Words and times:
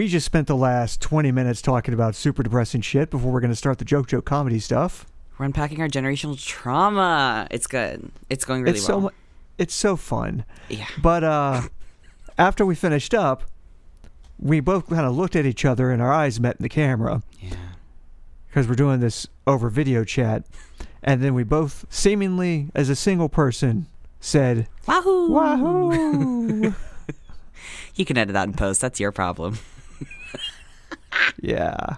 we 0.00 0.08
just 0.08 0.24
spent 0.24 0.46
the 0.46 0.56
last 0.56 1.02
20 1.02 1.30
minutes 1.30 1.60
talking 1.60 1.92
about 1.92 2.14
super 2.14 2.42
depressing 2.42 2.80
shit 2.80 3.10
before 3.10 3.30
we're 3.30 3.40
going 3.40 3.52
to 3.52 3.54
start 3.54 3.76
the 3.78 3.84
joke 3.84 4.08
joke 4.08 4.24
comedy 4.24 4.58
stuff. 4.58 5.04
We're 5.36 5.44
unpacking 5.44 5.82
our 5.82 5.88
generational 5.88 6.42
trauma. 6.42 7.46
It's 7.50 7.66
good. 7.66 8.10
It's 8.30 8.46
going 8.46 8.62
really 8.62 8.78
it's 8.78 8.88
well. 8.88 9.00
so 9.02 9.12
it's 9.58 9.74
so 9.74 9.96
fun. 9.96 10.46
yeah. 10.70 10.86
But 11.02 11.22
uh 11.22 11.62
after 12.38 12.64
we 12.64 12.74
finished 12.76 13.12
up, 13.12 13.42
we 14.38 14.60
both 14.60 14.88
kind 14.88 15.04
of 15.04 15.14
looked 15.14 15.36
at 15.36 15.44
each 15.44 15.66
other 15.66 15.90
and 15.90 16.00
our 16.00 16.10
eyes 16.10 16.40
met 16.40 16.56
in 16.56 16.62
the 16.62 16.70
camera 16.70 17.22
Yeah. 17.38 17.56
because 18.48 18.66
we're 18.66 18.76
doing 18.76 19.00
this 19.00 19.26
over 19.46 19.68
video 19.68 20.02
chat. 20.02 20.46
And 21.02 21.22
then 21.22 21.34
we 21.34 21.42
both 21.44 21.84
seemingly 21.90 22.70
as 22.74 22.88
a 22.88 22.96
single 22.96 23.28
person 23.28 23.86
said, 24.18 24.66
Wahoo! 24.86 25.30
"Wahoo!" 25.30 26.74
You 27.96 28.06
can 28.06 28.16
edit 28.16 28.32
that 28.32 28.48
in 28.48 28.54
post. 28.54 28.80
That's 28.80 28.98
your 28.98 29.12
problem. 29.12 29.58
Yeah. 31.40 31.96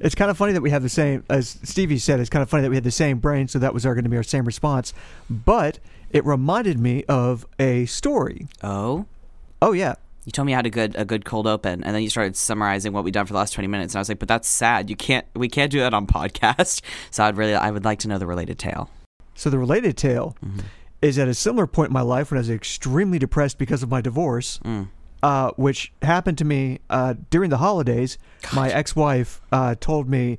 It's 0.00 0.14
kind 0.14 0.30
of 0.30 0.36
funny 0.38 0.52
that 0.52 0.60
we 0.60 0.70
have 0.70 0.82
the 0.82 0.88
same, 0.88 1.24
as 1.28 1.58
Stevie 1.64 1.98
said, 1.98 2.20
it's 2.20 2.30
kind 2.30 2.42
of 2.42 2.48
funny 2.48 2.62
that 2.62 2.70
we 2.70 2.76
had 2.76 2.84
the 2.84 2.90
same 2.90 3.18
brain, 3.18 3.48
so 3.48 3.58
that 3.58 3.74
was 3.74 3.84
going 3.84 4.04
to 4.04 4.08
be 4.08 4.16
our 4.16 4.22
same 4.22 4.44
response. 4.44 4.94
But 5.28 5.80
it 6.10 6.24
reminded 6.24 6.78
me 6.78 7.02
of 7.08 7.46
a 7.58 7.86
story. 7.86 8.46
Oh. 8.62 9.06
Oh, 9.60 9.72
yeah. 9.72 9.94
You 10.24 10.30
told 10.32 10.46
me 10.46 10.52
you 10.52 10.56
had 10.56 10.66
a 10.66 10.70
good 10.70 10.94
a 10.94 11.04
good 11.06 11.24
cold 11.24 11.46
open, 11.46 11.82
and 11.82 11.94
then 11.94 12.02
you 12.02 12.10
started 12.10 12.36
summarizing 12.36 12.92
what 12.92 13.02
we've 13.02 13.14
done 13.14 13.24
for 13.24 13.32
the 13.32 13.38
last 13.38 13.54
twenty 13.54 13.66
minutes, 13.66 13.94
and 13.94 13.98
I 13.98 14.00
was 14.02 14.10
like, 14.10 14.18
"But 14.18 14.28
that's 14.28 14.46
sad. 14.46 14.90
You 14.90 14.94
can't. 14.96 15.24
We 15.34 15.48
can't 15.48 15.72
do 15.72 15.80
that 15.80 15.94
on 15.94 16.06
podcast." 16.06 16.82
So 17.10 17.24
I'd 17.24 17.38
really, 17.38 17.54
I 17.54 17.70
would 17.70 17.84
like 17.86 17.98
to 18.00 18.08
know 18.08 18.18
the 18.18 18.26
related 18.26 18.58
tale. 18.58 18.90
So 19.34 19.48
the 19.48 19.58
related 19.58 19.96
tale 19.96 20.36
Mhm. 20.44 20.64
is 21.00 21.18
at 21.18 21.28
a 21.28 21.34
similar 21.34 21.66
point 21.66 21.88
in 21.88 21.92
my 21.94 22.02
life 22.02 22.30
when 22.30 22.36
I 22.36 22.40
was 22.40 22.50
extremely 22.50 23.18
depressed 23.18 23.56
because 23.56 23.82
of 23.82 23.88
my 23.88 24.02
divorce, 24.02 24.60
Mm. 24.64 24.88
Uh, 25.22 25.50
which 25.52 25.92
happened 26.02 26.38
to 26.38 26.44
me 26.44 26.80
uh, 26.90 27.14
during 27.30 27.50
the 27.50 27.58
holidays. 27.58 28.18
My 28.54 28.70
ex 28.70 28.94
wife 28.94 29.40
uh, 29.52 29.74
told 29.80 30.08
me 30.08 30.38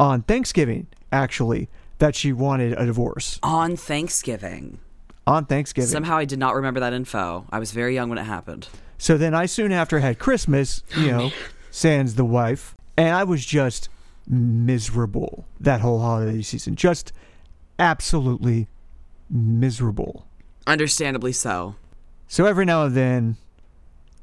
on 0.00 0.22
Thanksgiving, 0.22 0.86
actually, 1.12 1.68
that 1.98 2.14
she 2.14 2.32
wanted 2.32 2.72
a 2.74 2.86
divorce. 2.86 3.38
On 3.42 3.76
Thanksgiving. 3.76 4.78
On 5.26 5.44
Thanksgiving. 5.44 5.88
Somehow 5.88 6.16
I 6.16 6.24
did 6.24 6.38
not 6.38 6.54
remember 6.54 6.80
that 6.80 6.92
info. 6.92 7.46
I 7.50 7.58
was 7.58 7.72
very 7.72 7.94
young 7.94 8.08
when 8.08 8.18
it 8.18 8.24
happened. 8.24 8.68
So 8.98 9.16
then 9.16 9.34
I 9.34 9.46
soon 9.46 9.72
after 9.72 10.00
had 10.00 10.18
Christmas, 10.18 10.82
you 10.96 11.12
know, 11.12 11.30
sans 11.70 12.14
the 12.14 12.24
wife, 12.24 12.74
and 12.96 13.14
I 13.14 13.24
was 13.24 13.44
just 13.44 13.88
miserable 14.26 15.46
that 15.60 15.80
whole 15.80 16.00
holiday 16.00 16.42
season. 16.42 16.76
Just 16.76 17.12
absolutely 17.78 18.68
miserable. 19.30 20.26
Understandably 20.66 21.32
so. 21.32 21.76
So 22.26 22.46
every 22.46 22.64
now 22.64 22.84
and 22.84 22.94
then, 22.94 23.36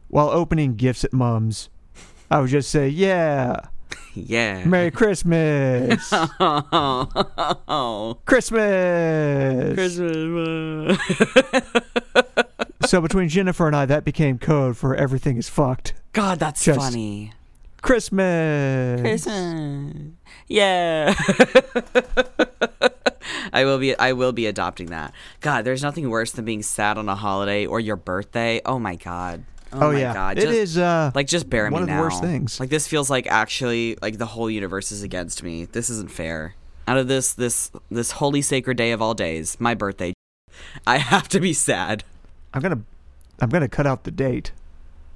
while 0.08 0.30
opening 0.30 0.76
gifts 0.76 1.04
at 1.04 1.14
mom's, 1.14 1.70
I 2.32 2.40
would 2.42 2.50
just 2.50 2.70
say, 2.70 2.88
Yeah, 2.90 3.60
Yeah. 4.16 4.64
Merry 4.66 4.92
Christmas! 4.92 6.10
oh, 6.40 8.18
Christmas! 8.26 9.74
Christmas. 9.76 10.98
So 12.86 13.02
between 13.02 13.30
Jennifer 13.30 13.68
and 13.68 13.76
I, 13.76 13.86
that 13.88 14.06
became 14.06 14.38
code 14.38 14.78
for 14.78 14.96
everything 14.96 15.38
is 15.38 15.50
fucked. 15.50 15.94
God, 16.14 16.40
that's 16.40 16.64
Just- 16.64 16.80
funny. 16.80 17.34
Christmas! 17.82 19.02
Christmas. 19.02 19.94
Yeah. 20.48 21.14
I 23.54 23.64
will 23.66 23.78
be 23.80 23.98
I 23.98 24.14
will 24.14 24.32
be 24.32 24.46
adopting 24.48 24.88
that. 24.88 25.14
God, 25.42 25.66
there's 25.66 25.84
nothing 25.84 26.10
worse 26.10 26.32
than 26.32 26.46
being 26.46 26.64
sad 26.64 26.98
on 26.98 27.08
a 27.10 27.16
holiday 27.16 27.66
or 27.66 27.80
your 27.80 27.96
birthday. 27.96 28.60
Oh 28.66 28.80
my 28.80 28.96
god. 28.96 29.44
Oh, 29.74 29.90
Oh, 29.90 29.92
my 29.94 30.00
yeah. 30.00 30.14
god. 30.14 30.38
It 30.38 30.42
Just- 30.42 30.54
is, 30.54 30.78
uh, 30.78 31.12
like 31.16 31.28
just 31.28 31.50
bear 31.50 31.70
one 31.70 31.86
me 31.86 31.92
of 31.92 31.98
the 31.98 32.02
worst 32.02 32.22
things. 32.22 32.60
Like 32.60 32.70
this 32.70 32.88
feels 32.88 33.10
like 33.10 33.28
actually 33.28 33.98
like 34.02 34.18
the 34.18 34.26
whole 34.28 34.50
universe 34.50 34.92
is 34.92 35.04
against 35.04 35.44
me. 35.44 35.66
This 35.66 35.90
isn't 35.90 36.12
fair. 36.12 36.56
Out 36.88 36.98
of 36.98 37.08
this 37.08 37.34
this 37.34 37.72
this 37.90 38.12
holy 38.12 38.42
sacred 38.42 38.78
day 38.78 38.92
of 38.92 39.02
all 39.02 39.14
days, 39.14 39.58
my 39.60 39.74
birthday, 39.74 40.14
I 40.88 40.98
have 40.98 41.28
to 41.30 41.40
be 41.40 41.52
sad. 41.54 42.04
I'm 42.54 42.62
gonna, 42.62 42.82
I'm 43.42 43.50
gonna 43.50 43.68
cut 43.68 43.86
out 43.88 44.04
the 44.04 44.12
date. 44.12 44.52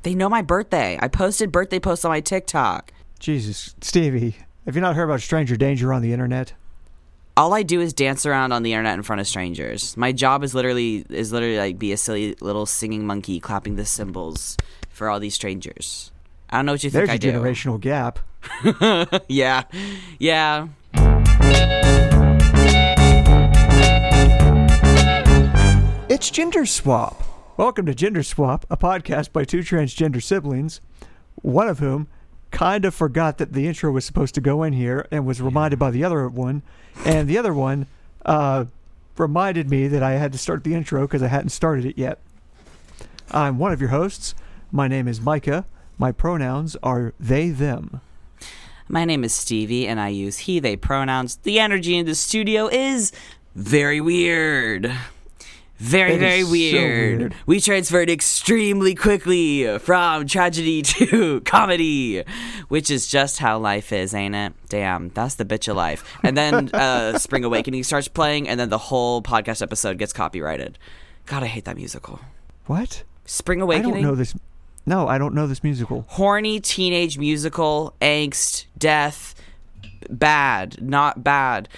They 0.03 0.15
know 0.15 0.29
my 0.29 0.41
birthday. 0.41 0.97
I 1.01 1.07
posted 1.07 1.51
birthday 1.51 1.79
posts 1.79 2.03
on 2.05 2.09
my 2.09 2.21
TikTok. 2.21 2.91
Jesus, 3.19 3.75
Stevie, 3.81 4.38
have 4.65 4.75
you 4.75 4.81
not 4.81 4.95
heard 4.95 5.03
about 5.03 5.21
stranger 5.21 5.55
danger 5.57 5.93
on 5.93 6.01
the 6.01 6.11
internet? 6.13 6.53
All 7.39 7.53
I 7.53 7.63
do 7.63 7.79
is 7.79 7.94
dance 7.94 8.25
around 8.25 8.51
on 8.51 8.63
the 8.63 8.73
internet 8.73 8.95
in 8.95 9.01
front 9.01 9.22
of 9.22 9.27
strangers. 9.27 9.95
My 9.95 10.11
job 10.11 10.44
is 10.44 10.53
literally 10.53 11.05
is 11.09 11.31
literally 11.31 11.57
like 11.57 11.79
be 11.79 11.94
a 11.94 11.97
silly 11.97 12.35
little 12.41 12.66
singing 12.66 13.07
monkey 13.07 13.39
clapping 13.39 13.77
the 13.77 13.85
cymbals 13.85 14.57
for 14.89 15.09
all 15.09 15.22
these 15.22 15.35
strangers. 15.35 16.11
I 16.50 16.57
don't 16.57 16.66
know 16.66 16.73
what 16.73 16.83
you 16.83 16.89
think 16.89 17.07
There's 17.07 17.11
I 17.11 17.13
a 17.13 17.17
do. 17.17 17.31
generational 17.31 17.79
gap. 17.79 18.19
yeah, 19.29 19.63
yeah. 20.19 20.67
It's 26.09 26.29
Gender 26.29 26.66
Swap. 26.66 27.23
Welcome 27.56 27.85
to 27.85 27.95
Gender 27.95 28.23
Swap, 28.23 28.66
a 28.69 28.75
podcast 28.75 29.31
by 29.31 29.45
two 29.45 29.59
transgender 29.59 30.21
siblings, 30.21 30.81
one 31.35 31.69
of 31.69 31.79
whom 31.79 32.09
kind 32.51 32.85
of 32.85 32.93
forgot 32.93 33.37
that 33.37 33.53
the 33.53 33.67
intro 33.67 33.91
was 33.91 34.05
supposed 34.05 34.35
to 34.35 34.41
go 34.41 34.63
in 34.63 34.73
here 34.73 35.07
and 35.11 35.25
was 35.25 35.41
reminded 35.41 35.79
by 35.79 35.91
the 35.91 36.03
other 36.03 36.27
one, 36.27 36.61
and 37.05 37.27
the 37.27 37.37
other 37.37 37.53
one 37.53 37.87
uh, 38.25 38.65
reminded 39.17 39.69
me 39.69 39.87
that 39.87 40.03
I 40.03 40.13
had 40.13 40.31
to 40.31 40.37
start 40.37 40.63
the 40.63 40.73
intro 40.73 41.01
because 41.01 41.23
I 41.23 41.27
hadn't 41.27 41.49
started 41.49 41.85
it 41.85 41.97
yet. 41.97 42.19
I'm 43.31 43.57
one 43.57 43.71
of 43.71 43.79
your 43.79 43.91
hosts. 43.91 44.33
My 44.71 44.88
name 44.88 45.07
is 45.07 45.21
Micah. 45.21 45.65
My 45.97 46.11
pronouns 46.11 46.75
are 46.81 47.13
they, 47.19 47.49
them. 47.49 48.01
My 48.88 49.05
name 49.05 49.23
is 49.23 49.33
Stevie, 49.33 49.88
and 49.88 49.99
I 49.99 50.07
use 50.07 50.39
he, 50.39 50.59
they 50.59 50.75
pronouns. 50.75 51.35
The 51.38 51.59
energy 51.59 51.97
in 51.97 52.05
the 52.05 52.15
studio 52.15 52.67
is 52.67 53.11
very 53.53 54.01
weird. 54.01 54.91
Very, 55.79 56.13
is 56.13 56.19
very 56.19 56.41
so 56.44 56.51
weird. 56.51 57.19
weird. 57.19 57.35
We 57.45 57.62
transferred 57.62 58.09
extremely 58.09 58.95
quickly 58.95 59.78
from 59.79 60.28
tragedy 60.28 60.81
to 60.84 61.40
comedy, 61.41 62.23
which 62.67 62.91
is 62.91 63.07
just 63.07 63.40
how 63.40 63.57
life 63.59 63.94
is, 63.94 64.13
ain't 64.13 64.35
it? 64.35 64.53
Damn, 64.68 65.09
that's 65.09 65.35
the 65.35 65.45
bitch 65.45 65.69
of 65.69 65.78
life. 65.78 66.03
And 66.22 66.35
then 66.35 66.69
uh, 66.73 67.18
Spring 67.18 67.45
Awakening 67.45 67.84
starts 67.84 68.09
playing, 68.09 68.50
and 68.50 68.59
then 68.59 68.69
the 68.69 68.78
whole 68.78 69.22
podcast 69.22 69.62
episode 69.62 69.97
gets 69.97 70.12
copyrighted. 70.12 70.78
God, 71.25 71.44
I 71.44 71.47
hate 71.47 71.63
that 71.66 71.78
musical. 71.78 72.19
What? 72.66 73.03
Spring 73.25 73.62
Awakening. 73.62 73.91
I 73.91 74.01
don't 74.01 74.03
know 74.03 74.16
this. 74.16 74.35
No, 74.85 75.07
I 75.07 75.18
don't 75.18 75.34
know 75.34 75.47
this 75.47 75.63
musical. 75.63 76.06
horny 76.09 76.59
teenage 76.59 77.18
musical, 77.18 77.94
angst, 78.01 78.66
death, 78.78 79.34
bad, 80.09 80.81
not 80.81 81.23
bad. 81.23 81.69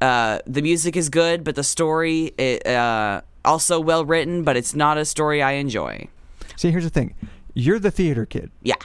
Uh, 0.00 0.38
the 0.46 0.62
music 0.62 0.96
is 0.96 1.08
good, 1.08 1.42
but 1.42 1.56
the 1.56 1.64
story 1.64 2.32
it, 2.38 2.64
uh, 2.66 3.22
also 3.48 3.80
well 3.80 4.04
written, 4.04 4.44
but 4.44 4.56
it's 4.56 4.74
not 4.74 4.98
a 4.98 5.04
story 5.04 5.42
I 5.42 5.52
enjoy. 5.52 6.08
See, 6.56 6.70
here's 6.70 6.84
the 6.84 6.90
thing. 6.90 7.14
You're 7.54 7.78
the 7.78 7.90
theater 7.90 8.26
kid. 8.26 8.50
Yeah, 8.62 8.76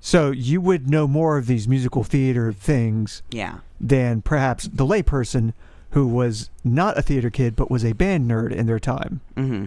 So 0.00 0.30
you 0.30 0.60
would 0.60 0.88
know 0.88 1.08
more 1.08 1.38
of 1.38 1.46
these 1.46 1.66
musical 1.66 2.04
theater 2.04 2.52
things 2.52 3.22
yeah. 3.30 3.58
than 3.80 4.22
perhaps 4.22 4.68
the 4.68 4.86
layperson 4.86 5.52
who 5.90 6.06
was 6.06 6.50
not 6.62 6.98
a 6.98 7.02
theater 7.02 7.30
kid 7.30 7.56
but 7.56 7.70
was 7.70 7.84
a 7.84 7.92
band 7.94 8.30
nerd 8.30 8.52
in 8.52 8.66
their 8.66 8.78
time. 8.78 9.20
hmm 9.34 9.66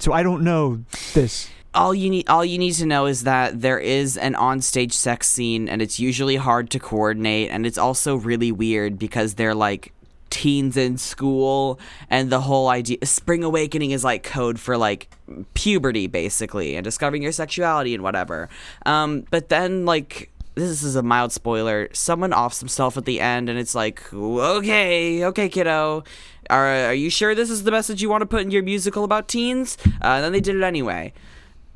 So 0.00 0.12
I 0.12 0.22
don't 0.22 0.42
know 0.42 0.82
this. 1.14 1.50
All 1.72 1.94
you 1.94 2.10
need, 2.10 2.28
all 2.28 2.44
you 2.44 2.58
need 2.58 2.74
to 2.74 2.86
know 2.86 3.06
is 3.06 3.22
that 3.22 3.60
there 3.60 3.78
is 3.78 4.16
an 4.16 4.34
onstage 4.34 4.92
sex 4.92 5.28
scene, 5.28 5.68
and 5.68 5.80
it's 5.80 6.00
usually 6.00 6.36
hard 6.36 6.68
to 6.70 6.80
coordinate, 6.80 7.50
and 7.52 7.64
it's 7.64 7.78
also 7.78 8.16
really 8.16 8.50
weird 8.50 8.98
because 8.98 9.34
they're 9.34 9.54
like 9.54 9.92
teens 10.30 10.76
in 10.76 10.96
school, 10.96 11.78
and 12.08 12.30
the 12.30 12.40
whole 12.40 12.68
idea, 12.68 12.98
Spring 13.04 13.44
Awakening 13.44 13.90
is 13.90 14.04
like 14.04 14.22
code 14.22 14.58
for 14.58 14.76
like 14.76 15.10
puberty, 15.54 16.06
basically, 16.06 16.76
and 16.76 16.84
discovering 16.84 17.22
your 17.22 17.32
sexuality 17.32 17.94
and 17.94 18.02
whatever. 18.02 18.48
Um, 18.86 19.24
but 19.30 19.48
then 19.48 19.84
like. 19.84 20.30
This 20.56 20.82
is 20.82 20.96
a 20.96 21.02
mild 21.02 21.32
spoiler. 21.32 21.88
Someone 21.92 22.34
offs 22.34 22.58
himself 22.58 22.96
at 22.96 23.04
the 23.04 23.20
end, 23.20 23.48
and 23.48 23.58
it's 23.58 23.74
like, 23.74 24.12
okay, 24.12 25.24
okay, 25.24 25.48
kiddo, 25.48 26.02
are, 26.50 26.66
are 26.66 26.92
you 26.92 27.08
sure 27.08 27.36
this 27.36 27.50
is 27.50 27.62
the 27.62 27.70
message 27.70 28.02
you 28.02 28.10
want 28.10 28.22
to 28.22 28.26
put 28.26 28.42
in 28.42 28.50
your 28.50 28.64
musical 28.64 29.04
about 29.04 29.28
teens? 29.28 29.78
Uh, 29.86 30.18
and 30.18 30.24
then 30.24 30.32
they 30.32 30.40
did 30.40 30.56
it 30.56 30.62
anyway 30.62 31.14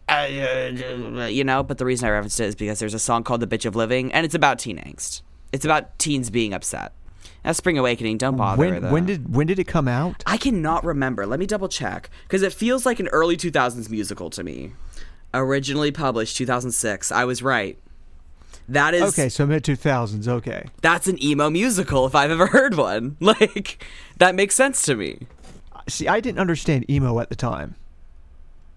uh, 0.09 1.29
you 1.31 1.45
know, 1.45 1.63
but 1.63 1.79
the 1.79 1.85
reason 1.85 2.07
I 2.07 2.13
referenced 2.13 2.41
it 2.41 2.45
is 2.45 2.55
because 2.55 2.79
there's 2.79 2.95
a 2.95 2.99
song 2.99 3.25
called 3.25 3.41
"The 3.41 3.47
Bitch 3.47 3.65
of 3.65 3.77
Living" 3.77 4.13
and 4.13 4.25
it's 4.25 4.35
about 4.35 4.59
teen 4.59 4.79
angst. 4.79 5.23
It's 5.53 5.65
about 5.65 5.99
teens 5.99 6.31
being 6.31 6.53
upset. 6.53 6.93
That's 7.43 7.59
Spring 7.59 7.79
Awakening. 7.79 8.19
Don't 8.19 8.37
bother. 8.37 8.59
When 8.59 8.91
when 8.91 9.07
did 9.07 9.35
when 9.35 9.47
did 9.47 9.59
it 9.59 9.65
come 9.65 9.89
out? 9.89 10.23
I 10.27 10.37
cannot 10.37 10.85
remember? 10.85 11.27
Let 11.27 11.39
me 11.41 11.47
double 11.47 11.69
check 11.69 12.11
because 12.25 12.43
it 12.43 12.53
feels 12.53 12.87
like 12.87 13.01
an 13.01 13.09
early 13.09 13.37
2000s 13.37 13.91
musical 13.91 14.31
to 14.31 14.43
me. 14.43 14.73
Originally 15.33 15.91
published 15.91 16.37
2006. 16.37 17.11
I 17.13 17.25
was 17.25 17.43
right. 17.43 17.79
That 18.69 18.95
is 18.95 19.03
Okay, 19.03 19.29
so 19.29 19.45
mid 19.47 19.63
2000s. 19.63 20.27
Okay. 20.27 20.65
that's 20.81 21.07
an 21.07 21.23
emo 21.23 21.51
musical 21.51 22.07
if 22.07 22.15
I've 22.15 22.31
ever 22.31 22.47
heard 22.57 22.77
one. 22.77 23.17
Like 23.21 23.85
that 24.19 24.35
makes 24.35 24.55
sense 24.55 24.83
to 24.83 24.95
me. 24.95 25.27
See, 25.89 26.09
I 26.09 26.21
didn't 26.21 26.39
understand 26.39 26.89
emo 26.91 27.21
at 27.21 27.29
the 27.29 27.37
time. 27.37 27.75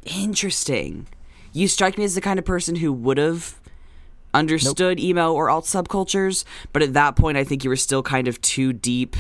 Interesting. 0.05 1.07
You 1.53 1.67
strike 1.67 1.97
me 1.97 2.03
as 2.03 2.15
the 2.15 2.21
kind 2.21 2.37
of 2.39 2.45
person 2.45 2.75
who 2.77 2.91
would 2.93 3.17
have 3.17 3.55
understood 4.33 4.99
emo 4.99 5.33
or 5.33 5.49
alt 5.49 5.65
subcultures, 5.65 6.43
but 6.73 6.81
at 6.81 6.93
that 6.93 7.15
point, 7.15 7.37
I 7.37 7.43
think 7.43 7.63
you 7.63 7.69
were 7.69 7.75
still 7.75 8.03
kind 8.03 8.27
of 8.27 8.39
too 8.41 8.73
deep 8.73 9.15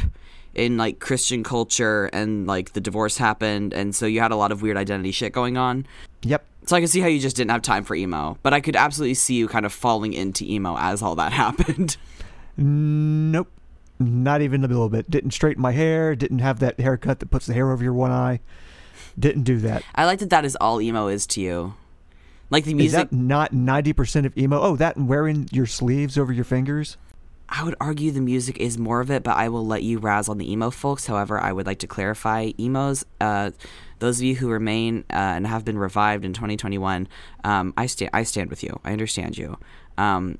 in 0.53 0.77
like 0.77 0.99
Christian 0.99 1.43
culture 1.43 2.05
and 2.07 2.47
like 2.47 2.73
the 2.73 2.81
divorce 2.81 3.17
happened, 3.17 3.73
and 3.73 3.95
so 3.95 4.05
you 4.05 4.19
had 4.19 4.31
a 4.31 4.35
lot 4.35 4.51
of 4.51 4.61
weird 4.61 4.77
identity 4.77 5.11
shit 5.11 5.31
going 5.31 5.57
on. 5.57 5.85
Yep. 6.23 6.45
So 6.65 6.75
I 6.75 6.79
can 6.79 6.89
see 6.89 6.99
how 6.99 7.07
you 7.07 7.19
just 7.19 7.35
didn't 7.37 7.51
have 7.51 7.61
time 7.61 7.83
for 7.83 7.95
emo, 7.95 8.37
but 8.43 8.53
I 8.53 8.59
could 8.59 8.75
absolutely 8.75 9.13
see 9.13 9.35
you 9.35 9.47
kind 9.47 9.65
of 9.65 9.71
falling 9.71 10.13
into 10.13 10.43
emo 10.43 10.75
as 10.77 11.01
all 11.01 11.15
that 11.15 11.31
happened. 11.43 11.95
Nope. 12.57 13.51
Not 13.99 14.41
even 14.41 14.63
a 14.63 14.67
little 14.67 14.89
bit. 14.89 15.09
Didn't 15.09 15.31
straighten 15.31 15.61
my 15.61 15.71
hair. 15.71 16.15
Didn't 16.15 16.39
have 16.39 16.59
that 16.59 16.79
haircut 16.79 17.19
that 17.19 17.31
puts 17.31 17.47
the 17.47 17.53
hair 17.53 17.71
over 17.71 17.83
your 17.83 17.93
one 17.93 18.11
eye. 18.11 18.41
Didn't 19.17 19.43
do 19.43 19.57
that. 19.59 19.83
I 19.95 20.05
like 20.05 20.19
that 20.19 20.29
that 20.29 20.45
is 20.45 20.55
all 20.57 20.81
emo 20.81 21.07
is 21.07 21.25
to 21.27 21.41
you. 21.41 21.73
Like 22.49 22.65
the 22.65 22.73
music. 22.73 22.87
Is 22.87 22.93
that 22.93 23.11
not 23.11 23.51
90% 23.51 24.25
of 24.25 24.37
emo? 24.37 24.59
Oh, 24.59 24.75
that 24.77 24.95
and 24.95 25.07
wearing 25.07 25.49
your 25.51 25.65
sleeves 25.65 26.17
over 26.17 26.31
your 26.31 26.45
fingers? 26.45 26.97
I 27.49 27.63
would 27.63 27.75
argue 27.79 28.11
the 28.11 28.21
music 28.21 28.57
is 28.57 28.77
more 28.77 28.99
of 28.99 29.09
it, 29.09 29.23
but 29.23 29.37
I 29.37 29.49
will 29.49 29.65
let 29.65 29.83
you 29.83 29.99
razz 29.99 30.27
on 30.27 30.37
the 30.37 30.51
emo 30.51 30.69
folks. 30.69 31.05
However, 31.05 31.39
I 31.39 31.53
would 31.53 31.65
like 31.65 31.79
to 31.79 31.87
clarify 31.87 32.51
emos. 32.59 33.05
Uh, 33.21 33.51
those 33.99 34.19
of 34.19 34.23
you 34.23 34.35
who 34.35 34.49
remain 34.49 35.05
uh, 35.09 35.15
and 35.15 35.47
have 35.47 35.63
been 35.63 35.77
revived 35.77 36.25
in 36.25 36.33
2021, 36.33 37.07
um, 37.43 37.73
I 37.77 37.85
stand. 37.85 38.11
I 38.13 38.23
stand 38.23 38.49
with 38.49 38.63
you. 38.63 38.79
I 38.83 38.91
understand 38.91 39.37
you. 39.37 39.57
Um, 39.97 40.37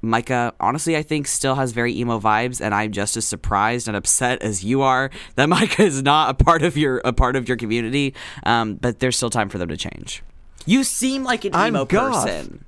Micah, 0.00 0.52
honestly, 0.58 0.96
I 0.96 1.02
think 1.02 1.28
still 1.28 1.54
has 1.54 1.72
very 1.72 1.96
emo 1.96 2.18
vibes, 2.18 2.60
and 2.60 2.74
I'm 2.74 2.90
just 2.92 3.16
as 3.16 3.24
surprised 3.24 3.86
and 3.86 3.96
upset 3.96 4.42
as 4.42 4.64
you 4.64 4.82
are 4.82 5.10
that 5.36 5.48
Micah 5.48 5.82
is 5.82 6.02
not 6.02 6.30
a 6.30 6.44
part 6.44 6.62
of 6.62 6.76
your 6.76 7.00
a 7.04 7.12
part 7.12 7.36
of 7.36 7.46
your 7.46 7.56
community. 7.56 8.14
Um, 8.42 8.74
but 8.74 8.98
there's 8.98 9.16
still 9.16 9.30
time 9.30 9.48
for 9.48 9.58
them 9.58 9.68
to 9.68 9.76
change. 9.76 10.22
You 10.66 10.84
seem 10.84 11.24
like 11.24 11.44
an 11.44 11.54
emo 11.54 11.84
person. 11.84 12.64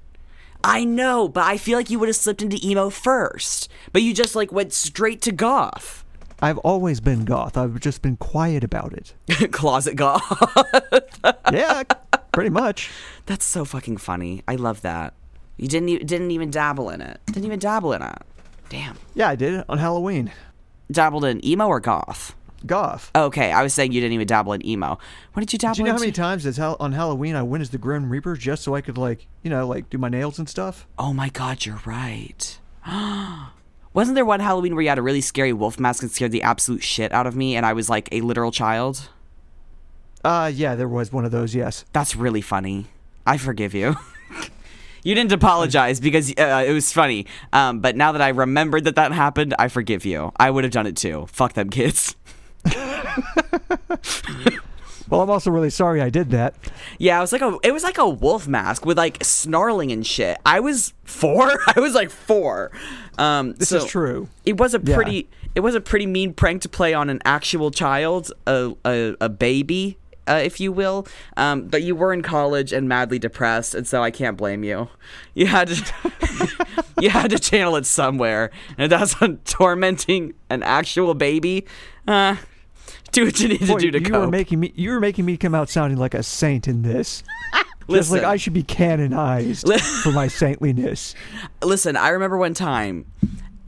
I 0.63 0.85
know, 0.85 1.29
but 1.29 1.45
I 1.45 1.59
feel 1.59 1.77
like 1.79 1.91
you 1.91 1.99
would 1.99 2.09
have 2.09 2.17
slipped 2.17 2.41
into 2.43 2.59
emo 2.67 2.89
first. 2.91 3.69
But 3.93 4.03
you 4.03 4.15
just 4.15 4.35
like 4.35 4.51
went 4.51 4.73
straight 4.73 5.21
to 5.23 5.33
goth. 5.33 6.05
I've 6.41 6.59
always 6.59 7.01
been 7.01 7.25
goth. 7.25 7.57
I've 7.57 7.79
just 7.81 8.03
been 8.03 8.17
quiet 8.17 8.65
about 8.65 8.93
it. 8.93 9.15
Closet 9.53 9.95
goth. 9.97 10.23
Yeah, 11.53 11.83
pretty 12.33 12.51
much. 12.51 12.91
That's 13.27 13.45
so 13.45 13.65
fucking 13.65 13.99
funny. 13.99 14.43
I 14.49 14.57
love 14.57 14.81
that. 14.83 15.15
You 15.57 15.69
didn't 15.69 15.89
e- 15.91 15.99
didn't 15.99 16.31
even 16.33 16.51
dabble 16.51 16.91
in 16.91 17.01
it. 17.01 17.21
Didn't 17.27 17.45
even 17.45 17.59
dabble 17.59 17.93
in 17.93 18.03
it. 18.03 18.19
Damn. 18.71 18.97
Yeah, 19.15 19.29
I 19.29 19.37
did 19.37 19.55
it 19.55 19.65
on 19.69 19.79
Halloween. 19.79 20.33
Dabbled 20.91 21.25
in 21.25 21.45
emo 21.47 21.67
or 21.69 21.81
goth? 21.81 22.35
Goth. 22.67 23.11
Okay, 23.15 23.53
I 23.53 23.63
was 23.63 23.75
saying 23.75 23.93
you 23.93 24.01
didn't 24.01 24.15
even 24.15 24.27
dabble 24.27 24.53
in 24.53 24.67
emo. 24.67 24.99
What 25.33 25.41
did 25.41 25.53
you 25.53 25.59
dabble 25.59 25.75
Do 25.75 25.81
you 25.83 25.87
know 25.87 25.93
how 25.93 25.99
many 25.99 26.13
times 26.13 26.47
it's 26.47 26.59
on 26.59 26.93
Halloween 26.93 27.37
I 27.37 27.43
went 27.43 27.63
as 27.63 27.71
the 27.71 27.79
Grim 27.79 28.09
Reaper 28.09 28.37
just 28.37 28.63
so 28.63 28.75
I 28.75 28.81
could 28.81 28.99
like, 28.99 29.27
you 29.43 29.51
know, 29.51 29.67
like 29.67 29.91
do 29.91 29.99
my 29.99 30.09
nails 30.09 30.39
and 30.39 30.49
stuff? 30.49 30.87
Oh 30.99 31.13
my 31.13 31.29
god, 31.29 31.67
you're 31.67 31.81
right. 31.85 32.59
Wasn't 33.95 34.17
there 34.17 34.25
one 34.25 34.41
Halloween 34.41 34.75
where 34.75 34.83
you 34.83 34.89
had 34.89 34.99
a 34.99 35.03
really 35.03 35.21
scary 35.21 35.53
wolf 35.53 35.79
mask 35.79 36.03
and 36.03 36.11
scared 36.11 36.33
the 36.33 36.43
absolute 36.43 36.83
shit 36.83 37.13
out 37.13 37.27
of 37.27 37.37
me 37.37 37.55
and 37.55 37.65
I 37.65 37.73
was 37.73 37.89
like 37.89 38.09
a 38.11 38.23
literal 38.23 38.51
child? 38.51 39.09
Uh, 40.25 40.51
yeah, 40.53 40.75
there 40.75 40.89
was 40.89 41.13
one 41.13 41.25
of 41.25 41.31
those. 41.31 41.55
Yes. 41.55 41.85
That's 41.93 42.17
really 42.17 42.41
funny. 42.41 42.87
I 43.27 43.37
forgive 43.37 43.75
you. 43.75 43.97
you 45.05 45.15
didn't 45.15 45.33
apologize 45.33 46.01
because 46.01 46.31
uh, 46.39 46.65
it 46.67 46.73
was 46.73 46.93
funny. 46.93 47.27
Um, 47.53 47.81
but 47.81 47.95
now 47.95 48.13
that 48.13 48.23
I 48.23 48.29
remembered 48.31 48.85
that 48.85 48.97
that 48.97 49.13
happened, 49.13 49.55
I 49.59 49.69
forgive 49.69 50.05
you. 50.05 50.33
I 50.37 50.51
would 50.51 50.65
have 50.65 50.73
done 50.73 50.87
it 50.87 50.97
too. 50.97 51.27
Fuck 51.29 51.53
them 51.53 51.71
kids. 51.71 52.17
Well, 55.07 55.21
I'm 55.21 55.29
also 55.29 55.51
really 55.51 55.69
sorry 55.69 56.01
I 56.01 56.09
did 56.09 56.31
that. 56.31 56.55
Yeah, 56.99 57.19
it 57.19 57.21
was 57.21 57.31
like 57.31 57.43
a 57.43 57.59
it 57.63 57.73
was 57.73 57.83
like 57.85 57.99
a 57.99 58.09
wolf 58.09 58.49
mask 58.49 58.87
with 58.87 58.97
like 58.97 59.23
snarling 59.23 59.93
and 59.93 60.05
shit. 60.05 60.39
I 60.47 60.61
was 60.61 60.95
four. 61.05 61.61
I 61.77 61.79
was 61.79 61.95
like 61.95 62.09
four. 62.09 62.73
Um, 63.19 63.53
This 63.53 63.69
so 63.69 63.77
is 63.77 63.85
true. 63.85 64.29
It 64.47 64.57
was 64.57 64.75
a 64.75 64.81
Yeah. 64.83 64.95
pretty 64.95 65.29
it 65.55 65.61
was 65.61 65.75
a 65.75 65.81
pretty 65.81 66.07
mean 66.07 66.33
prank 66.33 66.63
to 66.63 66.71
play 66.71 66.95
on 66.95 67.11
an 67.11 67.21
actual 67.27 67.71
child, 67.71 68.33
a 68.47 68.73
a, 68.87 69.15
a 69.21 69.29
baby. 69.29 69.99
Uh, 70.27 70.41
if 70.43 70.59
you 70.59 70.73
will, 70.73 71.07
um, 71.37 71.67
but 71.69 71.83
you 71.83 71.95
were 71.95 72.11
in 72.11 72.23
college 72.23 72.73
and 72.73 72.89
madly 72.89 73.19
depressed, 73.19 73.75
and 73.75 73.87
so 73.87 74.03
I 74.03 74.11
can't 74.11 74.39
blame 74.39 74.65
you. 74.65 74.89
You 75.35 75.49
had 75.49 75.69
to, 75.69 76.53
you 76.99 77.11
had 77.11 77.31
to 77.31 77.39
channel 77.39 77.77
it 77.77 77.85
somewhere, 77.85 78.51
and 78.79 78.91
that's 78.91 79.21
on 79.21 79.37
tormenting 79.45 80.33
an 80.49 80.63
actual 80.63 81.13
baby. 81.13 81.67
Uh, 82.09 82.37
do 83.15 83.25
what 83.25 83.41
you 83.41 83.49
need 83.49 83.67
Boy, 83.67 83.79
to 83.79 83.91
do 83.91 83.91
to 83.93 83.99
you 84.01 84.05
cope. 84.05 84.21
were 84.23 84.31
making 84.31 84.61
me 84.61 84.73
you 84.75 84.91
were 84.91 85.01
making 85.01 85.25
me 85.25 85.37
come 85.37 85.55
out 85.55 85.69
sounding 85.69 85.99
like 85.99 86.15
a 86.15 86.23
saint 86.23 86.69
in 86.69 86.83
this. 86.83 87.23
Just 87.55 88.11
Listen. 88.11 88.17
like 88.17 88.25
I 88.25 88.37
should 88.37 88.55
be 88.55 88.63
canonized 88.63 89.69
for 90.03 90.11
my 90.11 90.27
saintliness. 90.27 91.15
Listen, 91.63 91.97
I 91.97 92.09
remember 92.11 92.39
one 92.39 92.55
time. 92.55 93.05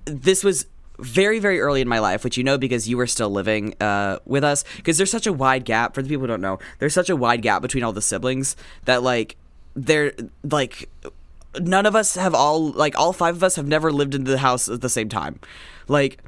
This 0.06 0.42
was 0.42 0.66
very, 0.98 1.38
very 1.38 1.60
early 1.60 1.82
in 1.82 1.88
my 1.88 1.98
life, 1.98 2.24
which 2.24 2.38
you 2.38 2.44
know 2.44 2.56
because 2.56 2.88
you 2.88 2.96
were 2.96 3.06
still 3.06 3.28
living 3.28 3.74
uh, 3.80 4.18
with 4.24 4.42
us. 4.42 4.64
Because 4.76 4.96
there's 4.96 5.10
such 5.10 5.26
a 5.26 5.34
wide 5.34 5.66
gap 5.66 5.94
for 5.94 6.00
the 6.00 6.08
people 6.08 6.22
who 6.22 6.28
don't 6.28 6.40
know. 6.40 6.58
There's 6.78 6.94
such 6.94 7.10
a 7.10 7.16
wide 7.16 7.42
gap 7.42 7.60
between 7.60 7.84
all 7.84 7.92
the 7.92 8.00
siblings 8.00 8.56
that 8.86 9.02
like 9.02 9.36
they're 9.74 10.12
like 10.42 10.88
none 11.60 11.86
of 11.86 11.94
us 11.94 12.14
have 12.14 12.34
all 12.34 12.70
like 12.70 12.98
all 12.98 13.12
five 13.12 13.36
of 13.36 13.42
us 13.42 13.56
have 13.56 13.66
never 13.66 13.92
lived 13.92 14.14
in 14.14 14.24
the 14.24 14.38
house 14.38 14.68
at 14.68 14.80
the 14.80 14.88
same 14.88 15.10
time. 15.10 15.38
Like 15.88 16.22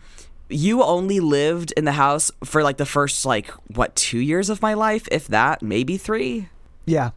you 0.49 0.83
only 0.83 1.21
lived 1.21 1.73
in 1.77 1.85
the 1.85 1.93
house 1.93 2.31
for 2.45 2.62
like 2.62 2.77
the 2.79 2.87
first 2.87 3.25
like 3.27 3.50
what 3.75 3.95
two 3.95 4.19
years 4.19 4.50
of 4.50 4.62
my 4.62 4.75
life, 4.75 5.06
if 5.11 5.29
that, 5.29 5.62
maybe 5.62 5.97
three. 5.97 6.49
Yeah, 6.87 7.11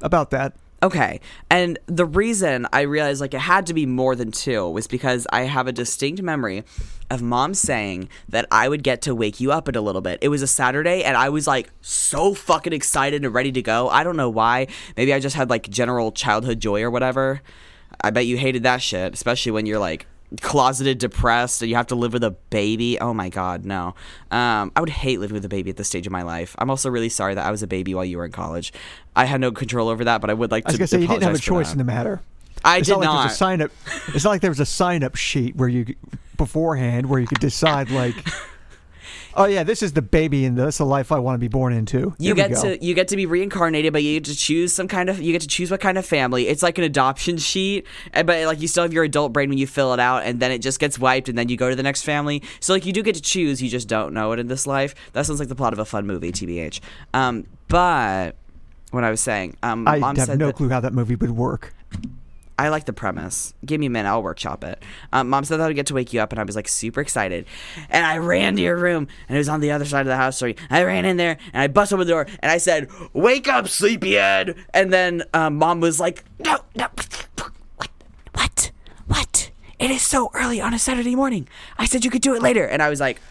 about 0.00 0.30
that. 0.30 0.54
Okay. 0.82 1.20
And 1.50 1.78
the 1.86 2.06
reason 2.06 2.66
I 2.72 2.82
realized 2.82 3.20
like 3.20 3.34
it 3.34 3.40
had 3.40 3.66
to 3.66 3.74
be 3.74 3.84
more 3.84 4.16
than 4.16 4.32
two 4.32 4.68
was 4.70 4.86
because 4.86 5.26
I 5.30 5.42
have 5.42 5.66
a 5.66 5.72
distinct 5.72 6.22
memory 6.22 6.64
of 7.10 7.20
mom 7.20 7.52
saying 7.52 8.08
that 8.30 8.46
I 8.50 8.66
would 8.66 8.82
get 8.82 9.02
to 9.02 9.14
wake 9.14 9.40
you 9.40 9.52
up 9.52 9.68
in 9.68 9.76
a 9.76 9.82
little 9.82 10.00
bit. 10.00 10.18
It 10.22 10.28
was 10.28 10.40
a 10.40 10.46
Saturday 10.46 11.04
and 11.04 11.18
I 11.18 11.28
was 11.28 11.46
like 11.46 11.68
so 11.82 12.32
fucking 12.32 12.72
excited 12.72 13.24
and 13.24 13.34
ready 13.34 13.52
to 13.52 13.60
go. 13.60 13.90
I 13.90 14.04
don't 14.04 14.16
know 14.16 14.30
why. 14.30 14.68
Maybe 14.96 15.12
I 15.12 15.20
just 15.20 15.36
had 15.36 15.50
like 15.50 15.68
general 15.68 16.12
childhood 16.12 16.60
joy 16.60 16.80
or 16.82 16.90
whatever. 16.90 17.42
I 18.00 18.08
bet 18.08 18.24
you 18.24 18.38
hated 18.38 18.62
that 18.62 18.80
shit, 18.80 19.12
especially 19.12 19.52
when 19.52 19.66
you're 19.66 19.78
like 19.78 20.06
closeted 20.40 20.98
depressed 20.98 21.60
and 21.62 21.68
you 21.68 21.74
have 21.76 21.86
to 21.88 21.94
live 21.96 22.12
with 22.12 22.22
a 22.22 22.30
baby 22.50 22.98
oh 23.00 23.12
my 23.12 23.28
god 23.28 23.64
no 23.64 23.94
um, 24.30 24.70
i 24.76 24.80
would 24.80 24.88
hate 24.88 25.18
living 25.18 25.34
with 25.34 25.44
a 25.44 25.48
baby 25.48 25.70
at 25.70 25.76
this 25.76 25.88
stage 25.88 26.06
of 26.06 26.12
my 26.12 26.22
life 26.22 26.54
i'm 26.58 26.70
also 26.70 26.88
really 26.88 27.08
sorry 27.08 27.34
that 27.34 27.44
i 27.44 27.50
was 27.50 27.62
a 27.62 27.66
baby 27.66 27.94
while 27.94 28.04
you 28.04 28.16
were 28.16 28.24
in 28.24 28.30
college 28.32 28.72
i 29.16 29.24
had 29.24 29.40
no 29.40 29.50
control 29.50 29.88
over 29.88 30.04
that 30.04 30.20
but 30.20 30.30
i 30.30 30.34
would 30.34 30.50
like 30.52 30.64
I 30.66 30.68
was 30.68 30.74
to 30.74 30.78
gonna 30.78 30.86
say 30.86 31.00
you 31.00 31.08
didn't 31.08 31.24
have 31.24 31.34
a 31.34 31.38
choice 31.38 31.68
that. 31.68 31.72
in 31.72 31.78
the 31.78 31.84
matter. 31.84 32.20
i 32.64 32.78
It's 32.78 32.86
did 32.86 32.92
not 32.92 33.00
like 33.00 33.06
not 33.06 33.20
there's 33.22 33.32
a 33.32 33.36
sign 33.36 33.62
up. 33.62 33.70
It's 34.14 34.24
not 34.24 34.30
like 34.30 34.40
there 34.40 34.50
was 34.50 34.60
a 34.60 34.66
sign 34.66 35.02
up 35.02 35.16
sheet 35.16 35.56
where 35.56 35.68
you 35.68 35.94
beforehand 36.36 37.06
where 37.08 37.18
you 37.20 37.26
could 37.26 37.40
decide 37.40 37.90
like, 37.90 38.14
oh 39.34 39.44
yeah, 39.46 39.62
this 39.62 39.82
is 39.82 39.92
the 39.92 40.02
baby 40.02 40.44
and 40.44 40.56
this 40.56 40.74
is 40.74 40.78
the 40.78 40.84
life 40.86 41.12
I 41.12 41.18
want 41.18 41.34
to 41.34 41.38
be 41.38 41.48
born 41.48 41.72
into. 41.72 42.14
you 42.18 42.34
Here 42.34 42.34
we 42.34 42.48
get 42.48 42.60
to 42.62 42.84
you 42.84 42.94
get 42.94 43.08
to 43.08 43.16
be 43.16 43.26
reincarnated 43.26 43.92
but 43.92 44.02
you 44.02 44.14
get 44.20 44.24
to 44.26 44.36
choose 44.36 44.72
some 44.72 44.88
kind 44.88 45.08
of 45.08 45.20
you 45.20 45.32
get 45.32 45.42
to 45.42 45.48
choose 45.48 45.70
what 45.70 45.80
kind 45.80 45.98
of 45.98 46.06
family. 46.06 46.48
It's 46.48 46.62
like 46.62 46.78
an 46.78 46.84
adoption 46.84 47.38
sheet 47.38 47.86
but 48.12 48.26
like 48.26 48.60
you 48.60 48.68
still 48.68 48.82
have 48.82 48.92
your 48.92 49.04
adult 49.04 49.32
brain 49.32 49.48
when 49.48 49.58
you 49.58 49.66
fill 49.66 49.92
it 49.94 50.00
out 50.00 50.24
and 50.24 50.40
then 50.40 50.50
it 50.50 50.58
just 50.60 50.78
gets 50.80 50.98
wiped 50.98 51.28
and 51.28 51.36
then 51.36 51.48
you 51.48 51.56
go 51.56 51.70
to 51.70 51.76
the 51.76 51.82
next 51.82 52.02
family. 52.02 52.42
So 52.60 52.72
like 52.72 52.86
you 52.86 52.92
do 52.92 53.02
get 53.02 53.14
to 53.14 53.22
choose 53.22 53.62
you 53.62 53.68
just 53.68 53.88
don't 53.88 54.12
know 54.14 54.32
it 54.32 54.38
in 54.38 54.48
this 54.48 54.66
life. 54.66 54.94
That 55.12 55.26
sounds 55.26 55.38
like 55.38 55.48
the 55.48 55.54
plot 55.54 55.72
of 55.72 55.78
a 55.78 55.84
fun 55.84 56.06
movie 56.06 56.32
tbh 56.32 56.80
um 57.14 57.46
but 57.68 58.36
what 58.90 59.04
i 59.04 59.10
was 59.10 59.20
saying 59.20 59.56
um 59.62 59.86
I 59.86 59.98
mom 59.98 60.16
have 60.16 60.28
no 60.38 60.46
that- 60.46 60.56
clue 60.56 60.68
how 60.68 60.80
that 60.80 60.92
movie 60.92 61.14
would 61.16 61.30
work. 61.32 61.74
I 62.60 62.68
like 62.68 62.84
the 62.84 62.92
premise. 62.92 63.54
Give 63.64 63.80
me 63.80 63.86
a 63.86 63.90
minute, 63.90 64.06
I'll 64.06 64.22
workshop 64.22 64.64
it. 64.64 64.82
Um, 65.14 65.30
Mom 65.30 65.44
said 65.44 65.56
that 65.56 65.64
I 65.64 65.66
would 65.68 65.76
get 65.76 65.86
to 65.86 65.94
wake 65.94 66.12
you 66.12 66.20
up, 66.20 66.30
and 66.30 66.38
I 66.38 66.44
was 66.44 66.56
like 66.56 66.68
super 66.68 67.00
excited. 67.00 67.46
And 67.88 68.04
I 68.04 68.18
ran 68.18 68.54
to 68.56 68.60
your 68.60 68.76
room, 68.76 69.08
and 69.28 69.36
it 69.36 69.38
was 69.38 69.48
on 69.48 69.60
the 69.60 69.70
other 69.70 69.86
side 69.86 70.02
of 70.02 70.08
the 70.08 70.16
house. 70.16 70.36
So 70.36 70.52
I 70.68 70.84
ran 70.84 71.06
in 71.06 71.16
there, 71.16 71.38
and 71.54 71.62
I 71.62 71.68
busted 71.68 71.96
open 71.96 72.06
the 72.06 72.12
door, 72.12 72.26
and 72.40 72.52
I 72.52 72.58
said, 72.58 72.90
"Wake 73.14 73.48
up, 73.48 73.66
sleepyhead!" 73.66 74.56
And 74.74 74.92
then 74.92 75.22
um, 75.32 75.56
Mom 75.56 75.80
was 75.80 75.98
like, 75.98 76.22
"No, 76.38 76.58
no, 76.76 76.88
what, 77.76 77.90
what, 78.34 78.70
what? 79.06 79.50
It 79.78 79.90
is 79.90 80.02
so 80.02 80.30
early 80.34 80.60
on 80.60 80.74
a 80.74 80.78
Saturday 80.78 81.16
morning. 81.16 81.48
I 81.78 81.86
said 81.86 82.04
you 82.04 82.10
could 82.10 82.20
do 82.20 82.34
it 82.34 82.42
later." 82.42 82.66
And 82.66 82.82
I 82.82 82.90
was 82.90 83.00
like, 83.00 83.22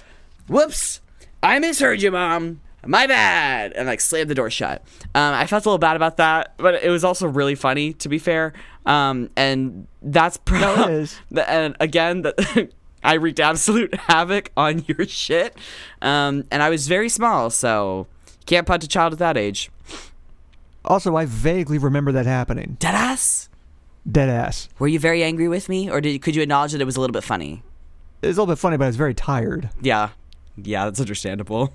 "Whoops, 0.48 1.02
I 1.44 1.60
misheard 1.60 2.02
you, 2.02 2.10
Mom." 2.10 2.62
My 2.86 3.08
bad, 3.08 3.74
and 3.74 3.88
like 3.88 4.00
slammed 4.02 4.30
the 4.30 4.36
door 4.36 4.50
shut. 4.50 4.82
Um, 5.14 5.34
I 5.34 5.46
felt 5.48 5.66
a 5.66 5.70
little 5.70 5.78
bad 5.80 5.96
about 5.96 6.18
that, 6.18 6.54
but 6.58 6.76
it 6.84 6.90
was 6.90 7.04
also 7.04 7.28
really 7.28 7.56
funny, 7.56 7.94
to 7.94 8.10
be 8.10 8.18
fair. 8.20 8.54
Um, 8.86 9.30
and 9.36 9.88
that's 10.02 10.38
probably 10.38 10.68
No, 10.78 10.84
it 10.84 10.90
is. 11.02 11.20
the- 11.30 11.50
and 11.50 11.76
again, 11.80 12.22
that 12.22 12.72
I 13.04 13.14
wreaked 13.16 13.40
absolute 13.40 13.94
havoc 14.08 14.52
on 14.58 14.84
your 14.88 15.06
shit. 15.06 15.58
Um, 16.02 16.46
and 16.52 16.64
I 16.64 16.70
was 16.70 16.88
very 16.88 17.10
small, 17.10 17.50
so 17.50 18.08
can't 18.46 18.66
punch 18.66 18.84
a 18.84 18.88
child 18.88 19.14
at 19.14 19.20
that 19.20 19.38
age. 19.38 19.70
Also, 20.86 21.16
I 21.16 21.26
vaguely 21.26 21.78
remember 21.78 22.12
that 22.14 22.26
happening. 22.26 22.78
Deadass. 22.80 23.50
Dead 24.10 24.30
ass. 24.30 24.70
Were 24.80 24.88
you 24.88 24.98
very 25.00 25.22
angry 25.24 25.48
with 25.50 25.68
me, 25.70 25.90
or 25.92 26.00
did 26.02 26.22
could 26.22 26.36
you 26.36 26.42
acknowledge 26.42 26.72
that 26.72 26.82
it 26.82 26.86
was 26.86 26.96
a 26.96 27.02
little 27.02 27.14
bit 27.14 27.24
funny? 27.24 27.62
It 28.22 28.28
was 28.28 28.38
a 28.38 28.42
little 28.42 28.54
bit 28.56 28.60
funny, 28.60 28.78
but 28.78 28.86
I 28.86 28.88
was 28.88 28.96
very 28.96 29.14
tired. 29.14 29.70
Yeah, 29.82 30.10
yeah, 30.66 30.86
that's 30.86 31.00
understandable. 31.00 31.74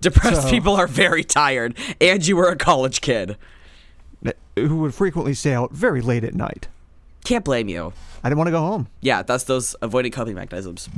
Depressed 0.00 0.42
So- 0.42 0.50
people 0.50 0.74
are 0.74 0.86
very 0.86 1.24
tired, 1.24 1.76
and 2.00 2.26
you 2.26 2.36
were 2.36 2.48
a 2.48 2.56
college 2.56 3.00
kid. 3.00 3.36
Who 4.56 4.78
would 4.78 4.94
frequently 4.94 5.34
stay 5.34 5.52
out 5.52 5.72
very 5.72 6.00
late 6.00 6.24
at 6.24 6.34
night. 6.34 6.68
Can't 7.24 7.44
blame 7.44 7.68
you. 7.68 7.92
I 8.24 8.28
didn't 8.30 8.38
want 8.38 8.48
to 8.48 8.52
go 8.52 8.60
home. 8.60 8.88
Yeah, 9.02 9.22
that's 9.22 9.44
those 9.44 9.74
avoiding 9.82 10.12
coping 10.12 10.34
mechanisms. 10.34 10.88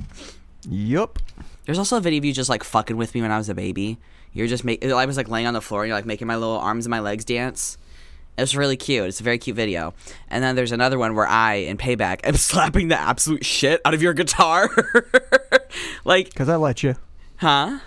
Yup. 0.68 1.18
There's 1.64 1.78
also 1.78 1.96
a 1.96 2.00
video 2.00 2.18
of 2.18 2.24
you 2.24 2.32
just 2.32 2.48
like 2.48 2.62
fucking 2.62 2.96
with 2.96 3.14
me 3.14 3.22
when 3.22 3.32
I 3.32 3.36
was 3.38 3.48
a 3.48 3.54
baby. 3.54 3.98
You're 4.32 4.46
just 4.46 4.64
make. 4.64 4.84
I 4.84 5.06
was 5.06 5.16
like 5.16 5.28
laying 5.28 5.46
on 5.46 5.54
the 5.54 5.60
floor 5.60 5.82
and 5.82 5.88
you're 5.88 5.96
like 5.96 6.06
making 6.06 6.28
my 6.28 6.36
little 6.36 6.56
arms 6.58 6.86
and 6.86 6.90
my 6.90 7.00
legs 7.00 7.24
dance. 7.24 7.78
It 8.36 8.42
was 8.42 8.56
really 8.56 8.76
cute. 8.76 9.06
It's 9.08 9.18
a 9.18 9.24
very 9.24 9.38
cute 9.38 9.56
video. 9.56 9.94
And 10.30 10.44
then 10.44 10.54
there's 10.54 10.70
another 10.70 10.96
one 10.96 11.16
where 11.16 11.26
I, 11.26 11.54
in 11.54 11.76
payback, 11.78 12.20
am 12.24 12.34
slapping 12.36 12.86
the 12.86 12.98
absolute 13.00 13.44
shit 13.44 13.80
out 13.84 13.92
of 13.94 14.00
your 14.02 14.14
guitar. 14.14 14.70
like, 16.04 16.28
Because 16.30 16.48
I 16.48 16.54
let 16.54 16.84
you. 16.84 16.94
Huh? 17.38 17.78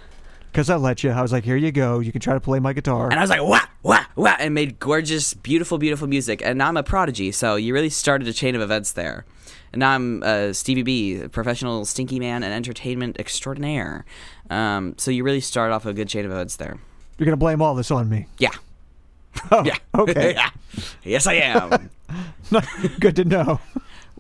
Because 0.52 0.70
I 0.70 0.76
let 0.76 1.02
you. 1.04 1.12
I 1.12 1.22
was 1.22 1.32
like, 1.32 1.46
here 1.46 1.56
you 1.56 1.72
go. 1.72 2.00
You 2.00 2.12
can 2.12 2.20
try 2.20 2.34
to 2.34 2.40
play 2.42 2.60
my 2.60 2.74
guitar. 2.74 3.10
And 3.10 3.18
I 3.18 3.22
was 3.24 3.30
like, 3.30 3.42
wah, 3.42 3.62
wah, 3.84 4.04
wah, 4.18 4.36
and 4.38 4.54
made 4.54 4.80
gorgeous, 4.80 5.34
beautiful, 5.34 5.78
beautiful 5.78 6.08
music. 6.08 6.42
And 6.44 6.58
now 6.58 6.68
I'm 6.68 6.76
a 6.76 6.84
prodigy. 6.84 7.32
So 7.32 7.56
you 7.56 7.74
really 7.74 7.90
started 7.90 8.28
a 8.28 8.34
chain 8.34 8.54
of 8.56 8.62
events 8.62 8.92
there. 8.92 9.26
And 9.72 9.80
now 9.80 9.92
I'm 9.92 10.22
uh, 10.24 10.52
Stevie 10.52 10.84
B, 10.84 11.28
professional 11.30 11.86
stinky 11.86 12.20
man 12.20 12.44
and 12.44 12.54
entertainment 12.54 13.18
extraordinaire. 13.18 14.04
Um, 14.50 14.96
so 14.98 15.10
you 15.10 15.24
really 15.24 15.40
started 15.40 15.74
off 15.74 15.86
a 15.86 15.94
good 15.94 16.10
chain 16.10 16.26
of 16.26 16.32
events 16.32 16.58
there. 16.58 16.78
You're 17.18 17.26
going 17.26 17.32
to 17.32 17.38
blame 17.38 17.62
all 17.62 17.74
this 17.74 17.90
on 17.92 18.10
me. 18.10 18.28
Yeah. 18.38 18.52
Oh, 19.52 19.64
Yeah. 19.64 19.78
Okay. 19.96 20.34
yeah. 20.34 20.50
Yes, 21.06 21.28
I 21.28 21.36
am. 21.36 21.90
Good 23.00 23.16
to 23.18 23.24
know. 23.24 23.60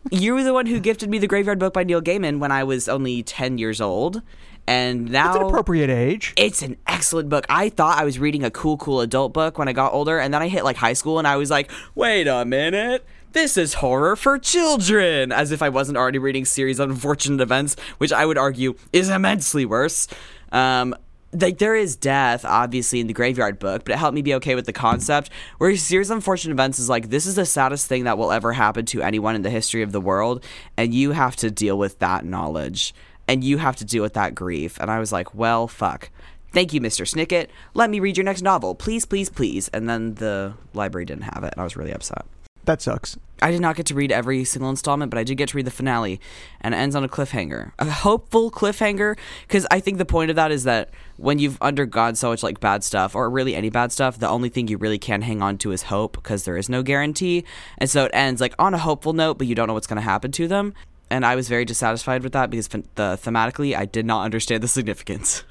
you 0.10 0.34
were 0.34 0.44
the 0.44 0.54
one 0.54 0.66
who 0.68 0.80
gifted 0.80 1.10
me 1.10 1.18
the 1.18 1.28
Graveyard 1.28 1.60
Book 1.60 1.74
by 1.74 1.84
Neil 1.84 2.02
Gaiman 2.02 2.40
when 2.40 2.52
I 2.52 2.64
was 2.64 2.88
only 2.88 3.22
10 3.24 3.58
years 3.58 3.82
old. 3.82 4.22
And 4.68 5.12
now. 5.12 5.32
It's 5.32 5.42
an 5.42 5.48
appropriate 5.48 5.90
age. 5.90 6.34
It's 6.38 6.62
an 6.62 6.78
excellent 6.88 7.30
book. 7.30 7.46
I 7.50 7.70
thought 7.70 7.98
I 7.98 8.06
was 8.06 8.20
reading 8.20 8.44
a 8.44 8.52
cool, 8.52 8.78
cool 8.78 9.02
adult 9.02 9.34
book 9.34 9.58
when 9.58 9.68
I 9.68 9.74
got 9.74 9.94
older, 9.94 10.20
and 10.20 10.34
then 10.34 10.42
I 10.42 10.48
hit 10.48 10.64
like 10.64 10.78
high 10.78 10.94
school 10.94 11.20
and 11.20 11.28
I 11.28 11.38
was 11.38 11.50
like, 11.50 11.72
wait 11.96 12.28
a 12.28 12.46
minute. 12.46 13.06
This 13.34 13.56
is 13.56 13.76
horror 13.76 14.18
for 14.18 14.38
children, 14.38 15.32
as 15.32 15.54
if 15.54 15.62
I 15.62 15.70
wasn't 15.70 15.98
already 15.98 16.20
reading 16.20 16.44
series 16.44 16.80
of 16.80 16.90
unfortunate 16.90 17.42
events, 17.42 17.78
which 17.98 18.12
I 18.12 18.26
would 18.26 18.38
argue 18.38 18.76
is 18.92 19.10
immensely 19.10 19.66
worse. 19.66 20.10
Um, 20.52 20.94
like 21.34 21.58
there 21.58 21.76
is 21.76 21.96
death, 21.96 22.44
obviously, 22.44 23.00
in 23.00 23.08
the 23.08 23.14
graveyard 23.14 23.58
book, 23.58 23.86
but 23.86 23.94
it 23.94 23.98
helped 23.98 24.16
me 24.16 24.22
be 24.22 24.34
okay 24.36 24.54
with 24.54 24.66
the 24.66 24.74
concept. 24.74 25.30
Where 25.60 25.76
series 25.78 26.10
of 26.10 26.18
unfortunate 26.18 26.54
events 26.54 26.78
is 26.78 26.90
like 26.90 27.10
this 27.10 27.26
is 27.26 27.36
the 27.36 27.46
saddest 27.46 27.88
thing 27.88 28.04
that 28.04 28.18
will 28.18 28.34
ever 28.34 28.52
happen 28.52 28.86
to 28.88 29.02
anyone 29.02 29.36
in 29.36 29.42
the 29.42 29.50
history 29.50 29.82
of 29.82 29.94
the 29.94 30.02
world, 30.02 30.44
and 30.76 30.94
you 30.94 31.12
have 31.12 31.36
to 31.38 31.50
deal 31.50 31.78
with 31.78 32.00
that 32.00 32.26
knowledge 32.26 32.94
and 33.32 33.46
you 33.46 33.60
have 33.60 33.78
to 33.78 33.86
deal 33.86 34.04
with 34.04 34.12
that 34.12 34.36
grief. 34.36 34.78
And 34.82 34.92
I 34.92 35.00
was 35.00 35.14
like, 35.14 35.34
well, 35.34 35.66
fuck. 35.66 36.10
Thank 36.52 36.74
you, 36.74 36.82
Mr. 36.82 37.08
Snicket. 37.10 37.48
Let 37.74 37.90
me 37.90 38.02
read 38.02 38.18
your 38.18 38.26
next 38.26 38.42
novel. 38.42 38.76
Please, 38.76 39.06
please, 39.06 39.30
please. 39.30 39.70
And 39.70 39.88
then 39.88 40.16
the 40.16 40.56
library 40.74 41.06
didn't 41.06 41.24
have 41.24 41.46
it, 41.46 41.54
and 41.54 41.62
I 41.62 41.64
was 41.64 41.78
really 41.78 41.94
upset. 41.94 42.26
That 42.66 42.82
sucks. 42.82 43.18
I 43.42 43.50
did 43.50 43.62
not 43.62 43.78
get 43.78 43.86
to 43.86 43.96
read 43.96 44.12
every 44.12 44.44
single 44.44 44.70
installment, 44.70 45.10
but 45.12 45.18
I 45.18 45.24
did 45.24 45.36
get 45.36 45.48
to 45.50 45.56
read 45.56 45.66
the 45.66 45.72
finale, 45.72 46.20
and 46.60 46.76
it 46.76 46.78
ends 46.78 46.94
on 46.94 47.06
a 47.06 47.08
cliffhanger. 47.08 47.72
A 47.80 47.90
hopeful 47.90 48.52
cliffhanger, 48.52 49.18
because 49.48 49.66
I 49.72 49.80
think 49.80 49.98
the 49.98 50.06
point 50.06 50.30
of 50.30 50.36
that 50.36 50.52
is 50.52 50.66
that 50.66 50.90
when 51.16 51.40
you've 51.40 51.58
undergone 51.62 52.16
so 52.16 52.32
much 52.32 52.44
like 52.44 52.60
bad 52.60 52.84
stuff, 52.84 53.16
or 53.16 53.30
really 53.30 53.56
any 53.56 53.70
bad 53.70 53.94
stuff, 53.94 54.20
the 54.20 54.28
only 54.28 54.50
thing 54.50 54.68
you 54.68 54.78
really 54.78 55.00
can 55.00 55.22
hang 55.22 55.42
on 55.42 55.58
to 55.60 55.72
is 55.72 55.84
hope, 55.84 56.18
because 56.18 56.44
there 56.44 56.58
is 56.58 56.68
no 56.68 56.84
guarantee. 56.84 57.46
And 57.78 57.90
so 57.90 58.04
it 58.04 58.12
ends 58.14 58.42
like 58.42 58.54
on 58.60 58.74
a 58.74 58.78
hopeful 58.78 59.14
note, 59.14 59.38
but 59.38 59.48
you 59.48 59.56
don't 59.56 59.68
know 59.68 59.74
what's 59.74 59.88
going 59.88 59.96
to 59.96 60.02
happen 60.02 60.34
to 60.34 60.50
them. 60.50 60.74
And 61.12 61.26
I 61.26 61.36
was 61.36 61.50
very 61.50 61.66
dissatisfied 61.66 62.24
with 62.24 62.32
that 62.34 62.50
because 62.50 62.68
the 62.70 63.20
thematically, 63.22 63.76
I 63.76 63.86
did 63.86 64.06
not 64.06 64.24
understand 64.24 64.64
the 64.64 64.68
significance. 64.68 65.44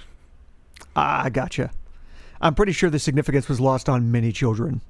Ah, 0.96 1.24
I 1.24 1.28
gotcha. 1.30 1.70
I'm 2.40 2.54
pretty 2.54 2.72
sure 2.72 2.88
the 2.88 2.98
significance 2.98 3.46
was 3.48 3.60
lost 3.60 3.86
on 3.88 4.10
many 4.10 4.32
children. 4.32 4.80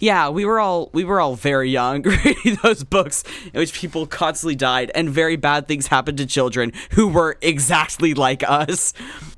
Yeah, 0.00 0.28
we 0.30 0.44
were 0.44 0.58
all 0.58 0.90
we 0.92 1.04
were 1.04 1.20
all 1.20 1.36
very 1.36 1.70
young 1.70 2.02
reading 2.24 2.58
those 2.62 2.82
books 2.82 3.22
in 3.54 3.60
which 3.60 3.72
people 3.72 4.06
constantly 4.06 4.56
died 4.56 4.90
and 4.94 5.08
very 5.08 5.36
bad 5.36 5.68
things 5.68 5.86
happened 5.86 6.18
to 6.18 6.26
children 6.26 6.72
who 6.92 7.06
were 7.06 7.38
exactly 7.40 8.12
like 8.12 8.42
us. 8.48 8.92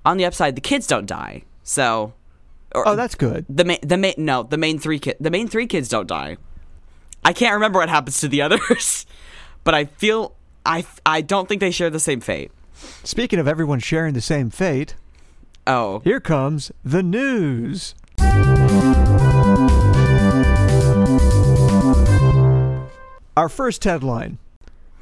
On 0.06 0.16
the 0.16 0.24
upside, 0.24 0.54
the 0.54 0.60
kids 0.62 0.86
don't 0.86 1.06
die. 1.06 1.42
So 1.64 2.14
Oh, 2.74 2.94
that's 2.96 3.14
good. 3.14 3.44
the 3.48 3.64
main 3.64 3.78
the 3.82 3.96
main 3.98 4.14
no, 4.16 4.42
the 4.44 4.56
main 4.58 4.78
3 4.78 4.98
kid 4.98 5.16
the 5.20 5.30
main 5.30 5.48
3 5.48 5.66
kids 5.66 5.88
don't 5.90 6.06
die. 6.06 6.38
I 7.24 7.32
can't 7.34 7.52
remember 7.54 7.78
what 7.78 7.88
happens 7.90 8.20
to 8.20 8.28
the 8.28 8.40
others, 8.46 9.04
but 9.64 9.74
I 9.74 9.84
feel 9.84 10.34
I 10.68 10.84
I 11.06 11.22
don't 11.22 11.48
think 11.48 11.60
they 11.60 11.70
share 11.70 11.90
the 11.90 11.98
same 11.98 12.20
fate. 12.20 12.52
Speaking 13.02 13.38
of 13.40 13.48
everyone 13.48 13.80
sharing 13.80 14.14
the 14.14 14.20
same 14.20 14.50
fate, 14.50 14.94
Oh, 15.66 16.00
here 16.00 16.20
comes 16.20 16.70
the 16.84 17.02
news. 17.02 17.94
Our 23.36 23.48
first 23.48 23.84
headline 23.84 24.38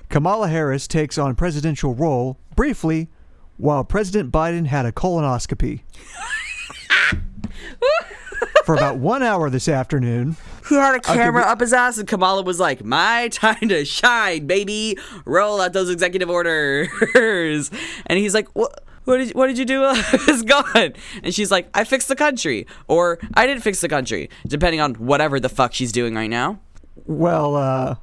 Kamala 0.08 0.48
Harris 0.48 0.86
takes 0.86 1.18
on 1.18 1.34
presidential 1.34 1.94
role 1.94 2.38
briefly 2.54 3.08
while 3.56 3.82
President 3.82 4.30
Biden 4.30 4.66
had 4.66 4.86
a 4.86 4.92
colonoscopy. 4.92 5.80
For 8.64 8.74
about 8.74 8.98
one 8.98 9.22
hour 9.22 9.48
this 9.48 9.68
afternoon, 9.68 10.36
He 10.68 10.74
had 10.74 10.94
a 10.94 11.00
camera 11.00 11.42
be- 11.42 11.48
up 11.48 11.60
his 11.60 11.72
ass, 11.72 11.98
and 11.98 12.08
Kamala 12.08 12.42
was 12.42 12.58
like, 12.60 12.84
"My 12.84 13.28
time 13.28 13.68
to 13.68 13.84
shine, 13.84 14.46
baby! 14.46 14.98
Roll 15.24 15.60
out 15.60 15.72
those 15.72 15.90
executive 15.90 16.30
orders." 16.30 17.70
And 18.06 18.18
he's 18.18 18.34
like, 18.34 18.48
"What? 18.54 18.82
What 19.04 19.18
did 19.18 19.34
What 19.34 19.46
did 19.46 19.58
you 19.58 19.64
do? 19.64 19.80
while 19.82 19.94
I 19.96 20.24
was 20.26 20.42
gone?" 20.42 20.92
And 21.22 21.34
she's 21.34 21.50
like, 21.50 21.68
"I 21.74 21.84
fixed 21.84 22.08
the 22.08 22.16
country, 22.16 22.66
or 22.88 23.18
I 23.34 23.46
didn't 23.46 23.62
fix 23.62 23.80
the 23.80 23.88
country, 23.88 24.28
depending 24.46 24.80
on 24.80 24.94
whatever 24.94 25.38
the 25.40 25.48
fuck 25.48 25.72
she's 25.72 25.92
doing 25.92 26.14
right 26.14 26.30
now." 26.30 26.60
well, 27.04 27.54
uh, 27.54 27.94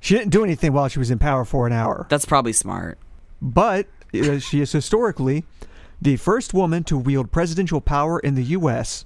she 0.00 0.16
didn't 0.16 0.30
do 0.30 0.42
anything 0.42 0.72
while 0.72 0.88
she 0.88 0.98
was 0.98 1.10
in 1.12 1.18
power 1.18 1.44
for 1.44 1.66
an 1.66 1.72
hour. 1.72 2.06
That's 2.08 2.24
probably 2.24 2.52
smart. 2.52 2.98
But 3.40 3.86
uh, 4.14 4.38
she 4.40 4.60
is 4.60 4.72
historically 4.72 5.44
the 6.00 6.16
first 6.16 6.52
woman 6.52 6.82
to 6.84 6.98
wield 6.98 7.30
presidential 7.30 7.80
power 7.80 8.18
in 8.18 8.34
the 8.34 8.42
U.S., 8.58 9.04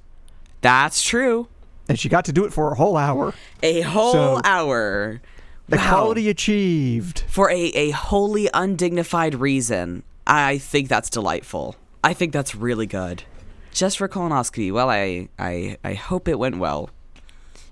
That's 0.62 1.02
true. 1.02 1.48
And 1.88 1.98
she 1.98 2.08
got 2.08 2.24
to 2.26 2.32
do 2.32 2.44
it 2.44 2.52
for 2.52 2.72
a 2.72 2.74
whole 2.76 2.96
hour. 2.96 3.34
A 3.62 3.80
whole 3.82 4.12
So- 4.12 4.40
hour. 4.44 5.20
Wow. 5.68 5.78
quality 5.88 6.28
achieved. 6.28 7.24
for 7.26 7.50
a, 7.50 7.54
a 7.74 7.90
wholly 7.90 8.48
undignified 8.54 9.34
reason. 9.34 10.04
I 10.24 10.58
think 10.58 10.88
that's 10.88 11.10
delightful. 11.10 11.74
I 12.04 12.14
think 12.14 12.32
that's 12.32 12.54
really 12.54 12.86
good. 12.86 13.24
Just 13.72 13.98
for 13.98 14.06
colonoscopy. 14.08 14.70
Well, 14.72 14.88
I 14.88 15.28
I 15.38 15.76
I 15.84 15.94
hope 15.94 16.28
it 16.28 16.38
went 16.38 16.58
well. 16.58 16.90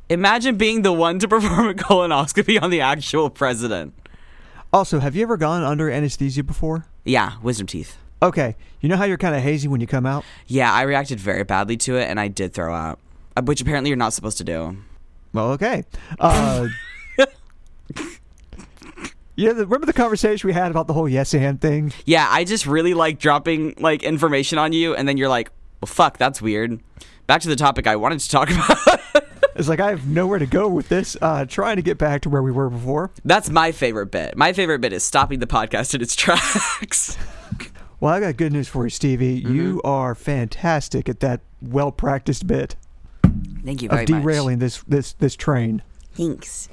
Imagine 0.08 0.56
being 0.56 0.82
the 0.82 0.92
one 0.92 1.18
to 1.20 1.28
perform 1.34 1.68
a 1.68 1.74
colonoscopy 1.74 2.60
on 2.60 2.70
the 2.70 2.80
actual 2.80 3.30
president. 3.30 3.94
Also, 4.72 4.98
have 4.98 5.14
you 5.14 5.22
ever 5.22 5.36
gone 5.36 5.62
under 5.62 5.88
anesthesia 5.88 6.42
before? 6.42 6.86
Yeah, 7.04 7.34
wisdom 7.42 7.66
teeth. 7.68 7.96
Okay, 8.22 8.56
you 8.80 8.88
know 8.88 8.96
how 8.96 9.04
you're 9.04 9.16
kind 9.18 9.36
of 9.36 9.42
hazy 9.42 9.68
when 9.68 9.80
you 9.80 9.86
come 9.86 10.04
out? 10.06 10.24
Yeah, 10.46 10.72
I 10.72 10.82
reacted 10.82 11.20
very 11.20 11.44
badly 11.44 11.76
to 11.78 11.96
it 11.96 12.08
and 12.08 12.18
I 12.18 12.26
did 12.28 12.52
throw 12.54 12.74
up, 12.74 12.98
uh, 12.98 13.00
which 13.42 13.60
apparently 13.60 13.90
you're 13.90 13.96
not 13.96 14.12
supposed 14.12 14.38
to 14.38 14.44
do. 14.44 14.76
Well, 15.32 15.50
okay. 15.52 15.84
Uh, 16.18 16.68
yeah, 19.36 19.52
the, 19.52 19.66
remember 19.66 19.86
the 19.86 19.92
conversation 19.92 20.46
we 20.46 20.54
had 20.54 20.70
about 20.70 20.86
the 20.86 20.92
whole 20.92 21.08
yes 21.08 21.34
and 21.34 21.60
thing? 21.60 21.92
Yeah, 22.04 22.28
I 22.30 22.44
just 22.44 22.66
really 22.66 22.94
like 22.94 23.18
dropping 23.18 23.74
like 23.78 24.02
information 24.02 24.58
on 24.58 24.72
you 24.72 24.94
and 24.94 25.08
then 25.08 25.16
you're 25.16 25.28
like, 25.28 25.50
"Well, 25.80 25.86
fuck, 25.86 26.18
that's 26.18 26.40
weird." 26.40 26.80
Back 27.26 27.40
to 27.42 27.48
the 27.48 27.56
topic 27.56 27.86
I 27.86 27.96
wanted 27.96 28.20
to 28.20 28.28
talk 28.28 28.50
about. 28.52 29.00
It's 29.56 29.68
like 29.68 29.80
I 29.80 29.90
have 29.90 30.06
nowhere 30.06 30.38
to 30.38 30.46
go 30.46 30.68
with 30.68 30.88
this. 30.88 31.16
Uh, 31.20 31.44
trying 31.46 31.76
to 31.76 31.82
get 31.82 31.96
back 31.96 32.22
to 32.22 32.28
where 32.28 32.42
we 32.42 32.50
were 32.50 32.68
before. 32.68 33.10
That's 33.24 33.50
my 33.50 33.72
favorite 33.72 34.06
bit. 34.06 34.36
My 34.36 34.52
favorite 34.52 34.80
bit 34.80 34.92
is 34.92 35.04
stopping 35.04 35.38
the 35.38 35.46
podcast 35.46 35.94
in 35.94 36.02
its 36.02 36.16
tracks. 36.16 37.16
Well, 38.00 38.12
I 38.12 38.20
got 38.20 38.36
good 38.36 38.52
news 38.52 38.68
for 38.68 38.84
you, 38.84 38.90
Stevie. 38.90 39.34
You 39.34 39.80
are 39.84 40.14
fantastic 40.14 41.08
at 41.08 41.20
that 41.20 41.40
well 41.62 41.92
practiced 41.92 42.46
bit 42.46 42.76
Thank 43.64 43.82
you 43.82 43.88
very 43.88 44.02
of 44.02 44.08
derailing 44.08 44.58
this 44.58 44.82
this 44.86 45.12
this 45.14 45.36
train. 45.36 45.82
Thanks. 46.14 46.68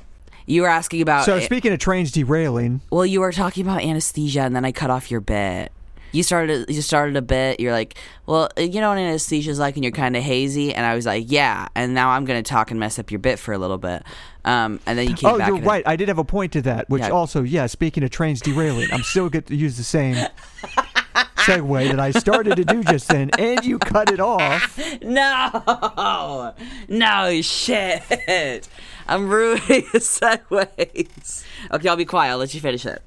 You 0.45 0.63
were 0.63 0.67
asking 0.67 1.01
about. 1.01 1.25
So 1.25 1.39
speaking 1.39 1.71
of 1.71 1.79
trains 1.79 2.11
derailing, 2.11 2.81
well, 2.89 3.05
you 3.05 3.21
were 3.21 3.31
talking 3.31 3.65
about 3.65 3.81
anesthesia, 3.81 4.41
and 4.41 4.55
then 4.55 4.65
I 4.65 4.71
cut 4.71 4.89
off 4.89 5.09
your 5.09 5.21
bit. 5.21 5.71
You 6.11 6.23
started. 6.23 6.69
You 6.69 6.81
started 6.81 7.15
a 7.15 7.21
bit. 7.21 7.61
You're 7.61 7.71
like, 7.71 7.97
well, 8.25 8.49
you 8.57 8.81
know 8.81 8.89
what 8.89 8.97
anesthesia's 8.97 9.59
like, 9.59 9.75
and 9.75 9.83
you're 9.83 9.93
kind 9.93 10.17
of 10.17 10.23
hazy. 10.23 10.73
And 10.73 10.85
I 10.85 10.95
was 10.95 11.05
like, 11.05 11.25
yeah. 11.27 11.69
And 11.73 11.93
now 11.93 12.09
I'm 12.09 12.25
gonna 12.25 12.43
talk 12.43 12.69
and 12.69 12.79
mess 12.79 12.99
up 12.99 13.11
your 13.11 13.19
bit 13.19 13.39
for 13.39 13.53
a 13.53 13.57
little 13.57 13.77
bit. 13.77 14.03
Um, 14.43 14.79
and 14.85 14.97
then 14.97 15.07
you 15.07 15.15
came 15.15 15.29
oh, 15.29 15.37
back. 15.37 15.47
you're 15.47 15.59
right. 15.59 15.87
I 15.87 15.95
did 15.95 16.09
have 16.09 16.17
a 16.17 16.25
point 16.25 16.51
to 16.53 16.61
that. 16.63 16.89
Which 16.89 17.03
Yeah. 17.03 17.09
also, 17.09 17.43
yeah. 17.43 17.67
Speaking 17.67 18.03
of 18.03 18.09
trains 18.09 18.41
derailing, 18.41 18.91
I'm 18.91 19.03
still 19.03 19.29
get 19.29 19.45
to 19.45 19.55
use 19.55 19.77
the 19.77 19.83
same 19.83 20.17
segue 21.15 21.87
that 21.89 21.99
I 21.99 22.11
started 22.11 22.55
to 22.57 22.65
do 22.65 22.83
just 22.83 23.07
then, 23.09 23.29
and 23.37 23.63
you 23.65 23.79
cut 23.79 24.11
it 24.11 24.19
off. 24.19 24.79
No, 25.03 26.53
no 26.87 27.41
shit. 27.41 28.67
I'm 29.07 29.29
ruining 29.29 29.61
the 29.91 29.99
segues. 29.99 31.43
Okay, 31.71 31.89
I'll 31.89 31.95
be 31.95 32.05
quiet. 32.05 32.31
I'll 32.31 32.37
let 32.37 32.53
you 32.53 32.61
finish 32.61 32.85
it. 32.85 33.01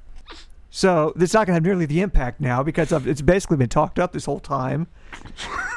So 0.69 1.13
it's 1.17 1.33
not 1.33 1.47
going 1.47 1.53
to 1.53 1.53
have 1.55 1.63
nearly 1.63 1.85
the 1.85 2.01
impact 2.01 2.41
now 2.41 2.61
because 2.61 2.91
of, 2.91 3.07
it's 3.07 3.21
basically 3.21 3.55
been 3.57 3.69
talked 3.69 3.97
up 3.97 4.11
this 4.11 4.25
whole 4.25 4.41
time. 4.41 4.87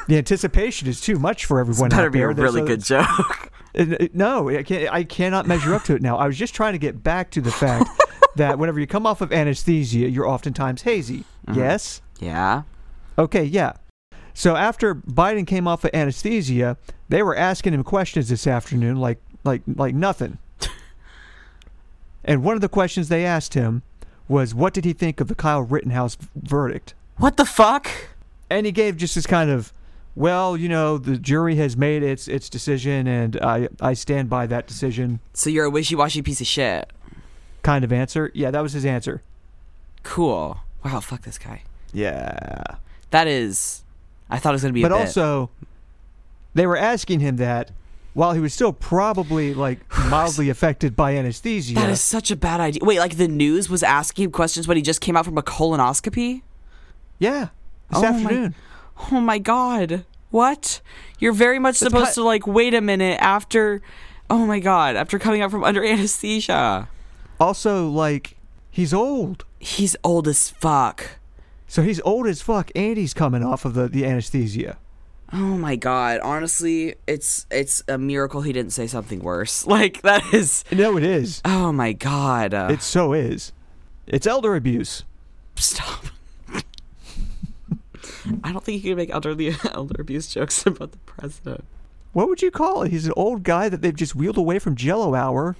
The 0.07 0.17
anticipation 0.17 0.87
is 0.89 0.99
too 0.99 1.17
much 1.17 1.45
for 1.45 1.59
everyone. 1.59 1.89
Better 1.89 2.07
out 2.07 2.11
be 2.11 2.19
a 2.19 2.21
there. 2.27 2.33
There's 2.33 2.53
really 2.53 2.67
good 2.67 2.83
joke. 2.83 3.51
It- 3.73 3.91
it- 3.93 4.01
uh, 4.01 4.07
no, 4.13 4.49
I, 4.49 4.63
can't, 4.63 4.91
I 4.93 5.03
cannot 5.03 5.47
measure 5.47 5.73
up 5.73 5.83
to 5.83 5.95
it 5.95 6.01
now. 6.01 6.17
I 6.17 6.27
was 6.27 6.37
just 6.37 6.53
trying 6.53 6.73
to 6.73 6.79
get 6.79 7.01
back 7.01 7.29
to 7.31 7.41
the 7.41 7.51
fact 7.51 7.89
that 8.35 8.59
whenever 8.59 8.79
you 8.79 8.87
come 8.87 9.05
off 9.05 9.21
of 9.21 9.31
anesthesia, 9.31 10.09
you're 10.09 10.27
oftentimes 10.27 10.81
hazy. 10.81 11.23
Uh-huh. 11.47 11.59
Yes? 11.59 12.01
Yeah. 12.19 12.63
Okay, 13.17 13.43
yeah. 13.43 13.73
So 14.33 14.55
after 14.55 14.95
Biden 14.95 15.45
came 15.45 15.67
off 15.67 15.83
of 15.83 15.91
anesthesia, 15.93 16.77
they 17.09 17.21
were 17.23 17.35
asking 17.35 17.73
him 17.73 17.83
questions 17.83 18.29
this 18.29 18.47
afternoon 18.47 18.97
like 18.97 19.19
like 19.43 19.61
like 19.67 19.95
nothing. 19.95 20.37
and 22.23 22.43
one 22.43 22.55
of 22.55 22.61
the 22.61 22.69
questions 22.69 23.09
they 23.09 23.25
asked 23.25 23.53
him 23.53 23.81
was 24.27 24.53
what 24.53 24.73
did 24.73 24.85
he 24.85 24.93
think 24.93 25.19
of 25.19 25.27
the 25.27 25.35
Kyle 25.35 25.61
Rittenhouse 25.61 26.17
verdict? 26.35 26.93
What 27.17 27.37
the 27.37 27.45
fuck? 27.45 27.89
And 28.49 28.65
he 28.65 28.71
gave 28.71 28.97
just 28.97 29.15
this 29.15 29.25
kind 29.27 29.49
of 29.49 29.73
well, 30.15 30.57
you 30.57 30.67
know, 30.69 30.97
the 30.97 31.17
jury 31.17 31.55
has 31.55 31.75
made 31.77 32.03
its 32.03 32.27
its 32.27 32.49
decision 32.49 33.07
and 33.07 33.37
I 33.41 33.67
I 33.81 33.93
stand 33.93 34.29
by 34.29 34.47
that 34.47 34.67
decision 34.67 35.19
So 35.33 35.49
you're 35.49 35.65
a 35.65 35.69
wishy-washy 35.69 36.21
piece 36.21 36.41
of 36.41 36.47
shit. 36.47 36.91
kind 37.63 37.83
of 37.83 37.91
answer. 37.91 38.31
Yeah, 38.33 38.51
that 38.51 38.61
was 38.61 38.73
his 38.73 38.85
answer. 38.85 39.21
Cool. 40.03 40.57
Wow, 40.85 41.01
fuck 41.01 41.23
this 41.23 41.37
guy. 41.37 41.63
Yeah. 41.93 42.61
That 43.11 43.27
is. 43.27 43.83
I 44.29 44.37
thought 44.37 44.49
it 44.49 44.53
was 44.53 44.61
gonna 44.61 44.73
be. 44.73 44.81
but 44.83 44.91
also 44.91 45.49
they 46.53 46.65
were 46.67 46.77
asking 46.77 47.19
him 47.19 47.37
that 47.37 47.71
while 48.13 48.33
he 48.33 48.39
was 48.39 48.53
still 48.53 48.73
probably 48.73 49.53
like 49.53 49.79
mildly 50.09 50.49
affected 50.49 50.95
by 50.95 51.15
anesthesia 51.15 51.75
that 51.75 51.89
is 51.89 52.01
such 52.01 52.29
a 52.31 52.35
bad 52.35 52.59
idea. 52.59 52.81
Wait, 52.83 52.99
like 52.99 53.17
the 53.17 53.27
news 53.27 53.69
was 53.69 53.81
asking 53.83 54.25
him 54.25 54.31
questions 54.31 54.67
when 54.67 54.77
he 54.77 54.83
just 54.83 55.01
came 55.01 55.15
out 55.17 55.25
from 55.25 55.37
a 55.37 55.43
colonoscopy. 55.43 56.41
yeah 57.17 57.49
this 57.89 57.97
Oh 57.97 58.01
my- 58.01 58.07
afternoon 58.09 58.55
Oh 59.11 59.21
my 59.21 59.37
god. 59.39 60.05
What? 60.31 60.81
You're 61.19 61.33
very 61.33 61.57
much 61.57 61.77
supposed 61.77 62.13
to 62.15 62.23
like 62.23 62.45
wait 62.45 62.73
a 62.73 62.81
minute 62.81 63.17
after 63.21 63.81
Oh 64.29 64.45
my 64.45 64.59
god, 64.59 64.95
after 64.95 65.17
coming 65.17 65.41
out 65.41 65.49
from 65.49 65.63
under 65.63 65.83
anesthesia. 65.93 66.87
also 67.39 67.89
like 67.89 68.35
he's 68.69 68.93
old 68.93 69.45
He's 69.61 69.95
old 70.03 70.27
as 70.27 70.49
fuck. 70.51 71.18
So 71.69 71.81
he's 71.83 72.01
old 72.01 72.27
as 72.27 72.41
fuck 72.41 72.69
and 72.75 72.97
he's 72.97 73.13
coming 73.13 73.43
off 73.45 73.63
of 73.63 73.73
the, 73.75 73.87
the 73.87 74.05
anesthesia 74.05 74.77
Oh 75.31 75.57
my 75.59 75.75
god. 75.75 76.21
Honestly, 76.21 76.95
it's 77.05 77.45
it's 77.51 77.83
a 77.87 77.99
miracle 77.99 78.41
he 78.41 78.51
didn't 78.51 78.71
say 78.73 78.87
something 78.87 79.19
worse. 79.19 79.67
Like 79.77 80.01
that 80.01 80.23
is 80.33 80.63
no 80.71 80.97
it 80.97 81.03
is 81.03 81.39
Oh 81.45 81.71
my 81.71 81.93
god. 81.93 82.51
Uh, 82.55 82.69
it 82.71 82.81
so 82.81 83.13
is 83.13 83.53
it's 84.07 84.25
elder 84.25 84.55
abuse 84.55 85.03
stop. 85.55 86.05
I 88.43 88.51
don't 88.51 88.63
think 88.63 88.83
you 88.83 88.89
can 88.91 88.97
make 88.97 89.11
elderly 89.11 89.55
elder 89.71 90.01
abuse 90.01 90.27
jokes 90.33 90.65
about 90.65 90.93
the 90.93 90.97
president. 91.05 91.63
what 92.13 92.27
would 92.27 92.41
you 92.41 92.49
call 92.49 92.81
it 92.81 92.89
he's 92.91 93.05
an 93.05 93.13
old 93.15 93.43
guy 93.43 93.69
that 93.69 93.81
they've 93.83 93.95
just 93.95 94.15
wheeled 94.15 94.37
away 94.37 94.57
from 94.57 94.75
jello 94.75 95.13
hour 95.13 95.55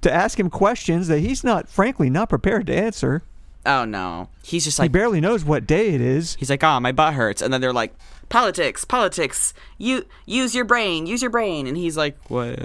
to 0.00 0.12
ask 0.12 0.38
him 0.40 0.50
questions 0.50 1.06
that 1.06 1.20
he's 1.20 1.44
not 1.44 1.68
frankly 1.68 2.10
not 2.10 2.28
prepared 2.28 2.66
to 2.66 2.74
answer 2.74 3.22
Oh 3.64 3.84
no. 3.84 4.28
He's 4.42 4.64
just 4.64 4.78
like, 4.78 4.86
he 4.86 4.92
barely 4.92 5.20
knows 5.20 5.44
what 5.44 5.66
day 5.66 5.94
it 5.94 6.00
is 6.00 6.34
He's 6.34 6.50
like, 6.50 6.64
"Ah, 6.64 6.80
my 6.80 6.92
butt 6.92 7.14
hurts," 7.14 7.40
and 7.42 7.52
then 7.52 7.60
they're 7.60 7.72
like, 7.72 7.94
"Politics, 8.28 8.84
politics. 8.84 9.54
You 9.78 10.04
use 10.26 10.54
your 10.54 10.64
brain, 10.64 11.06
use 11.06 11.22
your 11.22 11.30
brain." 11.30 11.66
And 11.66 11.76
he's 11.76 11.96
like, 11.96 12.18
"What? 12.28 12.58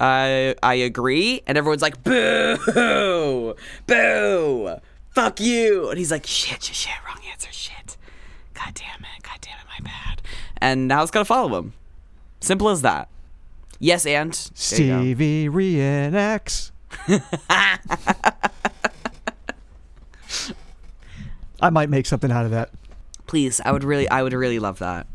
I 0.00 0.54
I 0.62 0.74
agree." 0.74 1.42
And 1.46 1.58
everyone's 1.58 1.82
like, 1.82 2.02
"Boo, 2.04 3.54
boo, 3.86 4.76
fuck 5.10 5.40
you!" 5.40 5.88
And 5.90 5.98
he's 5.98 6.10
like, 6.10 6.26
"Shit, 6.26 6.62
shit, 6.62 6.74
shit, 6.74 6.94
wrong 7.06 7.20
answer, 7.30 7.52
shit. 7.52 7.96
God 8.54 8.72
damn 8.74 9.00
it, 9.00 9.22
god 9.22 9.38
damn 9.40 9.58
it, 9.58 9.66
my 9.78 9.84
bad." 9.84 10.22
And 10.58 10.88
now 10.88 11.02
it's 11.02 11.10
gotta 11.10 11.24
follow 11.24 11.58
him. 11.58 11.74
Simple 12.40 12.68
as 12.70 12.82
that. 12.82 13.08
Yes, 13.80 14.06
and 14.06 14.32
There 14.32 14.80
you 14.80 14.92
go. 14.92 15.00
Stevie 15.00 15.48
reenacts. 15.48 16.70
I 21.60 21.70
might 21.70 21.90
make 21.90 22.06
something 22.06 22.30
out 22.30 22.44
of 22.44 22.50
that. 22.52 22.70
Please, 23.26 23.60
I 23.64 23.72
would 23.72 23.84
really, 23.84 24.08
I 24.08 24.22
would 24.22 24.32
really 24.32 24.58
love 24.58 24.78
that. 24.78 25.06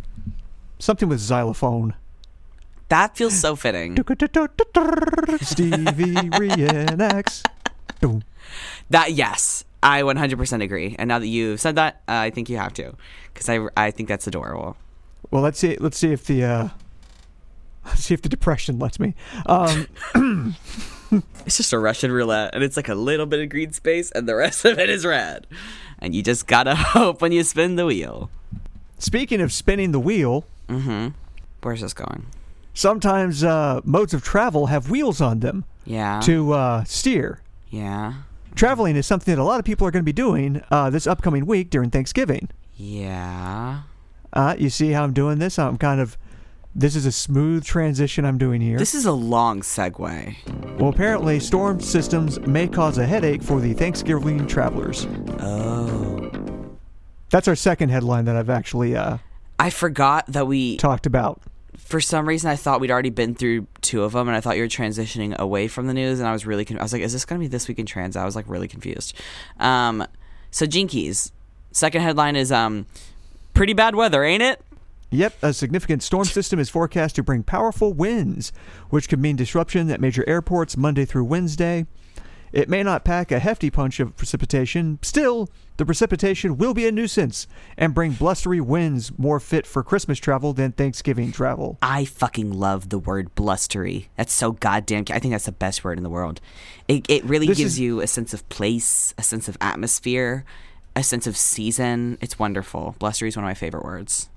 Something 0.79 1.10
with 1.10 1.19
xylophone. 1.19 1.95
That 2.89 3.15
feels 3.17 3.34
so 3.34 3.56
fitting. 3.56 3.95
Stevie 3.97 4.03
reenacts. 6.38 7.43
That 8.89 9.13
yes, 9.13 9.63
I 9.82 10.01
100% 10.01 10.62
agree. 10.62 10.95
And 10.99 11.08
now 11.08 11.19
that 11.19 11.27
you've 11.27 11.60
said 11.60 11.75
that, 11.75 12.01
uh, 12.08 12.13
I 12.13 12.29
think 12.29 12.49
you 12.49 12.58
have 12.58 12.73
to, 12.73 12.93
because 13.34 13.49
I 13.49 13.67
I 13.75 13.91
think 13.91 14.10
that's 14.10 14.27
adorable. 14.27 14.77
Well, 15.32 15.41
let's 15.41 15.58
see. 15.58 15.77
Let's 15.79 15.97
see 15.97 16.12
if 16.12 16.25
the 16.25 16.43
uh, 16.43 16.69
let's 17.86 18.03
see 18.03 18.13
if 18.13 18.21
the 18.21 18.29
depression 18.29 18.77
lets 18.77 18.99
me. 18.99 19.15
Um, 19.45 19.88
It's 21.45 21.58
just 21.58 21.73
a 21.73 21.80
Russian 21.80 22.12
roulette, 22.12 22.56
and 22.56 22.63
it's 22.63 22.78
like 22.78 22.88
a 22.89 22.95
little 22.95 23.26
bit 23.26 23.41
of 23.41 23.49
green 23.49 23.73
space, 23.73 24.12
and 24.12 24.28
the 24.30 24.36
rest 24.36 24.63
of 24.65 24.80
it 24.80 24.89
is 24.89 25.06
red. 25.06 25.45
And 25.99 26.15
you 26.15 26.23
just 26.23 26.47
gotta 26.47 26.76
hope 26.95 27.21
when 27.21 27.32
you 27.34 27.43
spin 27.43 27.76
the 27.76 27.86
wheel. 27.86 28.30
speaking 28.97 29.41
of 29.41 29.52
spinning 29.52 29.91
the 29.91 29.99
wheel, 29.99 30.45
Mm-hmm. 30.69 31.10
Where's 31.62 31.82
this 31.82 31.93
going? 31.93 32.26
sometimes 32.73 33.43
uh, 33.43 33.82
modes 33.84 34.13
of 34.15 34.23
travel 34.23 34.65
have 34.67 34.89
wheels 34.89 35.21
on 35.21 35.41
them 35.41 35.63
Yeah. 35.86 36.21
to 36.21 36.54
uh, 36.54 36.84
steer. 36.86 37.39
Yeah. 37.69 38.13
Traveling 38.56 38.95
is 38.95 39.06
something 39.06 39.36
that 39.36 39.41
a 39.41 39.43
lot 39.43 39.60
of 39.60 39.65
people 39.65 39.86
are 39.88 39.91
going 39.91 40.02
to 40.02 40.06
be 40.06 40.13
doing 40.13 40.63
uh, 40.71 40.89
this 40.89 41.06
upcoming 41.06 41.45
week 41.45 41.69
during 41.69 41.89
Thanksgiving. 41.91 42.49
Yeah. 42.76 43.82
Uh, 44.32 44.56
you 44.58 44.69
see 44.69 44.91
how 44.91 45.04
I'm 45.04 45.13
doing 45.13 45.39
this? 45.39 45.60
I'm 45.60 45.78
kind 45.78 45.99
of. 46.02 46.17
This 46.76 46.96
is 46.96 47.06
a 47.06 47.12
smooth 47.12 47.64
transition 47.64 48.26
I'm 48.26 48.40
doing 48.40 48.60
here. 48.60 48.80
This 48.80 48.96
is 48.96 49.06
a 49.06 49.12
long 49.12 49.62
segue. 49.62 50.80
well, 50.80 50.90
apparently, 50.90 51.40
storm 51.40 51.80
systems 51.80 52.40
may 52.42 52.68
cause 52.68 52.98
a 52.98 53.06
headache 53.06 53.44
for 53.44 53.60
the 53.60 53.74
Thanksgiving 53.74 54.48
travelers. 54.48 55.06
Oh. 55.40 56.32
That's 57.30 57.48
our 57.48 57.56
second 57.56 57.90
headline 57.90 58.26
that 58.26 58.36
I've 58.36 58.50
actually 58.50 58.96
uh, 58.96 59.18
I 59.60 59.70
forgot 59.70 60.26
that 60.28 60.48
we. 60.48 60.78
talked 60.78 61.06
about. 61.06 61.42
For 61.78 62.02
some 62.02 62.28
reason, 62.28 62.50
I 62.50 62.56
thought 62.56 62.80
we'd 62.80 62.92
already 62.92 63.10
been 63.12 63.36
through 63.36 63.68
two 63.82 64.04
of 64.04 64.14
them, 64.14 64.28
and 64.28 64.36
I 64.36 64.42
thought 64.42 64.56
you 64.56 64.64
were 64.64 64.68
transitioning 64.68 65.38
away 65.38 65.68
from 65.68 65.86
the 65.88 65.94
news, 65.94 66.20
and 66.20 66.28
I 66.28 66.32
was 66.32 66.46
really. 66.46 66.66
Con- 66.66 66.80
I 66.80 66.84
was 66.84 66.94
like, 66.94 67.02
"Is 67.04 67.14
this 67.14 67.26
gonna 67.26 67.40
be 67.40 67.48
this 67.48 67.68
week 67.68 67.78
in 67.80 67.86
trans?" 67.86 68.16
I 68.16 68.26
was 68.26 68.36
like 68.36 68.46
really 68.48 68.68
confused. 68.68 69.14
Um, 69.60 70.06
so 70.50 70.66
Jinkies. 70.66 71.32
Second 71.72 72.02
headline 72.02 72.36
is 72.36 72.52
um, 72.52 72.86
pretty 73.54 73.74
bad 73.74 73.96
weather, 73.96 74.24
ain't 74.24 74.44
it? 74.44 74.62
Yep, 75.13 75.38
a 75.43 75.54
significant 75.54 76.02
storm 76.02 76.26
system 76.26 76.60
is 76.60 76.69
forecast 76.71 77.15
to 77.17 77.23
bring 77.23 77.43
powerful 77.43 77.93
winds, 77.93 78.52
which 78.89 79.08
could 79.08 79.19
mean 79.19 79.36
disruption 79.36 79.91
at 79.91 80.02
major 80.02 80.23
airports 80.28 80.76
Monday 80.76 81.06
through 81.06 81.26
Wednesday. 81.26 81.86
It 82.52 82.67
may 82.69 82.82
not 82.84 83.04
pack 83.06 83.32
a 83.32 83.39
hefty 83.39 83.69
punch 83.69 83.99
of 83.99 84.15
precipitation, 84.15 84.97
still, 85.02 85.49
the 85.78 85.86
precipitation 85.86 86.58
will 86.58 86.73
be 86.73 86.88
a 86.88 86.91
nuisance 86.91 87.47
and 87.78 87.93
bring 87.93 88.12
blustery 88.13 88.60
winds 88.62 89.12
more 89.17 89.39
fit 89.39 89.65
for 89.67 89.84
Christmas 89.84 90.19
travel 90.19 90.54
than 90.54 90.71
Thanksgiving 90.71 91.32
travel. 91.32 91.78
I 91.82 92.06
fucking 92.06 92.52
love 92.52 92.89
the 92.89 92.99
word 92.99 93.34
blustery. 93.36 94.10
That's 94.17 94.34
so 94.34 94.52
goddamn. 94.52 95.06
I 95.12 95.17
think 95.19 95.32
that's 95.32 95.45
the 95.45 95.52
best 95.52 95.84
word 95.84 95.97
in 95.97 96.04
the 96.04 96.10
world. 96.12 96.41
It 96.88 97.06
it 97.10 97.23
really 97.23 97.47
This 97.47 97.58
gives 97.58 97.73
is- 97.73 97.80
you 97.80 98.02
a 98.02 98.08
sense 98.08 98.34
of 98.34 98.47
place, 98.49 99.13
a 99.17 99.23
sense 99.23 99.47
of 99.47 99.58
atmosphere, 99.62 100.45
a 100.95 101.02
sense 101.04 101.26
of 101.26 101.36
season. 101.36 102.19
It's 102.21 102.38
wonderful. 102.38 102.95
Blustery 102.99 103.30
is 103.30 103.36
one 103.36 103.45
of 103.45 103.49
my 103.49 103.56
favorite 103.56 103.84
words. 103.84 104.30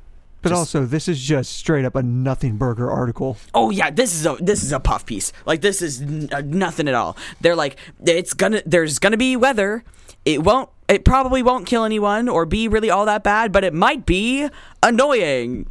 But 0.47 0.51
Just- 0.51 0.59
also, 0.77 0.85
this 0.87 1.09
is 1.09 1.21
just 1.21 1.57
straight 1.57 1.85
up 1.85 1.97
a 1.97 2.03
nothing 2.05 2.57
burger 2.57 2.89
article. 2.89 3.37
Oh 3.53 3.71
yeah, 3.71 3.91
this 3.91 4.15
is 4.15 4.25
a 4.27 4.37
this 4.41 4.63
is 4.63 4.71
a 4.71 4.79
puff 4.79 5.05
piece. 5.05 5.33
Like 5.45 5.61
this 5.61 5.83
is 5.83 6.01
n- 6.03 6.29
uh, 6.33 6.43
nothing 6.45 6.87
at 6.87 6.95
all. 6.95 7.17
They're 7.41 7.57
like 7.57 7.77
it's 8.05 8.33
gonna 8.33 8.63
there's 8.65 8.99
gonna 9.01 9.17
be 9.17 9.35
weather. 9.37 9.83
It 10.25 10.45
won't 10.45 10.69
it 10.89 11.05
probably 11.05 11.43
won't 11.43 11.67
kill 11.67 11.85
anyone 11.85 12.29
or 12.29 12.47
be 12.47 12.69
really 12.69 12.91
all 12.91 13.07
that 13.07 13.25
bad, 13.25 13.51
but 13.51 13.65
it 13.65 13.75
might 13.75 14.07
be 14.07 14.49
annoying. 14.85 15.67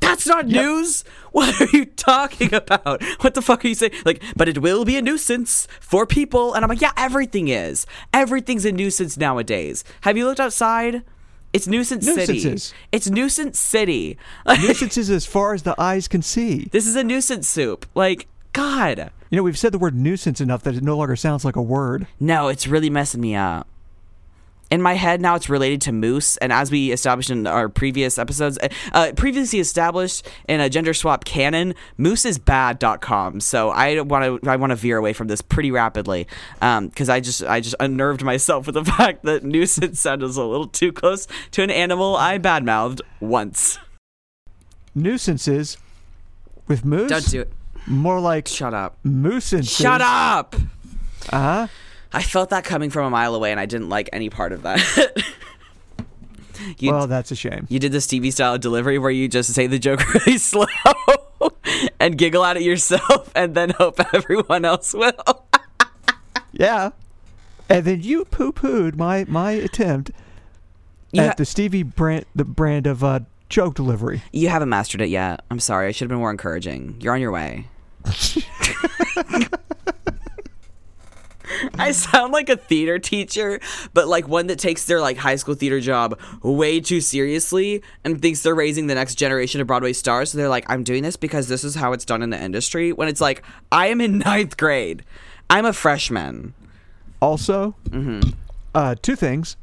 That's 0.00 0.26
not 0.26 0.46
news. 0.46 1.04
What 1.32 1.58
are 1.62 1.68
you 1.74 1.86
talking 1.86 2.52
about? 2.52 3.02
What 3.22 3.32
the 3.32 3.40
fuck 3.40 3.64
are 3.64 3.68
you 3.68 3.74
saying? 3.74 3.92
Like, 4.04 4.22
but 4.36 4.50
it 4.50 4.58
will 4.58 4.84
be 4.84 4.98
a 4.98 5.00
nuisance 5.00 5.66
for 5.80 6.04
people. 6.06 6.52
And 6.52 6.62
I'm 6.62 6.68
like, 6.68 6.82
yeah, 6.82 6.92
everything 6.94 7.48
is. 7.48 7.86
Everything's 8.12 8.66
a 8.66 8.72
nuisance 8.72 9.16
nowadays. 9.16 9.82
Have 10.02 10.18
you 10.18 10.26
looked 10.26 10.40
outside? 10.40 11.02
It's 11.52 11.66
nuisance 11.66 12.04
city. 12.06 12.32
Nuisances. 12.32 12.74
It's 12.92 13.10
nuisance 13.10 13.58
city. 13.58 14.16
Nuisances 14.46 15.10
as 15.10 15.26
far 15.26 15.52
as 15.54 15.62
the 15.62 15.74
eyes 15.78 16.08
can 16.08 16.22
see. 16.22 16.68
This 16.72 16.86
is 16.86 16.96
a 16.96 17.04
nuisance 17.04 17.46
soup. 17.46 17.84
Like, 17.94 18.26
God. 18.52 19.10
You 19.30 19.36
know, 19.36 19.42
we've 19.42 19.58
said 19.58 19.72
the 19.72 19.78
word 19.78 19.94
nuisance 19.94 20.40
enough 20.40 20.62
that 20.62 20.76
it 20.76 20.82
no 20.82 20.96
longer 20.96 21.16
sounds 21.16 21.44
like 21.44 21.56
a 21.56 21.62
word. 21.62 22.06
No, 22.18 22.48
it's 22.48 22.66
really 22.66 22.90
messing 22.90 23.20
me 23.20 23.34
up. 23.34 23.66
In 24.72 24.80
my 24.80 24.94
head 24.94 25.20
now, 25.20 25.34
it's 25.34 25.50
related 25.50 25.82
to 25.82 25.92
moose, 25.92 26.38
and 26.38 26.50
as 26.50 26.70
we 26.70 26.92
established 26.92 27.28
in 27.28 27.46
our 27.46 27.68
previous 27.68 28.16
episodes, 28.16 28.56
uh, 28.62 28.68
uh, 28.92 29.12
previously 29.14 29.60
established 29.60 30.26
in 30.48 30.60
a 30.60 30.70
gender 30.70 30.94
swap 30.94 31.26
canon, 31.26 31.74
mooseisbad.com. 31.98 33.40
So 33.40 33.68
I 33.68 34.00
want 34.00 34.42
to 34.42 34.48
I 34.48 34.56
want 34.56 34.70
to 34.70 34.76
veer 34.76 34.96
away 34.96 35.12
from 35.12 35.28
this 35.28 35.42
pretty 35.42 35.70
rapidly, 35.70 36.26
because 36.58 37.10
I 37.10 37.20
just 37.20 37.42
I 37.44 37.60
just 37.60 37.74
unnerved 37.80 38.24
myself 38.24 38.64
with 38.64 38.74
the 38.74 38.84
fact 38.96 39.24
that 39.24 39.44
nuisance 39.44 40.00
sounded 40.00 40.24
a 40.24 40.42
little 40.42 40.68
too 40.68 40.90
close 40.90 41.28
to 41.50 41.62
an 41.62 41.70
animal 41.70 42.16
I 42.16 42.38
badmouthed 42.38 43.02
once. 43.20 43.78
Nuisances 44.94 45.76
with 46.66 46.82
moose. 46.82 47.10
Don't 47.10 47.28
do 47.28 47.42
it. 47.42 47.52
More 47.86 48.20
like 48.20 48.48
Shut 48.48 48.72
up. 48.72 48.96
moose 49.04 49.52
and 49.52 49.66
Shut 49.66 50.00
up. 50.00 50.56
Uh 51.28 51.38
huh. 51.38 51.66
I 52.12 52.22
felt 52.22 52.50
that 52.50 52.64
coming 52.64 52.90
from 52.90 53.06
a 53.06 53.10
mile 53.10 53.34
away, 53.34 53.50
and 53.50 53.58
I 53.60 53.66
didn't 53.66 53.88
like 53.88 54.10
any 54.12 54.28
part 54.30 54.52
of 54.52 54.62
that. 54.62 55.24
you, 56.78 56.92
Well, 56.92 57.06
that's 57.06 57.30
a 57.30 57.34
shame. 57.36 57.66
you 57.70 57.78
did 57.78 57.92
this 57.92 58.06
TV 58.06 58.32
style 58.32 58.58
delivery 58.58 58.98
where 58.98 59.10
you 59.10 59.28
just 59.28 59.52
say 59.54 59.66
the 59.66 59.78
joke 59.78 60.06
really 60.14 60.38
slow 60.38 60.66
and 61.98 62.16
giggle 62.18 62.44
at 62.44 62.56
it 62.56 62.62
yourself, 62.62 63.30
and 63.34 63.54
then 63.54 63.70
hope 63.70 63.98
everyone 64.14 64.64
else 64.64 64.92
will. 64.94 65.44
Yeah. 66.52 66.90
And 67.68 67.84
then 67.86 68.02
you 68.02 68.24
poo 68.26 68.52
pooed 68.52 68.96
my 68.96 69.24
my 69.26 69.52
attempt 69.52 70.10
You, 71.12 71.22
at 71.22 71.26
ha- 71.28 71.34
the 71.38 71.44
Stevie 71.46 71.82
brand 71.82 72.26
the 72.34 72.44
brand 72.44 72.86
of 72.86 73.02
uh, 73.02 73.20
joke 73.48 73.74
delivery. 73.74 74.22
you 74.32 74.48
haven't 74.50 74.68
mastered 74.68 75.00
it 75.00 75.08
yet. 75.08 75.42
I'm 75.50 75.60
sorry. 75.60 75.88
I 75.88 75.92
should 75.92 76.04
have 76.06 76.10
been 76.10 76.18
more 76.18 76.30
encouraging. 76.30 76.96
You're 77.00 77.14
on 77.14 77.20
your 77.22 77.32
way. 77.32 77.66
I 81.78 81.92
sound 81.92 82.32
like 82.32 82.48
a 82.48 82.56
theater 82.56 82.98
teacher, 82.98 83.60
but 83.94 84.08
like 84.08 84.28
one 84.28 84.46
that 84.48 84.58
takes 84.58 84.84
their 84.84 85.00
like 85.00 85.16
high 85.16 85.36
school 85.36 85.54
theater 85.54 85.80
job 85.80 86.18
way 86.42 86.80
too 86.80 87.00
seriously 87.00 87.82
and 88.04 88.20
thinks 88.20 88.42
they're 88.42 88.54
raising 88.54 88.86
the 88.86 88.94
next 88.94 89.14
generation 89.16 89.60
of 89.60 89.66
Broadway 89.66 89.92
stars. 89.92 90.32
So 90.32 90.38
they're 90.38 90.48
like, 90.48 90.64
I'm 90.70 90.84
doing 90.84 91.02
this 91.02 91.16
because 91.16 91.48
this 91.48 91.64
is 91.64 91.74
how 91.74 91.92
it's 91.92 92.04
done 92.04 92.22
in 92.22 92.30
the 92.30 92.42
industry. 92.42 92.92
When 92.92 93.08
it's 93.08 93.20
like, 93.20 93.42
I 93.70 93.86
am 93.88 94.00
in 94.00 94.18
ninth 94.18 94.56
grade. 94.56 95.04
I'm 95.50 95.64
a 95.66 95.72
freshman. 95.72 96.54
Also, 97.20 97.74
Mm-hmm. 97.90 98.30
uh, 98.74 98.94
two 99.02 99.16
things. 99.16 99.56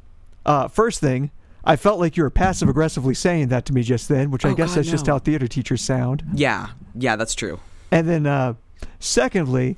Uh, 0.46 0.68
first 0.68 1.00
thing, 1.02 1.32
I 1.66 1.76
felt 1.76 2.00
like 2.00 2.16
you 2.16 2.24
were 2.24 2.30
passive 2.30 2.70
aggressively 2.70 3.14
saying 3.14 3.50
that 3.50 3.66
to 3.66 3.74
me 3.74 3.84
just 3.84 4.08
then, 4.08 4.32
which 4.32 4.46
I 4.46 4.50
Oh, 4.52 4.56
guess 4.56 4.70
God, 4.70 4.78
that's 4.78 4.90
just 4.90 5.08
how 5.08 5.20
theater 5.20 5.48
teachers 5.48 5.82
sound. 5.82 6.24
Yeah, 6.34 6.68
yeah, 6.96 7.16
that's 7.16 7.36
true. 7.36 7.60
And 7.92 8.08
then, 8.08 8.26
uh, 8.26 8.54
secondly, 9.00 9.78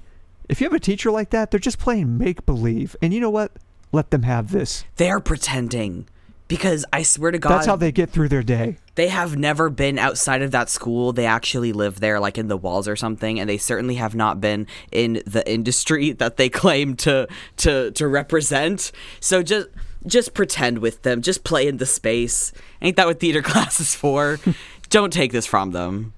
if 0.52 0.62
you 0.62 0.66
have 0.66 0.74
a 0.74 0.80
teacher 0.80 1.10
like 1.10 1.32
that, 1.32 1.50
they're 1.50 1.60
just 1.60 1.80
playing 1.80 2.18
make 2.18 2.46
believe. 2.46 2.96
And 3.02 3.14
you 3.14 3.20
know 3.20 3.30
what? 3.30 3.54
Let 3.92 4.12
them 4.12 4.24
have 4.24 4.52
this. 4.52 4.84
They're 4.98 5.20
pretending 5.20 6.08
because 6.48 6.86
I 6.92 7.04
swear 7.04 7.32
to 7.32 7.40
God, 7.40 7.52
That's 7.52 7.66
how 7.66 7.78
they 7.78 7.94
get 7.94 8.10
through 8.10 8.28
their 8.28 8.44
day. 8.44 8.78
they 8.96 9.08
have 9.08 9.38
never 9.38 9.70
been 9.70 9.98
outside 9.98 10.42
of 10.42 10.52
that 10.52 10.70
school. 10.70 11.14
They 11.14 11.26
actually 11.26 11.72
live 11.72 12.02
there, 12.02 12.20
like 12.20 12.38
in 12.38 12.50
the 12.50 12.58
walls 12.58 12.90
or 12.90 12.98
something, 12.98 13.40
and 13.40 13.50
they 13.50 13.58
certainly 13.58 13.96
have 13.96 14.14
not 14.14 14.42
been 14.42 14.68
in 14.92 15.24
the 15.26 15.50
industry 15.50 16.12
that 16.22 16.36
they 16.38 16.50
claim 16.50 16.96
to 16.98 17.28
to 17.58 17.92
to 17.92 18.08
represent. 18.08 18.92
So 19.22 19.42
just 19.44 19.70
just 20.06 20.34
pretend 20.34 20.80
with 20.80 21.04
them. 21.04 21.22
Just 21.22 21.46
play 21.46 21.68
in 21.68 21.78
the 21.78 21.86
space. 21.86 22.52
Ain't 22.82 22.98
that 22.98 23.08
what 23.08 23.20
theater 23.22 23.42
class 23.52 23.80
is 23.80 23.96
for? 23.96 24.38
Don't 24.90 25.14
take 25.14 25.32
this 25.32 25.46
from 25.46 25.72
them. 25.72 26.14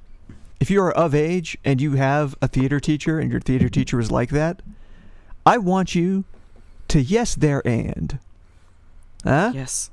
If 0.64 0.72
you 0.72 0.82
are 0.82 0.94
of 0.94 1.14
age 1.14 1.58
and 1.66 1.82
you 1.82 1.96
have 1.96 2.38
a 2.42 2.48
theater 2.48 2.80
teacher 2.80 3.20
and 3.20 3.30
your 3.30 3.42
theater 3.42 3.66
mm-hmm. 3.66 3.74
teacher 3.74 4.00
is 4.00 4.10
like 4.10 4.30
that, 4.30 4.62
I 5.46 5.58
want 5.58 5.94
you 5.94 6.24
to 6.88 7.02
yes 7.02 7.36
there 7.36 7.62
and. 7.68 8.18
Huh? 9.26 9.52
Yes. 9.54 9.92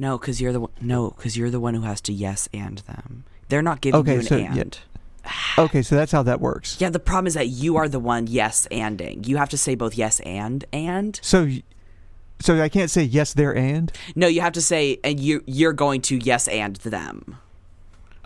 No, 0.00 0.18
because 0.18 0.40
you're 0.40 0.52
the 0.52 0.62
one, 0.62 0.72
no, 0.80 1.10
because 1.10 1.38
you're 1.38 1.48
the 1.48 1.60
one 1.60 1.74
who 1.74 1.82
has 1.82 2.00
to 2.00 2.12
yes 2.12 2.48
and 2.52 2.78
them. 2.78 3.22
They're 3.50 3.62
not 3.62 3.80
giving 3.80 4.00
Okay, 4.00 4.14
you 4.14 4.18
an 4.18 4.26
so, 4.26 4.36
yeah. 4.36 4.52
and. 4.52 4.78
Okay, 5.56 5.82
so 5.82 5.94
that's 5.94 6.10
how 6.10 6.24
that 6.24 6.40
works. 6.40 6.80
Yeah, 6.80 6.90
the 6.90 6.98
problem 6.98 7.28
is 7.28 7.34
that 7.34 7.46
you 7.46 7.76
are 7.76 7.88
the 7.88 8.00
one 8.00 8.26
yes 8.26 8.66
anding. 8.72 9.28
You 9.28 9.36
have 9.36 9.50
to 9.50 9.56
say 9.56 9.76
both 9.76 9.94
yes 9.96 10.18
and 10.26 10.64
and. 10.72 11.20
So, 11.22 11.48
so 12.40 12.60
I 12.60 12.68
can't 12.68 12.90
say 12.90 13.04
yes 13.04 13.32
there 13.32 13.54
and. 13.54 13.92
No, 14.16 14.26
you 14.26 14.40
have 14.40 14.54
to 14.54 14.60
say 14.60 14.98
and 15.04 15.20
you 15.20 15.44
you're 15.46 15.72
going 15.72 16.00
to 16.00 16.16
yes 16.16 16.48
and 16.48 16.74
them. 16.78 17.38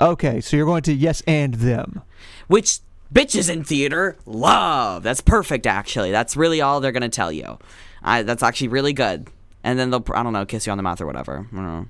Okay, 0.01 0.41
so 0.41 0.57
you're 0.57 0.67
going 0.67 0.83
to 0.83 0.93
yes 0.93 1.23
and 1.27 1.55
them. 1.55 2.03
Which 2.49 2.81
bitches 3.13 3.51
in 3.51 3.65
theater 3.65 4.17
love. 4.27 5.03
That's 5.03 5.21
perfect 5.21 5.67
actually. 5.67 6.11
That's 6.11 6.37
really 6.37 6.61
all 6.61 6.81
they're 6.81 6.93
going 6.93 7.03
to 7.03 7.09
tell 7.09 7.33
you. 7.33 7.59
I, 8.03 8.23
that's 8.23 8.43
actually 8.43 8.69
really 8.69 8.93
good. 8.93 9.29
And 9.65 9.79
then 9.79 9.91
they'll 9.91 10.05
I 10.15 10.23
don't 10.23 10.33
know, 10.33 10.47
kiss 10.47 10.67
you 10.67 10.71
on 10.73 10.79
the 10.79 10.83
mouth 10.83 11.01
or 11.01 11.07
whatever. 11.07 11.47
I 11.53 11.57
don't 11.57 11.67
know. 11.67 11.87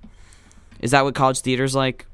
Is 0.81 0.93
that 0.93 1.05
what 1.05 1.15
college 1.15 1.41
theater's 1.41 1.75
like? 1.75 2.07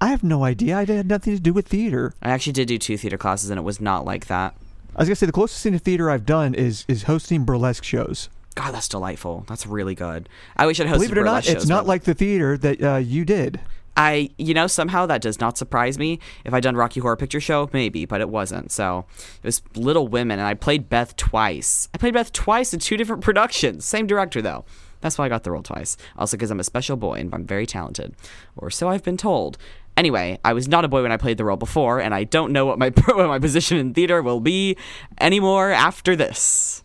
I 0.00 0.08
have 0.08 0.22
no 0.22 0.44
idea. 0.44 0.76
I 0.76 0.84
had 0.84 1.08
nothing 1.08 1.34
to 1.34 1.40
do 1.40 1.52
with 1.52 1.68
theater. 1.68 2.14
I 2.20 2.30
actually 2.30 2.52
did 2.52 2.68
do 2.68 2.78
two 2.78 2.98
theater 2.98 3.16
classes 3.16 3.50
and 3.50 3.58
it 3.58 3.62
was 3.62 3.80
not 3.80 4.04
like 4.04 4.26
that. 4.26 4.54
I 4.94 5.00
was 5.00 5.08
gonna 5.08 5.16
say 5.16 5.26
the 5.26 5.32
closest 5.32 5.62
thing 5.62 5.72
to 5.72 5.78
theater 5.78 6.10
I've 6.10 6.26
done 6.26 6.54
is 6.54 6.84
is 6.86 7.04
hosting 7.04 7.44
burlesque 7.44 7.82
shows. 7.82 8.28
God, 8.54 8.72
that's 8.72 8.88
delightful. 8.88 9.44
That's 9.48 9.66
really 9.66 9.96
good. 9.96 10.28
I 10.56 10.66
wish 10.66 10.78
I'd 10.78 10.86
hosted 10.86 10.92
Believe 10.92 11.12
it 11.12 11.18
or 11.18 11.24
not, 11.24 11.48
it's 11.48 11.66
not 11.66 11.86
like 11.86 12.04
the 12.04 12.14
theater 12.14 12.56
that 12.58 12.82
uh, 12.82 12.96
you 12.96 13.24
did. 13.24 13.60
I, 13.96 14.30
you 14.38 14.54
know, 14.54 14.66
somehow 14.66 15.06
that 15.06 15.22
does 15.22 15.40
not 15.40 15.56
surprise 15.56 15.98
me. 15.98 16.18
If 16.44 16.52
I'd 16.52 16.62
done 16.62 16.76
Rocky 16.76 17.00
Horror 17.00 17.16
Picture 17.16 17.40
Show, 17.40 17.70
maybe, 17.72 18.04
but 18.04 18.20
it 18.20 18.28
wasn't. 18.28 18.72
So 18.72 19.06
it 19.42 19.44
was 19.44 19.62
Little 19.76 20.08
Women, 20.08 20.38
and 20.38 20.48
I 20.48 20.54
played 20.54 20.88
Beth 20.88 21.16
twice. 21.16 21.88
I 21.94 21.98
played 21.98 22.14
Beth 22.14 22.32
twice 22.32 22.74
in 22.74 22.80
two 22.80 22.96
different 22.96 23.22
productions. 23.24 23.84
Same 23.84 24.06
director, 24.06 24.42
though. 24.42 24.64
That's 25.00 25.18
why 25.18 25.26
I 25.26 25.28
got 25.28 25.44
the 25.44 25.50
role 25.50 25.62
twice. 25.62 25.96
Also, 26.16 26.36
because 26.36 26.50
I'm 26.50 26.60
a 26.60 26.64
special 26.64 26.96
boy 26.96 27.20
and 27.20 27.32
I'm 27.34 27.46
very 27.46 27.66
talented. 27.66 28.14
Or 28.56 28.70
so 28.70 28.88
I've 28.88 29.02
been 29.02 29.18
told. 29.18 29.58
Anyway, 29.96 30.38
I 30.44 30.54
was 30.54 30.66
not 30.66 30.84
a 30.84 30.88
boy 30.88 31.02
when 31.02 31.12
I 31.12 31.18
played 31.18 31.36
the 31.36 31.44
role 31.44 31.58
before, 31.58 32.00
and 32.00 32.14
I 32.14 32.24
don't 32.24 32.52
know 32.52 32.66
what 32.66 32.78
my 32.78 32.88
what 33.06 33.28
my 33.28 33.38
position 33.38 33.76
in 33.76 33.94
theater 33.94 34.22
will 34.22 34.40
be 34.40 34.76
anymore 35.20 35.70
after 35.70 36.16
this. 36.16 36.82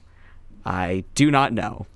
I 0.65 1.06
do 1.15 1.32
not 1.32 1.54
know. 1.54 1.88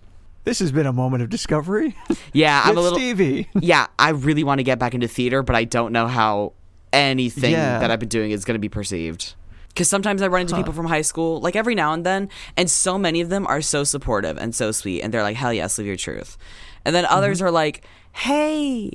This 0.43 0.59
has 0.59 0.71
been 0.71 0.85
a 0.85 0.93
moment 0.93 1.23
of 1.23 1.29
discovery. 1.29 1.95
Yeah, 2.33 2.61
I'm 2.65 2.77
a 2.77 2.81
little. 2.81 2.97
Stevie. 2.99 3.47
yeah, 3.59 3.87
I 3.97 4.09
really 4.09 4.43
want 4.43 4.59
to 4.59 4.63
get 4.63 4.77
back 4.79 4.93
into 4.93 5.07
theater, 5.07 5.41
but 5.41 5.55
I 5.55 5.63
don't 5.63 5.93
know 5.93 6.07
how 6.07 6.53
anything 6.91 7.51
Yeah. 7.53 7.79
that 7.79 7.89
I've 7.91 7.99
been 7.99 8.09
doing 8.09 8.31
is 8.31 8.43
going 8.43 8.55
to 8.55 8.59
be 8.59 8.69
perceived. 8.69 9.35
Because 9.69 9.87
sometimes 9.89 10.21
I 10.21 10.27
run 10.27 10.41
into 10.41 10.55
people 10.55 10.73
from 10.73 10.85
high 10.85 11.01
school, 11.01 11.39
like 11.39 11.55
every 11.55 11.73
now 11.73 11.93
and 11.93 12.05
then, 12.05 12.29
and 12.55 12.69
so 12.69 12.97
many 12.99 13.21
of 13.21 13.29
them 13.29 13.47
are 13.47 13.61
so 13.61 13.83
supportive 13.83 14.37
and 14.37 14.53
so 14.53 14.71
sweet, 14.71 15.01
and 15.01 15.11
they're 15.13 15.23
like, 15.23 15.35
hell 15.37 15.51
yes, 15.53 15.77
live 15.79 15.87
your 15.87 15.95
truth. 15.95 16.37
And 16.85 16.93
then 16.93 17.05
others 17.05 17.37
Mm-hmm. 17.39 17.47
are 17.47 17.51
like, 17.51 17.83
hey, 18.11 18.91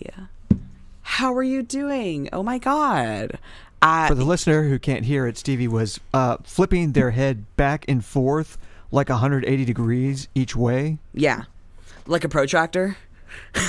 how 1.02 1.34
are 1.34 1.42
you 1.42 1.62
doing? 1.62 2.28
Oh 2.32 2.42
my 2.44 2.58
God. 2.58 3.38
I, 3.80 4.06
For 4.08 4.14
the 4.14 4.24
listener 4.24 4.68
who 4.68 4.78
can't 4.78 5.04
hear 5.04 5.26
it, 5.26 5.38
Stevie 5.38 5.66
was 5.68 5.98
uh, 6.12 6.36
flipping 6.44 6.92
their 6.92 7.10
head 7.12 7.44
back 7.56 7.84
and 7.88 8.04
forth 8.04 8.58
like 8.90 9.08
180 9.08 9.64
degrees 9.64 10.28
each 10.34 10.54
way, 10.56 10.98
yeah, 11.12 11.44
like 12.06 12.24
a 12.24 12.28
protractor. 12.28 12.96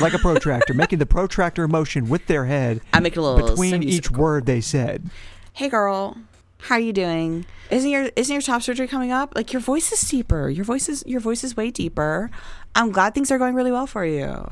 like 0.02 0.14
a 0.14 0.20
protractor, 0.20 0.74
making 0.84 1.00
the 1.00 1.06
protractor 1.06 1.68
motion 1.68 2.08
with 2.10 2.26
their 2.28 2.46
head 2.46 2.80
I 2.94 3.00
make 3.02 3.18
a 3.18 3.22
little 3.22 3.50
between 3.50 3.84
each 3.84 4.10
word 4.10 4.46
they 4.46 4.62
said. 4.62 5.10
hey 5.54 5.70
girl. 5.70 6.18
How 6.64 6.76
are 6.76 6.80
you 6.82 6.92
doing? 6.92 7.46
Isn't 7.72 7.90
your 7.90 8.10
isn't 8.18 8.34
your 8.34 8.42
top 8.42 8.62
surgery 8.62 8.86
coming 8.88 9.12
up? 9.14 9.34
Like 9.34 9.54
your 9.54 9.62
voice 9.62 9.94
is 9.94 10.02
deeper. 10.10 10.50
Your 10.50 10.66
voice 10.66 10.90
is 10.90 11.06
your 11.08 11.22
voice 11.22 11.42
is 11.46 11.56
way 11.56 11.72
deeper. 11.72 12.30
I'm 12.76 12.92
glad 12.92 13.14
things 13.14 13.32
are 13.32 13.38
going 13.38 13.56
really 13.56 13.72
well 13.72 13.88
for 13.88 14.04
you. 14.06 14.46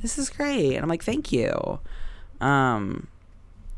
This 0.00 0.18
is 0.18 0.28
great. 0.28 0.74
And 0.74 0.82
i'm 0.82 0.88
like 0.88 1.04
thank 1.04 1.30
you. 1.30 1.78
Um 2.40 3.06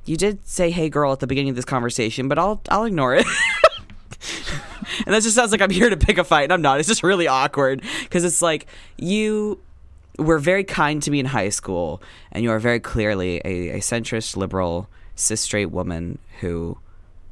you 0.06 0.16
did 0.16 0.46
say 0.48 0.70
hey 0.70 0.88
girl 0.88 1.12
at 1.12 1.20
the 1.20 1.26
beginning 1.26 1.50
of 1.50 1.56
this 1.56 1.64
conversation 1.66 2.28
but 2.28 2.38
i'll 2.38 2.60
i'll 2.70 2.84
ignore 2.84 3.14
it 3.14 3.26
and 5.06 5.14
that 5.14 5.22
just 5.22 5.34
sounds 5.34 5.52
like 5.52 5.60
i'm 5.60 5.70
here 5.70 5.90
to 5.90 5.96
pick 5.96 6.18
a 6.18 6.24
fight 6.24 6.44
and 6.44 6.52
i'm 6.52 6.62
not 6.62 6.78
it's 6.78 6.88
just 6.88 7.02
really 7.02 7.26
awkward 7.26 7.82
because 8.02 8.24
it's 8.24 8.42
like 8.42 8.66
you 8.96 9.58
were 10.18 10.38
very 10.38 10.64
kind 10.64 11.02
to 11.02 11.10
me 11.10 11.20
in 11.20 11.26
high 11.26 11.48
school, 11.48 12.02
and 12.32 12.44
you 12.44 12.50
are 12.50 12.58
very 12.58 12.80
clearly 12.80 13.40
a, 13.44 13.70
a 13.70 13.78
centrist, 13.78 14.36
liberal, 14.36 14.88
cis 15.16 15.40
straight 15.40 15.70
woman 15.70 16.18
who, 16.40 16.78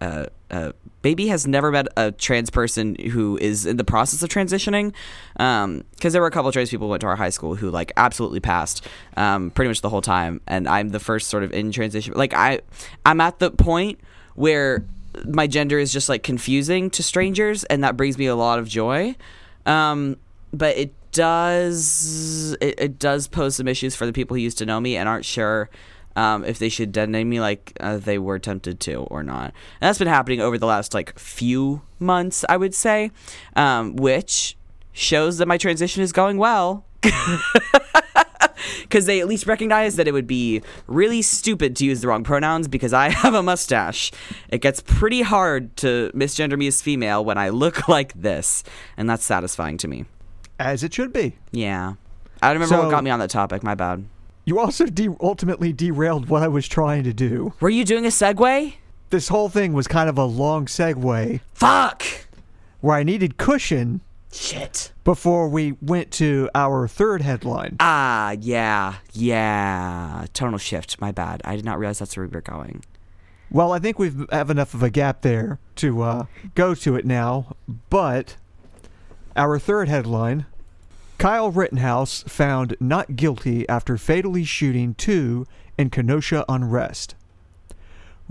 uh, 0.00 0.26
uh, 0.50 0.72
baby 1.00 1.28
has 1.28 1.46
never 1.46 1.70
met 1.70 1.86
a 1.96 2.12
trans 2.12 2.50
person 2.50 2.94
who 2.96 3.38
is 3.38 3.66
in 3.66 3.76
the 3.76 3.84
process 3.84 4.22
of 4.22 4.28
transitioning. 4.28 4.92
Because 5.34 6.12
there 6.12 6.20
were 6.20 6.28
a 6.28 6.32
couple 6.32 6.50
trans 6.52 6.70
people 6.70 6.88
who 6.88 6.90
went 6.90 7.00
to 7.02 7.06
our 7.06 7.16
high 7.16 7.30
school 7.30 7.54
who 7.54 7.70
like 7.70 7.92
absolutely 7.96 8.40
passed, 8.40 8.86
um, 9.16 9.50
pretty 9.50 9.68
much 9.68 9.80
the 9.80 9.88
whole 9.88 10.02
time, 10.02 10.40
and 10.46 10.68
I'm 10.68 10.90
the 10.90 11.00
first 11.00 11.28
sort 11.28 11.44
of 11.44 11.52
in 11.52 11.70
transition. 11.72 12.14
Like 12.14 12.34
I, 12.34 12.60
I'm 13.06 13.20
at 13.20 13.38
the 13.38 13.50
point 13.50 14.00
where 14.34 14.84
my 15.24 15.46
gender 15.46 15.78
is 15.78 15.92
just 15.92 16.08
like 16.08 16.22
confusing 16.22 16.90
to 16.90 17.02
strangers, 17.02 17.64
and 17.64 17.84
that 17.84 17.96
brings 17.96 18.18
me 18.18 18.26
a 18.26 18.36
lot 18.36 18.58
of 18.58 18.68
joy. 18.68 19.16
Um, 19.66 20.16
but 20.52 20.76
it 20.76 20.92
does 21.12 22.56
it, 22.60 22.74
it 22.78 22.98
does 22.98 23.28
pose 23.28 23.56
some 23.56 23.68
issues 23.68 23.94
for 23.94 24.06
the 24.06 24.12
people 24.12 24.36
who 24.36 24.42
used 24.42 24.58
to 24.58 24.66
know 24.66 24.80
me 24.80 24.96
and 24.96 25.08
aren't 25.08 25.24
sure 25.24 25.70
um, 26.16 26.44
if 26.44 26.58
they 26.58 26.68
should 26.68 26.92
designate 26.92 27.24
me 27.24 27.40
like 27.40 27.72
uh, 27.80 27.98
they 27.98 28.18
were 28.18 28.38
tempted 28.38 28.80
to 28.80 28.96
or 29.04 29.22
not. 29.22 29.46
And 29.80 29.88
that's 29.88 29.98
been 29.98 30.08
happening 30.08 30.40
over 30.40 30.58
the 30.58 30.66
last 30.66 30.94
like 30.94 31.18
few 31.18 31.82
months, 31.98 32.44
I 32.48 32.56
would 32.56 32.74
say, 32.74 33.10
um, 33.56 33.96
which 33.96 34.56
shows 34.92 35.38
that 35.38 35.48
my 35.48 35.58
transition 35.58 36.02
is 36.02 36.12
going 36.12 36.38
well. 36.38 36.84
Because 38.92 39.06
they 39.06 39.22
at 39.22 39.26
least 39.26 39.46
recognize 39.46 39.96
that 39.96 40.06
it 40.06 40.12
would 40.12 40.26
be 40.26 40.60
really 40.86 41.22
stupid 41.22 41.74
to 41.76 41.86
use 41.86 42.02
the 42.02 42.08
wrong 42.08 42.24
pronouns 42.24 42.68
because 42.68 42.92
I 42.92 43.08
have 43.22 43.32
a 43.32 43.42
mustache. 43.42 44.12
It 44.50 44.58
gets 44.58 44.82
pretty 44.82 45.22
hard 45.22 45.74
to 45.78 46.10
misgender 46.14 46.58
me 46.58 46.66
as 46.66 46.82
female 46.82 47.24
when 47.24 47.38
I 47.38 47.48
look 47.48 47.88
like 47.96 48.12
this, 48.12 48.62
and 48.98 49.08
that's 49.08 49.24
satisfying 49.24 49.78
to 49.78 49.88
me. 49.88 50.04
As 50.60 50.82
it 50.84 50.92
should 50.92 51.10
be. 51.10 51.36
Yeah. 51.52 51.94
I 52.42 52.52
don't 52.52 52.60
remember 52.60 52.84
what 52.84 52.90
got 52.90 53.02
me 53.02 53.08
on 53.10 53.18
that 53.20 53.30
topic. 53.30 53.62
My 53.62 53.74
bad. 53.74 54.04
You 54.44 54.58
also 54.58 54.84
de- 54.84 55.16
ultimately 55.22 55.72
derailed 55.72 56.28
what 56.28 56.42
I 56.42 56.48
was 56.48 56.68
trying 56.68 57.04
to 57.04 57.14
do. 57.14 57.54
Were 57.60 57.70
you 57.70 57.86
doing 57.86 58.04
a 58.04 58.10
segue? 58.10 58.74
this 59.08 59.28
whole 59.28 59.48
thing 59.48 59.72
was 59.72 59.88
kind 59.88 60.10
of 60.10 60.18
a 60.18 60.24
long 60.24 60.66
segue 60.66 61.40
Fuck. 61.54 62.04
where 62.82 62.96
I 62.96 63.04
needed 63.04 63.38
cushion 63.38 64.02
Shit. 64.32 64.92
before 65.04 65.48
we 65.48 65.76
went 65.80 66.10
to 66.12 66.48
our 66.54 66.88
third 66.88 67.22
headline. 67.22 67.76
Ah, 67.80 68.32
yeah, 68.40 68.96
yeah. 69.12 70.26
Tonal 70.32 70.58
shift. 70.58 71.00
My 71.00 71.12
bad. 71.12 71.42
I 71.44 71.54
did 71.56 71.64
not 71.64 71.78
realize 71.78 71.98
that's 71.98 72.16
where 72.16 72.26
we 72.26 72.32
were 72.32 72.40
going. 72.40 72.82
Well, 73.50 73.72
I 73.72 73.78
think 73.78 73.98
we 73.98 74.10
have 74.30 74.48
enough 74.50 74.72
of 74.72 74.82
a 74.82 74.88
gap 74.90 75.20
there 75.20 75.58
to 75.76 76.02
uh, 76.02 76.26
go 76.54 76.74
to 76.76 76.96
it 76.96 77.04
now. 77.04 77.56
But 77.90 78.36
our 79.36 79.58
third 79.58 79.88
headline 79.88 80.46
Kyle 81.18 81.52
Rittenhouse 81.52 82.24
found 82.26 82.76
not 82.80 83.14
guilty 83.14 83.68
after 83.68 83.96
fatally 83.96 84.42
shooting 84.44 84.94
two 84.94 85.46
in 85.78 85.90
Kenosha 85.90 86.44
unrest. 86.48 87.14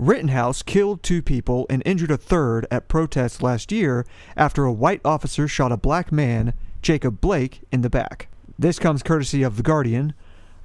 Rittenhouse 0.06 0.62
killed 0.62 1.02
two 1.02 1.22
people 1.22 1.66
and 1.70 1.82
injured 1.86 2.10
a 2.10 2.16
third 2.16 2.66
at 2.70 2.88
protests 2.88 3.40
last 3.42 3.70
year 3.70 4.04
after 4.36 4.64
a 4.64 4.72
white 4.72 5.00
officer 5.04 5.46
shot 5.46 5.70
a 5.72 5.76
black 5.76 6.10
man, 6.10 6.54
Jacob 6.82 7.20
Blake, 7.20 7.60
in 7.70 7.82
the 7.82 7.90
back. 7.90 8.28
This 8.58 8.78
comes 8.78 9.02
courtesy 9.02 9.42
of 9.42 9.56
The 9.56 9.62
Guardian. 9.62 10.14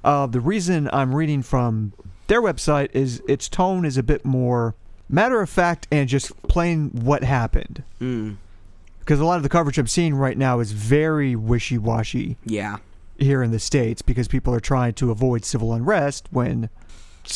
Uh, 0.04 0.26
the 0.26 0.40
reason 0.40 0.88
I'm 0.92 1.14
reading 1.14 1.42
from 1.42 1.92
their 2.26 2.42
website 2.42 2.88
is 2.92 3.22
its 3.28 3.48
tone 3.48 3.84
is 3.84 3.96
a 3.96 4.02
bit 4.02 4.24
more 4.24 4.74
matter 5.08 5.40
of 5.40 5.48
fact 5.48 5.86
and 5.90 6.08
just 6.08 6.36
plain 6.42 6.90
what 6.90 7.22
happened. 7.22 7.82
Mm. 8.00 8.36
Because 9.00 9.20
a 9.20 9.24
lot 9.24 9.36
of 9.36 9.42
the 9.42 9.48
coverage 9.48 9.78
I'm 9.78 9.86
seeing 9.86 10.14
right 10.14 10.36
now 10.36 10.60
is 10.60 10.72
very 10.72 11.34
wishy 11.36 11.78
washy 11.78 12.36
Yeah. 12.44 12.76
here 13.18 13.42
in 13.42 13.50
the 13.52 13.58
States 13.58 14.02
because 14.02 14.28
people 14.28 14.52
are 14.54 14.60
trying 14.60 14.94
to 14.94 15.10
avoid 15.10 15.44
civil 15.44 15.72
unrest 15.72 16.26
when. 16.30 16.68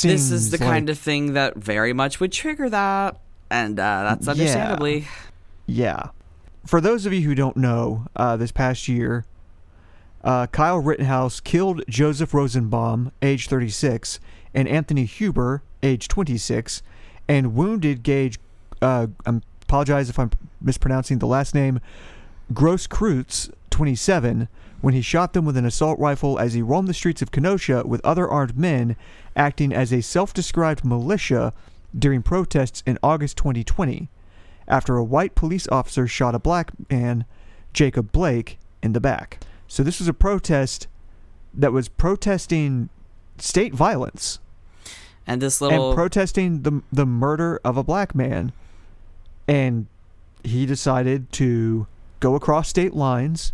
This 0.01 0.31
is 0.31 0.51
the 0.51 0.59
kind 0.59 0.89
of 0.89 0.99
thing 0.99 1.35
that 1.35 1.57
very 1.57 1.93
much 1.93 2.19
would 2.21 2.33
trigger 2.33 2.69
that, 2.71 3.19
and 3.51 3.79
uh, 3.79 4.03
that's 4.17 4.27
Yeah. 4.27 4.33
understandably. 4.33 5.07
Yeah. 5.67 6.09
For 6.67 6.81
those 6.81 7.07
of 7.07 7.13
you 7.13 7.23
who 7.23 7.35
don't 7.35 7.57
know, 7.57 8.07
uh, 8.17 8.37
this 8.37 8.53
past 8.53 8.89
year, 8.89 9.25
uh, 10.25 10.47
Kyle 10.49 10.79
Rittenhouse 10.79 11.41
killed 11.41 11.83
Joseph 11.89 12.33
Rosenbaum, 12.33 13.13
age 13.21 13.49
36, 13.49 14.19
and 14.55 14.69
Anthony 14.69 15.05
Huber, 15.05 15.63
age 15.83 16.09
26, 16.09 16.83
and 17.29 17.55
wounded 17.55 18.03
Gaige. 18.03 18.39
Uh, 18.81 19.09
I 19.27 19.41
apologize 19.63 20.09
if 20.09 20.19
I'm 20.19 20.31
mispronouncing 20.61 21.19
the 21.19 21.27
last 21.27 21.55
name. 21.55 21.81
Grosskreutz, 22.53 23.51
27, 23.73 24.49
when 24.81 24.95
he 24.95 25.03
shot 25.03 25.33
them 25.33 25.45
with 25.45 25.57
an 25.57 25.65
assault 25.65 25.99
rifle 25.99 26.39
as 26.39 26.55
he 26.55 26.63
roamed 26.63 26.89
the 26.89 26.95
streets 26.95 27.23
of 27.23 27.33
Kenosha 27.33 27.83
with 27.87 28.05
other 28.05 28.29
armed 28.29 28.57
men, 28.57 28.97
acting 29.35 29.73
as 29.73 29.93
a 29.93 30.01
self-described 30.01 30.85
militia 30.85 31.53
during 31.99 32.23
protests 32.23 32.83
in 32.87 32.99
August 33.03 33.37
2020 33.37 34.09
after 34.69 34.97
a 34.97 35.05
white 35.05 35.35
police 35.35 35.69
officer 35.69 36.07
shot 36.07 36.35
a 36.35 36.39
black 36.39 36.71
man, 36.91 37.25
Jacob 37.73 38.13
Blake, 38.13 38.59
in 38.83 38.93
the 38.93 39.01
back. 39.01 39.41
So 39.69 39.83
this 39.83 39.99
was 39.99 40.09
a 40.09 40.15
protest 40.15 40.87
that 41.55 41.73
was 41.73 41.89
protesting 41.89 42.89
state 43.39 43.75
violence 43.75 44.39
And 45.27 45.41
this 45.41 45.61
little 45.61 45.91
and 45.91 45.97
protesting 45.97 46.63
the 46.63 46.83
the 46.93 47.07
murder 47.07 47.61
of 47.65 47.77
a 47.77 47.85
black 47.85 48.15
man. 48.15 48.53
And 49.49 49.87
he 50.43 50.67
decided 50.67 51.31
to 51.33 51.87
go 52.21 52.35
across 52.35 52.69
state 52.69 52.95
lines, 52.95 53.53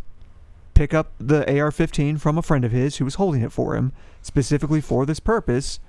pick 0.78 0.94
up 0.94 1.10
the 1.18 1.40
AR-15 1.40 2.20
from 2.20 2.38
a 2.38 2.42
friend 2.42 2.64
of 2.64 2.70
his 2.70 2.98
who 2.98 3.04
was 3.04 3.16
holding 3.16 3.42
it 3.42 3.50
for 3.50 3.74
him, 3.74 3.92
specifically 4.22 4.80
for 4.80 5.04
this 5.04 5.18
purpose, 5.18 5.80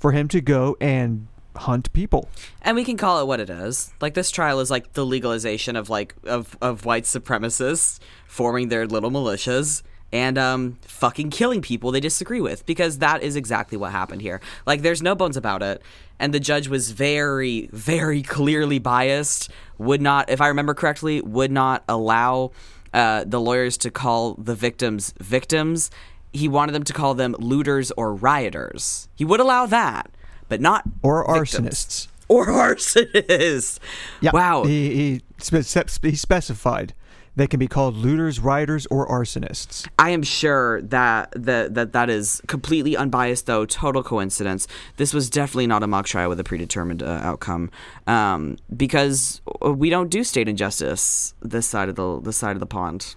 for 0.00 0.10
him 0.10 0.26
to 0.26 0.40
go 0.40 0.76
and 0.80 1.28
hunt 1.54 1.92
people. 1.92 2.28
and 2.60 2.74
we 2.74 2.82
can 2.82 2.96
call 2.96 3.20
it 3.20 3.26
what 3.28 3.38
it 3.38 3.48
is. 3.48 3.92
Like 4.00 4.14
this 4.14 4.32
trial 4.32 4.58
is 4.58 4.68
like 4.68 4.94
the 4.94 5.06
legalization 5.06 5.76
of 5.76 5.88
like 5.88 6.16
of 6.24 6.56
of 6.60 6.84
white 6.84 7.04
supremacists 7.04 8.00
forming 8.26 8.68
their 8.68 8.84
little 8.84 9.12
militias 9.12 9.82
and 10.12 10.36
um 10.36 10.76
fucking 10.88 11.30
killing 11.30 11.62
people 11.62 11.92
they 11.92 12.00
disagree 12.00 12.40
with 12.40 12.66
because 12.66 12.98
that 12.98 13.22
is 13.22 13.36
exactly 13.36 13.78
what 13.78 13.92
happened 13.92 14.22
here. 14.22 14.40
Like 14.66 14.82
there's 14.82 15.02
no 15.02 15.14
bones 15.14 15.36
about 15.36 15.62
it. 15.62 15.82
And 16.18 16.34
the 16.34 16.40
judge 16.40 16.66
was 16.66 16.90
very 16.90 17.68
very 17.70 18.22
clearly 18.22 18.80
biased. 18.80 19.50
Would 19.78 20.02
not 20.02 20.30
if 20.30 20.40
I 20.40 20.48
remember 20.48 20.74
correctly, 20.74 21.20
would 21.20 21.52
not 21.52 21.84
allow 21.88 22.50
uh, 22.94 23.24
the 23.26 23.40
lawyers 23.40 23.76
to 23.78 23.90
call 23.90 24.34
the 24.34 24.54
victims 24.54 25.14
victims. 25.20 25.90
He 26.32 26.48
wanted 26.48 26.72
them 26.72 26.84
to 26.84 26.92
call 26.92 27.14
them 27.14 27.34
looters 27.38 27.90
or 27.96 28.14
rioters. 28.14 29.08
He 29.14 29.24
would 29.24 29.40
allow 29.40 29.66
that, 29.66 30.10
but 30.48 30.60
not 30.60 30.84
Or 31.02 31.24
victims. 31.40 31.68
arsonists. 31.68 32.08
or 32.28 32.46
arsonists. 32.66 33.78
Yeah. 34.20 34.30
Wow. 34.32 34.64
He, 34.64 34.94
he, 34.94 35.22
spe- 35.38 36.02
he 36.04 36.16
specified 36.16 36.94
they 37.34 37.46
can 37.46 37.58
be 37.58 37.66
called 37.66 37.94
looters, 37.96 38.40
rioters, 38.40 38.86
or 38.86 39.08
arsonists. 39.08 39.88
I 39.98 40.10
am 40.10 40.22
sure 40.22 40.82
that, 40.82 41.32
that 41.34 41.74
that 41.74 41.92
that 41.92 42.10
is 42.10 42.42
completely 42.46 42.94
unbiased, 42.96 43.46
though 43.46 43.64
total 43.64 44.02
coincidence. 44.02 44.68
This 44.98 45.14
was 45.14 45.30
definitely 45.30 45.66
not 45.66 45.82
a 45.82 45.86
mock 45.86 46.04
trial 46.06 46.28
with 46.28 46.38
a 46.40 46.44
predetermined 46.44 47.02
uh, 47.02 47.20
outcome, 47.22 47.70
um, 48.06 48.58
because 48.76 49.40
we 49.62 49.88
don't 49.88 50.10
do 50.10 50.24
state 50.24 50.46
injustice 50.48 51.32
this 51.40 51.66
side 51.66 51.88
of 51.88 51.96
the 51.96 52.20
this 52.20 52.36
side 52.36 52.54
of 52.56 52.60
the 52.60 52.66
pond. 52.66 53.14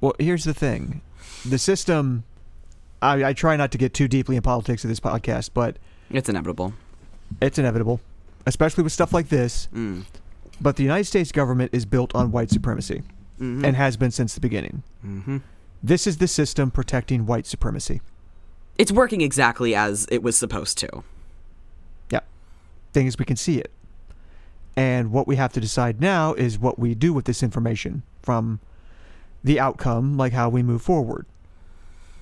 Well, 0.00 0.14
here's 0.18 0.44
the 0.44 0.54
thing 0.54 1.02
the 1.44 1.58
system. 1.58 2.24
I, 3.00 3.26
I 3.26 3.32
try 3.32 3.54
not 3.56 3.70
to 3.72 3.78
get 3.78 3.94
too 3.94 4.08
deeply 4.08 4.34
in 4.34 4.42
politics 4.42 4.82
of 4.84 4.88
this 4.88 4.98
podcast, 4.98 5.50
but 5.54 5.76
It's 6.10 6.28
inevitable. 6.28 6.72
it's 7.40 7.56
inevitable, 7.58 8.00
especially 8.44 8.82
with 8.82 8.92
stuff 8.92 9.12
like 9.12 9.28
this. 9.28 9.68
Mm. 9.72 10.04
But 10.60 10.74
the 10.74 10.82
United 10.82 11.04
States 11.04 11.30
government 11.30 11.70
is 11.72 11.86
built 11.86 12.12
on 12.16 12.32
white 12.32 12.50
supremacy 12.50 13.02
Mhm. 13.40 13.64
and 13.64 13.76
has 13.76 13.96
been 13.96 14.10
since 14.10 14.34
the 14.34 14.40
beginning. 14.40 14.82
hmm 15.02 15.38
This 15.82 16.06
is 16.08 16.16
the 16.16 16.26
system 16.26 16.70
protecting 16.72 17.24
white 17.26 17.46
supremacy. 17.46 18.00
It's 18.76 18.90
working 18.92 19.20
exactly 19.20 19.74
as 19.76 20.06
it 20.10 20.22
was 20.22 20.36
supposed 20.36 20.76
to. 20.78 21.04
Yeah. 22.10 22.20
Thing 22.92 23.06
is, 23.06 23.16
we 23.18 23.24
can 23.24 23.36
see 23.36 23.58
it. 23.58 23.70
And 24.76 25.10
what 25.12 25.26
we 25.28 25.36
have 25.36 25.52
to 25.54 25.60
decide 25.60 26.00
now 26.00 26.34
is 26.34 26.58
what 26.58 26.78
we 26.78 26.94
do 26.94 27.12
with 27.12 27.24
this 27.26 27.42
information 27.42 28.02
from 28.22 28.58
the 29.44 29.58
outcome, 29.60 30.16
like 30.16 30.32
how 30.32 30.48
we 30.48 30.62
move 30.62 30.82
forward. 30.82 31.26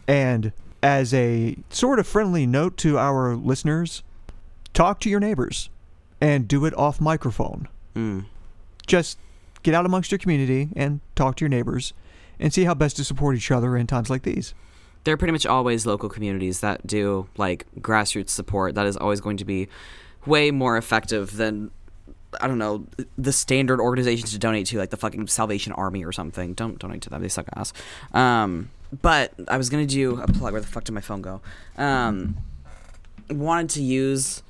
And 0.09 0.53
as 0.83 1.13
a 1.15 1.57
sort 1.71 1.99
of 1.99 2.07
friendly 2.07 2.47
note 2.47 2.77
to 2.79 2.99
our 2.99 3.35
listeners, 3.37 4.03
talk 4.73 5.01
to 5.01 5.11
your 5.11 5.21
neighbors 5.21 5.69
and 6.21 6.47
do 6.47 6.65
it 6.65 6.75
off 6.77 7.01
microphone. 7.01 7.69
Mm. 7.95 8.27
Just 8.87 9.19
get 9.67 9.75
out 9.75 9.85
amongst 9.85 10.13
your 10.13 10.19
community 10.21 10.69
and 10.77 11.01
talk 11.17 11.35
to 11.35 11.45
your 11.45 11.49
neighbors 11.49 11.93
and 12.39 12.55
see 12.55 12.63
how 12.63 12.73
best 12.73 12.97
to 12.97 13.03
support 13.03 13.35
each 13.35 13.51
other 13.51 13.77
in 13.77 13.85
times 13.85 14.09
like 14.09 14.23
these. 14.23 14.55
there 15.03 15.13
are 15.13 15.17
pretty 15.17 15.33
much 15.33 15.45
always 15.45 15.85
local 15.85 16.09
communities 16.09 16.61
that 16.61 16.87
do 16.87 17.27
like 17.37 17.67
grassroots 17.81 18.31
support 18.31 18.77
that 18.77 18.87
is 18.87 18.97
always 18.97 19.21
going 19.21 19.37
to 19.37 19.45
be 19.45 19.67
way 20.25 20.53
more 20.53 20.77
effective 20.77 21.37
than 21.37 21.73
I 22.41 22.47
don't 22.47 22.59
know 22.59 22.87
the 23.19 23.33
standard 23.33 23.81
organizations 23.81 24.31
to 24.33 24.39
donate 24.39 24.67
to 24.67 24.79
like 24.79 24.91
the 24.91 24.97
fucking 24.97 25.27
Salvation 25.27 25.73
Army 25.73 26.05
or 26.05 26.13
something. 26.13 26.55
Don't 26.55 26.79
donate 26.79 27.03
to 27.03 27.11
them; 27.11 27.23
they 27.23 27.29
suck 27.29 27.47
ass. 27.57 27.73
Um, 28.13 28.71
but 29.03 29.33
I 29.49 29.57
was 29.57 29.69
gonna 29.69 29.87
do 29.87 30.21
a 30.21 30.27
plug. 30.27 30.53
Where 30.53 30.61
the 30.61 30.67
fuck 30.67 30.85
did 30.85 30.93
my 30.93 31.01
phone 31.01 31.23
go? 31.23 31.41
Um, 31.77 32.37
wanted 33.31 33.71
to 33.71 33.83
use 33.83 34.43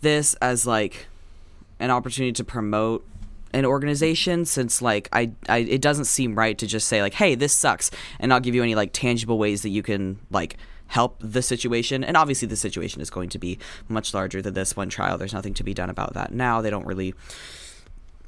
this 0.00 0.34
as 0.34 0.66
like 0.66 1.08
an 1.80 1.90
opportunity 1.90 2.32
to 2.32 2.44
promote 2.44 3.04
an 3.52 3.64
organization 3.64 4.44
since 4.44 4.82
like 4.82 5.08
I, 5.12 5.32
I 5.48 5.58
it 5.58 5.80
doesn't 5.80 6.04
seem 6.04 6.34
right 6.34 6.56
to 6.58 6.66
just 6.66 6.86
say 6.88 7.00
like 7.02 7.14
hey 7.14 7.34
this 7.34 7.52
sucks 7.52 7.90
and 8.20 8.28
not 8.28 8.42
give 8.42 8.54
you 8.54 8.62
any 8.62 8.74
like 8.74 8.90
tangible 8.92 9.38
ways 9.38 9.62
that 9.62 9.70
you 9.70 9.82
can 9.82 10.18
like 10.30 10.56
help 10.88 11.16
the 11.20 11.42
situation. 11.42 12.02
And 12.02 12.16
obviously 12.16 12.48
the 12.48 12.56
situation 12.56 13.00
is 13.00 13.10
going 13.10 13.28
to 13.30 13.38
be 13.38 13.58
much 13.88 14.12
larger 14.12 14.42
than 14.42 14.54
this 14.54 14.76
one 14.76 14.88
trial. 14.88 15.16
There's 15.16 15.34
nothing 15.34 15.54
to 15.54 15.62
be 15.62 15.74
done 15.74 15.90
about 15.90 16.14
that 16.14 16.32
now. 16.32 16.60
They 16.60 16.70
don't 16.70 16.86
really 16.86 17.14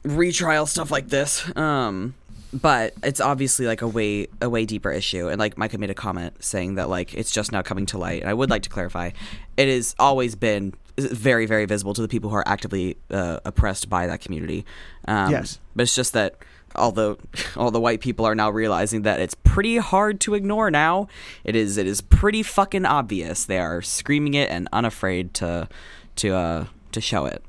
retrial 0.04 0.66
stuff 0.66 0.90
like 0.90 1.08
this. 1.08 1.54
Um 1.56 2.14
but 2.52 2.94
it's 3.04 3.20
obviously 3.20 3.66
like 3.66 3.80
a 3.80 3.88
way 3.88 4.26
a 4.40 4.50
way 4.50 4.64
deeper 4.64 4.90
issue. 4.90 5.28
And 5.28 5.38
like 5.38 5.56
micah 5.56 5.78
made 5.78 5.90
a 5.90 5.94
comment 5.94 6.42
saying 6.42 6.74
that 6.76 6.88
like 6.88 7.14
it's 7.14 7.30
just 7.30 7.52
now 7.52 7.62
coming 7.62 7.86
to 7.86 7.98
light. 7.98 8.20
And 8.20 8.30
i 8.30 8.34
would 8.34 8.50
like 8.50 8.62
to 8.62 8.70
clarify 8.70 9.10
it 9.56 9.68
has 9.68 9.94
always 9.98 10.34
been 10.34 10.74
very 10.98 11.46
very 11.46 11.64
visible 11.66 11.94
to 11.94 12.02
the 12.02 12.08
people 12.08 12.30
who 12.30 12.36
are 12.36 12.46
actively 12.48 12.96
uh, 13.10 13.38
oppressed 13.44 13.88
by 13.88 14.06
that 14.06 14.20
community 14.20 14.64
um, 15.08 15.30
Yes. 15.30 15.58
but 15.74 15.82
it's 15.82 15.94
just 15.94 16.12
that 16.12 16.36
although 16.76 17.18
all 17.56 17.70
the 17.70 17.80
white 17.80 18.00
people 18.00 18.24
are 18.24 18.34
now 18.34 18.50
realizing 18.50 19.02
that 19.02 19.20
it's 19.20 19.34
pretty 19.34 19.78
hard 19.78 20.20
to 20.20 20.34
ignore 20.34 20.70
now 20.70 21.08
it 21.44 21.56
is 21.56 21.76
it 21.76 21.86
is 21.86 22.00
pretty 22.00 22.42
fucking 22.42 22.84
obvious 22.86 23.44
they 23.44 23.58
are 23.58 23.82
screaming 23.82 24.34
it 24.34 24.48
and 24.50 24.68
unafraid 24.72 25.34
to 25.34 25.68
to 26.16 26.34
uh 26.34 26.64
to 26.92 27.00
show 27.00 27.24
it 27.26 27.42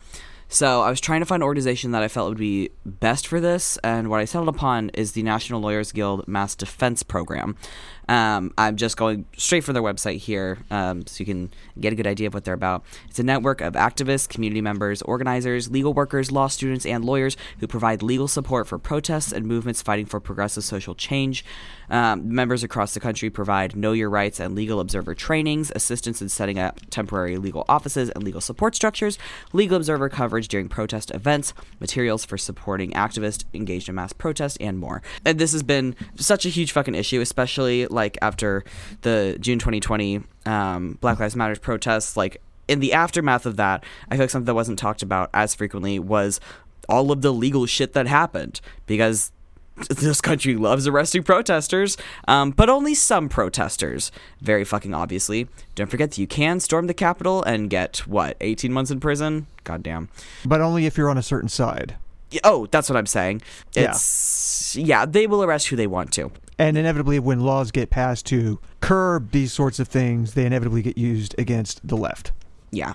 So 0.50 0.82
I 0.82 0.90
was 0.90 1.00
trying 1.00 1.22
to 1.22 1.26
find 1.26 1.42
an 1.42 1.46
organization 1.48 1.92
that 1.92 2.04
I 2.04 2.10
felt 2.10 2.28
would 2.30 2.38
be 2.38 2.72
best 2.86 3.26
for 3.26 3.40
this, 3.40 3.78
and 3.86 4.10
what 4.10 4.20
I 4.20 4.26
settled 4.26 4.50
upon 4.54 4.90
is 4.94 5.14
the 5.14 5.24
National 5.24 5.62
Lawyers 5.62 5.94
Guild 5.94 6.28
Mass 6.28 6.56
Defense 6.58 7.04
Program. 7.04 7.56
Um, 8.12 8.54
I'm 8.58 8.76
just 8.76 8.98
going 8.98 9.26
straight 9.38 9.64
for 9.64 9.72
their 9.72 9.82
website 9.82 10.18
here 10.18 10.58
um, 10.70 11.08
so 11.08 11.22
you 11.22 11.26
can 11.26 11.50
get 11.80 11.94
a 11.94 11.96
good 11.96 12.06
idea 12.06 12.28
of 12.28 12.34
what 12.34 12.44
they're 12.44 12.54
about. 12.54 12.84
It's 13.08 13.20
a 13.20 13.24
network 13.24 13.62
of 13.62 13.76
activists, 13.76 14.28
community 14.28 14.60
members, 14.60 15.02
organizers, 15.04 15.72
legal 15.72 15.94
workers, 15.94 16.30
law 16.30 16.48
students, 16.48 16.86
and 16.86 17.06
lawyers 17.06 17.38
who 17.62 17.68
provide 17.68 18.04
legal 18.04 18.28
support 18.28 18.68
for 18.68 18.78
protests 18.78 19.32
and 19.32 19.46
movements 19.46 19.82
fighting 19.82 20.08
for 20.08 20.20
progressive 20.20 20.66
social 20.66 20.94
change. 20.94 21.46
Um, 21.90 22.34
members 22.36 22.64
across 22.64 22.94
the 22.94 23.00
country 23.00 23.30
provide 23.30 23.78
Know 23.78 23.94
Your 23.94 24.10
Rights 24.10 24.42
and 24.42 24.56
legal 24.56 24.82
observer 24.82 25.16
trainings, 25.16 25.72
assistance 25.74 26.22
in 26.22 26.28
setting 26.28 26.60
up 26.60 26.82
temporary 26.90 27.38
legal 27.38 27.64
offices 27.70 28.10
and 28.10 28.26
legal 28.26 28.42
support 28.42 28.76
structures, 28.76 29.18
legal 29.54 29.78
observer 29.78 30.10
coverage 30.10 30.50
during 30.50 30.68
protest 30.68 31.12
events, 31.12 31.54
materials 31.80 32.26
for 32.26 32.38
supporting 32.38 32.92
activists 32.92 33.46
engaged 33.54 33.88
in 33.88 33.96
mass 33.96 34.12
protest, 34.12 34.58
and 34.60 34.80
more. 34.80 35.02
And 35.24 35.40
this 35.40 35.54
has 35.54 35.64
been 35.64 35.96
such 36.18 36.46
a 36.46 36.50
huge 36.50 36.74
fucking 36.74 36.96
issue, 36.96 37.22
especially 37.22 37.88
like 37.88 38.01
after 38.22 38.64
the 39.02 39.38
June 39.40 39.60
2020 39.60 40.24
um, 40.46 40.98
Black 41.02 41.20
Lives 41.20 41.36
Matter 41.36 41.60
protests. 41.60 42.18
Like 42.18 42.42
in 42.68 42.80
the 42.80 42.94
aftermath 42.94 43.46
of 43.46 43.58
that, 43.58 43.84
I 44.10 44.16
feel 44.16 44.24
like 44.24 44.30
something 44.30 44.46
that 44.46 44.56
wasn't 44.56 44.80
talked 44.80 45.02
about 45.04 45.30
as 45.34 45.56
frequently 45.56 46.00
was 46.00 46.40
all 46.90 47.12
of 47.12 47.22
the 47.22 47.34
legal 47.34 47.66
shit 47.66 47.94
that 47.94 48.08
happened 48.08 48.62
because 48.86 49.32
this 49.90 50.22
country 50.22 50.56
loves 50.56 50.88
arresting 50.88 51.24
protesters, 51.24 51.98
um, 52.28 52.52
but 52.52 52.70
only 52.70 52.94
some 52.94 53.30
protesters. 53.30 54.12
Very 54.42 54.64
fucking 54.64 54.94
obviously. 54.94 55.48
Don't 55.76 55.90
forget 55.90 56.12
that 56.12 56.18
you 56.18 56.28
can 56.28 56.60
storm 56.60 56.88
the 56.88 56.94
Capitol 56.94 57.44
and 57.44 57.70
get, 57.70 58.00
what, 58.08 58.38
18 58.42 58.72
months 58.72 58.92
in 58.92 59.00
prison? 59.00 59.48
Goddamn. 59.64 60.10
But 60.46 60.62
only 60.62 60.86
if 60.86 60.98
you're 60.98 61.10
on 61.10 61.18
a 61.18 61.24
certain 61.24 61.50
side. 61.50 61.96
Oh, 62.44 62.66
that's 62.68 62.90
what 62.90 62.96
I'm 62.98 63.08
saying. 63.08 63.42
Yeah. 63.74 63.96
Yeah, 64.74 65.06
they 65.06 65.28
will 65.28 65.44
arrest 65.44 65.68
who 65.68 65.76
they 65.76 65.88
want 65.88 66.14
to. 66.14 66.32
And 66.62 66.78
inevitably, 66.78 67.18
when 67.18 67.40
laws 67.40 67.72
get 67.72 67.90
passed 67.90 68.28
to 68.28 68.60
curb 68.82 69.32
these 69.32 69.52
sorts 69.52 69.80
of 69.80 69.88
things, 69.88 70.36
they 70.36 70.46
inevitably 70.46 70.84
get 70.84 70.96
used 70.96 71.34
against 71.40 71.86
the 71.88 71.98
left. 71.98 72.34
Yeah. 72.70 72.94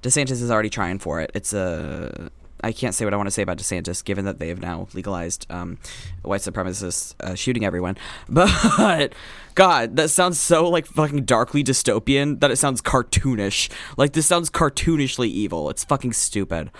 DeSantis 0.00 0.40
is 0.40 0.48
already 0.48 0.70
trying 0.70 1.00
for 1.00 1.20
it. 1.20 1.32
It's 1.34 1.52
a. 1.52 2.30
I 2.62 2.70
can't 2.70 2.94
say 2.94 3.04
what 3.04 3.12
I 3.12 3.16
want 3.16 3.26
to 3.26 3.32
say 3.32 3.42
about 3.42 3.58
DeSantis, 3.58 4.04
given 4.04 4.26
that 4.26 4.38
they 4.38 4.46
have 4.46 4.60
now 4.60 4.86
legalized 4.94 5.44
um, 5.50 5.78
white 6.22 6.42
supremacists 6.42 7.14
uh, 7.20 7.34
shooting 7.34 7.64
everyone. 7.64 7.96
But 8.28 9.12
God, 9.56 9.96
that 9.96 10.10
sounds 10.10 10.38
so 10.38 10.68
like 10.68 10.86
fucking 10.86 11.24
darkly 11.24 11.64
dystopian 11.64 12.38
that 12.38 12.52
it 12.52 12.56
sounds 12.56 12.80
cartoonish. 12.80 13.70
Like 13.96 14.12
this 14.12 14.26
sounds 14.26 14.50
cartoonishly 14.50 15.26
evil. 15.26 15.68
It's 15.68 15.82
fucking 15.82 16.12
stupid. 16.12 16.70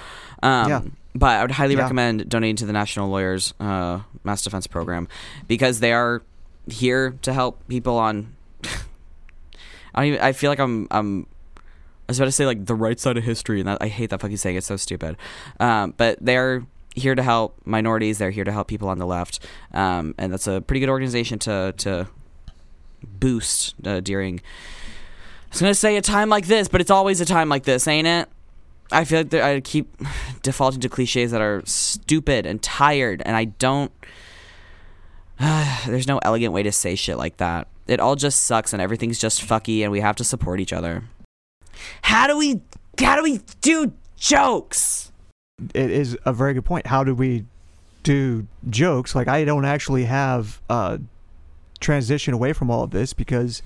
Um, 0.45 0.69
Yeah. 0.69 0.83
But 1.15 1.39
I 1.39 1.43
would 1.43 1.51
highly 1.51 1.75
Yeah. 1.75 1.83
recommend 1.83 2.29
donating 2.29 2.57
to 2.57 2.67
the 2.67 2.73
National 2.73 3.09
Lawyers 3.09 3.53
uh, 3.59 4.01
Mass 4.23 4.43
Defense 4.43 4.67
Program 4.67 5.09
because 5.49 5.81
they 5.81 5.93
are 5.93 6.23
here 6.69 7.17
to 7.23 7.33
help 7.33 7.67
people 7.69 7.97
on. 7.99 8.37
I 9.95 10.07
even. 10.07 10.21
I 10.21 10.33
feel 10.33 10.51
like 10.51 10.61
I'm. 10.61 10.87
I'm 10.91 11.27
I 11.57 12.11
was 12.13 12.19
about 12.19 12.27
to 12.27 12.33
say 12.33 12.47
like 12.47 12.67
the 12.67 12.75
right 12.75 12.99
side 12.99 13.17
of 13.17 13.25
history, 13.25 13.61
and 13.61 13.69
that, 13.69 13.79
I 13.81 13.89
hate 13.89 14.11
that 14.11 14.21
fucking 14.21 14.37
saying. 14.37 14.57
It's 14.57 14.67
so 14.67 14.77
stupid. 14.77 15.17
Um, 15.59 15.95
but 15.97 16.19
they're 16.21 16.65
here 16.95 17.15
to 17.15 17.23
help 17.23 17.57
minorities. 17.65 18.19
They're 18.19 18.31
here 18.31 18.45
to 18.45 18.53
help 18.53 18.69
people 18.69 18.89
on 18.89 18.99
the 18.99 19.07
left, 19.07 19.41
um, 19.75 20.15
and 20.19 20.33
that's 20.33 20.47
a 20.47 20.61
pretty 20.61 20.81
good 20.81 20.89
organization 20.89 21.39
to 21.41 21.75
to 21.79 22.09
boost 23.03 23.75
uh, 23.85 24.01
during. 24.01 24.39
I 24.39 25.53
was 25.53 25.61
gonna 25.61 25.75
say 25.75 25.97
a 25.97 26.03
time 26.03 26.29
like 26.29 26.47
this, 26.47 26.69
but 26.69 26.81
it's 26.81 26.91
always 26.91 27.21
a 27.21 27.25
time 27.25 27.49
like 27.49 27.65
this, 27.65 27.89
ain't 27.89 28.07
it? 28.07 28.29
I 28.93 29.05
feel 29.05 29.21
like 29.21 29.35
I 29.35 29.61
keep 29.61 29.97
defaulting 30.43 30.81
to 30.81 30.89
cliches 30.89 31.31
that 31.31 31.41
are 31.41 31.63
stupid 31.65 32.47
and 32.47 32.63
tired, 32.63 33.23
and 33.25 33.37
I 33.37 33.45
don't. 33.45 33.93
there's 35.87 36.09
no 36.09 36.19
elegant 36.23 36.53
way 36.53 36.63
to 36.63 36.73
say 36.73 36.95
shit 36.95 37.17
like 37.17 37.39
that. 37.39 37.69
It 37.87 38.01
all 38.01 38.17
just 38.17 38.45
sucks, 38.45 38.73
and 38.73 38.83
everything's 38.83 39.19
just 39.19 39.43
fucky, 39.43 39.83
and 39.83 39.91
we 39.91 40.01
have 40.01 40.17
to 40.17 40.25
support 40.25 40.61
each 40.61 40.73
other. 40.73 41.05
How 42.03 42.27
do 42.27 42.37
we? 42.37 42.61
How 42.99 43.17
do 43.17 43.23
we 43.23 43.41
do 43.61 43.93
jokes? 44.17 45.13
It 45.75 45.91
is 45.91 46.17
a 46.25 46.33
very 46.33 46.55
good 46.55 46.65
point. 46.65 46.87
How 46.87 47.05
do 47.05 47.15
we 47.15 47.47
do 48.03 48.47
jokes? 48.69 49.15
Like, 49.15 49.29
I 49.29 49.45
don't 49.45 49.65
actually 49.65 50.05
have 50.05 50.61
a 50.69 51.01
transition 51.81 52.35
away 52.35 52.53
from 52.53 52.71
all 52.71 52.85
of 52.85 52.91
this 52.91 53.13
because 53.13 53.63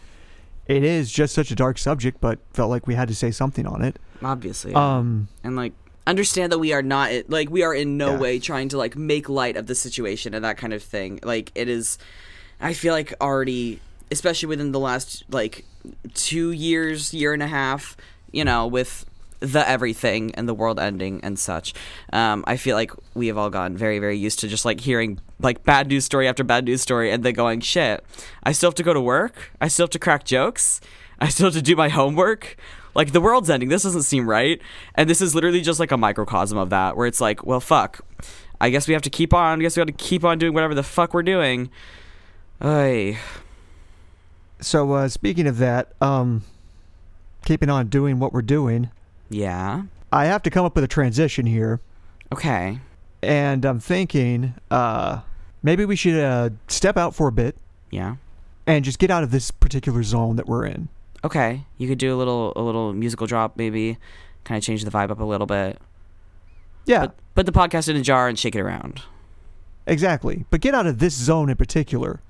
it 0.66 0.82
is 0.82 1.12
just 1.12 1.34
such 1.34 1.50
a 1.50 1.54
dark 1.54 1.78
subject, 1.78 2.20
but 2.20 2.38
felt 2.52 2.70
like 2.70 2.86
we 2.86 2.94
had 2.94 3.08
to 3.08 3.14
say 3.14 3.30
something 3.30 3.66
on 3.66 3.82
it. 3.82 3.98
Obviously, 4.24 4.74
Um, 4.74 5.28
and 5.44 5.54
like 5.56 5.72
understand 6.06 6.50
that 6.52 6.58
we 6.58 6.72
are 6.72 6.82
not 6.82 7.10
like 7.28 7.48
we 7.50 7.62
are 7.62 7.74
in 7.74 7.96
no 7.96 8.12
Yeah. 8.12 8.18
way 8.18 8.38
trying 8.38 8.68
to 8.70 8.78
like 8.78 8.96
make 8.96 9.28
light 9.28 9.56
of 9.56 9.66
the 9.66 9.74
situation 9.74 10.34
and 10.34 10.44
that 10.44 10.56
kind 10.56 10.72
of 10.72 10.82
thing. 10.82 11.20
Like 11.22 11.50
it 11.54 11.68
is 11.68 11.98
i 12.60 12.72
feel 12.72 12.94
like 12.94 13.12
already 13.20 13.80
especially 14.12 14.46
within 14.46 14.70
the 14.70 14.78
last 14.78 15.24
like 15.28 15.64
two 16.14 16.52
years 16.52 17.12
year 17.12 17.32
and 17.34 17.42
a 17.42 17.48
half 17.48 17.96
you 18.30 18.44
know 18.44 18.64
with 18.64 19.04
the 19.40 19.68
everything 19.68 20.32
and 20.36 20.48
the 20.48 20.54
world 20.54 20.78
ending 20.78 21.20
and 21.24 21.36
such 21.36 21.74
um, 22.12 22.44
i 22.46 22.56
feel 22.56 22.76
like 22.76 22.92
we 23.14 23.26
have 23.26 23.36
all 23.36 23.50
gotten 23.50 23.76
very 23.76 23.98
very 23.98 24.16
used 24.16 24.38
to 24.38 24.46
just 24.46 24.64
like 24.64 24.80
hearing 24.80 25.18
like 25.40 25.64
bad 25.64 25.88
news 25.88 26.04
story 26.04 26.28
after 26.28 26.44
bad 26.44 26.64
news 26.64 26.80
story 26.80 27.10
and 27.10 27.24
then 27.24 27.34
going 27.34 27.60
shit 27.60 28.04
i 28.44 28.52
still 28.52 28.68
have 28.68 28.74
to 28.76 28.84
go 28.84 28.94
to 28.94 29.00
work. 29.00 29.50
I 29.60 29.66
still 29.68 29.84
have 29.84 29.90
to 29.90 29.98
crack 29.98 30.24
jokes. 30.24 30.80
I 31.18 31.28
still 31.28 31.46
have 31.46 31.54
to 31.54 31.62
do 31.62 31.74
my 31.76 31.88
homework 31.88 32.56
like 32.94 33.12
the 33.12 33.20
world's 33.20 33.50
ending. 33.50 33.68
This 33.68 33.82
doesn't 33.82 34.02
seem 34.04 34.28
right. 34.28 34.60
And 34.94 35.08
this 35.10 35.20
is 35.20 35.34
literally 35.34 35.60
just 35.60 35.80
like 35.80 35.90
a 35.92 35.96
microcosm 35.96 36.56
of 36.58 36.70
that, 36.70 36.96
where 36.96 37.06
it's 37.06 37.20
like, 37.20 37.44
well, 37.44 37.60
fuck. 37.60 38.00
I 38.60 38.70
guess 38.70 38.86
we 38.86 38.94
have 38.94 39.02
to 39.02 39.10
keep 39.10 39.34
on. 39.34 39.58
I 39.58 39.62
guess 39.62 39.76
we 39.76 39.80
have 39.80 39.88
to 39.88 39.92
keep 39.92 40.24
on 40.24 40.38
doing 40.38 40.54
whatever 40.54 40.74
the 40.74 40.82
fuck 40.82 41.12
we're 41.12 41.22
doing. 41.22 41.70
Ay. 42.60 43.18
so, 44.60 44.92
uh, 44.92 45.08
speaking 45.08 45.46
of 45.46 45.58
that, 45.58 45.92
um, 46.00 46.42
keeping 47.44 47.68
on 47.68 47.88
doing 47.88 48.18
what 48.18 48.32
we're 48.32 48.42
doing, 48.42 48.90
Yeah. 49.28 49.82
I 50.12 50.26
have 50.26 50.42
to 50.44 50.50
come 50.50 50.64
up 50.64 50.76
with 50.76 50.84
a 50.84 50.88
transition 50.88 51.44
here. 51.46 51.80
Okay. 52.32 52.78
And 53.22 53.64
I'm 53.64 53.80
thinking 53.80 54.54
uh, 54.70 55.20
maybe 55.62 55.84
we 55.84 55.96
should 55.96 56.22
uh, 56.22 56.50
step 56.68 56.96
out 56.96 57.14
for 57.16 57.26
a 57.26 57.32
bit 57.32 57.56
Yeah. 57.90 58.16
and 58.66 58.84
just 58.84 58.98
get 59.00 59.10
out 59.10 59.24
of 59.24 59.30
this 59.32 59.50
particular 59.50 60.02
zone 60.04 60.36
that 60.36 60.46
we're 60.46 60.66
in. 60.66 60.88
Okay. 61.24 61.64
You 61.78 61.88
could 61.88 61.98
do 61.98 62.14
a 62.14 62.18
little 62.18 62.52
a 62.54 62.60
little 62.62 62.92
musical 62.92 63.26
drop, 63.26 63.56
maybe, 63.56 63.96
kind 64.44 64.58
of 64.58 64.64
change 64.64 64.84
the 64.84 64.90
vibe 64.90 65.10
up 65.10 65.20
a 65.20 65.24
little 65.24 65.46
bit. 65.46 65.78
Yeah, 66.86 67.06
Put, 67.06 67.16
put 67.34 67.46
the 67.46 67.52
podcast 67.52 67.88
in 67.88 67.96
a 67.96 68.02
jar 68.02 68.28
and 68.28 68.38
shake 68.38 68.54
it 68.54 68.60
around. 68.60 69.00
exactly. 69.86 70.44
But 70.50 70.60
get 70.60 70.74
out 70.74 70.86
of 70.86 70.98
this 70.98 71.14
zone 71.14 71.48
in 71.48 71.56
particular. 71.56 72.20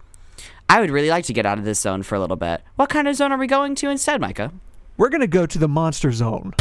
I 0.69 0.81
would 0.81 0.91
really 0.91 1.11
like 1.11 1.25
to 1.27 1.33
get 1.33 1.45
out 1.45 1.59
of 1.59 1.65
this 1.65 1.81
zone 1.81 2.05
for 2.05 2.15
a 2.15 2.21
little 2.21 2.37
bit. 2.37 2.63
What 2.77 2.89
kind 2.89 3.09
of 3.09 3.17
zone 3.17 3.33
are 3.33 3.39
we 3.39 3.49
going 3.49 3.75
to 3.77 3.91
instead, 3.91 4.21
Micah? 4.21 4.53
We're 4.97 5.09
going 5.09 5.21
to 5.23 5.27
go 5.27 5.45
to 5.45 5.59
the 5.59 5.67
monster 5.69 6.13
zone. 6.13 6.55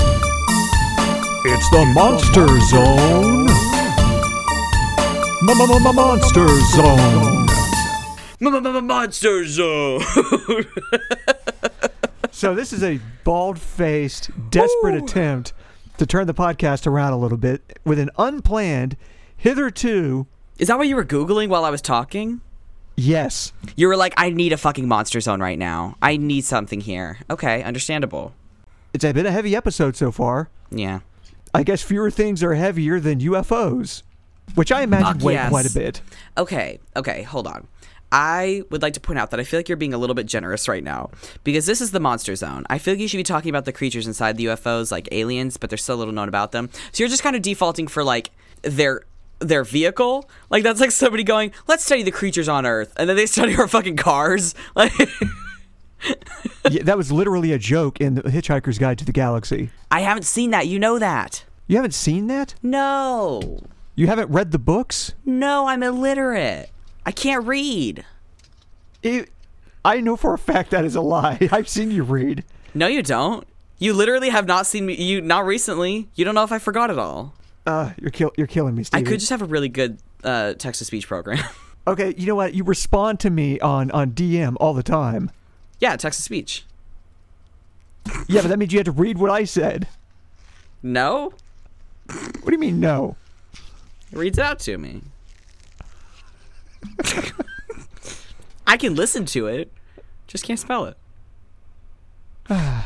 It's 1.46 1.70
the 1.70 1.86
monster 1.94 2.48
zone. 2.62 3.46
Monster 5.44 6.48
zone. 6.72 7.48
Monster 8.88 9.46
zone. 9.46 10.02
So 12.36 12.56
this 12.56 12.74
is 12.74 12.82
a 12.84 13.00
bald-faced, 13.24 14.32
desperate 14.50 14.96
Ooh. 14.96 15.06
attempt 15.06 15.54
to 16.00 16.08
turn 16.08 16.26
the 16.26 16.34
podcast 16.34 16.88
around 16.88 17.14
a 17.14 17.18
little 17.18 17.38
bit 17.38 17.80
with 17.86 18.00
an 18.00 18.10
unplanned, 18.18 18.98
hitherto, 19.38 20.26
Is 20.58 20.68
that 20.68 20.80
what 20.80 20.88
you 20.88 20.96
were 20.96 21.06
googling 21.06 21.50
while 21.50 21.64
I 21.64 21.70
was 21.70 21.82
talking? 21.82 22.42
yes, 22.98 23.54
You 23.76 23.88
were 23.88 23.96
like, 23.96 24.16
I 24.18 24.32
need 24.32 24.52
a 24.52 24.58
fucking 24.58 24.88
monster 24.88 25.22
zone 25.22 25.42
right 25.42 25.60
now. 25.60 25.96
I 26.02 26.18
need 26.18 26.44
something 26.44 26.82
here. 26.82 27.20
Okay, 27.30 27.62
understandable. 27.62 28.34
It's 28.96 29.04
been 29.04 29.26
a 29.28 29.32
heavy 29.32 29.56
episode 29.56 29.96
so 29.96 30.12
far. 30.12 30.50
Yeah. 30.72 31.02
I 31.54 31.62
guess 31.62 31.84
fewer 31.84 32.10
things 32.10 32.42
are 32.42 32.56
heavier 32.56 33.00
than 33.00 33.20
UFOs, 33.20 34.02
which 34.56 34.72
I 34.72 34.82
imagine 34.82 35.20
Fuck 35.20 35.24
weigh 35.24 35.34
yes. 35.34 35.50
quite 35.50 35.70
a 35.70 35.74
bit. 35.74 36.02
Okay, 36.36 36.80
okay, 36.96 37.22
hold 37.22 37.46
on. 37.46 37.68
I 38.14 38.62
would 38.70 38.82
like 38.84 38.94
to 38.94 39.00
point 39.00 39.18
out 39.20 39.32
that 39.32 39.40
I 39.40 39.44
feel 39.44 39.58
like 39.60 39.68
you're 39.68 39.76
being 39.76 39.94
a 39.94 39.98
little 39.98 40.14
bit 40.14 40.28
generous 40.28 40.68
right 40.68 40.84
now 40.84 41.10
because 41.44 41.66
this 41.66 41.82
is 41.82 41.92
the 41.92 42.00
monster 42.00 42.36
zone. 42.36 42.64
I 42.70 42.78
feel 42.78 42.94
like 42.94 43.02
you 43.02 43.08
should 43.08 43.18
be 43.18 43.24
talking 43.24 43.50
about 43.50 43.66
the 43.66 43.74
creatures 43.74 44.06
inside 44.06 44.38
the 44.38 44.46
UFOs, 44.46 44.92
like 44.92 45.10
aliens, 45.12 45.58
but 45.58 45.70
there's 45.72 45.84
so 45.84 45.96
little 45.96 46.14
known 46.14 46.30
about 46.30 46.52
them. 46.52 46.70
So 46.92 47.04
you're 47.04 47.10
just 47.10 47.24
kind 47.24 47.36
of 47.36 47.42
defaulting 47.42 47.88
for 47.88 48.04
like 48.04 48.30
their 48.62 49.02
their 49.40 49.64
vehicle. 49.64 50.30
Like 50.52 50.64
that's 50.64 50.80
like 50.80 50.92
somebody 50.92 51.24
going, 51.24 51.52
"Let's 51.68 51.84
study 51.84 52.04
the 52.04 52.12
creatures 52.12 52.48
on 52.48 52.66
Earth," 52.68 52.94
and 52.98 53.10
then 53.10 53.16
they 53.18 53.26
study 53.26 53.56
our 53.58 53.68
fucking 53.68 53.98
cars. 53.98 54.54
Like, 54.76 54.94
yeah, 56.70 56.84
that 56.84 56.98
was 56.98 57.12
literally 57.12 57.54
a 57.54 57.58
joke 57.58 58.00
in 58.02 58.16
the 58.16 58.24
Hitchhiker's 58.24 58.78
Guide 58.78 58.98
to 59.00 59.06
the 59.06 59.12
Galaxy. 59.14 59.70
I 59.90 60.02
haven't 60.02 60.24
seen 60.26 60.52
that. 60.52 60.68
You 60.68 60.78
know 60.80 61.00
that? 61.00 61.46
You 61.68 61.78
haven't 61.78 61.94
seen 61.94 62.28
that? 62.28 62.56
No, 62.62 63.60
You 63.96 64.08
haven't 64.08 64.30
read 64.30 64.52
the 64.52 64.60
books? 64.60 65.14
no, 65.26 65.68
I'm 65.68 65.82
illiterate. 65.82 66.70
I 67.06 67.12
can't 67.12 67.46
read. 67.46 68.06
It, 69.02 69.30
I 69.84 70.00
know 70.00 70.16
for 70.16 70.34
a 70.34 70.38
fact 70.38 70.72
that 70.72 70.86
is 70.86 70.96
a 70.96 71.02
lie. 71.02 71.38
I've 71.52 71.68
seen 71.68 71.92
you 71.92 72.04
read. 72.04 72.44
No, 72.74 72.88
you 72.88 73.04
don't. 73.04 73.46
You 73.80 73.94
literally 73.94 74.30
have 74.30 74.48
not 74.48 74.66
seen 74.66 74.86
me. 74.86 74.96
You 74.96 75.20
not 75.22 75.46
recently. 75.46 76.08
You 76.16 76.24
don't 76.24 76.36
know 76.36 76.44
if 76.44 76.52
I 76.52 76.60
forgot 76.60 76.90
it 76.90 76.98
all. 76.98 77.34
Uh, 77.66 77.92
you're 78.00 78.12
kill 78.12 78.32
you're 78.38 78.48
killing 78.48 78.76
me, 78.76 78.84
Steve. 78.84 79.02
I 79.02 79.04
could 79.04 79.20
just 79.20 79.30
have 79.30 79.42
a 79.42 79.46
really 79.46 79.70
good 79.70 79.98
uh, 80.24 80.54
text 80.54 80.80
to 80.80 80.86
speech 80.86 81.08
program. 81.08 81.44
Okay, 81.86 82.14
you 82.18 82.26
know 82.28 82.36
what? 82.36 82.54
You 82.54 82.64
respond 82.64 83.20
to 83.20 83.30
me 83.30 83.60
on 83.60 83.92
on 83.92 84.12
DM 84.12 84.56
all 84.62 84.74
the 84.74 84.84
time. 84.84 85.30
yeah, 85.82 85.98
text 85.98 86.18
to 86.20 86.24
speech. 86.24 86.64
Yeah, 88.30 88.40
but 88.42 88.48
that 88.48 88.58
means 88.58 88.72
you 88.72 88.80
had 88.80 88.86
to 88.86 88.94
read 88.94 89.18
what 89.18 89.30
I 89.30 89.44
said. 89.44 89.90
No, 90.82 91.34
What 92.08 92.46
do 92.46 92.52
you 92.54 92.58
mean 92.58 92.80
no? 92.80 93.18
It 94.14 94.18
reads 94.18 94.40
out 94.40 94.60
to 94.60 94.78
me. 94.78 95.02
I 98.68 98.78
can 98.78 98.96
listen 98.96 99.26
to 99.28 99.48
it, 99.48 99.72
just 100.28 100.44
can't 100.44 100.60
spell 100.60 100.86
it. 100.86 100.98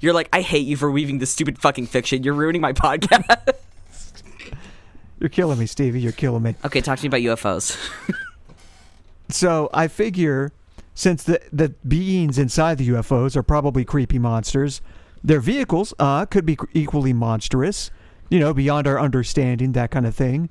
You're 0.00 0.12
like, 0.12 0.28
I 0.32 0.40
hate 0.40 0.66
you 0.66 0.76
for 0.76 0.90
weaving 0.90 1.18
this 1.18 1.30
stupid 1.30 1.58
fucking 1.58 1.86
fiction. 1.86 2.22
You're 2.22 2.34
ruining 2.34 2.60
my 2.60 2.72
podcast. 2.72 3.54
You're 5.20 5.28
killing 5.28 5.58
me, 5.58 5.66
Stevie. 5.66 6.00
You're 6.00 6.12
killing 6.12 6.42
me. 6.42 6.56
okay, 6.64 6.80
talk 6.80 6.98
to 6.98 7.08
me 7.08 7.08
about 7.08 7.38
UFOs. 7.38 7.78
So 9.28 9.70
I 9.72 9.88
figure 9.88 10.52
since 10.94 11.22
the 11.24 11.40
the 11.52 11.70
beings 11.86 12.38
inside 12.38 12.78
the 12.78 12.88
UFOs 12.90 13.34
are 13.36 13.42
probably 13.42 13.84
creepy 13.84 14.18
monsters, 14.18 14.82
their 15.24 15.40
vehicles 15.40 15.94
uh 15.98 16.26
could 16.26 16.44
be 16.44 16.58
equally 16.74 17.12
monstrous. 17.12 17.90
You 18.28 18.38
know, 18.40 18.54
beyond 18.54 18.86
our 18.86 18.98
understanding, 18.98 19.72
that 19.72 19.90
kind 19.90 20.06
of 20.06 20.14
thing. 20.14 20.48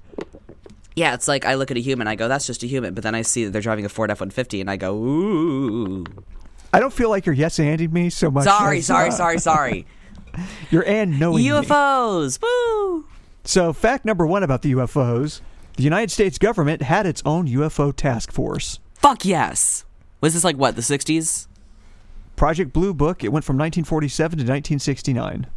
Yeah, 0.95 1.13
it's 1.13 1.27
like 1.27 1.45
I 1.45 1.55
look 1.55 1.71
at 1.71 1.77
a 1.77 1.81
human, 1.81 2.07
I 2.07 2.15
go, 2.15 2.27
that's 2.27 2.47
just 2.47 2.63
a 2.63 2.67
human. 2.67 2.93
But 2.93 3.03
then 3.03 3.15
I 3.15 3.21
see 3.21 3.45
that 3.45 3.51
they're 3.51 3.61
driving 3.61 3.85
a 3.85 3.89
Ford 3.89 4.11
F 4.11 4.19
150, 4.19 4.61
and 4.61 4.69
I 4.69 4.77
go, 4.77 4.95
ooh. 4.95 6.05
I 6.73 6.79
don't 6.79 6.93
feel 6.93 7.09
like 7.09 7.25
you're 7.25 7.35
yes 7.35 7.57
anding 7.59 7.91
me 7.91 8.09
so 8.09 8.31
much. 8.31 8.45
Sorry, 8.45 8.79
as, 8.79 8.85
sorry, 8.85 9.09
uh, 9.09 9.11
sorry, 9.11 9.39
sorry. 9.39 9.85
You're 10.71 10.87
and 10.87 11.19
knowing 11.19 11.43
me. 11.43 11.49
UFOs! 11.49 12.39
Woo! 12.41 13.05
So, 13.43 13.73
fact 13.73 14.05
number 14.05 14.25
one 14.25 14.43
about 14.43 14.61
the 14.61 14.71
UFOs 14.71 15.41
the 15.77 15.83
United 15.83 16.11
States 16.11 16.37
government 16.37 16.81
had 16.81 17.05
its 17.05 17.21
own 17.25 17.47
UFO 17.47 17.95
task 17.95 18.31
force. 18.31 18.79
Fuck 18.95 19.25
yes! 19.25 19.85
Was 20.19 20.33
this 20.33 20.43
like 20.43 20.55
what, 20.57 20.75
the 20.75 20.81
60s? 20.81 21.47
Project 22.35 22.73
Blue 22.73 22.93
Book, 22.93 23.23
it 23.23 23.29
went 23.29 23.45
from 23.45 23.55
1947 23.57 24.37
to 24.37 24.43
1969. 24.43 25.47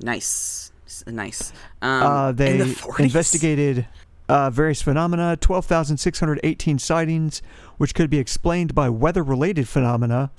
Nice. 0.00 0.72
Nice. 1.06 1.52
Um, 1.82 2.02
Uh, 2.02 2.32
they 2.32 2.52
in 2.52 2.58
the 2.58 2.64
40s? 2.66 3.00
investigated 3.00 3.86
uh, 4.28 4.50
various 4.50 4.82
phenomena, 4.82 5.36
12,618 5.40 6.78
sightings, 6.78 7.42
which 7.78 7.94
could 7.94 8.10
be 8.10 8.18
explained 8.18 8.74
by 8.74 8.88
weather 8.88 9.22
related 9.22 9.68
phenomena. 9.68 10.30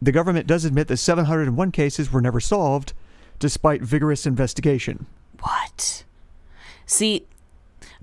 The 0.00 0.12
government 0.12 0.46
does 0.46 0.64
admit 0.64 0.88
that 0.88 0.98
701 0.98 1.70
cases 1.72 2.12
were 2.12 2.20
never 2.20 2.40
solved, 2.40 2.92
despite 3.38 3.82
vigorous 3.82 4.26
investigation. 4.26 5.06
What? 5.40 6.04
See, 6.86 7.24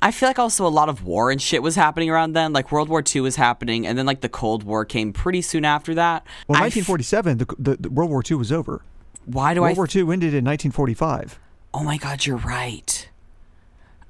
I 0.02 0.12
feel 0.12 0.28
like 0.30 0.39
also 0.39 0.66
a 0.66 0.70
lot 0.70 0.89
of 0.89 1.06
war 1.06 1.30
and 1.32 1.42
shit 1.42 1.62
was 1.62 1.76
happening 1.76 2.10
around 2.10 2.34
then. 2.34 2.54
Like 2.54 2.72
World 2.72 2.89
War 2.89 3.04
II 3.06 3.22
was 3.22 3.36
happening, 3.36 3.86
and 3.86 3.98
then 3.98 4.06
like 4.06 4.22
the 4.22 4.30
Cold 4.30 4.64
War 4.64 4.84
came 4.84 5.14
pretty 5.14 5.42
soon 5.42 5.64
after 5.64 5.94
that. 5.96 6.26
Well, 6.48 6.58
I 6.58 6.68
f- 6.68 6.76
1947, 6.76 7.38
the, 7.38 7.46
the, 7.60 7.78
the 7.84 7.89
World 7.89 8.10
War 8.10 8.24
II 8.30 8.38
was 8.38 8.52
over. 8.52 8.82
why 9.26 9.54
do 9.54 9.62
World 9.62 9.78
I? 9.78 9.80
World 9.80 9.94
War 9.96 10.04
II 10.08 10.14
ended 10.14 10.34
in 10.34 10.44
1945. 10.46 11.39
oh 11.76 11.84
my 11.84 11.98
God, 11.98 12.26
you're 12.26 12.38
right. 12.38 13.08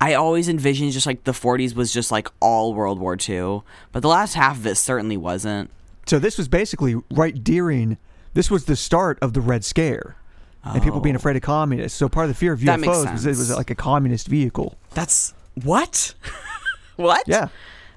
I 0.02 0.16
always 0.16 0.50
envisioned 0.50 0.92
just 0.94 1.06
like 1.06 1.24
the 1.26 1.32
40s 1.32 1.76
was 1.76 1.94
just 1.94 2.12
like 2.12 2.28
all 2.40 2.74
World 2.74 3.00
War 3.00 3.16
II, 3.18 3.62
but 3.92 4.02
the 4.02 4.08
last 4.10 4.34
half 4.34 4.58
of 4.58 4.66
it 4.66 4.76
certainly 4.76 5.16
wasn't. 5.16 5.70
So 6.08 6.18
this 6.18 6.38
was 6.38 6.48
basically 6.48 6.96
right 7.12 7.42
during. 7.44 7.98
This 8.34 8.50
was 8.50 8.66
the 8.66 8.76
start 8.76 9.20
of 9.22 9.34
the 9.34 9.42
Red 9.42 9.64
Scare, 9.64 10.16
and 10.64 10.82
people 10.82 11.00
being 11.02 11.16
Oh. 11.16 11.18
afraid 11.18 11.36
of 11.36 11.44
communists. 11.44 11.98
So 12.00 12.10
part 12.10 12.24
of 12.26 12.30
the 12.30 12.36
fear 12.36 12.52
of 12.54 12.60
UFOs 12.62 13.12
was 13.14 13.26
it 13.26 13.30
was 13.30 13.56
like 13.56 13.70
a 13.70 13.76
communist 13.76 14.28
vehicle. 14.28 14.76
That's 14.96 15.34
what? 15.64 16.16
what? 16.96 17.24
Yeah, 17.28 17.50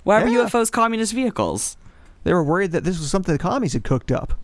Why 0.03 0.23
were 0.23 0.29
Yeah. 0.29 0.45
UFOs 0.45 0.71
communist 0.71 1.13
vehicles? 1.15 1.77
they 2.25 2.33
were 2.35 2.43
worried 2.45 2.73
that 2.73 2.85
this 2.85 2.99
was 2.99 3.11
something 3.11 3.33
the 3.35 3.39
commies 3.39 3.73
had 3.75 3.85
cooked 3.85 4.11
up. 4.13 4.35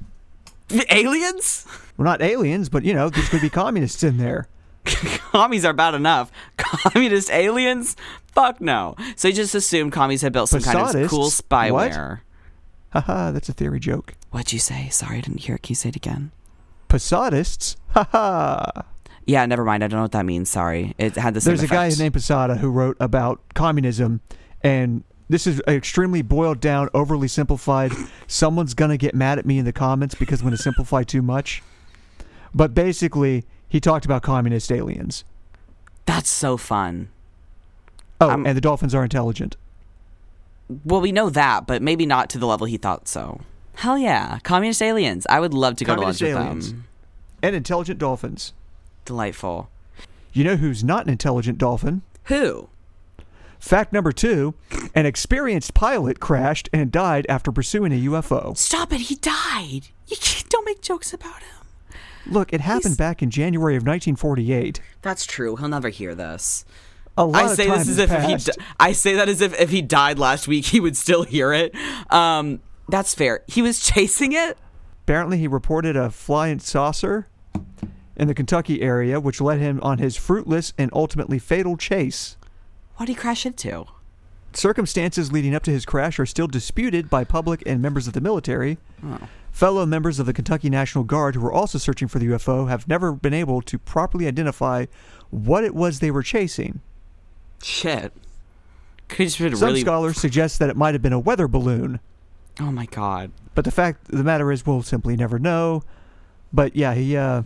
Aliens? 0.91 1.67
Well, 1.97 2.05
not 2.05 2.23
aliens, 2.23 2.69
but 2.69 2.85
you 2.85 2.95
know, 2.95 3.11
there's 3.11 3.29
could 3.29 3.41
be 3.41 3.51
communists 3.51 4.03
in 4.03 4.17
there. 4.19 4.47
commies 4.85 5.65
are 5.65 5.73
bad 5.73 5.95
enough. 5.95 6.31
Communist 6.57 7.31
aliens? 7.31 7.97
Fuck 8.33 8.61
no. 8.61 8.95
So 9.17 9.29
you 9.29 9.35
just 9.35 9.55
assumed 9.55 9.93
commies 9.93 10.23
had 10.23 10.33
built 10.33 10.49
some 10.49 10.63
kind 10.63 10.79
of 10.97 11.11
cool 11.11 11.31
spyware. 11.31 12.21
Haha, 12.91 13.31
that's 13.31 13.49
a 13.49 13.53
theory 13.53 13.81
joke. 13.81 14.15
What'd 14.31 14.53
you 14.53 14.59
say? 14.59 14.89
Sorry, 14.89 15.19
I 15.19 15.21
didn't 15.21 15.41
hear 15.41 15.57
it. 15.57 15.63
Can 15.63 15.73
you 15.73 15.77
say 15.77 15.91
it 15.91 15.97
again? 15.97 16.33
Posadists? 16.89 17.77
Haha. 17.91 18.83
Yeah, 19.27 19.47
never 19.47 19.65
mind. 19.65 19.85
I 19.85 19.89
don't 19.89 19.99
know 19.99 20.03
what 20.03 20.13
that 20.13 20.27
means. 20.27 20.51
Sorry. 20.51 20.95
It 20.99 21.15
had 21.17 21.35
the 21.35 21.41
same 21.41 21.53
There's 21.53 21.63
a 21.63 21.69
guy 21.69 21.89
named 21.91 22.15
Posada 22.15 22.57
who 22.57 22.71
wrote 22.71 22.97
about 22.99 23.41
communism, 23.55 24.21
and 24.63 25.05
this 25.29 25.47
is 25.47 25.63
extremely 25.69 26.23
boiled 26.23 26.61
down, 26.61 26.89
overly 26.93 27.29
simplified. 27.29 27.93
Someone's 28.27 28.75
gonna 28.75 28.97
get 28.97 29.15
mad 29.15 29.39
at 29.39 29.47
me 29.47 29.59
in 29.59 29.65
the 29.65 29.73
comments 29.73 30.17
because 30.17 30.41
I'm 30.41 30.47
gonna 30.47 30.57
simplify 30.57 31.05
too 31.05 31.23
much. 31.23 31.63
But 32.53 32.75
basically, 32.75 33.45
he 33.71 33.81
talked 33.81 34.05
about 34.05 34.23
communist 34.23 34.71
aliens. 34.71 35.25
That's 36.05 36.29
so 36.29 36.59
fun. 36.59 37.09
Oh, 38.21 38.29
I'm- 38.29 38.45
and 38.47 38.55
the 38.57 38.61
dolphins 38.61 38.95
are 38.95 39.03
intelligent. 39.03 39.57
Well, 40.85 41.01
we 41.01 41.11
know 41.13 41.31
that, 41.31 41.67
but 41.67 41.81
maybe 41.83 42.05
not 42.07 42.29
to 42.31 42.39
the 42.39 42.47
level 42.47 42.67
he 42.67 42.77
thought 42.77 43.09
so. 43.09 43.41
Hell 43.77 43.97
yeah. 43.99 44.39
Communist 44.43 44.83
aliens. 44.83 45.27
I 45.31 45.41
would 45.41 45.55
love 45.55 45.77
to 45.77 45.85
go 45.85 45.95
Communist 45.95 46.19
to 46.21 46.27
lunch 46.35 46.37
aliens. 46.37 46.67
with 46.67 46.73
them. 46.77 46.85
And 47.43 47.57
intelligent 47.57 47.99
dolphins. 47.99 48.53
Delightful. 49.05 49.71
You 50.33 50.45
know 50.45 50.57
who's 50.57 50.85
not 50.85 51.05
an 51.07 51.11
intelligent 51.11 51.59
dolphin? 51.59 52.03
Who? 52.25 52.69
Fact 53.59 53.93
number 53.93 54.13
two 54.13 54.55
an 54.95 55.07
experienced 55.07 55.75
pilot 55.75 56.21
crashed 56.21 56.69
and 56.73 56.91
died 56.93 57.27
after 57.29 57.51
pursuing 57.53 57.93
a 57.93 58.01
UFO. 58.11 58.57
Stop 58.57 58.93
it. 58.93 59.03
He 59.03 59.17
died. 59.17 59.89
You 60.07 60.17
can't, 60.21 60.49
don't 60.49 60.65
make 60.67 60.81
jokes 60.83 61.13
about 61.13 61.43
him. 61.43 61.60
Look, 62.27 62.53
it 62.53 62.61
happened 62.61 62.85
He's- 62.85 62.97
back 62.97 63.23
in 63.23 63.31
January 63.31 63.75
of 63.77 63.83
1948. 63.83 64.81
That's 65.03 65.25
true. 65.27 65.57
He'll 65.57 65.69
never 65.69 65.89
hear 65.89 66.15
this. 66.15 66.65
I 67.19 67.55
say 67.55 67.69
this 67.69 67.89
as 67.89 67.99
if, 67.99 68.11
if 68.11 68.23
he. 68.25 68.37
Di- 68.37 68.65
I 68.79 68.93
say 68.93 69.15
that 69.17 69.29
as 69.29 69.41
if 69.43 69.59
if 69.61 69.69
he 69.71 69.83
died 69.83 70.19
last 70.19 70.49
week, 70.49 70.65
he 70.67 70.81
would 70.81 70.97
still 70.97 71.25
hear 71.25 71.53
it. 71.53 71.75
Um, 72.11 72.61
that's 72.89 73.15
fair. 73.15 73.43
He 73.47 73.61
was 73.61 73.81
chasing 73.81 74.33
it. 74.33 74.57
Apparently, 75.05 75.37
he 75.39 75.47
reported 75.47 75.97
a 75.97 76.11
flying 76.11 76.61
saucer 76.61 77.27
in 78.17 78.29
the 78.29 78.35
Kentucky 78.35 78.81
area, 78.81 79.21
which 79.21 79.41
led 79.41 79.59
him 79.59 79.81
on 79.83 79.99
his 79.99 80.17
fruitless 80.17 80.73
and 80.79 80.91
ultimately 80.95 81.39
fatal 81.39 81.77
chase. 81.77 82.37
What 82.97 83.07
did 83.07 83.17
he 83.17 83.21
crash 83.21 83.45
into? 83.45 83.87
Circumstances 84.53 85.31
leading 85.31 85.55
up 85.55 85.63
to 85.65 85.71
his 85.71 85.85
crash 85.85 86.19
are 86.19 86.27
still 86.27 86.47
disputed 86.47 87.11
by 87.11 87.25
public 87.25 87.63
and 87.67 87.81
members 87.83 88.07
of 88.07 88.13
the 88.15 88.21
military. 88.21 88.79
Oh. 89.05 89.29
Fellow 89.61 89.85
members 89.85 90.19
of 90.19 90.25
the 90.25 90.33
Kentucky 90.33 90.71
National 90.71 91.05
Guard 91.05 91.35
who 91.35 91.43
were 91.43 91.53
also 91.53 91.77
searching 91.77 92.09
for 92.09 92.19
the 92.19 92.25
UFO 92.29 92.67
have 92.71 92.89
never 92.89 93.13
been 93.13 93.35
able 93.35 93.61
to 93.61 93.79
properly 93.79 94.27
identify 94.27 94.87
what 95.29 95.65
it 95.65 95.75
was 95.75 96.01
they 96.01 96.11
were 96.11 96.23
chasing. 96.23 96.81
Shit. 97.63 98.11
Some 99.19 99.47
really. 99.69 99.81
scholars 99.83 100.17
suggest 100.19 100.61
that 100.61 100.71
it 100.71 100.77
might 100.79 100.95
have 100.95 101.03
been 101.03 101.13
a 101.13 101.19
weather 101.19 101.47
balloon, 101.47 102.01
oh 102.59 102.73
my 102.73 102.87
god. 102.87 103.33
but 103.55 103.67
the 103.67 103.71
fact 103.71 104.09
of 104.11 104.17
the 104.17 104.25
matter 104.25 104.51
is 104.51 104.65
we'll 104.65 104.83
simply 104.83 105.15
never 105.15 105.39
know. 105.39 105.83
But 106.55 106.75
yeah, 106.75 106.95
he 106.95 107.15
uh, 107.17 107.43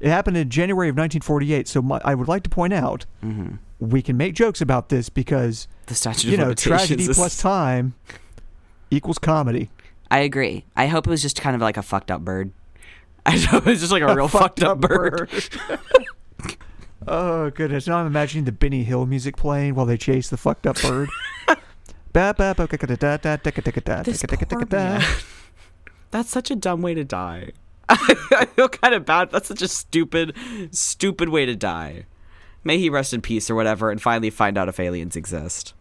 it 0.00 0.08
happened 0.08 0.38
in 0.38 0.48
January 0.48 0.88
of 0.88 0.94
1948. 0.94 1.68
So 1.68 1.82
my, 1.82 2.00
I 2.02 2.14
would 2.14 2.28
like 2.28 2.44
to 2.44 2.50
point 2.50 2.72
out 2.72 3.04
hmm 3.20 3.56
we 3.78 4.00
can 4.00 4.16
make 4.16 4.34
jokes 4.34 4.60
about 4.62 4.88
this 4.90 5.08
because 5.10 5.66
The 5.86 5.94
statute 5.96 6.30
you 6.30 6.36
know 6.38 6.54
tragedy 6.54 7.02
is- 7.02 7.16
plus 7.16 7.36
time 7.36 7.94
equals 8.90 9.18
comedy. 9.18 9.68
I 10.12 10.18
agree. 10.18 10.66
I 10.76 10.88
hope 10.88 11.06
it 11.06 11.10
was 11.10 11.22
just 11.22 11.40
kind 11.40 11.56
of 11.56 11.62
like 11.62 11.78
a 11.78 11.82
fucked 11.82 12.10
up 12.10 12.20
bird. 12.20 12.52
I 13.26 13.38
hope 13.38 13.66
it 13.66 13.70
was 13.70 13.80
just 13.80 13.92
like 13.92 14.02
a 14.02 14.14
real 14.14 14.28
fucked 14.28 14.62
up 14.62 14.78
bird. 14.78 15.30
oh 17.06 17.48
goodness! 17.48 17.86
Now 17.86 17.96
I'm 17.96 18.06
imagining 18.06 18.44
the 18.44 18.52
Benny 18.52 18.84
Hill 18.84 19.06
music 19.06 19.38
playing 19.38 19.74
while 19.74 19.86
they 19.86 19.96
chase 19.96 20.28
the 20.28 20.36
fucked 20.36 20.66
up 20.66 20.78
bird. 20.82 21.08
That's 26.10 26.28
such 26.28 26.50
a 26.50 26.56
dumb 26.56 26.82
way 26.82 26.92
to 26.92 27.04
die. 27.04 27.52
I 27.88 28.46
feel 28.54 28.68
kind 28.68 28.92
of 28.92 29.06
bad. 29.06 29.30
That's 29.30 29.48
such 29.48 29.62
a 29.62 29.68
stupid, 29.68 30.36
stupid 30.72 31.30
way 31.30 31.46
to 31.46 31.56
die. 31.56 32.04
May 32.64 32.76
he 32.76 32.90
rest 32.90 33.14
in 33.14 33.22
peace 33.22 33.48
or 33.48 33.54
whatever, 33.54 33.90
and 33.90 34.02
finally 34.02 34.28
find 34.28 34.58
out 34.58 34.68
if 34.68 34.78
aliens 34.78 35.16
exist. 35.16 35.72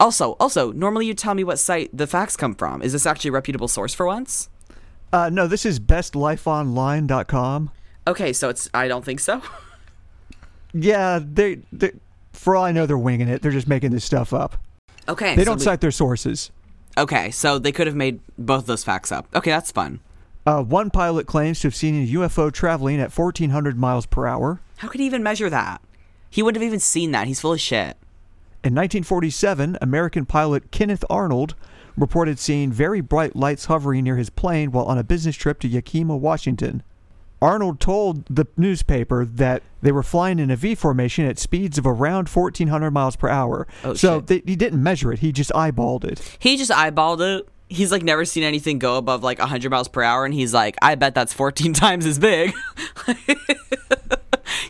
Also, 0.00 0.32
also, 0.40 0.72
normally 0.72 1.06
you 1.06 1.14
tell 1.14 1.34
me 1.34 1.44
what 1.44 1.58
site 1.58 1.90
the 1.96 2.06
facts 2.06 2.36
come 2.36 2.54
from. 2.54 2.82
Is 2.82 2.92
this 2.92 3.06
actually 3.06 3.28
a 3.28 3.32
reputable 3.32 3.68
source 3.68 3.94
for 3.94 4.06
once? 4.06 4.48
Uh, 5.12 5.28
no, 5.30 5.46
this 5.46 5.64
is 5.66 5.78
bestlifeonline.com. 5.78 7.70
Okay, 8.06 8.32
so 8.32 8.48
it's. 8.48 8.68
I 8.74 8.88
don't 8.88 9.04
think 9.04 9.20
so. 9.20 9.42
Yeah, 10.74 11.20
they, 11.22 11.58
they 11.70 11.92
for 12.32 12.56
all 12.56 12.64
I 12.64 12.72
know, 12.72 12.86
they're 12.86 12.96
winging 12.96 13.28
it. 13.28 13.42
They're 13.42 13.50
just 13.52 13.68
making 13.68 13.90
this 13.90 14.06
stuff 14.06 14.32
up. 14.32 14.56
Okay, 15.06 15.36
They 15.36 15.42
so 15.42 15.50
don't 15.50 15.58
we- 15.58 15.64
cite 15.64 15.82
their 15.82 15.90
sources. 15.90 16.50
Okay, 16.96 17.30
so 17.30 17.58
they 17.58 17.72
could 17.72 17.86
have 17.86 17.94
made 17.94 18.20
both 18.38 18.64
those 18.64 18.82
facts 18.82 19.12
up. 19.12 19.26
Okay, 19.34 19.50
that's 19.50 19.70
fun. 19.70 20.00
Uh, 20.46 20.62
one 20.62 20.88
pilot 20.88 21.26
claims 21.26 21.60
to 21.60 21.66
have 21.66 21.74
seen 21.74 22.02
a 22.02 22.06
UFO 22.14 22.50
traveling 22.50 23.00
at 23.02 23.14
1,400 23.14 23.76
miles 23.78 24.06
per 24.06 24.26
hour. 24.26 24.60
How 24.78 24.88
could 24.88 25.00
he 25.00 25.04
even 25.06 25.22
measure 25.22 25.50
that? 25.50 25.82
He 26.30 26.42
wouldn't 26.42 26.62
have 26.62 26.66
even 26.66 26.80
seen 26.80 27.10
that. 27.10 27.26
He's 27.26 27.40
full 27.42 27.52
of 27.52 27.60
shit. 27.60 27.98
In 28.64 28.74
1947, 28.74 29.76
American 29.80 30.24
pilot 30.24 30.70
Kenneth 30.70 31.04
Arnold 31.10 31.56
reported 31.96 32.38
seeing 32.38 32.70
very 32.70 33.00
bright 33.00 33.34
lights 33.34 33.64
hovering 33.64 34.04
near 34.04 34.16
his 34.16 34.30
plane 34.30 34.70
while 34.70 34.84
on 34.84 34.98
a 34.98 35.02
business 35.02 35.34
trip 35.34 35.58
to 35.60 35.68
Yakima, 35.68 36.16
Washington. 36.16 36.84
Arnold 37.40 37.80
told 37.80 38.24
the 38.26 38.46
newspaper 38.56 39.24
that 39.24 39.64
they 39.82 39.90
were 39.90 40.04
flying 40.04 40.38
in 40.38 40.48
a 40.48 40.54
V 40.54 40.76
formation 40.76 41.26
at 41.26 41.40
speeds 41.40 41.76
of 41.76 41.88
around 41.88 42.28
1400 42.28 42.92
miles 42.92 43.16
per 43.16 43.28
hour. 43.28 43.66
Oh, 43.82 43.94
so 43.94 44.18
shit. 44.18 44.26
they, 44.28 44.42
he 44.46 44.54
didn't 44.54 44.80
measure 44.80 45.12
it, 45.12 45.18
he 45.18 45.32
just 45.32 45.50
eyeballed 45.50 46.04
it. 46.04 46.36
He 46.38 46.56
just 46.56 46.70
eyeballed 46.70 47.20
it. 47.20 47.48
He's 47.68 47.90
like 47.90 48.04
never 48.04 48.24
seen 48.24 48.44
anything 48.44 48.78
go 48.78 48.96
above 48.96 49.24
like 49.24 49.40
100 49.40 49.70
miles 49.70 49.88
per 49.88 50.04
hour, 50.04 50.24
and 50.24 50.32
he's 50.32 50.54
like, 50.54 50.76
I 50.80 50.94
bet 50.94 51.16
that's 51.16 51.32
14 51.32 51.72
times 51.74 52.06
as 52.06 52.20
big. 52.20 52.52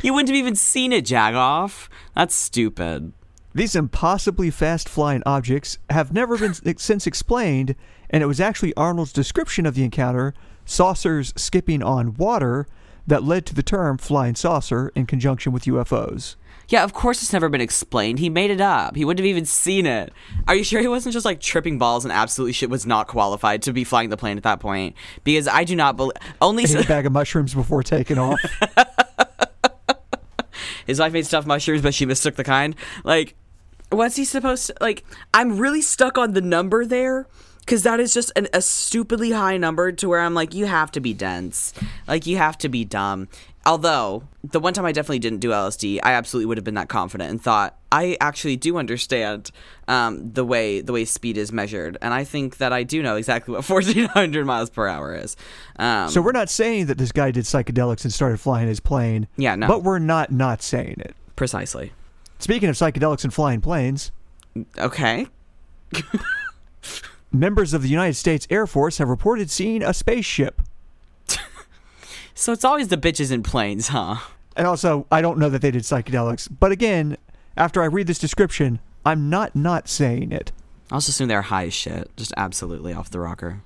you 0.02 0.14
wouldn't 0.14 0.30
have 0.30 0.36
even 0.36 0.54
seen 0.54 0.94
it, 0.94 1.04
Jagoff. 1.04 1.88
That's 2.14 2.34
stupid. 2.34 3.12
These 3.54 3.76
impossibly 3.76 4.50
fast 4.50 4.88
flying 4.88 5.22
objects 5.26 5.78
have 5.90 6.12
never 6.12 6.38
been 6.38 6.54
since 6.78 7.06
explained, 7.06 7.74
and 8.08 8.22
it 8.22 8.26
was 8.26 8.40
actually 8.40 8.74
Arnold's 8.74 9.12
description 9.12 9.66
of 9.66 9.74
the 9.74 9.84
encounter, 9.84 10.32
saucers 10.64 11.34
skipping 11.36 11.82
on 11.82 12.14
water, 12.14 12.66
that 13.06 13.24
led 13.24 13.44
to 13.46 13.54
the 13.54 13.62
term 13.62 13.98
flying 13.98 14.34
saucer 14.34 14.90
in 14.94 15.06
conjunction 15.06 15.52
with 15.52 15.64
UFOs. 15.64 16.36
Yeah, 16.68 16.84
of 16.84 16.94
course 16.94 17.22
it's 17.22 17.32
never 17.32 17.48
been 17.48 17.60
explained. 17.60 18.20
He 18.20 18.30
made 18.30 18.50
it 18.50 18.60
up. 18.60 18.96
He 18.96 19.04
wouldn't 19.04 19.22
have 19.22 19.28
even 19.28 19.44
seen 19.44 19.84
it. 19.84 20.12
Are 20.46 20.54
you 20.54 20.64
sure 20.64 20.80
he 20.80 20.88
wasn't 20.88 21.12
just 21.12 21.26
like 21.26 21.40
tripping 21.40 21.76
balls 21.76 22.04
and 22.04 22.12
absolutely 22.12 22.52
shit 22.52 22.70
was 22.70 22.86
not 22.86 23.08
qualified 23.08 23.62
to 23.62 23.72
be 23.72 23.84
flying 23.84 24.08
the 24.08 24.16
plane 24.16 24.36
at 24.36 24.44
that 24.44 24.60
point? 24.60 24.94
Because 25.24 25.48
I 25.48 25.64
do 25.64 25.76
not 25.76 25.96
believe 25.96 26.16
only 26.40 26.64
Ate 26.64 26.76
a 26.76 26.88
bag 26.88 27.04
of 27.04 27.12
mushrooms 27.12 27.52
before 27.52 27.82
taking 27.82 28.16
off. 28.16 28.40
his 30.86 31.00
wife 31.00 31.12
made 31.12 31.26
stuffed 31.26 31.46
mushrooms, 31.46 31.82
but 31.82 31.92
she 31.92 32.06
mistook 32.06 32.36
the 32.36 32.44
kind. 32.44 32.74
Like, 33.04 33.34
what's 33.92 34.16
he 34.16 34.24
supposed 34.24 34.66
to 34.68 34.74
like? 34.80 35.04
I'm 35.34 35.58
really 35.58 35.82
stuck 35.82 36.18
on 36.18 36.32
the 36.32 36.40
number 36.40 36.84
there 36.84 37.26
because 37.60 37.82
that 37.84 38.00
is 38.00 38.12
just 38.12 38.32
an, 38.36 38.48
a 38.52 38.60
stupidly 38.60 39.30
high 39.30 39.56
number 39.56 39.92
to 39.92 40.08
where 40.08 40.20
I'm 40.20 40.34
like, 40.34 40.54
you 40.54 40.66
have 40.66 40.90
to 40.92 41.00
be 41.00 41.14
dense, 41.14 41.72
like 42.06 42.26
you 42.26 42.36
have 42.36 42.58
to 42.58 42.68
be 42.68 42.84
dumb. 42.84 43.28
Although 43.64 44.24
the 44.42 44.58
one 44.58 44.74
time 44.74 44.84
I 44.84 44.90
definitely 44.90 45.20
didn't 45.20 45.38
do 45.38 45.50
LSD, 45.50 46.00
I 46.02 46.14
absolutely 46.14 46.46
would 46.46 46.58
have 46.58 46.64
been 46.64 46.74
that 46.74 46.88
confident 46.88 47.30
and 47.30 47.40
thought 47.40 47.78
I 47.92 48.16
actually 48.20 48.56
do 48.56 48.76
understand 48.76 49.52
um, 49.86 50.32
the 50.32 50.44
way 50.44 50.80
the 50.80 50.92
way 50.92 51.04
speed 51.04 51.38
is 51.38 51.52
measured, 51.52 51.96
and 52.02 52.12
I 52.12 52.24
think 52.24 52.56
that 52.56 52.72
I 52.72 52.82
do 52.82 53.02
know 53.04 53.14
exactly 53.14 53.54
what 53.54 53.68
1400 53.68 54.44
miles 54.44 54.68
per 54.68 54.88
hour 54.88 55.14
is. 55.14 55.36
Um, 55.76 56.08
so 56.08 56.20
we're 56.20 56.32
not 56.32 56.50
saying 56.50 56.86
that 56.86 56.98
this 56.98 57.12
guy 57.12 57.30
did 57.30 57.44
psychedelics 57.44 58.02
and 58.02 58.12
started 58.12 58.40
flying 58.40 58.66
his 58.66 58.80
plane. 58.80 59.28
Yeah, 59.36 59.54
no. 59.54 59.68
But 59.68 59.84
we're 59.84 60.00
not 60.00 60.32
not 60.32 60.60
saying 60.62 60.96
it. 60.98 61.14
precisely. 61.36 61.92
Speaking 62.42 62.68
of 62.68 62.74
psychedelics 62.74 63.22
and 63.22 63.32
flying 63.32 63.60
planes, 63.60 64.10
Okay. 64.76 65.28
members 67.32 67.72
of 67.72 67.82
the 67.82 67.88
United 67.88 68.14
States 68.14 68.46
Air 68.50 68.66
Force 68.66 68.98
have 68.98 69.08
reported 69.08 69.48
seeing 69.48 69.82
a 69.82 69.94
spaceship. 69.94 70.60
So 72.34 72.52
it's 72.52 72.64
always 72.64 72.88
the 72.88 72.96
bitches 72.96 73.30
in 73.30 73.44
planes, 73.44 73.88
huh? 73.88 74.16
And 74.56 74.66
also, 74.66 75.06
I 75.12 75.22
don't 75.22 75.38
know 75.38 75.48
that 75.50 75.62
they 75.62 75.70
did 75.70 75.82
psychedelics. 75.84 76.48
But 76.50 76.72
again, 76.72 77.16
after 77.56 77.80
I 77.80 77.86
read 77.86 78.08
this 78.08 78.18
description, 78.18 78.80
I'm 79.06 79.30
not 79.30 79.54
not 79.54 79.88
saying 79.88 80.32
it. 80.32 80.50
I 80.90 80.94
also 80.96 81.10
assume 81.10 81.28
they're 81.28 81.42
high 81.42 81.66
as 81.66 81.74
shit, 81.74 82.10
just 82.16 82.34
absolutely 82.36 82.92
off 82.92 83.08
the 83.10 83.20
rocker. 83.20 83.62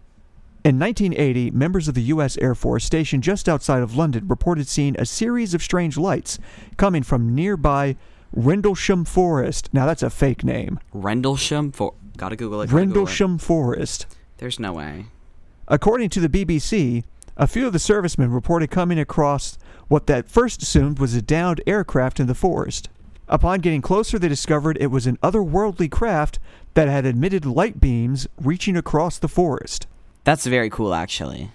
In 0.62 0.78
1980, 0.78 1.52
members 1.52 1.88
of 1.88 1.94
the 1.94 2.02
U.S. 2.02 2.36
Air 2.38 2.54
Force 2.54 2.84
stationed 2.84 3.22
just 3.22 3.48
outside 3.48 3.82
of 3.82 3.96
London 3.96 4.28
reported 4.28 4.68
seeing 4.68 4.94
a 4.98 5.06
series 5.06 5.54
of 5.54 5.62
strange 5.62 5.96
lights 5.96 6.38
coming 6.76 7.02
from 7.02 7.34
nearby 7.34 7.96
Rendlesham 8.32 9.04
Forest. 9.04 9.70
Now, 9.72 9.86
that's 9.86 10.02
a 10.02 10.10
fake 10.10 10.44
name. 10.44 10.78
Rendlesham 10.92 11.72
for 11.72 11.94
gotta 12.16 12.36
Google 12.36 12.62
it. 12.62 12.66
gotta 12.66 12.72
Google 12.72 12.82
it. 12.82 12.86
Rendlesham 12.86 13.38
Forest. 13.38 14.06
There's 14.38 14.58
no 14.60 14.72
way. 14.72 15.06
According 15.68 16.10
to 16.10 16.20
the 16.20 16.28
BBC, 16.28 17.04
a 17.36 17.46
few 17.46 17.66
of 17.66 17.72
the 17.72 17.78
servicemen 17.78 18.30
reported 18.30 18.70
coming 18.70 18.98
across 18.98 19.58
what 19.88 20.06
they 20.06 20.14
at 20.14 20.28
first 20.28 20.62
assumed 20.62 20.98
was 20.98 21.14
a 21.14 21.22
downed 21.22 21.60
aircraft 21.66 22.20
in 22.20 22.26
the 22.26 22.34
forest. 22.34 22.88
Upon 23.28 23.60
getting 23.60 23.82
closer, 23.82 24.18
they 24.18 24.28
discovered 24.28 24.78
it 24.80 24.86
was 24.86 25.06
an 25.06 25.16
otherworldly 25.18 25.90
craft 25.90 26.38
that 26.74 26.88
had 26.88 27.04
emitted 27.04 27.44
light 27.44 27.80
beams 27.80 28.28
reaching 28.40 28.76
across 28.76 29.18
the 29.18 29.28
forest. 29.28 29.86
That's 30.24 30.46
very 30.46 30.70
cool, 30.70 30.94
actually. 30.94 31.50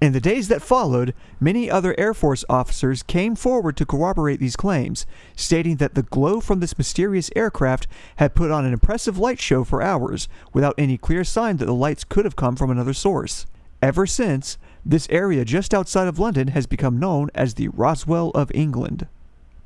In 0.00 0.12
the 0.12 0.20
days 0.20 0.48
that 0.48 0.60
followed, 0.60 1.14
many 1.40 1.70
other 1.70 1.94
Air 1.98 2.12
Force 2.12 2.44
officers 2.48 3.02
came 3.02 3.34
forward 3.34 3.76
to 3.76 3.86
corroborate 3.86 4.40
these 4.40 4.56
claims, 4.56 5.06
stating 5.34 5.76
that 5.76 5.94
the 5.94 6.02
glow 6.02 6.40
from 6.40 6.60
this 6.60 6.76
mysterious 6.76 7.30
aircraft 7.34 7.86
had 8.16 8.34
put 8.34 8.50
on 8.50 8.64
an 8.64 8.72
impressive 8.72 9.18
light 9.18 9.40
show 9.40 9.64
for 9.64 9.82
hours, 9.82 10.28
without 10.52 10.74
any 10.76 10.98
clear 10.98 11.24
sign 11.24 11.56
that 11.58 11.66
the 11.66 11.74
lights 11.74 12.04
could 12.04 12.24
have 12.24 12.36
come 12.36 12.56
from 12.56 12.70
another 12.70 12.92
source. 12.92 13.46
Ever 13.80 14.06
since, 14.06 14.58
this 14.84 15.06
area 15.10 15.44
just 15.44 15.72
outside 15.72 16.08
of 16.08 16.18
London 16.18 16.48
has 16.48 16.66
become 16.66 16.98
known 16.98 17.30
as 17.34 17.54
the 17.54 17.68
Roswell 17.68 18.30
of 18.30 18.50
England. 18.54 19.06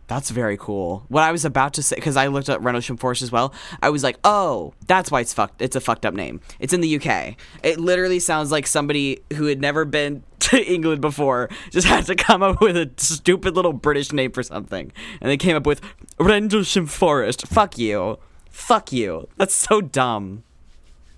That's 0.08 0.30
very 0.30 0.56
cool. 0.56 1.04
What 1.08 1.22
I 1.22 1.30
was 1.30 1.44
about 1.44 1.74
to 1.74 1.82
say, 1.82 1.96
because 1.96 2.16
I 2.16 2.28
looked 2.28 2.48
at 2.48 2.62
Rendlesham 2.62 2.96
Forest 2.96 3.20
as 3.20 3.30
well, 3.30 3.52
I 3.82 3.90
was 3.90 4.02
like, 4.02 4.18
oh, 4.24 4.72
that's 4.86 5.10
why 5.10 5.20
it's 5.20 5.34
fucked. 5.34 5.60
It's 5.60 5.76
a 5.76 5.80
fucked 5.80 6.06
up 6.06 6.14
name. 6.14 6.40
It's 6.58 6.72
in 6.72 6.80
the 6.80 6.96
UK. 6.96 7.36
It 7.62 7.78
literally 7.78 8.18
sounds 8.18 8.50
like 8.50 8.66
somebody 8.66 9.20
who 9.34 9.44
had 9.44 9.60
never 9.60 9.84
been 9.84 10.22
to 10.40 10.64
England 10.64 11.02
before 11.02 11.50
just 11.70 11.86
had 11.86 12.06
to 12.06 12.14
come 12.14 12.42
up 12.42 12.60
with 12.62 12.76
a 12.76 12.90
stupid 12.96 13.54
little 13.54 13.74
British 13.74 14.10
name 14.12 14.32
for 14.32 14.42
something, 14.42 14.90
and 15.20 15.30
they 15.30 15.36
came 15.36 15.56
up 15.56 15.66
with 15.66 15.82
Rendlesham 16.18 16.86
Forest. 16.86 17.46
Fuck 17.46 17.76
you. 17.76 18.18
Fuck 18.48 18.92
you. 18.92 19.28
That's 19.36 19.54
so 19.54 19.82
dumb. 19.82 20.42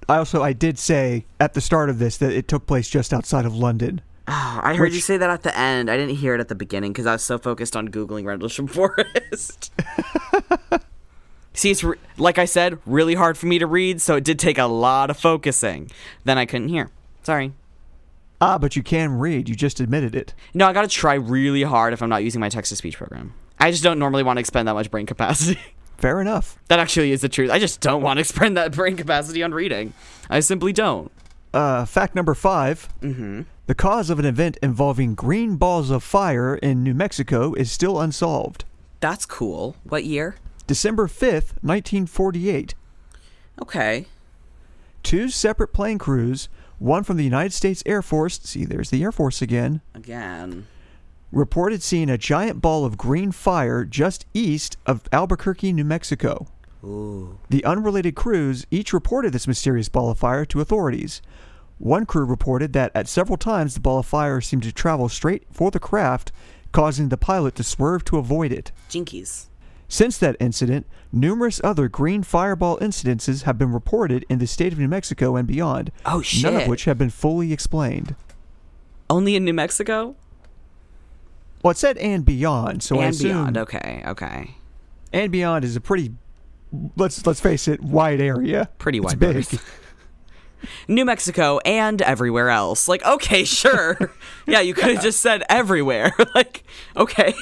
I 0.08 0.16
also 0.16 0.42
I 0.42 0.52
did 0.52 0.80
say 0.80 1.26
at 1.38 1.54
the 1.54 1.60
start 1.60 1.88
of 1.88 2.00
this 2.00 2.16
that 2.16 2.32
it 2.32 2.48
took 2.48 2.66
place 2.66 2.88
just 2.88 3.14
outside 3.14 3.46
of 3.46 3.54
London. 3.54 4.00
I 4.62 4.74
heard 4.76 4.92
you 4.92 5.00
say 5.00 5.16
that 5.16 5.28
at 5.30 5.42
the 5.42 5.56
end. 5.58 5.90
I 5.90 5.96
didn't 5.96 6.16
hear 6.16 6.34
it 6.34 6.40
at 6.40 6.48
the 6.48 6.54
beginning 6.54 6.92
because 6.92 7.06
I 7.06 7.12
was 7.12 7.22
so 7.22 7.38
focused 7.38 7.74
on 7.76 7.88
googling 7.88 8.24
Rendlesham 8.24 8.66
Forest. 8.68 9.72
See, 11.52 11.70
it's 11.72 11.82
re- 11.82 11.96
like 12.16 12.38
I 12.38 12.44
said, 12.44 12.78
really 12.86 13.14
hard 13.14 13.36
for 13.36 13.46
me 13.46 13.58
to 13.58 13.66
read, 13.66 14.00
so 14.00 14.16
it 14.16 14.24
did 14.24 14.38
take 14.38 14.56
a 14.56 14.66
lot 14.66 15.10
of 15.10 15.16
focusing. 15.18 15.90
Then 16.24 16.38
I 16.38 16.46
couldn't 16.46 16.68
hear. 16.68 16.90
Sorry. 17.22 17.52
Ah, 18.40 18.56
but 18.56 18.76
you 18.76 18.82
can 18.82 19.18
read. 19.18 19.48
You 19.48 19.54
just 19.54 19.80
admitted 19.80 20.14
it. 20.14 20.32
No, 20.54 20.66
I 20.66 20.72
gotta 20.72 20.88
try 20.88 21.14
really 21.14 21.62
hard 21.64 21.92
if 21.92 22.02
I'm 22.02 22.08
not 22.08 22.22
using 22.24 22.40
my 22.40 22.48
text 22.48 22.70
to 22.70 22.76
speech 22.76 22.96
program. 22.96 23.34
I 23.58 23.70
just 23.70 23.82
don't 23.82 23.98
normally 23.98 24.22
want 24.22 24.36
to 24.38 24.40
expend 24.40 24.68
that 24.68 24.74
much 24.74 24.90
brain 24.90 25.06
capacity. 25.06 25.60
Fair 25.98 26.20
enough. 26.22 26.58
that 26.68 26.78
actually 26.78 27.12
is 27.12 27.20
the 27.20 27.28
truth. 27.28 27.50
I 27.50 27.58
just 27.58 27.80
don't 27.82 28.00
want 28.00 28.16
to 28.16 28.20
expend 28.22 28.56
that 28.56 28.72
brain 28.72 28.96
capacity 28.96 29.42
on 29.42 29.52
reading. 29.52 29.92
I 30.30 30.40
simply 30.40 30.72
don't. 30.72 31.12
Uh, 31.52 31.84
fact 31.84 32.14
number 32.14 32.32
5 32.32 32.88
Mm-hmm. 33.02 33.42
The 33.70 33.76
cause 33.76 34.10
of 34.10 34.18
an 34.18 34.24
event 34.24 34.58
involving 34.64 35.14
green 35.14 35.54
balls 35.54 35.90
of 35.90 36.02
fire 36.02 36.56
in 36.56 36.82
New 36.82 36.92
Mexico 36.92 37.54
is 37.54 37.70
still 37.70 38.00
unsolved. 38.00 38.64
That's 38.98 39.24
cool. 39.24 39.76
What 39.84 40.02
year? 40.02 40.34
December 40.66 41.06
5th, 41.06 41.54
1948. 41.62 42.74
Okay. 43.62 44.06
Two 45.04 45.28
separate 45.28 45.72
plane 45.72 45.98
crews, 45.98 46.48
one 46.80 47.04
from 47.04 47.16
the 47.16 47.22
United 47.22 47.52
States 47.52 47.84
Air 47.86 48.02
Force, 48.02 48.40
see, 48.42 48.64
there's 48.64 48.90
the 48.90 49.04
Air 49.04 49.12
Force 49.12 49.40
again, 49.40 49.82
Again. 49.94 50.66
reported 51.30 51.80
seeing 51.80 52.10
a 52.10 52.18
giant 52.18 52.60
ball 52.60 52.84
of 52.84 52.98
green 52.98 53.30
fire 53.30 53.84
just 53.84 54.26
east 54.34 54.78
of 54.84 55.04
Albuquerque, 55.12 55.72
New 55.72 55.84
Mexico. 55.84 56.48
Ooh. 56.82 57.38
The 57.50 57.64
unrelated 57.64 58.16
crews 58.16 58.66
each 58.72 58.92
reported 58.92 59.32
this 59.32 59.46
mysterious 59.46 59.88
ball 59.88 60.10
of 60.10 60.18
fire 60.18 60.44
to 60.46 60.60
authorities. 60.60 61.22
One 61.80 62.04
crew 62.04 62.26
reported 62.26 62.74
that 62.74 62.92
at 62.94 63.08
several 63.08 63.38
times 63.38 63.72
the 63.72 63.80
ball 63.80 64.00
of 64.00 64.06
fire 64.06 64.42
seemed 64.42 64.64
to 64.64 64.72
travel 64.72 65.08
straight 65.08 65.44
for 65.50 65.70
the 65.70 65.80
craft, 65.80 66.30
causing 66.72 67.08
the 67.08 67.16
pilot 67.16 67.54
to 67.54 67.62
swerve 67.64 68.04
to 68.04 68.18
avoid 68.18 68.52
it. 68.52 68.70
Jinkies. 68.90 69.46
Since 69.88 70.18
that 70.18 70.36
incident, 70.38 70.86
numerous 71.10 71.58
other 71.64 71.88
green 71.88 72.22
fireball 72.22 72.78
incidences 72.80 73.44
have 73.44 73.56
been 73.56 73.72
reported 73.72 74.26
in 74.28 74.38
the 74.38 74.46
state 74.46 74.74
of 74.74 74.78
New 74.78 74.88
Mexico 74.88 75.36
and 75.36 75.48
beyond, 75.48 75.90
Oh 76.04 76.20
shit. 76.20 76.42
none 76.52 76.60
of 76.62 76.68
which 76.68 76.84
have 76.84 76.98
been 76.98 77.08
fully 77.10 77.50
explained. 77.50 78.14
Only 79.08 79.34
in 79.34 79.44
New 79.46 79.54
Mexico? 79.54 80.14
Well, 81.62 81.70
it 81.72 81.78
said 81.78 81.96
and 81.96 82.26
beyond, 82.26 82.82
so 82.82 82.98
I 82.98 83.06
and 83.06 83.14
assume 83.14 83.30
beyond. 83.32 83.58
Okay, 83.58 84.02
okay. 84.06 84.54
and 85.14 85.32
beyond 85.32 85.64
is 85.64 85.76
a 85.76 85.80
pretty 85.80 86.12
let's 86.96 87.26
let's 87.26 87.40
face 87.40 87.66
it, 87.68 87.80
wide 87.82 88.20
area. 88.20 88.68
Pretty 88.78 88.98
It's 88.98 89.06
wide 89.16 89.18
big. 89.18 89.46
New 90.88 91.04
Mexico 91.04 91.58
and 91.64 92.02
everywhere 92.02 92.50
else. 92.50 92.88
Like, 92.88 93.04
okay, 93.04 93.44
sure. 93.44 93.96
yeah, 94.46 94.60
you 94.60 94.74
could 94.74 94.94
have 94.94 95.02
just 95.02 95.20
said 95.20 95.42
everywhere. 95.48 96.12
like, 96.34 96.64
okay. 96.96 97.34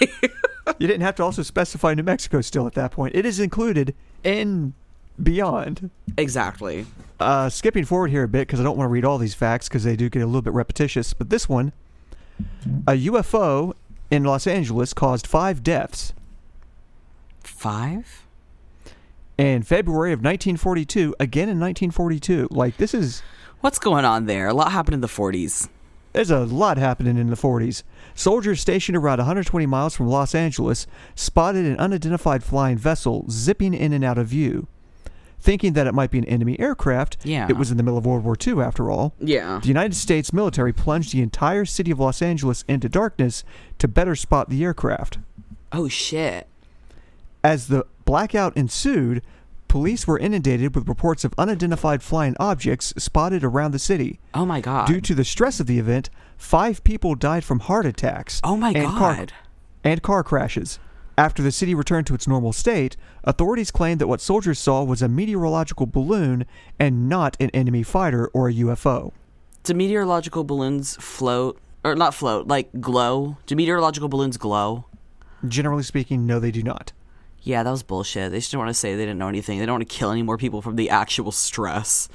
you 0.78 0.86
didn't 0.86 1.02
have 1.02 1.14
to 1.16 1.22
also 1.22 1.42
specify 1.42 1.94
New 1.94 2.02
Mexico 2.02 2.40
still 2.40 2.66
at 2.66 2.74
that 2.74 2.92
point. 2.92 3.14
It 3.14 3.26
is 3.26 3.40
included 3.40 3.94
in 4.24 4.74
beyond. 5.22 5.90
exactly. 6.16 6.86
Uh, 7.20 7.48
skipping 7.48 7.84
forward 7.84 8.10
here 8.10 8.22
a 8.22 8.28
bit 8.28 8.46
because 8.46 8.60
I 8.60 8.62
don't 8.62 8.76
want 8.76 8.86
to 8.86 8.92
read 8.92 9.04
all 9.04 9.18
these 9.18 9.34
facts 9.34 9.68
because 9.68 9.84
they 9.84 9.96
do 9.96 10.08
get 10.08 10.22
a 10.22 10.26
little 10.26 10.42
bit 10.42 10.52
repetitious. 10.52 11.14
But 11.14 11.30
this 11.30 11.48
one, 11.48 11.72
a 12.86 12.92
UFO 12.92 13.74
in 14.10 14.24
Los 14.24 14.46
Angeles 14.46 14.94
caused 14.94 15.26
five 15.26 15.62
deaths. 15.62 16.12
five. 17.42 18.28
In 19.39 19.62
February 19.62 20.12
of 20.12 20.18
1942, 20.18 21.14
again 21.20 21.45
in 21.49 21.61
1942, 21.61 22.49
like 22.51 22.76
this 22.76 22.93
is 22.93 23.22
What's 23.61 23.78
going 23.78 24.05
on 24.05 24.26
there? 24.26 24.49
A 24.49 24.55
lot 24.55 24.70
happened 24.72 24.95
in 24.95 25.01
the 25.01 25.07
40s. 25.09 25.68
There's 26.12 26.30
a 26.30 26.41
lot 26.41 26.76
happening 26.78 27.16
in 27.16 27.28
the 27.28 27.36
40s. 27.36 27.82
Soldiers 28.14 28.61
stationed 28.61 28.97
around 28.97 29.18
120 29.18 29.66
miles 29.66 29.95
from 29.95 30.09
Los 30.09 30.34
Angeles 30.34 30.86
spotted 31.14 31.66
an 31.66 31.76
unidentified 31.78 32.43
flying 32.43 32.78
vessel 32.78 33.26
zipping 33.30 33.74
in 33.74 33.93
and 33.93 34.05
out 34.05 34.18
of 34.18 34.26
view. 34.26 34.66
Thinking 35.41 35.74
that 35.74 35.86
it 35.86 35.95
might 35.95 36.11
be 36.11 36.18
an 36.18 36.24
enemy 36.24 36.59
aircraft, 36.59 37.18
Yeah. 37.22 37.47
it 37.49 37.57
was 37.57 37.70
in 37.70 37.76
the 37.76 37.82
middle 37.84 37.99
of 37.99 38.07
World 38.07 38.24
War 38.24 38.36
II 38.45 38.61
after 38.61 38.91
all. 38.91 39.14
Yeah. 39.20 39.61
The 39.62 39.68
United 39.68 39.95
States 39.95 40.32
military 40.32 40.72
plunged 40.72 41.12
the 41.12 41.22
entire 41.22 41.64
city 41.64 41.93
of 41.93 42.01
Los 42.01 42.22
Angeles 42.22 42.64
into 42.66 42.89
darkness 42.89 43.45
to 43.78 43.86
better 43.86 44.16
spot 44.16 44.49
the 44.51 44.64
aircraft. 44.64 45.18
Oh 45.70 45.86
shit. 45.89 46.49
As 47.45 47.68
the 47.68 47.86
blackout 48.09 48.56
ensued, 48.56 49.22
police 49.68 50.06
were 50.06 50.18
inundated 50.18 50.74
with 50.74 50.88
reports 50.88 51.24
of 51.24 51.34
unidentified 51.36 52.02
flying 52.02 52.34
objects 52.40 52.94
spotted 52.96 53.44
around 53.44 53.72
the 53.72 53.78
city. 53.78 54.18
Oh 54.32 54.46
my 54.46 54.62
god. 54.62 54.86
Due 54.86 55.02
to 55.02 55.14
the 55.14 55.26
stress 55.26 55.61
of 55.61 55.66
the 55.66 55.78
event, 55.78 56.09
five 56.38 56.82
people 56.84 57.14
died 57.14 57.44
from 57.44 57.61
heart 57.61 57.84
attacks. 57.84 58.40
oh 58.42 58.56
my 58.56 58.70
and 58.70 58.86
car- 58.86 59.14
god. 59.16 59.32
and 59.84 60.02
car 60.02 60.24
crashes. 60.24 60.78
After 61.18 61.42
the 61.42 61.52
city 61.52 61.74
returned 61.74 62.06
to 62.06 62.14
its 62.14 62.26
normal 62.26 62.54
state, 62.54 62.96
authorities 63.24 63.70
claimed 63.70 64.00
that 64.00 64.06
what 64.06 64.22
soldiers 64.22 64.59
saw 64.59 64.82
was 64.84 65.02
a 65.02 65.09
meteorological 65.09 65.84
balloon 65.84 66.46
and 66.78 67.11
not 67.11 67.36
an 67.38 67.50
enemy 67.50 67.82
fighter 67.82 68.28
or 68.28 68.48
a 68.48 68.54
UFO. 68.54 69.12
Do 69.64 69.74
meteorological 69.74 70.44
balloons 70.44 70.96
float 70.96 71.61
or 71.84 71.94
not 71.94 72.14
float, 72.14 72.46
like 72.48 72.70
glow? 72.80 73.36
Do 73.44 73.54
meteorological 73.54 74.09
balloons 74.09 74.38
glow? 74.38 74.86
Generally 75.46 75.82
speaking, 75.82 76.24
no, 76.24 76.40
they 76.40 76.50
do 76.50 76.62
not. 76.62 76.92
Yeah, 77.49 77.62
that 77.62 77.70
was 77.70 77.82
bullshit. 77.82 78.30
They 78.30 78.36
just 78.36 78.51
didn't 78.51 78.59
want 78.59 78.68
to 78.68 78.74
say 78.74 78.94
they 78.94 79.07
didn't 79.07 79.16
know 79.16 79.28
anything. 79.28 79.59
They 79.59 79.64
don't 79.64 79.76
want 79.76 79.88
to 79.88 79.96
kill 79.96 80.11
any 80.11 80.22
more 80.22 80.36
people 80.36 80.61
from 80.61 80.76
the 80.76 80.90
actual 80.90 81.32
stress. 81.32 82.11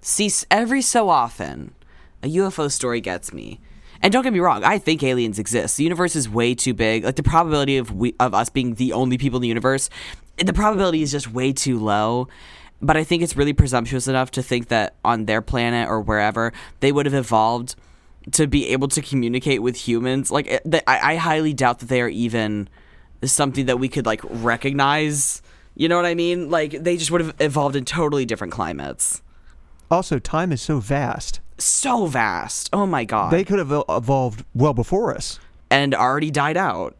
See, 0.00 0.30
every 0.48 0.80
so 0.80 1.08
often, 1.08 1.74
a 2.22 2.28
UFO 2.28 2.70
story 2.70 3.00
gets 3.00 3.32
me. 3.32 3.58
And 4.00 4.12
don't 4.12 4.22
get 4.22 4.32
me 4.32 4.38
wrong, 4.38 4.62
I 4.62 4.78
think 4.78 5.02
aliens 5.02 5.40
exist. 5.40 5.76
The 5.76 5.82
universe 5.82 6.14
is 6.14 6.28
way 6.28 6.54
too 6.54 6.72
big. 6.72 7.02
Like 7.02 7.16
the 7.16 7.24
probability 7.24 7.78
of 7.78 7.90
we, 7.90 8.14
of 8.20 8.32
us 8.32 8.48
being 8.48 8.74
the 8.74 8.92
only 8.92 9.18
people 9.18 9.38
in 9.38 9.42
the 9.42 9.48
universe, 9.48 9.90
the 10.36 10.52
probability 10.52 11.02
is 11.02 11.10
just 11.10 11.32
way 11.32 11.52
too 11.52 11.80
low. 11.80 12.28
But 12.80 12.96
I 12.96 13.02
think 13.02 13.24
it's 13.24 13.36
really 13.36 13.54
presumptuous 13.54 14.06
enough 14.06 14.30
to 14.32 14.42
think 14.42 14.68
that 14.68 14.94
on 15.04 15.24
their 15.24 15.42
planet 15.42 15.88
or 15.88 16.00
wherever 16.00 16.52
they 16.78 16.92
would 16.92 17.06
have 17.06 17.14
evolved 17.14 17.74
to 18.30 18.46
be 18.46 18.68
able 18.68 18.86
to 18.86 19.02
communicate 19.02 19.62
with 19.62 19.74
humans. 19.74 20.30
Like 20.30 20.46
eh, 20.46 20.60
th- 20.60 20.84
I, 20.86 21.14
I 21.14 21.16
highly 21.16 21.54
doubt 21.54 21.80
that 21.80 21.88
they 21.88 22.00
are 22.00 22.08
even 22.08 22.68
something 23.24 23.66
that 23.66 23.78
we 23.78 23.88
could 23.88 24.06
like 24.06 24.20
recognize. 24.24 25.42
You 25.74 25.88
know 25.88 25.96
what 25.96 26.06
I 26.06 26.14
mean? 26.14 26.50
Like 26.50 26.82
they 26.82 26.96
just 26.96 27.10
would 27.10 27.20
have 27.20 27.34
evolved 27.40 27.76
in 27.76 27.84
totally 27.84 28.24
different 28.24 28.52
climates. 28.52 29.22
Also, 29.90 30.18
time 30.18 30.52
is 30.52 30.60
so 30.62 30.80
vast. 30.80 31.40
So 31.58 32.06
vast. 32.06 32.70
Oh 32.72 32.86
my 32.86 33.04
god. 33.04 33.32
They 33.32 33.44
could 33.44 33.58
have 33.58 33.72
evolved 33.88 34.44
well 34.54 34.74
before 34.74 35.14
us 35.14 35.38
and 35.70 35.94
already 35.94 36.30
died 36.30 36.56
out. 36.56 36.96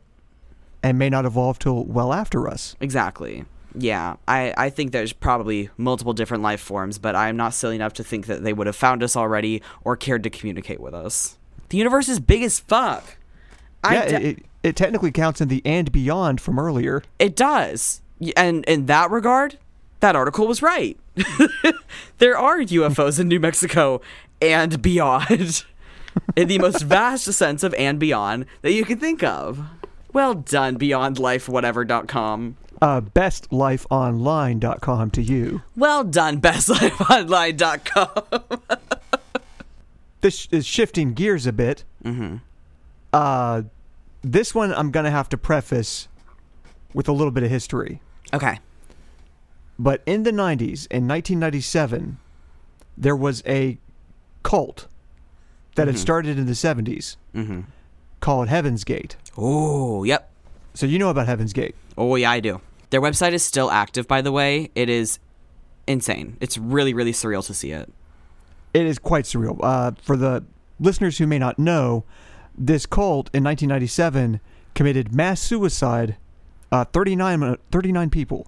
and 0.82 0.98
may 0.98 1.08
not 1.10 1.24
evolve 1.24 1.58
till 1.58 1.84
well 1.84 2.12
after 2.12 2.48
us. 2.48 2.76
Exactly. 2.80 3.44
Yeah, 3.78 4.16
I, 4.26 4.54
I 4.56 4.70
think 4.70 4.92
there's 4.92 5.12
probably 5.12 5.68
multiple 5.76 6.14
different 6.14 6.42
life 6.42 6.60
forms, 6.60 6.98
but 6.98 7.14
I'm 7.14 7.36
not 7.36 7.52
silly 7.52 7.76
enough 7.76 7.92
to 7.94 8.04
think 8.04 8.24
that 8.26 8.42
they 8.42 8.54
would 8.54 8.66
have 8.66 8.76
found 8.76 9.02
us 9.02 9.16
already 9.16 9.60
or 9.84 9.96
cared 9.96 10.22
to 10.22 10.30
communicate 10.30 10.80
with 10.80 10.94
us. 10.94 11.36
The 11.68 11.76
universe 11.76 12.08
is 12.08 12.18
big 12.18 12.42
as 12.42 12.58
fuck. 12.58 13.18
I 13.84 13.94
yeah, 13.94 14.06
de- 14.06 14.26
it, 14.28 14.42
it 14.66 14.74
technically 14.74 15.12
counts 15.12 15.40
in 15.40 15.46
the 15.46 15.62
and 15.64 15.92
beyond 15.92 16.40
from 16.40 16.58
earlier. 16.58 17.04
It 17.20 17.36
does. 17.36 18.00
And 18.36 18.64
in 18.64 18.86
that 18.86 19.12
regard, 19.12 19.58
that 20.00 20.16
article 20.16 20.48
was 20.48 20.60
right. 20.60 20.98
there 22.18 22.36
are 22.36 22.58
UFOs 22.58 23.20
in 23.20 23.28
New 23.28 23.38
Mexico 23.38 24.00
and 24.42 24.82
beyond. 24.82 25.64
in 26.36 26.48
the 26.48 26.58
most 26.58 26.82
vast 26.82 27.32
sense 27.32 27.62
of 27.62 27.74
and 27.74 28.00
beyond 28.00 28.46
that 28.62 28.72
you 28.72 28.84
can 28.84 28.98
think 28.98 29.22
of. 29.22 29.60
Well 30.12 30.34
done, 30.34 30.78
beyondlifewhatever.com. 30.78 32.56
Uh, 32.82 33.00
bestlifeonline.com 33.02 35.10
to 35.12 35.22
you. 35.22 35.62
Well 35.76 36.02
done, 36.02 36.40
bestlifeonline.com. 36.40 38.50
This 40.22 40.48
is 40.50 40.66
shifting 40.66 41.14
gears 41.14 41.46
a 41.46 41.52
bit. 41.52 41.84
mm-hmm. 42.02 42.38
Uh, 43.12 43.62
this 44.32 44.54
one 44.54 44.72
I'm 44.74 44.90
going 44.90 45.04
to 45.04 45.10
have 45.10 45.28
to 45.30 45.38
preface 45.38 46.08
with 46.92 47.08
a 47.08 47.12
little 47.12 47.30
bit 47.30 47.42
of 47.44 47.50
history. 47.50 48.00
Okay. 48.34 48.58
But 49.78 50.02
in 50.06 50.22
the 50.24 50.30
90s, 50.32 50.86
in 50.90 51.06
1997, 51.06 52.18
there 52.96 53.14
was 53.16 53.42
a 53.46 53.78
cult 54.42 54.88
that 55.74 55.86
had 55.86 55.96
Mhm. 55.96 56.00
started 56.00 56.38
in 56.38 56.46
the 56.46 56.54
70s 56.54 57.16
Mm-hmm. 57.34 57.60
called 58.20 58.48
Heaven's 58.48 58.84
Gate. 58.84 59.16
Oh, 59.36 60.02
yep. 60.04 60.30
So 60.74 60.86
you 60.86 60.98
know 60.98 61.10
about 61.10 61.26
Heaven's 61.26 61.52
Gate. 61.52 61.74
Oh, 61.98 62.16
yeah, 62.16 62.30
I 62.30 62.40
do. 62.40 62.60
Their 62.90 63.00
website 63.02 63.32
is 63.32 63.42
still 63.42 63.70
active, 63.70 64.08
by 64.08 64.22
the 64.22 64.32
way. 64.32 64.70
It 64.74 64.88
is 64.88 65.18
insane. 65.86 66.36
It's 66.40 66.56
really, 66.56 66.94
really 66.94 67.12
surreal 67.12 67.44
to 67.46 67.54
see 67.54 67.70
it. 67.72 67.92
It 68.72 68.86
is 68.86 68.98
quite 68.98 69.24
surreal. 69.24 69.58
Uh, 69.62 69.92
for 70.02 70.16
the 70.16 70.44
listeners 70.80 71.18
who 71.18 71.26
may 71.26 71.38
not 71.38 71.58
know, 71.58 72.04
this 72.58 72.86
cult 72.86 73.28
in 73.32 73.44
1997 73.44 74.40
committed 74.74 75.14
mass 75.14 75.40
suicide. 75.40 76.16
Uh, 76.72 76.84
39, 76.84 77.42
uh, 77.42 77.56
39 77.70 78.10
people. 78.10 78.46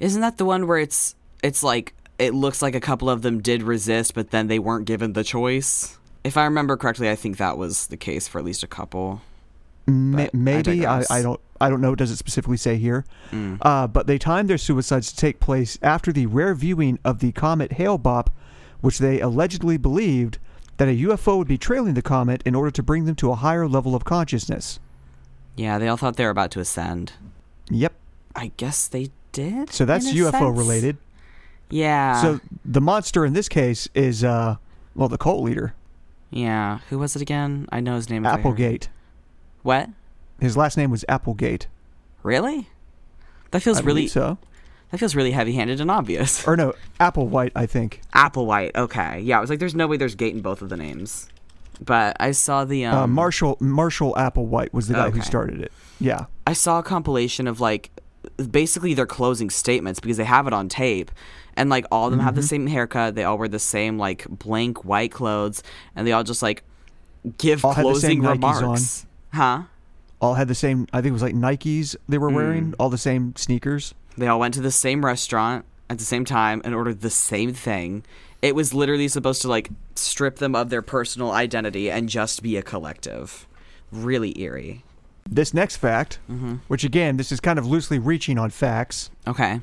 Isn't 0.00 0.20
that 0.20 0.36
the 0.38 0.44
one 0.44 0.66
where 0.66 0.78
it's 0.78 1.14
it's 1.42 1.62
like 1.62 1.94
it 2.18 2.34
looks 2.34 2.60
like 2.62 2.74
a 2.74 2.80
couple 2.80 3.08
of 3.08 3.22
them 3.22 3.40
did 3.40 3.62
resist, 3.62 4.14
but 4.14 4.30
then 4.30 4.48
they 4.48 4.58
weren't 4.58 4.84
given 4.86 5.12
the 5.12 5.22
choice? 5.24 5.98
If 6.24 6.36
I 6.36 6.44
remember 6.44 6.76
correctly, 6.76 7.08
I 7.10 7.14
think 7.16 7.36
that 7.36 7.56
was 7.56 7.86
the 7.88 7.96
case 7.96 8.26
for 8.28 8.38
at 8.38 8.44
least 8.44 8.62
a 8.62 8.66
couple. 8.66 9.22
Ma- 9.86 10.16
But 10.18 10.26
I 10.26 10.30
maybe 10.36 10.86
I. 10.86 11.04
I 11.10 11.22
don't 11.22 11.40
I 11.60 11.68
don't 11.70 11.80
know. 11.80 11.94
Does 11.94 12.10
it 12.10 12.16
specifically 12.16 12.56
say 12.56 12.76
here? 12.76 13.04
Mm. 13.30 13.58
Uh, 13.62 13.86
but 13.86 14.08
they 14.08 14.18
timed 14.18 14.50
their 14.50 14.58
suicides 14.58 15.10
to 15.12 15.16
take 15.16 15.38
place 15.38 15.78
after 15.80 16.12
the 16.12 16.26
rare 16.26 16.54
viewing 16.56 16.98
of 17.04 17.20
the 17.20 17.30
comet 17.30 17.74
Hale-Bopp, 17.74 18.28
which 18.80 18.98
they 18.98 19.20
allegedly 19.20 19.76
believed 19.76 20.38
that 20.82 20.88
a 20.90 20.96
UFO 20.96 21.38
would 21.38 21.46
be 21.46 21.56
trailing 21.58 21.94
the 21.94 22.02
comet 22.02 22.42
in 22.44 22.56
order 22.56 22.72
to 22.72 22.82
bring 22.82 23.04
them 23.04 23.14
to 23.14 23.30
a 23.30 23.36
higher 23.36 23.68
level 23.68 23.94
of 23.94 24.04
consciousness. 24.04 24.80
Yeah, 25.54 25.78
they 25.78 25.86
all 25.86 25.96
thought 25.96 26.16
they 26.16 26.24
were 26.24 26.30
about 26.30 26.50
to 26.52 26.60
ascend. 26.60 27.12
Yep. 27.70 27.92
I 28.34 28.50
guess 28.56 28.88
they 28.88 29.10
did. 29.30 29.70
So 29.70 29.84
that's 29.84 30.10
UFO 30.10 30.32
sense? 30.32 30.58
related. 30.58 30.96
Yeah. 31.70 32.20
so 32.20 32.40
the 32.64 32.80
monster 32.80 33.24
in 33.24 33.32
this 33.32 33.48
case 33.48 33.88
is 33.94 34.24
uh 34.24 34.56
well 34.96 35.08
the 35.08 35.18
cult 35.18 35.44
leader, 35.44 35.72
yeah, 36.30 36.78
who 36.90 36.98
was 36.98 37.14
it 37.14 37.22
again? 37.22 37.66
I 37.70 37.78
know 37.78 37.94
his 37.94 38.10
name. 38.10 38.24
if 38.26 38.32
I 38.32 38.32
heard- 38.32 38.40
Applegate. 38.40 38.88
What? 39.62 39.88
His 40.40 40.56
last 40.56 40.76
name 40.76 40.90
was 40.90 41.04
Applegate. 41.08 41.68
Really? 42.24 42.68
That 43.52 43.62
feels 43.62 43.78
I 43.78 43.82
really 43.82 44.08
so. 44.08 44.36
That 44.92 44.98
feels 44.98 45.16
really 45.16 45.32
heavy-handed 45.32 45.80
and 45.80 45.90
obvious. 45.90 46.46
Or 46.46 46.56
no, 46.56 46.74
Applewhite, 47.00 47.50
I 47.56 47.66
think. 47.66 48.00
Applewhite. 48.14 48.76
Okay. 48.76 49.20
Yeah, 49.20 49.38
I 49.38 49.40
was 49.40 49.50
like, 49.50 49.58
there's 49.58 49.74
no 49.74 49.88
way 49.88 49.96
there's 49.96 50.14
gate 50.14 50.34
in 50.34 50.40
both 50.42 50.62
of 50.62 50.68
the 50.68 50.76
names. 50.76 51.28
But 51.84 52.16
I 52.20 52.30
saw 52.30 52.64
the 52.64 52.84
um, 52.84 52.94
uh, 52.96 53.06
Marshall 53.08 53.56
Marshall 53.58 54.14
Applewhite 54.14 54.72
was 54.72 54.86
the 54.86 54.94
guy 54.94 55.10
who 55.10 55.20
started 55.22 55.60
it. 55.62 55.72
Yeah. 55.98 56.26
I 56.46 56.52
saw 56.52 56.78
a 56.78 56.82
compilation 56.84 57.48
of 57.48 57.58
like 57.60 57.90
basically 58.50 58.94
their 58.94 59.06
closing 59.06 59.50
statements 59.50 59.98
because 59.98 60.16
they 60.16 60.24
have 60.24 60.46
it 60.46 60.52
on 60.52 60.68
tape. 60.68 61.10
And 61.56 61.68
like 61.70 61.84
all 61.90 62.06
of 62.06 62.12
them 62.12 62.20
Mm-hmm. 62.20 62.26
have 62.26 62.34
the 62.36 62.42
same 62.42 62.66
haircut, 62.68 63.14
they 63.14 63.24
all 63.24 63.36
wear 63.36 63.48
the 63.48 63.58
same 63.58 63.98
like 63.98 64.26
blank 64.28 64.84
white 64.84 65.10
clothes, 65.10 65.62
and 65.96 66.06
they 66.06 66.12
all 66.12 66.22
just 66.24 66.42
like 66.42 66.62
give 67.38 67.64
All 67.64 67.72
had 67.72 67.84
the 67.84 67.94
same 67.96 68.20
closing 68.20 68.40
remarks. 68.40 69.06
Huh? 69.32 69.62
All 70.20 70.34
had 70.34 70.46
the 70.48 70.54
same 70.54 70.86
I 70.92 70.98
think 71.00 71.10
it 71.10 71.12
was 71.14 71.22
like 71.22 71.34
Nikes 71.34 71.96
they 72.08 72.18
were 72.18 72.30
Mm. 72.30 72.34
wearing, 72.34 72.74
all 72.78 72.90
the 72.90 72.98
same 72.98 73.34
sneakers. 73.36 73.92
They 74.16 74.26
all 74.26 74.40
went 74.40 74.54
to 74.54 74.60
the 74.60 74.70
same 74.70 75.04
restaurant 75.04 75.64
at 75.88 75.98
the 75.98 76.04
same 76.04 76.24
time 76.24 76.60
and 76.64 76.74
ordered 76.74 77.00
the 77.00 77.10
same 77.10 77.52
thing. 77.54 78.04
It 78.40 78.54
was 78.54 78.74
literally 78.74 79.08
supposed 79.08 79.42
to 79.42 79.48
like 79.48 79.70
strip 79.94 80.36
them 80.36 80.54
of 80.54 80.68
their 80.70 80.82
personal 80.82 81.30
identity 81.32 81.90
and 81.90 82.08
just 82.08 82.42
be 82.42 82.56
a 82.56 82.62
collective. 82.62 83.46
Really 83.90 84.38
eerie. 84.40 84.84
This 85.28 85.54
next 85.54 85.76
fact, 85.76 86.18
Mm-hmm. 86.30 86.56
which 86.68 86.82
again, 86.84 87.16
this 87.16 87.30
is 87.30 87.40
kind 87.40 87.58
of 87.58 87.66
loosely 87.66 87.98
reaching 87.98 88.38
on 88.38 88.50
facts. 88.50 89.10
Okay. 89.26 89.60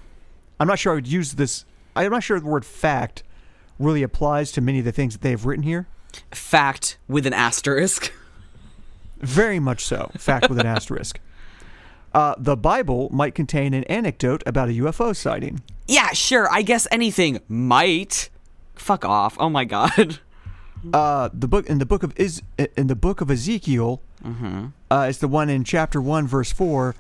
I'm 0.60 0.68
not 0.68 0.80
sure 0.80 0.94
I 0.94 0.96
would 0.96 1.08
use 1.08 1.34
this. 1.34 1.66
I'm 1.96 2.12
not 2.12 2.24
sure 2.24 2.40
the 2.40 2.46
word 2.46 2.66
fact 2.66 3.24
really 3.78 4.04
applies 4.04 4.52
to 4.54 4.62
many 4.62 4.80
of 4.80 4.86
the 4.86 4.92
things 4.92 5.14
that 5.14 5.22
they've 5.22 5.46
written 5.46 5.64
here. 5.64 5.88
Fact 6.32 6.98
with 7.08 7.26
an 7.28 7.34
asterisk. 7.34 8.12
Very 9.20 9.60
much 9.60 9.86
so. 9.86 10.12
Fact 10.18 10.50
with 10.50 10.60
an 10.60 10.66
asterisk. 10.66 11.20
Uh, 12.14 12.36
the 12.38 12.58
Bible 12.58 13.10
might 13.12 13.36
contain 13.36 13.74
an 13.74 13.84
anecdote 13.86 14.42
about 14.46 14.70
a 14.70 14.74
UFO 14.74 15.16
sighting. 15.16 15.62
Yeah, 15.88 16.12
sure. 16.14 16.50
I 16.52 16.62
guess 16.62 16.88
anything 16.92 17.40
might. 17.48 18.30
Fuck 18.76 19.06
off. 19.06 19.36
Oh 19.40 19.50
my 19.50 19.66
god. 19.66 20.20
Uh, 20.94 21.28
the 21.34 21.48
book 21.48 21.66
in 21.68 21.78
the 21.80 21.86
book 21.86 22.04
of 22.04 22.18
is 22.18 22.42
in 22.78 22.88
the 22.88 22.96
book 22.96 23.20
of 23.22 23.30
Ezekiel, 23.30 24.02
Mm-hmm. 24.26 24.68
uh, 24.90 25.08
it's 25.10 25.18
the 25.18 25.28
one 25.28 25.50
in 25.50 25.64
chapter 25.66 26.02
one, 26.02 26.26
verse 26.26 26.52
four. 26.54 26.96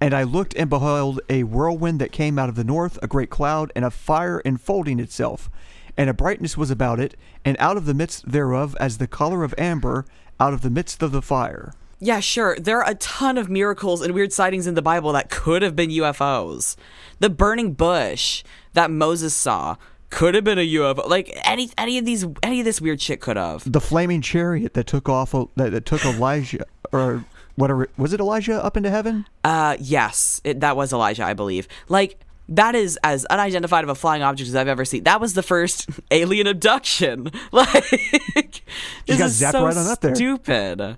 And 0.00 0.14
I 0.14 0.22
looked 0.22 0.54
and 0.54 0.70
beheld 0.70 1.20
a 1.28 1.42
whirlwind 1.42 2.00
that 2.00 2.12
came 2.12 2.38
out 2.38 2.48
of 2.48 2.54
the 2.54 2.64
north, 2.64 2.98
a 3.02 3.06
great 3.06 3.28
cloud, 3.28 3.70
and 3.76 3.84
a 3.84 3.90
fire 3.90 4.40
enfolding 4.46 4.98
itself. 4.98 5.50
And 5.98 6.08
a 6.08 6.14
brightness 6.14 6.56
was 6.56 6.70
about 6.70 6.98
it, 6.98 7.14
and 7.44 7.58
out 7.60 7.76
of 7.76 7.84
the 7.84 7.92
midst 7.92 8.30
thereof, 8.32 8.74
as 8.80 8.96
the 8.96 9.06
color 9.06 9.44
of 9.44 9.54
amber, 9.58 10.06
out 10.38 10.54
of 10.54 10.62
the 10.62 10.70
midst 10.70 11.02
of 11.02 11.12
the 11.12 11.20
fire. 11.20 11.74
Yeah, 12.00 12.20
sure. 12.20 12.56
There 12.58 12.82
are 12.82 12.90
a 12.90 12.94
ton 12.94 13.36
of 13.36 13.50
miracles 13.50 14.00
and 14.00 14.14
weird 14.14 14.32
sightings 14.32 14.66
in 14.66 14.74
the 14.74 14.82
Bible 14.82 15.12
that 15.12 15.28
could 15.30 15.60
have 15.62 15.76
been 15.76 15.90
UFOs. 15.90 16.76
The 17.18 17.28
burning 17.28 17.74
bush 17.74 18.42
that 18.72 18.90
Moses 18.90 19.34
saw 19.34 19.76
could 20.08 20.34
have 20.34 20.42
been 20.42 20.58
a 20.58 20.66
UFO. 20.74 21.06
Like 21.08 21.30
any 21.44 21.70
any 21.76 21.98
of 21.98 22.04
these 22.06 22.24
any 22.42 22.60
of 22.60 22.64
this 22.64 22.80
weird 22.80 23.00
shit 23.02 23.20
could 23.20 23.36
have. 23.36 23.70
The 23.70 23.80
flaming 23.80 24.22
chariot 24.22 24.72
that 24.74 24.86
took 24.86 25.08
off 25.08 25.32
that, 25.32 25.70
that 25.72 25.84
took 25.84 26.04
Elijah 26.04 26.64
or 26.90 27.24
whatever 27.56 27.88
was 27.98 28.12
it 28.14 28.20
Elijah 28.20 28.62
up 28.64 28.76
into 28.78 28.90
heaven? 28.90 29.26
Uh 29.44 29.76
yes, 29.78 30.40
it, 30.42 30.60
that 30.60 30.76
was 30.76 30.92
Elijah, 30.94 31.24
I 31.24 31.34
believe. 31.34 31.68
Like 31.88 32.18
that 32.48 32.74
is 32.74 32.98
as 33.04 33.24
unidentified 33.26 33.84
of 33.84 33.90
a 33.90 33.94
flying 33.94 34.22
object 34.22 34.48
as 34.48 34.56
I've 34.56 34.66
ever 34.68 34.84
seen. 34.86 35.04
That 35.04 35.20
was 35.20 35.34
the 35.34 35.42
first 35.42 35.86
alien 36.10 36.46
abduction. 36.46 37.30
Like 37.52 38.62
You 39.06 39.16
this 39.16 39.18
got 39.18 39.26
is 39.26 39.40
zapped 39.40 39.52
so 39.52 39.64
right 39.66 39.76
on 39.76 39.86
up 39.86 40.00
there. 40.00 40.14
stupid. 40.14 40.96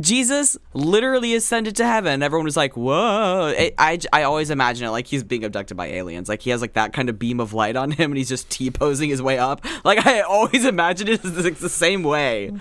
Jesus 0.00 0.56
literally 0.74 1.34
ascended 1.34 1.76
to 1.76 1.86
heaven. 1.86 2.22
Everyone 2.22 2.44
was 2.44 2.56
like, 2.56 2.76
"Whoa!" 2.76 3.54
I, 3.56 3.72
I, 3.78 3.98
I 4.12 4.22
always 4.22 4.50
imagine 4.50 4.86
it 4.86 4.90
like 4.90 5.06
he's 5.06 5.24
being 5.24 5.44
abducted 5.44 5.76
by 5.76 5.86
aliens. 5.86 6.28
Like 6.28 6.42
he 6.42 6.50
has 6.50 6.60
like 6.60 6.74
that 6.74 6.92
kind 6.92 7.08
of 7.08 7.18
beam 7.18 7.40
of 7.40 7.52
light 7.52 7.76
on 7.76 7.90
him, 7.90 8.10
and 8.10 8.16
he's 8.18 8.28
just 8.28 8.50
t 8.50 8.70
posing 8.70 9.10
his 9.10 9.22
way 9.22 9.38
up. 9.38 9.64
Like 9.84 10.06
I 10.06 10.20
always 10.20 10.64
imagine 10.66 11.08
it 11.08 11.24
as 11.24 11.44
like, 11.44 11.56
the 11.56 11.68
same 11.68 12.02
way. 12.02 12.52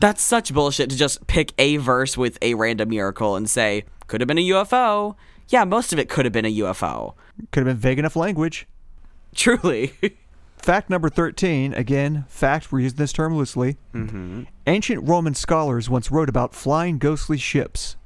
That's 0.00 0.22
such 0.22 0.52
bullshit 0.52 0.90
to 0.90 0.96
just 0.96 1.26
pick 1.26 1.52
a 1.58 1.76
verse 1.76 2.16
with 2.16 2.38
a 2.42 2.54
random 2.54 2.90
miracle 2.90 3.36
and 3.36 3.48
say 3.48 3.84
could 4.06 4.20
have 4.20 4.28
been 4.28 4.38
a 4.38 4.48
UFO. 4.48 5.16
Yeah, 5.48 5.64
most 5.64 5.92
of 5.92 5.98
it 5.98 6.08
could 6.08 6.24
have 6.24 6.32
been 6.32 6.46
a 6.46 6.58
UFO. 6.58 7.14
Could 7.52 7.66
have 7.66 7.76
been 7.76 7.80
vague 7.80 7.98
enough 7.98 8.16
language. 8.16 8.66
Truly. 9.34 9.92
Fact 10.64 10.88
number 10.88 11.10
13, 11.10 11.74
again, 11.74 12.24
fact, 12.26 12.72
we're 12.72 12.80
using 12.80 12.96
this 12.96 13.12
term 13.12 13.36
loosely. 13.36 13.76
mm-hmm. 13.92 14.44
Ancient 14.66 15.06
Roman 15.06 15.34
scholars 15.34 15.90
once 15.90 16.10
wrote 16.10 16.30
about 16.30 16.54
flying 16.54 16.96
ghostly 16.96 17.36
ships. 17.36 17.96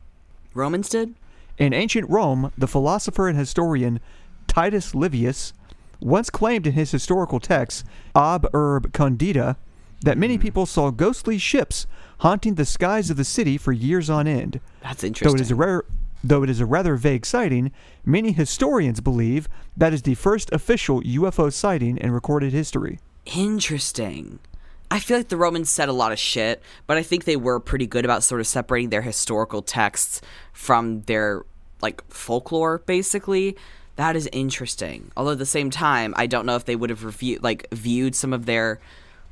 Romans 0.54 0.88
did. 0.88 1.14
In 1.56 1.72
ancient 1.72 2.10
Rome, 2.10 2.52
the 2.58 2.66
philosopher 2.66 3.28
and 3.28 3.38
historian 3.38 4.00
Titus 4.48 4.92
Livius 4.92 5.52
once 6.00 6.30
claimed 6.30 6.66
in 6.66 6.72
his 6.72 6.90
historical 6.90 7.38
text, 7.38 7.84
Ab 8.16 8.48
Urbe 8.52 8.92
Condita, 8.92 9.54
that 10.00 10.18
many 10.18 10.36
people 10.36 10.66
saw 10.66 10.90
ghostly 10.90 11.38
ships 11.38 11.86
haunting 12.18 12.56
the 12.56 12.64
skies 12.64 13.08
of 13.08 13.16
the 13.16 13.24
city 13.24 13.56
for 13.56 13.70
years 13.70 14.10
on 14.10 14.26
end. 14.26 14.58
That's 14.82 15.04
interesting. 15.04 15.28
Though 15.28 15.36
interesting. 15.36 15.38
it 15.38 15.42
is 15.42 15.50
a 15.52 15.54
rare 15.54 15.84
though 16.22 16.42
it 16.42 16.50
is 16.50 16.60
a 16.60 16.66
rather 16.66 16.96
vague 16.96 17.24
sighting, 17.24 17.72
many 18.04 18.32
historians 18.32 19.00
believe 19.00 19.48
that 19.76 19.92
is 19.92 20.02
the 20.02 20.14
first 20.14 20.52
official 20.52 21.00
UFO 21.02 21.52
sighting 21.52 21.96
in 21.98 22.10
recorded 22.10 22.52
history. 22.52 22.98
Interesting. 23.26 24.38
I 24.90 25.00
feel 25.00 25.18
like 25.18 25.28
the 25.28 25.36
Romans 25.36 25.68
said 25.68 25.88
a 25.88 25.92
lot 25.92 26.12
of 26.12 26.18
shit, 26.18 26.62
but 26.86 26.96
I 26.96 27.02
think 27.02 27.24
they 27.24 27.36
were 27.36 27.60
pretty 27.60 27.86
good 27.86 28.04
about 28.04 28.22
sort 28.22 28.40
of 28.40 28.46
separating 28.46 28.90
their 28.90 29.02
historical 29.02 29.60
texts 29.60 30.20
from 30.52 31.02
their 31.02 31.44
like 31.80 32.02
folklore 32.10 32.78
basically. 32.78 33.56
That 33.96 34.16
is 34.16 34.28
interesting. 34.32 35.10
Although 35.16 35.32
at 35.32 35.38
the 35.38 35.46
same 35.46 35.70
time, 35.70 36.14
I 36.16 36.26
don't 36.26 36.46
know 36.46 36.56
if 36.56 36.64
they 36.64 36.76
would 36.76 36.90
have 36.90 37.04
reviewed 37.04 37.42
like 37.42 37.68
viewed 37.72 38.14
some 38.14 38.32
of 38.32 38.46
their 38.46 38.80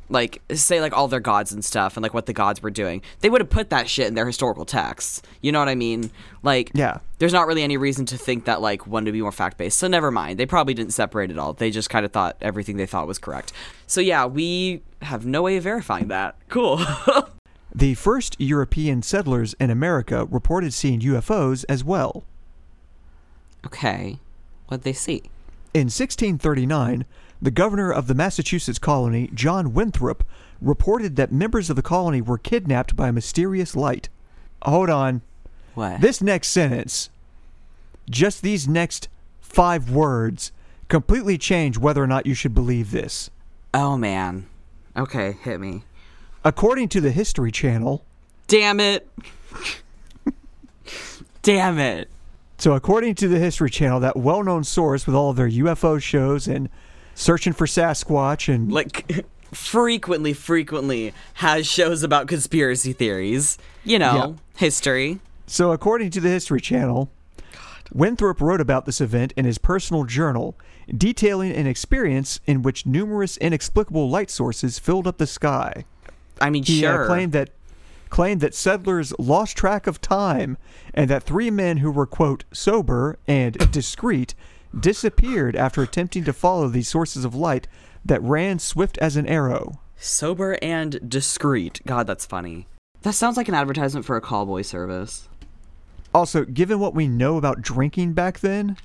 like 0.08 0.40
say 0.54 0.80
like 0.80 0.92
all 0.96 1.08
their 1.08 1.20
gods 1.20 1.52
and 1.52 1.64
stuff 1.64 1.96
and 1.96 2.02
like 2.02 2.14
what 2.14 2.26
the 2.26 2.32
gods 2.32 2.62
were 2.62 2.70
doing. 2.70 3.02
They 3.20 3.28
would 3.30 3.40
have 3.40 3.50
put 3.50 3.70
that 3.70 3.88
shit 3.88 4.06
in 4.06 4.14
their 4.14 4.26
historical 4.26 4.64
texts. 4.64 5.20
You 5.40 5.50
know 5.52 5.58
what 5.58 5.68
I 5.68 5.74
mean? 5.74 6.10
Like 6.42 6.70
Yeah. 6.74 6.98
there's 7.18 7.32
not 7.32 7.46
really 7.46 7.62
any 7.62 7.76
reason 7.76 8.06
to 8.06 8.16
think 8.18 8.44
that 8.44 8.60
like 8.60 8.86
one 8.86 9.04
would 9.04 9.12
be 9.12 9.20
more 9.22 9.32
fact 9.32 9.58
based. 9.58 9.78
So 9.78 9.88
never 9.88 10.10
mind. 10.10 10.38
They 10.38 10.46
probably 10.46 10.74
didn't 10.74 10.92
separate 10.92 11.30
it 11.30 11.38
all. 11.38 11.52
They 11.54 11.70
just 11.70 11.90
kind 11.90 12.04
of 12.06 12.12
thought 12.12 12.36
everything 12.40 12.76
they 12.76 12.86
thought 12.86 13.06
was 13.06 13.18
correct. 13.18 13.52
So 13.86 14.00
yeah, 14.00 14.26
we 14.26 14.82
have 15.02 15.26
no 15.26 15.42
way 15.42 15.56
of 15.56 15.64
verifying 15.64 16.08
that. 16.08 16.36
Cool. 16.48 16.80
The 17.74 17.94
first 17.94 18.36
European 18.38 19.02
settlers 19.02 19.54
in 19.60 19.68
America 19.68 20.24
reported 20.24 20.72
seeing 20.72 21.00
UFOs 21.00 21.62
as 21.68 21.84
well. 21.84 22.24
okay. 23.66 24.18
What'd 24.68 24.84
they 24.84 24.92
see? 24.94 25.22
In 25.74 25.88
1639, 25.88 27.04
the 27.40 27.50
governor 27.50 27.92
of 27.92 28.06
the 28.06 28.14
Massachusetts 28.14 28.78
colony, 28.78 29.30
John 29.34 29.72
Winthrop, 29.74 30.24
reported 30.60 31.16
that 31.16 31.32
members 31.32 31.68
of 31.70 31.76
the 31.76 31.82
colony 31.82 32.20
were 32.20 32.38
kidnapped 32.38 32.96
by 32.96 33.08
a 33.08 33.12
mysterious 33.12 33.76
light. 33.76 34.08
Hold 34.62 34.88
on. 34.90 35.22
What? 35.74 36.00
This 36.00 36.22
next 36.22 36.48
sentence, 36.48 37.10
just 38.08 38.42
these 38.42 38.66
next 38.66 39.08
five 39.40 39.90
words, 39.90 40.50
completely 40.88 41.36
change 41.36 41.76
whether 41.76 42.02
or 42.02 42.06
not 42.06 42.24
you 42.26 42.34
should 42.34 42.54
believe 42.54 42.90
this. 42.90 43.30
oh 43.74 43.96
man. 43.96 44.46
Okay, 44.96 45.32
hit 45.42 45.60
me. 45.60 45.82
According 46.42 46.88
to 46.90 47.00
the 47.02 47.10
History 47.10 47.52
Channel, 47.52 48.02
Damn 48.48 48.80
it. 48.80 49.06
Damn 51.42 51.78
it. 51.78 52.08
so 52.58 52.72
according 52.72 53.14
to 53.16 53.28
the 53.28 53.38
History 53.38 53.70
Channel, 53.70 54.00
that 54.00 54.16
well 54.16 54.42
known 54.42 54.64
source 54.64 55.06
with 55.06 55.14
all 55.14 55.30
of 55.30 55.36
their 55.36 55.48
UFO 55.50 56.00
shows 56.00 56.48
and 56.48 56.68
searching 57.16 57.52
for 57.52 57.66
Sasquatch 57.66 58.52
and 58.52 58.70
Like 58.70 59.26
frequently 59.52 60.32
frequently 60.32 61.12
has 61.34 61.66
shows 61.66 62.04
about 62.04 62.28
conspiracy 62.28 62.92
theories. 62.92 63.58
You 63.84 63.98
know, 63.98 64.14
Yeah. 64.14 64.32
history. 64.56 65.18
So, 65.48 65.72
according 65.72 66.10
to 66.10 66.20
the 66.20 66.28
History 66.28 66.60
Channel, 66.60 67.10
Winthrop 67.92 68.40
wrote 68.40 68.60
about 68.60 68.84
this 68.84 69.00
event 69.00 69.32
in 69.36 69.44
his 69.44 69.58
personal 69.58 70.04
journal, 70.04 70.56
detailing 70.94 71.52
an 71.52 71.66
experience 71.66 72.40
in 72.46 72.62
which 72.62 72.84
numerous 72.84 73.36
inexplicable 73.36 74.10
light 74.10 74.30
sources 74.30 74.78
filled 74.78 75.06
up 75.06 75.18
the 75.18 75.26
sky. 75.26 75.84
I 76.40 76.50
mean, 76.50 76.64
He 76.64 76.84
uh, 76.84 76.92
sure. 76.96 77.06
claimed 77.06 77.32
that 77.32 77.50
claimed 78.08 78.40
that 78.40 78.54
settlers 78.54 79.12
lost 79.18 79.56
track 79.56 79.86
of 79.88 80.00
time 80.00 80.56
and 80.94 81.10
that 81.10 81.22
three 81.24 81.50
men 81.50 81.78
who 81.78 81.90
were 81.90 82.06
quote 82.06 82.44
sober 82.52 83.18
and 83.26 83.54
discreet 83.72 84.34
disappeared 84.78 85.56
after 85.56 85.82
attempting 85.82 86.24
to 86.24 86.32
follow 86.32 86.68
these 86.68 86.88
sources 86.88 87.24
of 87.24 87.34
light 87.34 87.66
that 88.04 88.22
ran 88.22 88.58
swift 88.58 88.98
as 88.98 89.16
an 89.16 89.26
arrow. 89.26 89.80
Sober 89.96 90.58
and 90.62 91.08
discreet. 91.08 91.80
God, 91.86 92.06
that's 92.06 92.26
funny. 92.26 92.66
That 93.02 93.14
sounds 93.14 93.36
like 93.36 93.48
an 93.48 93.54
advertisement 93.54 94.04
for 94.04 94.16
a 94.16 94.20
callboy 94.20 94.64
service. 94.64 95.28
Also, 96.14 96.44
given 96.44 96.78
what 96.78 96.94
we 96.94 97.08
know 97.08 97.36
about 97.36 97.62
drinking 97.62 98.12
back 98.12 98.40
then, 98.40 98.76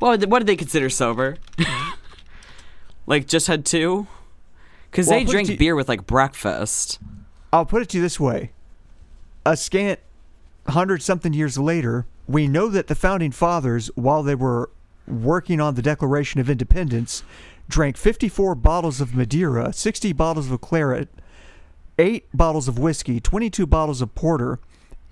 they, 0.00 0.26
what 0.26 0.38
did 0.38 0.46
they 0.46 0.56
consider 0.56 0.88
sober? 0.88 1.36
like 3.06 3.26
just 3.26 3.46
had 3.46 3.64
two? 3.64 4.06
Because 4.90 5.08
Well, 5.08 5.18
they 5.18 5.24
drink 5.24 5.48
to- 5.48 5.56
beer 5.56 5.74
with 5.76 5.88
like 5.88 6.06
breakfast. 6.06 6.98
I'll 7.52 7.66
put 7.66 7.82
it 7.82 7.88
to 7.90 7.96
you 7.98 8.02
this 8.02 8.20
way. 8.20 8.52
A 9.44 9.56
scant 9.56 10.00
hundred 10.68 11.02
something 11.02 11.32
years 11.32 11.58
later, 11.58 12.06
we 12.28 12.46
know 12.46 12.68
that 12.68 12.86
the 12.86 12.94
founding 12.94 13.32
fathers, 13.32 13.90
while 13.94 14.22
they 14.22 14.34
were 14.34 14.70
working 15.10 15.60
on 15.60 15.74
the 15.74 15.82
Declaration 15.82 16.40
of 16.40 16.48
Independence, 16.50 17.22
drank 17.68 17.96
54 17.96 18.54
bottles 18.54 19.00
of 19.00 19.14
Madeira, 19.14 19.72
60 19.72 20.12
bottles 20.12 20.50
of 20.50 20.60
claret, 20.60 21.08
8 21.98 22.24
bottles 22.34 22.68
of 22.68 22.78
whiskey, 22.78 23.20
22 23.20 23.66
bottles 23.66 24.00
of 24.00 24.14
porter, 24.14 24.58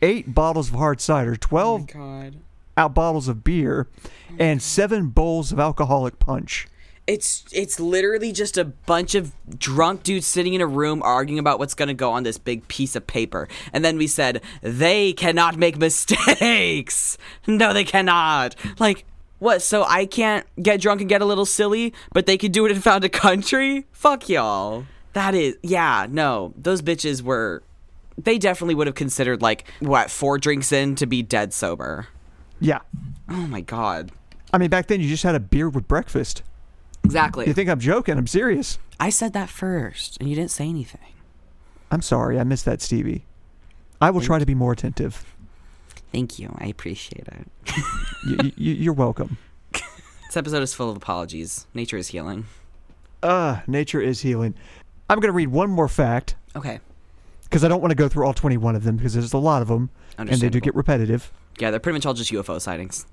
8 0.02 0.34
bottles 0.34 0.68
of 0.68 0.74
hard 0.74 1.00
cider, 1.00 1.36
12 1.36 1.86
God. 1.88 2.36
out 2.76 2.94
bottles 2.94 3.28
of 3.28 3.44
beer, 3.44 3.88
oh 4.06 4.34
and 4.38 4.62
7 4.62 5.08
bowls 5.08 5.52
of 5.52 5.60
alcoholic 5.60 6.18
punch. 6.18 6.66
It's 7.06 7.46
it's 7.52 7.80
literally 7.80 8.32
just 8.32 8.58
a 8.58 8.66
bunch 8.66 9.14
of 9.14 9.32
drunk 9.58 10.02
dudes 10.02 10.26
sitting 10.26 10.52
in 10.52 10.60
a 10.60 10.66
room 10.66 11.02
arguing 11.02 11.38
about 11.38 11.58
what's 11.58 11.72
gonna 11.72 11.94
go 11.94 12.12
on 12.12 12.22
this 12.22 12.36
big 12.36 12.68
piece 12.68 12.94
of 12.94 13.06
paper. 13.06 13.48
And 13.72 13.82
then 13.82 13.96
we 13.96 14.06
said, 14.06 14.42
they 14.60 15.14
cannot 15.14 15.56
make 15.56 15.78
mistakes. 15.78 17.16
No, 17.46 17.72
they 17.72 17.84
cannot. 17.84 18.54
Like, 18.78 19.06
what, 19.38 19.62
so 19.62 19.84
I 19.84 20.06
can't 20.06 20.46
get 20.62 20.80
drunk 20.80 21.00
and 21.00 21.08
get 21.08 21.22
a 21.22 21.24
little 21.24 21.46
silly, 21.46 21.94
but 22.12 22.26
they 22.26 22.36
could 22.36 22.52
do 22.52 22.66
it 22.66 22.72
in 22.72 22.80
found 22.80 23.04
a 23.04 23.08
country? 23.08 23.86
Fuck 23.92 24.28
y'all. 24.28 24.84
That 25.12 25.34
is 25.34 25.56
yeah, 25.62 26.06
no. 26.08 26.52
Those 26.56 26.82
bitches 26.82 27.22
were 27.22 27.62
they 28.16 28.38
definitely 28.38 28.74
would 28.74 28.86
have 28.86 28.96
considered 28.96 29.42
like 29.42 29.70
what, 29.80 30.10
four 30.10 30.38
drinks 30.38 30.72
in 30.72 30.94
to 30.96 31.06
be 31.06 31.22
dead 31.22 31.52
sober. 31.52 32.08
Yeah. 32.60 32.80
Oh 33.28 33.46
my 33.46 33.60
god. 33.60 34.10
I 34.52 34.58
mean, 34.58 34.70
back 34.70 34.86
then 34.86 35.00
you 35.00 35.08
just 35.08 35.22
had 35.22 35.34
a 35.34 35.40
beer 35.40 35.68
with 35.68 35.86
breakfast. 35.86 36.42
Exactly. 37.04 37.46
You 37.46 37.54
think 37.54 37.70
I'm 37.70 37.80
joking? 37.80 38.18
I'm 38.18 38.26
serious. 38.26 38.78
I 38.98 39.10
said 39.10 39.32
that 39.34 39.48
first, 39.48 40.16
and 40.18 40.28
you 40.28 40.34
didn't 40.34 40.50
say 40.50 40.68
anything. 40.68 41.14
I'm 41.90 42.02
sorry, 42.02 42.38
I 42.38 42.44
missed 42.44 42.64
that, 42.64 42.82
Stevie. 42.82 43.24
I 44.00 44.10
will 44.10 44.20
try 44.20 44.38
to 44.38 44.46
be 44.46 44.54
more 44.54 44.72
attentive. 44.72 45.24
Thank 46.12 46.38
you. 46.38 46.54
I 46.58 46.66
appreciate 46.66 47.26
it. 47.28 47.46
y- 48.26 48.36
y- 48.40 48.52
you're 48.56 48.92
welcome. 48.94 49.36
This 50.28 50.36
episode 50.36 50.62
is 50.62 50.74
full 50.74 50.90
of 50.90 50.96
apologies. 50.98 51.66
Nature 51.72 51.96
is 51.96 52.08
healing. 52.08 52.44
Uh, 53.22 53.60
nature 53.66 53.98
is 53.98 54.20
healing. 54.20 54.54
I'm 55.08 55.20
going 55.20 55.30
to 55.30 55.34
read 55.36 55.48
one 55.48 55.70
more 55.70 55.88
fact 55.88 56.36
Okay. 56.54 56.80
because 57.44 57.64
I 57.64 57.68
don't 57.68 57.80
want 57.80 57.92
to 57.92 57.94
go 57.96 58.08
through 58.10 58.26
all 58.26 58.34
21 58.34 58.76
of 58.76 58.84
them 58.84 58.96
because 58.98 59.14
there's 59.14 59.32
a 59.32 59.38
lot 59.38 59.62
of 59.62 59.68
them 59.68 59.88
and 60.18 60.28
they 60.28 60.50
do 60.50 60.60
get 60.60 60.74
repetitive. 60.74 61.32
Yeah, 61.58 61.70
they're 61.70 61.80
pretty 61.80 61.94
much 61.96 62.04
all 62.04 62.12
just 62.12 62.30
UFO 62.30 62.60
sightings. 62.60 63.06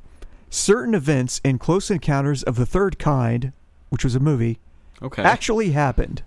Certain 0.50 0.94
events 0.94 1.40
in 1.46 1.58
Close 1.58 1.90
Encounters 1.90 2.44
of 2.44 2.58
the 2.58 2.66
Third 2.66 3.00
Kind, 3.00 3.54
which 3.88 4.04
was 4.04 4.14
a 4.16 4.20
movie, 4.20 4.60
Okay. 5.02 5.24
actually 5.24 5.72
happened. 5.72 6.22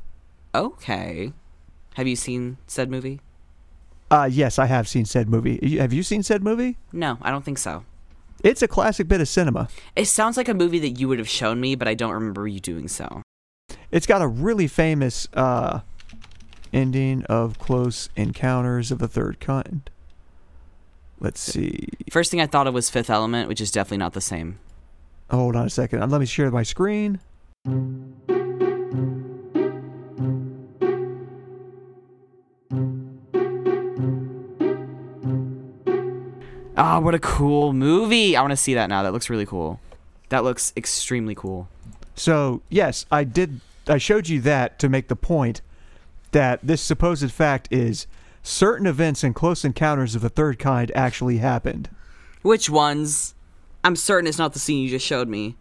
okay. 0.54 1.34
Have 1.96 2.06
you 2.06 2.16
seen 2.16 2.56
said 2.66 2.90
movie? 2.90 3.20
Uh, 4.10 4.28
yes, 4.30 4.58
I 4.58 4.66
have 4.66 4.88
seen 4.88 5.04
said 5.04 5.28
movie. 5.28 5.78
Have 5.78 5.92
you 5.92 6.02
seen 6.02 6.22
said 6.22 6.42
movie? 6.42 6.78
No, 6.92 7.18
I 7.20 7.30
don't 7.30 7.44
think 7.44 7.58
so. 7.58 7.84
It's 8.42 8.62
a 8.62 8.68
classic 8.68 9.08
bit 9.08 9.20
of 9.20 9.28
cinema. 9.28 9.68
It 9.96 10.06
sounds 10.06 10.36
like 10.36 10.48
a 10.48 10.54
movie 10.54 10.78
that 10.78 10.90
you 10.90 11.08
would 11.08 11.18
have 11.18 11.28
shown 11.28 11.60
me, 11.60 11.74
but 11.74 11.88
I 11.88 11.94
don't 11.94 12.12
remember 12.12 12.46
you 12.46 12.60
doing 12.60 12.88
so. 12.88 13.22
It's 13.90 14.06
got 14.06 14.22
a 14.22 14.28
really 14.28 14.68
famous 14.68 15.28
uh, 15.34 15.80
ending 16.72 17.24
of 17.24 17.58
Close 17.58 18.08
Encounters 18.16 18.90
of 18.90 18.98
the 18.98 19.08
Third 19.08 19.40
Kind. 19.40 19.90
Let's 21.20 21.40
see. 21.40 21.88
First 22.10 22.30
thing 22.30 22.40
I 22.40 22.46
thought 22.46 22.68
of 22.68 22.74
was 22.74 22.88
Fifth 22.90 23.10
Element, 23.10 23.48
which 23.48 23.60
is 23.60 23.70
definitely 23.72 23.98
not 23.98 24.12
the 24.12 24.20
same. 24.20 24.58
Hold 25.30 25.56
on 25.56 25.66
a 25.66 25.70
second. 25.70 26.08
Let 26.08 26.20
me 26.20 26.26
share 26.26 26.50
my 26.50 26.62
screen. 26.62 27.20
Ah, 36.80 37.00
what 37.00 37.12
a 37.12 37.18
cool 37.18 37.72
movie! 37.72 38.36
I 38.36 38.40
want 38.40 38.52
to 38.52 38.56
see 38.56 38.74
that 38.74 38.88
now. 38.88 39.02
That 39.02 39.12
looks 39.12 39.28
really 39.28 39.44
cool. 39.44 39.80
That 40.28 40.44
looks 40.44 40.72
extremely 40.76 41.34
cool. 41.34 41.68
So, 42.14 42.62
yes, 42.68 43.04
I 43.10 43.24
did. 43.24 43.60
I 43.88 43.98
showed 43.98 44.28
you 44.28 44.40
that 44.42 44.78
to 44.78 44.88
make 44.88 45.08
the 45.08 45.16
point 45.16 45.60
that 46.30 46.60
this 46.62 46.80
supposed 46.80 47.32
fact 47.32 47.66
is 47.72 48.06
certain 48.44 48.86
events 48.86 49.24
in 49.24 49.34
Close 49.34 49.64
Encounters 49.64 50.14
of 50.14 50.22
the 50.22 50.28
Third 50.28 50.60
Kind 50.60 50.92
actually 50.94 51.38
happened. 51.38 51.90
Which 52.42 52.70
ones? 52.70 53.34
I'm 53.82 53.96
certain 53.96 54.28
it's 54.28 54.38
not 54.38 54.52
the 54.52 54.60
scene 54.60 54.84
you 54.84 54.90
just 54.90 55.06
showed 55.06 55.28
me. 55.28 55.56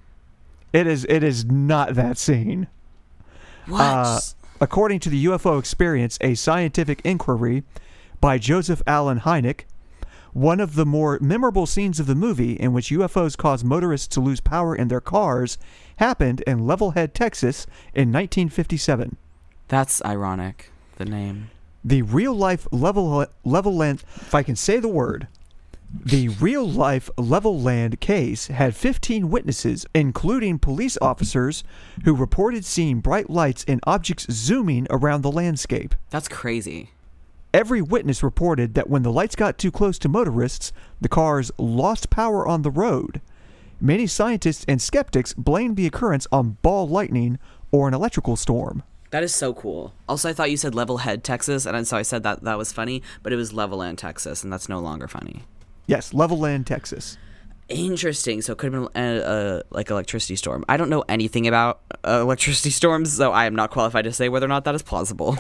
It 0.72 0.86
is. 0.86 1.04
It 1.10 1.24
is 1.24 1.46
not 1.46 1.96
that 1.96 2.20
scene. 2.20 2.68
What? 3.66 3.82
Uh, 3.82 4.20
according 4.62 5.00
to 5.00 5.10
the 5.10 5.26
UFO 5.26 5.58
Experience, 5.58 6.20
a 6.22 6.36
scientific 6.36 7.02
inquiry 7.04 7.64
by 8.22 8.38
Joseph 8.38 8.84
Allen 8.86 9.22
Hynek, 9.22 9.62
one 10.38 10.60
of 10.60 10.76
the 10.76 10.86
more 10.86 11.18
memorable 11.20 11.66
scenes 11.66 12.00
of 12.00 12.06
the 12.06 12.14
movie 12.14 12.54
in 12.54 12.72
which 12.72 12.92
UFOs 12.92 13.36
cause 13.36 13.64
motorists 13.64 14.08
to 14.10 14.22
lose 14.22 14.40
power 14.40 14.76
in 14.76 14.88
their 14.88 15.02
cars 15.02 15.58
happened 15.96 16.42
in 16.42 16.60
Levelhead, 16.60 17.14
Texas 17.14 17.66
in 17.96 18.12
1957. 18.12 19.18
That's 19.68 20.00
ironic. 20.06 20.72
The 20.98 21.06
name. 21.06 21.50
The 21.84 22.04
real 22.04 22.36
life 22.36 22.68
level 22.72 23.26
level 23.44 23.76
land 23.76 24.04
if 24.16 24.36
I 24.36 24.44
can 24.44 24.56
say 24.56 24.78
the 24.80 24.88
word 24.88 25.28
the 26.06 26.28
real 26.28 26.70
life 26.70 27.10
Levelland 27.18 28.00
case 28.00 28.48
had 28.48 28.76
15 28.76 29.30
witnesses 29.30 29.88
including 29.96 30.60
police 30.60 30.98
officers 31.02 31.64
who 32.04 32.14
reported 32.14 32.64
seeing 32.64 33.00
bright 33.00 33.30
lights 33.30 33.66
and 33.68 33.80
objects 33.88 34.28
zooming 34.30 34.86
around 34.92 35.22
the 35.22 35.32
landscape. 35.32 35.96
That's 36.12 36.28
crazy. 36.28 36.92
Every 37.58 37.82
witness 37.82 38.22
reported 38.22 38.76
that 38.76 38.88
when 38.88 39.02
the 39.02 39.12
lights 39.12 39.36
got 39.36 39.58
too 39.58 39.72
close 39.72 39.98
to 39.98 40.08
motorists, 40.08 40.72
the 41.02 41.10
cars 41.10 41.52
lost 41.58 42.12
power 42.12 42.48
on 42.48 42.62
the 42.62 42.70
road. 42.70 43.20
Many 43.82 44.06
scientists 44.06 44.64
and 44.68 44.80
skeptics 44.80 45.34
blamed 45.34 45.76
the 45.76 45.88
occurrence 45.88 46.28
on 46.32 46.58
ball 46.62 46.88
lightning 46.88 47.40
or 47.72 47.88
an 47.88 47.96
electrical 47.96 48.36
storm. 48.36 48.84
That 49.10 49.24
is 49.24 49.34
so 49.34 49.56
cool. 49.56 49.96
Also, 50.08 50.30
I 50.30 50.34
thought 50.34 50.52
you 50.52 50.58
said 50.58 50.74
Levelhead, 50.74 51.24
Texas, 51.24 51.66
and 51.66 51.88
so 51.88 51.98
I 51.98 52.04
said 52.04 52.22
that 52.22 52.44
that 52.44 52.60
was 52.60 52.72
funny, 52.72 53.02
but 53.24 53.34
it 53.34 53.38
was 53.38 53.52
Levelland, 53.52 53.98
Texas, 53.98 54.44
and 54.44 54.54
that's 54.54 54.70
no 54.70 54.78
longer 54.78 55.08
funny. 55.08 55.42
Yes, 55.88 56.14
Levelland, 56.14 56.68
Texas. 56.68 57.18
Interesting. 57.70 58.44
So 58.44 58.54
it 58.54 58.60
could 58.60 58.72
have 58.72 58.94
been 58.94 59.04
a, 59.04 59.22
a, 59.22 59.64
like 59.72 59.90
electricity 59.90 60.36
storm. 60.36 60.64
I 60.70 60.78
don't 60.78 60.92
know 60.92 61.04
anything 61.10 61.48
about 61.48 61.82
uh, 62.06 62.20
electricity 62.22 62.70
storms, 62.82 63.14
so 63.14 63.32
I 63.32 63.46
am 63.48 63.56
not 63.56 63.72
qualified 63.72 64.04
to 64.04 64.14
say 64.14 64.30
whether 64.30 64.46
or 64.46 64.50
not 64.50 64.64
that 64.66 64.76
is 64.76 64.84
plausible. 64.84 65.40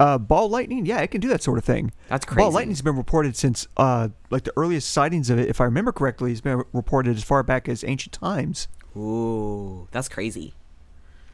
Uh, 0.00 0.16
ball 0.16 0.48
lightning, 0.48 0.86
yeah, 0.86 1.00
it 1.00 1.10
can 1.10 1.20
do 1.20 1.28
that 1.28 1.42
sort 1.42 1.58
of 1.58 1.64
thing. 1.64 1.92
That's 2.08 2.24
crazy. 2.24 2.44
Ball 2.44 2.52
lightning's 2.52 2.82
been 2.82 2.96
reported 2.96 3.36
since, 3.36 3.66
uh, 3.76 4.08
like 4.30 4.44
the 4.44 4.52
earliest 4.56 4.90
sightings 4.90 5.28
of 5.28 5.38
it, 5.38 5.48
if 5.48 5.60
I 5.60 5.64
remember 5.64 5.90
correctly, 5.90 6.30
has 6.30 6.40
been 6.40 6.62
reported 6.72 7.16
as 7.16 7.24
far 7.24 7.42
back 7.42 7.68
as 7.68 7.82
ancient 7.82 8.12
times. 8.12 8.68
Ooh, 8.96 9.88
that's 9.90 10.08
crazy. 10.08 10.54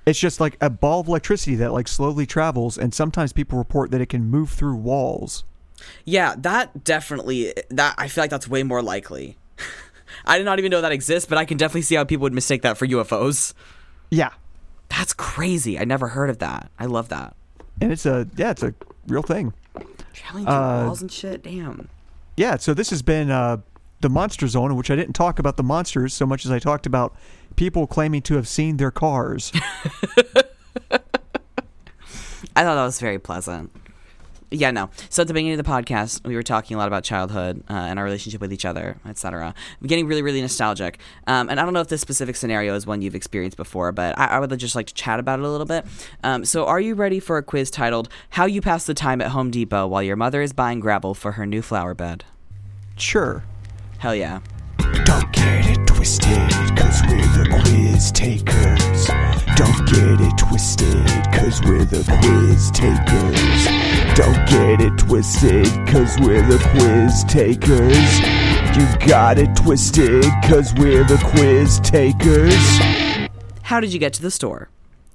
It's 0.06 0.18
just 0.18 0.40
like 0.40 0.56
a 0.60 0.68
ball 0.70 1.00
of 1.00 1.08
electricity 1.08 1.56
that 1.56 1.72
like 1.72 1.88
slowly 1.88 2.26
travels, 2.26 2.76
and 2.78 2.94
sometimes 2.94 3.32
people 3.32 3.58
report 3.58 3.90
that 3.90 4.00
it 4.00 4.06
can 4.06 4.24
move 4.24 4.50
through 4.50 4.76
walls. 4.76 5.44
Yeah, 6.04 6.34
that 6.38 6.84
definitely. 6.84 7.52
That 7.70 7.94
I 7.98 8.08
feel 8.08 8.22
like 8.22 8.30
that's 8.30 8.48
way 8.48 8.62
more 8.62 8.82
likely. 8.82 9.36
I 10.24 10.38
did 10.38 10.44
not 10.44 10.58
even 10.58 10.70
know 10.70 10.80
that 10.80 10.92
exists, 10.92 11.28
but 11.28 11.36
I 11.38 11.44
can 11.44 11.56
definitely 11.58 11.82
see 11.82 11.94
how 11.96 12.04
people 12.04 12.22
would 12.22 12.32
mistake 12.32 12.62
that 12.62 12.78
for 12.78 12.86
UFOs. 12.86 13.52
Yeah, 14.10 14.30
That's 14.88 15.12
crazy. 15.12 15.78
I 15.78 15.84
never 15.84 16.08
heard 16.08 16.30
of 16.30 16.38
that. 16.38 16.70
I 16.78 16.86
love 16.86 17.08
that. 17.08 17.34
And 17.80 17.92
it's 17.92 18.06
a 18.06 18.28
yeah, 18.36 18.50
it's 18.50 18.62
a 18.62 18.74
real 19.06 19.22
thing. 19.22 19.52
Traveling 20.12 20.44
through 20.44 20.54
Uh, 20.54 20.84
walls 20.86 21.02
and 21.02 21.10
shit. 21.10 21.42
Damn. 21.42 21.88
Yeah, 22.36 22.56
so 22.56 22.74
this 22.74 22.90
has 22.90 23.02
been 23.02 23.30
uh, 23.30 23.58
the 24.00 24.08
Monster 24.08 24.46
Zone, 24.48 24.70
in 24.70 24.76
which 24.76 24.90
I 24.90 24.96
didn't 24.96 25.14
talk 25.14 25.38
about 25.38 25.56
the 25.56 25.62
monsters 25.62 26.12
so 26.14 26.26
much 26.26 26.44
as 26.44 26.50
I 26.50 26.58
talked 26.58 26.86
about 26.86 27.14
people 27.56 27.86
claiming 27.86 28.22
to 28.22 28.34
have 28.34 28.48
seen 28.48 28.76
their 28.76 28.90
cars. 28.90 29.52
I 32.56 32.62
thought 32.62 32.74
that 32.76 32.84
was 32.84 33.00
very 33.00 33.18
pleasant. 33.18 33.72
Yeah, 34.50 34.70
no. 34.70 34.90
So 35.08 35.22
at 35.22 35.28
the 35.28 35.34
beginning 35.34 35.58
of 35.58 35.64
the 35.64 35.70
podcast, 35.70 36.26
we 36.26 36.36
were 36.36 36.42
talking 36.42 36.76
a 36.76 36.78
lot 36.78 36.86
about 36.86 37.02
childhood 37.02 37.62
uh, 37.68 37.72
and 37.72 37.98
our 37.98 38.04
relationship 38.04 38.40
with 38.40 38.52
each 38.52 38.64
other, 38.64 38.96
etc. 39.06 39.54
I'm 39.80 39.86
getting 39.86 40.06
really, 40.06 40.22
really 40.22 40.40
nostalgic. 40.40 40.98
Um, 41.26 41.48
and 41.48 41.58
I 41.58 41.64
don't 41.64 41.72
know 41.72 41.80
if 41.80 41.88
this 41.88 42.00
specific 42.00 42.36
scenario 42.36 42.74
is 42.74 42.86
one 42.86 43.02
you've 43.02 43.14
experienced 43.14 43.56
before, 43.56 43.90
but 43.92 44.16
I, 44.18 44.26
I 44.26 44.38
would 44.40 44.56
just 44.58 44.74
like 44.76 44.86
to 44.86 44.94
chat 44.94 45.18
about 45.18 45.40
it 45.40 45.44
a 45.44 45.48
little 45.48 45.66
bit. 45.66 45.84
Um, 46.22 46.44
so, 46.44 46.66
are 46.66 46.80
you 46.80 46.94
ready 46.94 47.20
for 47.20 47.36
a 47.36 47.42
quiz 47.42 47.70
titled 47.70 48.08
"How 48.30 48.46
You 48.46 48.60
Pass 48.60 48.84
the 48.84 48.94
Time 48.94 49.20
at 49.20 49.28
Home 49.28 49.50
Depot 49.50 49.86
While 49.86 50.02
Your 50.02 50.16
Mother 50.16 50.42
is 50.42 50.52
Buying 50.52 50.80
Gravel 50.80 51.14
for 51.14 51.32
Her 51.32 51.46
New 51.46 51.62
Flower 51.62 51.94
Bed"? 51.94 52.24
sure. 52.96 53.42
Hell 53.98 54.14
yeah! 54.14 54.40
Don't 55.04 55.32
get 55.32 55.66
it 55.66 55.86
twisted, 55.86 56.50
cause 56.76 57.02
we're 57.08 57.26
the 57.36 57.48
quiz 57.62 58.12
takers. 58.12 59.06
Don't 59.56 59.86
get 59.86 60.20
it 60.20 60.38
twisted, 60.38 61.06
cause 61.32 61.60
we're 61.64 61.84
the 61.84 62.04
quiz 62.22 62.70
takers. 62.70 63.83
Don't 64.14 64.48
get 64.48 64.80
it 64.80 64.96
twisted, 64.96 65.66
cause 65.88 66.16
we're 66.20 66.46
the 66.46 66.58
quiz 66.70 67.24
takers. 67.24 68.20
You 68.76 69.08
got 69.08 69.38
it 69.38 69.56
twisted, 69.56 70.22
cause 70.44 70.72
we're 70.74 71.02
the 71.02 71.18
quiz 71.32 71.80
takers. 71.80 72.54
How 73.62 73.80
did 73.80 73.92
you 73.92 73.98
get 73.98 74.12
to 74.12 74.22
the 74.22 74.30
store? 74.30 74.70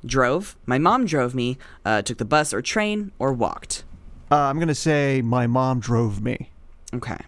Drove. 0.05 0.57
My 0.65 0.77
mom 0.77 1.05
drove 1.05 1.33
me. 1.33 1.57
Uh, 1.85 2.01
took 2.01 2.17
the 2.17 2.25
bus 2.25 2.53
or 2.53 2.61
train 2.61 3.13
or 3.19 3.31
walked. 3.31 3.85
Uh, 4.29 4.35
I'm 4.35 4.59
gonna 4.59 4.75
say 4.75 5.21
my 5.21 5.47
mom 5.47 5.79
drove 5.79 6.21
me. 6.21 6.49
Okay. 6.93 7.19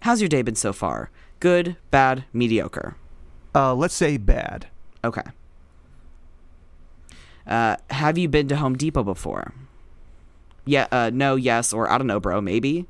How's 0.00 0.20
your 0.20 0.28
day 0.28 0.42
been 0.42 0.56
so 0.56 0.74
far? 0.74 1.10
Good, 1.40 1.78
bad, 1.90 2.24
mediocre. 2.34 2.96
Uh, 3.54 3.74
let's 3.74 3.94
say 3.94 4.18
bad. 4.18 4.66
Okay. 5.02 5.22
Uh, 7.46 7.76
have 7.88 8.18
you 8.18 8.28
been 8.28 8.48
to 8.48 8.56
Home 8.56 8.76
Depot 8.76 9.02
before? 9.02 9.54
Yeah, 10.64 10.86
uh, 10.92 11.10
no, 11.12 11.36
yes, 11.36 11.72
or 11.72 11.90
I 11.90 11.98
don't 11.98 12.06
know, 12.06 12.20
bro, 12.20 12.40
maybe. 12.40 12.86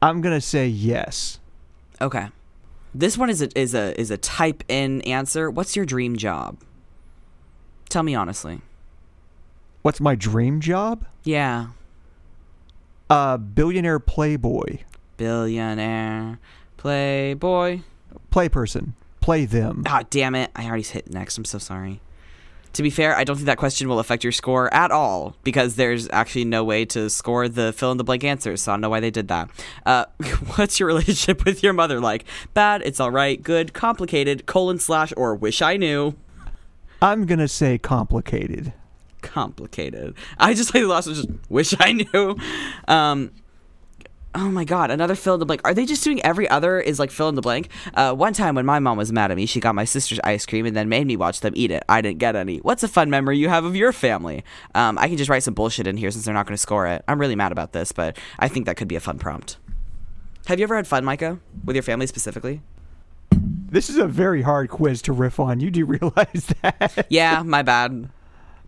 I'm 0.00 0.20
gonna 0.20 0.40
say 0.40 0.66
yes. 0.66 1.38
Okay. 2.00 2.28
This 2.94 3.18
one 3.18 3.28
is 3.30 3.42
a 3.42 3.58
is 3.58 3.74
a 3.74 3.98
is 4.00 4.10
a 4.10 4.16
type 4.16 4.64
in 4.68 5.02
answer. 5.02 5.50
What's 5.50 5.76
your 5.76 5.84
dream 5.84 6.16
job? 6.16 6.58
Tell 7.88 8.02
me 8.02 8.14
honestly. 8.14 8.60
What's 9.82 10.00
my 10.00 10.14
dream 10.14 10.60
job? 10.60 11.04
Yeah. 11.24 11.68
Uh, 13.10 13.36
billionaire 13.38 13.98
playboy, 13.98 14.78
Billionaire, 15.16 16.38
playboy. 16.76 17.80
play 18.30 18.48
person, 18.48 18.94
play 19.20 19.46
them. 19.46 19.82
Ah, 19.86 20.02
damn 20.10 20.34
it. 20.34 20.50
I 20.54 20.66
already 20.66 20.82
hit 20.82 21.10
next. 21.10 21.38
I'm 21.38 21.44
so 21.46 21.58
sorry. 21.58 22.00
To 22.74 22.82
be 22.82 22.90
fair, 22.90 23.16
I 23.16 23.24
don't 23.24 23.36
think 23.36 23.46
that 23.46 23.58
question 23.58 23.88
will 23.88 23.98
affect 23.98 24.22
your 24.22 24.32
score 24.32 24.72
at 24.72 24.90
all 24.90 25.34
because 25.42 25.76
there's 25.76 26.08
actually 26.10 26.44
no 26.44 26.62
way 26.62 26.84
to 26.86 27.08
score 27.10 27.48
the 27.48 27.72
fill 27.72 27.90
in 27.90 27.98
the 27.98 28.04
blank 28.04 28.24
answers, 28.24 28.62
so 28.62 28.72
I 28.72 28.74
don't 28.74 28.82
know 28.82 28.90
why 28.90 29.00
they 29.00 29.10
did 29.10 29.28
that. 29.28 29.50
Uh, 29.84 30.04
what's 30.56 30.78
your 30.78 30.86
relationship 30.86 31.44
with 31.44 31.62
your 31.62 31.72
mother 31.72 32.00
like? 32.00 32.24
Bad, 32.54 32.82
it's 32.84 33.00
all 33.00 33.10
right, 33.10 33.42
good, 33.42 33.72
complicated, 33.72 34.46
colon 34.46 34.78
slash, 34.78 35.12
or 35.16 35.34
wish 35.34 35.62
I 35.62 35.76
knew. 35.76 36.14
I'm 37.00 37.26
gonna 37.26 37.48
say 37.48 37.78
complicated. 37.78 38.72
Complicated. 39.22 40.14
I 40.38 40.54
just 40.54 40.74
like 40.74 40.82
the 40.82 40.88
last 40.88 41.06
one, 41.06 41.16
just 41.16 41.28
wish 41.48 41.74
I 41.80 41.92
knew. 41.92 42.36
Um, 42.86 43.32
Oh 44.34 44.50
my 44.50 44.64
god, 44.64 44.90
another 44.90 45.14
fill 45.14 45.34
in 45.34 45.40
the 45.40 45.46
blank. 45.46 45.62
Are 45.64 45.72
they 45.72 45.86
just 45.86 46.04
doing 46.04 46.22
every 46.22 46.48
other 46.48 46.78
is 46.78 46.98
like 46.98 47.10
fill 47.10 47.28
in 47.28 47.34
the 47.34 47.40
blank? 47.40 47.70
Uh, 47.94 48.14
one 48.14 48.34
time 48.34 48.54
when 48.54 48.66
my 48.66 48.78
mom 48.78 48.98
was 48.98 49.10
mad 49.10 49.30
at 49.30 49.36
me, 49.36 49.46
she 49.46 49.58
got 49.58 49.74
my 49.74 49.84
sister's 49.84 50.20
ice 50.22 50.44
cream 50.44 50.66
and 50.66 50.76
then 50.76 50.88
made 50.88 51.06
me 51.06 51.16
watch 51.16 51.40
them 51.40 51.54
eat 51.56 51.70
it. 51.70 51.82
I 51.88 52.02
didn't 52.02 52.18
get 52.18 52.36
any. 52.36 52.58
What's 52.58 52.82
a 52.82 52.88
fun 52.88 53.08
memory 53.08 53.38
you 53.38 53.48
have 53.48 53.64
of 53.64 53.74
your 53.74 53.92
family? 53.92 54.44
Um, 54.74 54.98
I 54.98 55.08
can 55.08 55.16
just 55.16 55.30
write 55.30 55.42
some 55.42 55.54
bullshit 55.54 55.86
in 55.86 55.96
here 55.96 56.10
since 56.10 56.26
they're 56.26 56.34
not 56.34 56.46
going 56.46 56.54
to 56.54 56.60
score 56.60 56.86
it. 56.86 57.02
I'm 57.08 57.18
really 57.18 57.36
mad 57.36 57.52
about 57.52 57.72
this, 57.72 57.90
but 57.90 58.16
I 58.38 58.48
think 58.48 58.66
that 58.66 58.76
could 58.76 58.86
be 58.86 58.96
a 58.96 59.00
fun 59.00 59.18
prompt. 59.18 59.56
Have 60.46 60.58
you 60.58 60.64
ever 60.64 60.76
had 60.76 60.86
fun, 60.86 61.04
Micah, 61.04 61.38
with 61.64 61.74
your 61.74 61.82
family 61.82 62.06
specifically? 62.06 62.60
This 63.32 63.90
is 63.90 63.96
a 63.96 64.06
very 64.06 64.42
hard 64.42 64.70
quiz 64.70 65.02
to 65.02 65.12
riff 65.12 65.40
on. 65.40 65.60
You 65.60 65.70
do 65.70 65.84
realize 65.86 66.52
that? 66.62 67.06
Yeah, 67.08 67.42
my 67.42 67.62
bad. 67.62 68.10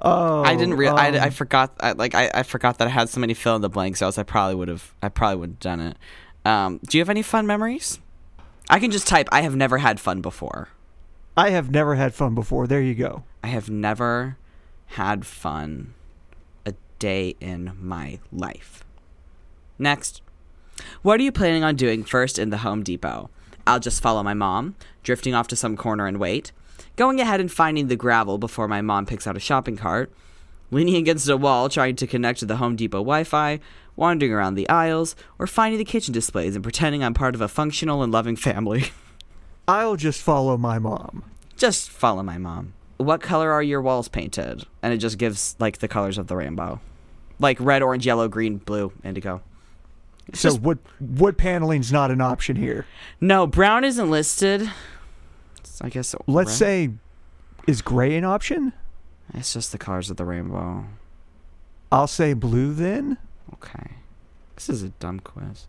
Oh, 0.08 0.44
I 0.44 0.56
didn't 0.56 0.76
real. 0.76 0.96
I, 0.96 1.10
um, 1.10 1.16
I 1.16 1.30
forgot. 1.30 1.74
I, 1.80 1.92
like 1.92 2.16
I, 2.16 2.32
I 2.34 2.44
forgot 2.44 2.78
that 2.78 2.88
I 2.88 2.92
had 2.92 3.10
so 3.10 3.20
many 3.20 3.34
fill 3.34 3.56
in 3.56 3.62
the 3.62 3.70
blanks. 3.70 4.02
Else 4.02 4.18
I 4.18 4.24
probably 4.24 4.56
would 4.56 4.68
have. 4.70 4.94
I 5.02 5.10
probably 5.10 5.38
would 5.38 5.50
have 5.50 5.60
done 5.60 5.80
it. 5.82 5.98
Um, 6.46 6.80
do 6.88 6.98
you 6.98 7.02
have 7.02 7.10
any 7.10 7.22
fun 7.22 7.46
memories? 7.46 8.00
I 8.70 8.80
can 8.80 8.92
just 8.92 9.08
type. 9.08 9.28
I 9.32 9.42
have 9.42 9.56
never 9.56 9.80
had 9.80 10.00
fun 10.00 10.22
before. 10.22 10.70
I 11.36 11.50
have 11.52 11.70
never 11.70 11.96
had 11.96 12.14
fun 12.14 12.36
before. 12.36 12.68
There 12.68 12.82
you 12.82 12.96
go. 12.96 13.24
I 13.44 13.48
have 13.48 13.70
never 13.70 14.38
had 14.88 15.26
fun 15.26 15.94
a 16.66 16.74
day 17.00 17.36
in 17.40 17.78
my 17.80 18.20
life. 18.32 18.84
Next. 19.78 20.22
What 21.02 21.20
are 21.20 21.24
you 21.24 21.32
planning 21.32 21.64
on 21.64 21.76
doing 21.76 22.04
first 22.04 22.40
in 22.40 22.50
the 22.50 22.58
Home 22.58 22.84
Depot? 22.84 23.30
I'll 23.66 23.80
just 23.80 24.02
follow 24.02 24.24
my 24.24 24.34
mom, 24.34 24.76
drifting 25.04 25.34
off 25.34 25.48
to 25.50 25.56
some 25.56 25.76
corner 25.76 26.08
and 26.08 26.18
wait, 26.20 26.52
going 26.98 27.22
ahead 27.22 27.40
and 27.40 27.50
finding 27.52 27.88
the 27.88 27.96
gravel 27.96 28.38
before 28.38 28.68
my 28.68 28.82
mom 28.82 29.06
picks 29.06 29.26
out 29.26 29.38
a 29.38 29.40
shopping 29.40 29.78
cart, 29.78 30.12
leaning 30.72 30.96
against 30.96 31.30
a 31.30 31.38
wall 31.38 31.70
trying 31.70 31.96
to 31.96 32.06
connect 32.08 32.40
to 32.40 32.46
the 32.46 32.58
Home 32.58 32.76
Depot 32.76 32.98
Wi 32.98 33.24
Fi, 33.24 33.60
wandering 33.96 34.34
around 34.34 34.56
the 34.56 34.68
aisles, 34.68 35.16
or 35.40 35.48
finding 35.48 35.78
the 35.78 35.86
kitchen 35.86 36.14
displays 36.14 36.56
and 36.56 36.64
pretending 36.64 37.04
I'm 37.04 37.14
part 37.14 37.34
of 37.36 37.42
a 37.42 37.48
functional 37.48 38.04
and 38.04 38.12
loving 38.12 38.36
family. 38.36 38.86
I'll 39.68 39.96
just 39.96 40.22
follow 40.22 40.58
my 40.58 40.80
mom. 40.80 41.24
just 41.56 41.90
follow 41.90 42.24
my 42.24 42.38
mom. 42.38 42.74
What 42.98 43.22
color 43.22 43.52
are 43.52 43.62
your 43.64 43.82
walls 43.82 44.08
painted? 44.08 44.64
And 44.82 44.94
it 44.94 44.98
just 44.98 45.18
gives 45.18 45.56
like 45.60 45.78
the 45.80 45.88
colors 45.88 46.18
of 46.18 46.28
the 46.28 46.36
rainbow. 46.36 46.80
Like 47.40 47.58
red, 47.60 47.84
orange, 47.84 48.06
yellow, 48.06 48.28
green, 48.28 48.58
blue, 48.58 48.92
indigo. 49.04 49.42
It's 50.28 50.40
So 50.40 50.50
just- 50.50 50.62
wood 50.62 50.80
wood 51.00 51.38
paneling's 51.38 51.92
not 51.92 52.10
an 52.12 52.22
option 52.22 52.56
here. 52.56 52.86
no, 53.22 53.46
brown 53.46 53.84
isn't 53.84 54.10
listed. 54.10 54.70
It's- 55.80 55.86
I 55.86 55.90
guess 55.90 56.16
Let's 56.28 56.50
red. 56.50 56.56
say, 56.58 56.90
is 57.68 57.82
gray 57.82 58.16
an 58.16 58.24
option? 58.26 58.74
it's 59.34 59.52
just 59.54 59.72
the 59.74 59.78
colors 59.78 60.10
of 60.10 60.16
the 60.18 60.24
rainbow. 60.26 60.86
I'll 61.92 62.08
say 62.08 62.34
blue 62.34 62.74
then. 62.74 63.18
Okay. 63.54 63.92
This 64.56 64.70
is 64.70 64.84
a 64.84 64.90
dumb 64.90 65.20
quiz. 65.20 65.68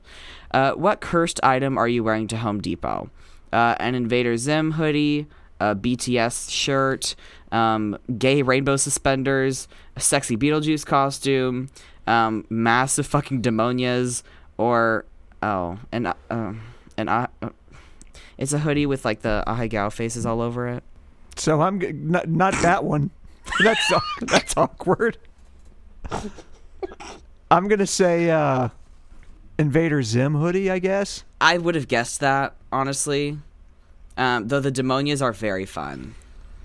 Uh, 0.52 0.72
what 0.72 1.00
cursed 1.00 1.40
item 1.42 1.76
are 1.76 1.88
you 1.88 2.02
wearing 2.04 2.26
to 2.28 2.36
Home 2.38 2.60
Depot? 2.60 3.10
Uh, 3.52 3.74
an 3.80 3.94
Invader 3.94 4.36
Zim 4.36 4.72
hoodie, 4.72 5.26
a 5.60 5.74
BTS 5.74 6.50
shirt, 6.50 7.14
um, 7.52 7.98
gay 8.16 8.42
rainbow 8.42 8.76
suspenders, 8.76 9.68
a 9.96 10.00
sexy 10.00 10.36
Beetlejuice 10.36 10.86
costume, 10.86 11.68
um, 12.06 12.46
massive 12.48 13.06
fucking 13.06 13.42
demonias, 13.42 14.22
or 14.56 15.04
oh, 15.42 15.78
an 15.92 16.06
uh, 16.06 16.14
um, 16.30 16.62
an 16.96 17.08
uh, 17.08 17.26
it's 18.38 18.52
a 18.52 18.58
hoodie 18.60 18.86
with 18.86 19.04
like 19.04 19.20
the 19.22 19.44
Ahegao 19.46 19.92
faces 19.92 20.24
all 20.24 20.40
over 20.40 20.66
it. 20.68 20.82
So 21.36 21.60
I'm 21.60 21.80
g- 21.80 21.92
not 21.92 22.28
not 22.28 22.54
that 22.62 22.84
one. 22.84 23.10
That's 23.64 23.92
that's 24.20 24.56
awkward. 24.56 25.16
I'm 27.50 27.68
gonna 27.68 27.86
say 27.86 28.30
uh, 28.30 28.68
Invader 29.58 30.02
Zim 30.02 30.34
hoodie. 30.34 30.70
I 30.70 30.78
guess. 30.78 31.24
I 31.40 31.58
would 31.58 31.74
have 31.74 31.88
guessed 31.88 32.20
that 32.20 32.54
honestly, 32.70 33.38
um, 34.16 34.48
though 34.48 34.60
the 34.60 34.72
demonias 34.72 35.22
are 35.22 35.32
very 35.32 35.64
fun. 35.64 36.14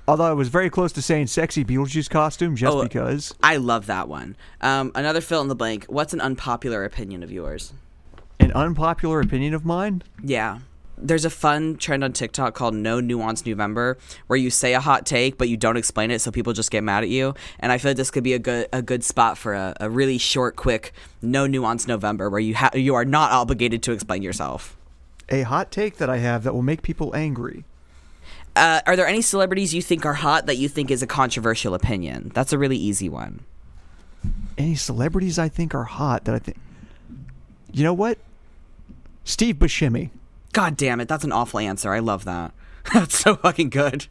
Although 0.07 0.26
I 0.26 0.34
was 0.34 0.49
very 0.49 0.69
close 0.69 0.91
to 0.93 1.01
saying 1.01 1.28
sexy 1.28 1.63
Beetlejuice 1.63 2.09
costume 2.09 2.57
just 2.57 2.76
Oh, 2.76 2.84
because. 2.84 3.34
I 3.41 3.55
love 3.55 3.86
that 3.86 4.09
one. 4.09 4.36
Um, 4.59 4.91
another 4.95 5.21
fill 5.21 5.39
in 5.41 5.47
the 5.47 5.55
blank. 5.55 5.86
What's 5.86 6.13
an 6.13 6.19
unpopular 6.19 6.84
opinion 6.84 7.24
of 7.24 7.32
yours? 7.32 7.71
An 8.41 8.51
unpopular 8.51 9.21
opinion 9.21 9.53
of 9.53 9.63
mine. 9.63 10.03
Yeah. 10.21 10.59
There's 11.03 11.25
a 11.25 11.29
fun 11.29 11.75
trend 11.75 12.03
on 12.03 12.13
TikTok 12.13 12.55
called 12.55 12.73
No 12.73 13.01
Nuance 13.01 13.45
November, 13.45 13.97
where 14.27 14.37
you 14.37 14.49
say 14.49 14.73
a 14.73 14.79
hot 14.79 15.05
take 15.05 15.37
but 15.37 15.49
you 15.49 15.57
don't 15.57 15.75
explain 15.75 16.11
it, 16.11 16.19
so 16.19 16.31
people 16.31 16.53
just 16.53 16.71
get 16.71 16.83
mad 16.83 17.03
at 17.03 17.09
you. 17.09 17.35
And 17.59 17.71
I 17.71 17.77
feel 17.77 17.91
like 17.91 17.97
this 17.97 18.09
could 18.09 18.23
be 18.23 18.33
a 18.33 18.39
good 18.39 18.67
a 18.71 18.81
good 18.81 19.03
spot 19.03 19.37
for 19.37 19.53
a, 19.53 19.75
a 19.81 19.89
really 19.89 20.17
short, 20.17 20.55
quick 20.55 20.93
No 21.21 21.45
Nuance 21.45 21.87
November, 21.87 22.29
where 22.29 22.39
you 22.39 22.55
ha- 22.55 22.71
you 22.73 22.95
are 22.95 23.05
not 23.05 23.31
obligated 23.31 23.83
to 23.83 23.91
explain 23.91 24.21
yourself. 24.21 24.77
A 25.29 25.41
hot 25.41 25.71
take 25.71 25.97
that 25.97 26.09
I 26.09 26.17
have 26.17 26.43
that 26.43 26.53
will 26.53 26.61
make 26.61 26.81
people 26.81 27.13
angry. 27.15 27.65
Uh, 28.55 28.81
are 28.85 28.95
there 28.95 29.07
any 29.07 29.21
celebrities 29.21 29.73
you 29.73 29.81
think 29.81 30.05
are 30.05 30.13
hot 30.13 30.45
that 30.45 30.57
you 30.57 30.69
think 30.69 30.91
is 30.91 31.01
a 31.01 31.07
controversial 31.07 31.73
opinion? 31.73 32.31
That's 32.33 32.53
a 32.53 32.57
really 32.57 32.77
easy 32.77 33.09
one. 33.09 33.43
Any 34.57 34.75
celebrities 34.75 35.39
I 35.39 35.49
think 35.49 35.73
are 35.73 35.83
hot 35.83 36.25
that 36.25 36.35
I 36.35 36.39
think. 36.39 36.57
You 37.71 37.83
know 37.83 37.93
what? 37.93 38.19
Steve 39.23 39.55
Buscemi. 39.55 40.11
God 40.53 40.77
damn 40.77 40.99
it, 41.01 41.07
that's 41.07 41.23
an 41.23 41.31
awful 41.31 41.59
answer. 41.59 41.91
I 41.93 41.99
love 41.99 42.25
that. 42.25 42.53
that's 42.93 43.17
so 43.19 43.35
fucking 43.35 43.69
good. 43.69 44.07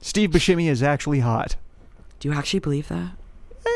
Steve 0.00 0.30
Buscemi 0.30 0.68
is 0.68 0.82
actually 0.82 1.20
hot. 1.20 1.56
Do 2.20 2.28
you 2.28 2.34
actually 2.34 2.60
believe 2.60 2.88
that? 2.88 3.12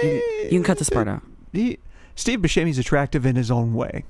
You, 0.03 0.09
you 0.45 0.49
can 0.51 0.63
cut 0.65 0.79
this 0.79 0.91
part 0.91 1.09
out. 1.09 1.23
He, 1.53 1.79
Steve 2.15 2.41
Buscemi's 2.41 2.79
attractive 2.79 3.25
in 3.27 3.37
his 3.37 3.51
own 3.51 3.75
way. 3.75 4.05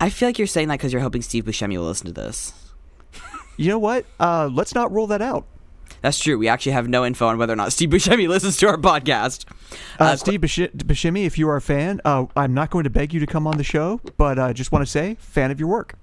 I 0.00 0.08
feel 0.10 0.28
like 0.28 0.38
you're 0.38 0.46
saying 0.46 0.68
that 0.68 0.78
because 0.78 0.92
you're 0.92 1.02
hoping 1.02 1.22
Steve 1.22 1.44
Buscemi 1.44 1.76
will 1.76 1.84
listen 1.86 2.06
to 2.06 2.12
this. 2.12 2.52
You 3.56 3.68
know 3.68 3.78
what? 3.78 4.06
Uh, 4.18 4.48
let's 4.52 4.74
not 4.74 4.90
rule 4.92 5.06
that 5.08 5.20
out. 5.20 5.46
That's 6.02 6.18
true. 6.18 6.38
We 6.38 6.48
actually 6.48 6.72
have 6.72 6.88
no 6.88 7.04
info 7.04 7.26
on 7.26 7.36
whether 7.36 7.52
or 7.52 7.56
not 7.56 7.72
Steve 7.72 7.90
Buscemi 7.90 8.26
listens 8.28 8.56
to 8.58 8.68
our 8.68 8.76
podcast. 8.78 9.44
Uh, 9.98 10.04
Uh, 10.04 10.16
Steve 10.16 10.40
Busce- 10.40 10.70
Buscemi, 10.74 11.26
if 11.26 11.36
you 11.36 11.48
are 11.48 11.56
a 11.56 11.60
fan, 11.60 12.00
uh, 12.04 12.26
I'm 12.36 12.54
not 12.54 12.70
going 12.70 12.84
to 12.84 12.90
beg 12.90 13.12
you 13.12 13.20
to 13.20 13.26
come 13.26 13.46
on 13.46 13.58
the 13.58 13.64
show, 13.64 14.00
but 14.16 14.38
uh, 14.38 14.52
just 14.54 14.72
want 14.72 14.84
to 14.84 14.90
say, 14.90 15.16
fan 15.18 15.50
of 15.50 15.60
your 15.60 15.68
work. 15.68 15.94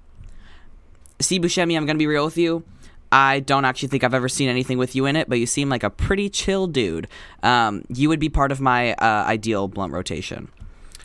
Steve 1.19 1.41
Buscemi, 1.41 1.75
I'm 1.75 1.85
going 1.85 1.95
to 1.95 1.99
be 1.99 2.07
real 2.07 2.25
with 2.25 2.37
you. 2.37 2.63
I 3.11 3.39
don't 3.39 3.63
actually 3.65 3.87
think 3.87 4.03
I've 4.03 4.13
ever 4.13 4.27
seen 4.27 4.49
anything 4.49 4.77
with 4.77 4.95
you 4.95 5.05
in 5.05 5.15
it, 5.15 5.29
but 5.29 5.39
you 5.39 5.45
seem 5.45 5.69
like 5.69 5.83
a 5.83 5.89
pretty 5.89 6.29
chill 6.29 6.67
dude. 6.67 7.07
Um, 7.41 7.83
you 7.89 8.09
would 8.09 8.19
be 8.19 8.29
part 8.29 8.51
of 8.51 8.59
my 8.59 8.93
uh, 8.93 9.23
ideal 9.25 9.67
blunt 9.67 9.93
rotation. 9.93 10.49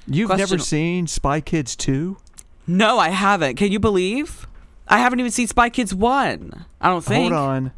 You've 0.07 0.29
Question- 0.29 0.51
never 0.51 0.59
seen 0.63 1.07
Spy 1.07 1.41
Kids 1.41 1.77
2? 1.77 2.17
No, 2.67 2.99
I 2.99 3.11
haven't. 3.11 3.57
Can 3.57 3.71
you 3.71 3.79
believe? 3.79 4.47
I 4.89 4.99
haven't 4.99 5.21
even 5.21 5.31
seen 5.31 5.47
Spy 5.47 5.71
Kids 5.71 5.95
1. 5.95 6.65
I 6.81 6.89
don't 6.89 7.05
think. 7.05 7.33
Hold 7.33 7.49
on. 7.49 7.73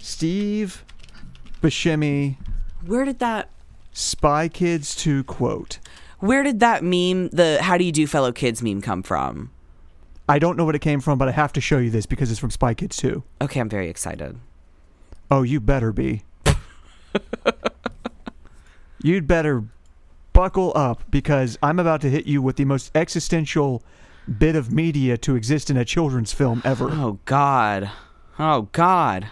Steve 0.00 0.84
Buscemi, 1.62 2.36
Where 2.84 3.04
did 3.04 3.18
that 3.18 3.50
Spy 3.92 4.48
Kids 4.48 4.94
2 4.96 5.24
quote. 5.24 5.78
Where 6.18 6.42
did 6.42 6.60
that 6.60 6.82
meme, 6.82 7.28
the 7.28 7.58
how 7.62 7.76
do 7.78 7.84
you 7.84 7.92
do 7.92 8.06
fellow 8.06 8.32
kids 8.32 8.62
meme 8.62 8.82
come 8.82 9.02
from? 9.02 9.50
I 10.30 10.38
don't 10.38 10.56
know 10.56 10.64
what 10.64 10.76
it 10.76 10.78
came 10.78 11.00
from, 11.00 11.18
but 11.18 11.26
I 11.26 11.32
have 11.32 11.52
to 11.54 11.60
show 11.60 11.78
you 11.78 11.90
this 11.90 12.06
because 12.06 12.30
it's 12.30 12.38
from 12.38 12.52
Spy 12.52 12.72
Kids 12.72 12.96
2. 12.98 13.24
Okay, 13.42 13.58
I'm 13.58 13.68
very 13.68 13.88
excited. 13.88 14.38
Oh, 15.28 15.42
you 15.42 15.58
better 15.58 15.92
be. 15.92 16.22
You'd 19.02 19.26
better 19.26 19.64
buckle 20.32 20.70
up 20.76 21.02
because 21.10 21.58
I'm 21.64 21.80
about 21.80 22.00
to 22.02 22.10
hit 22.10 22.28
you 22.28 22.42
with 22.42 22.54
the 22.54 22.64
most 22.64 22.92
existential 22.94 23.82
bit 24.38 24.54
of 24.54 24.72
media 24.72 25.18
to 25.18 25.34
exist 25.34 25.68
in 25.68 25.76
a 25.76 25.84
children's 25.84 26.32
film 26.32 26.62
ever. 26.64 26.88
Oh 26.88 27.18
god. 27.24 27.90
Oh 28.38 28.68
god. 28.70 29.30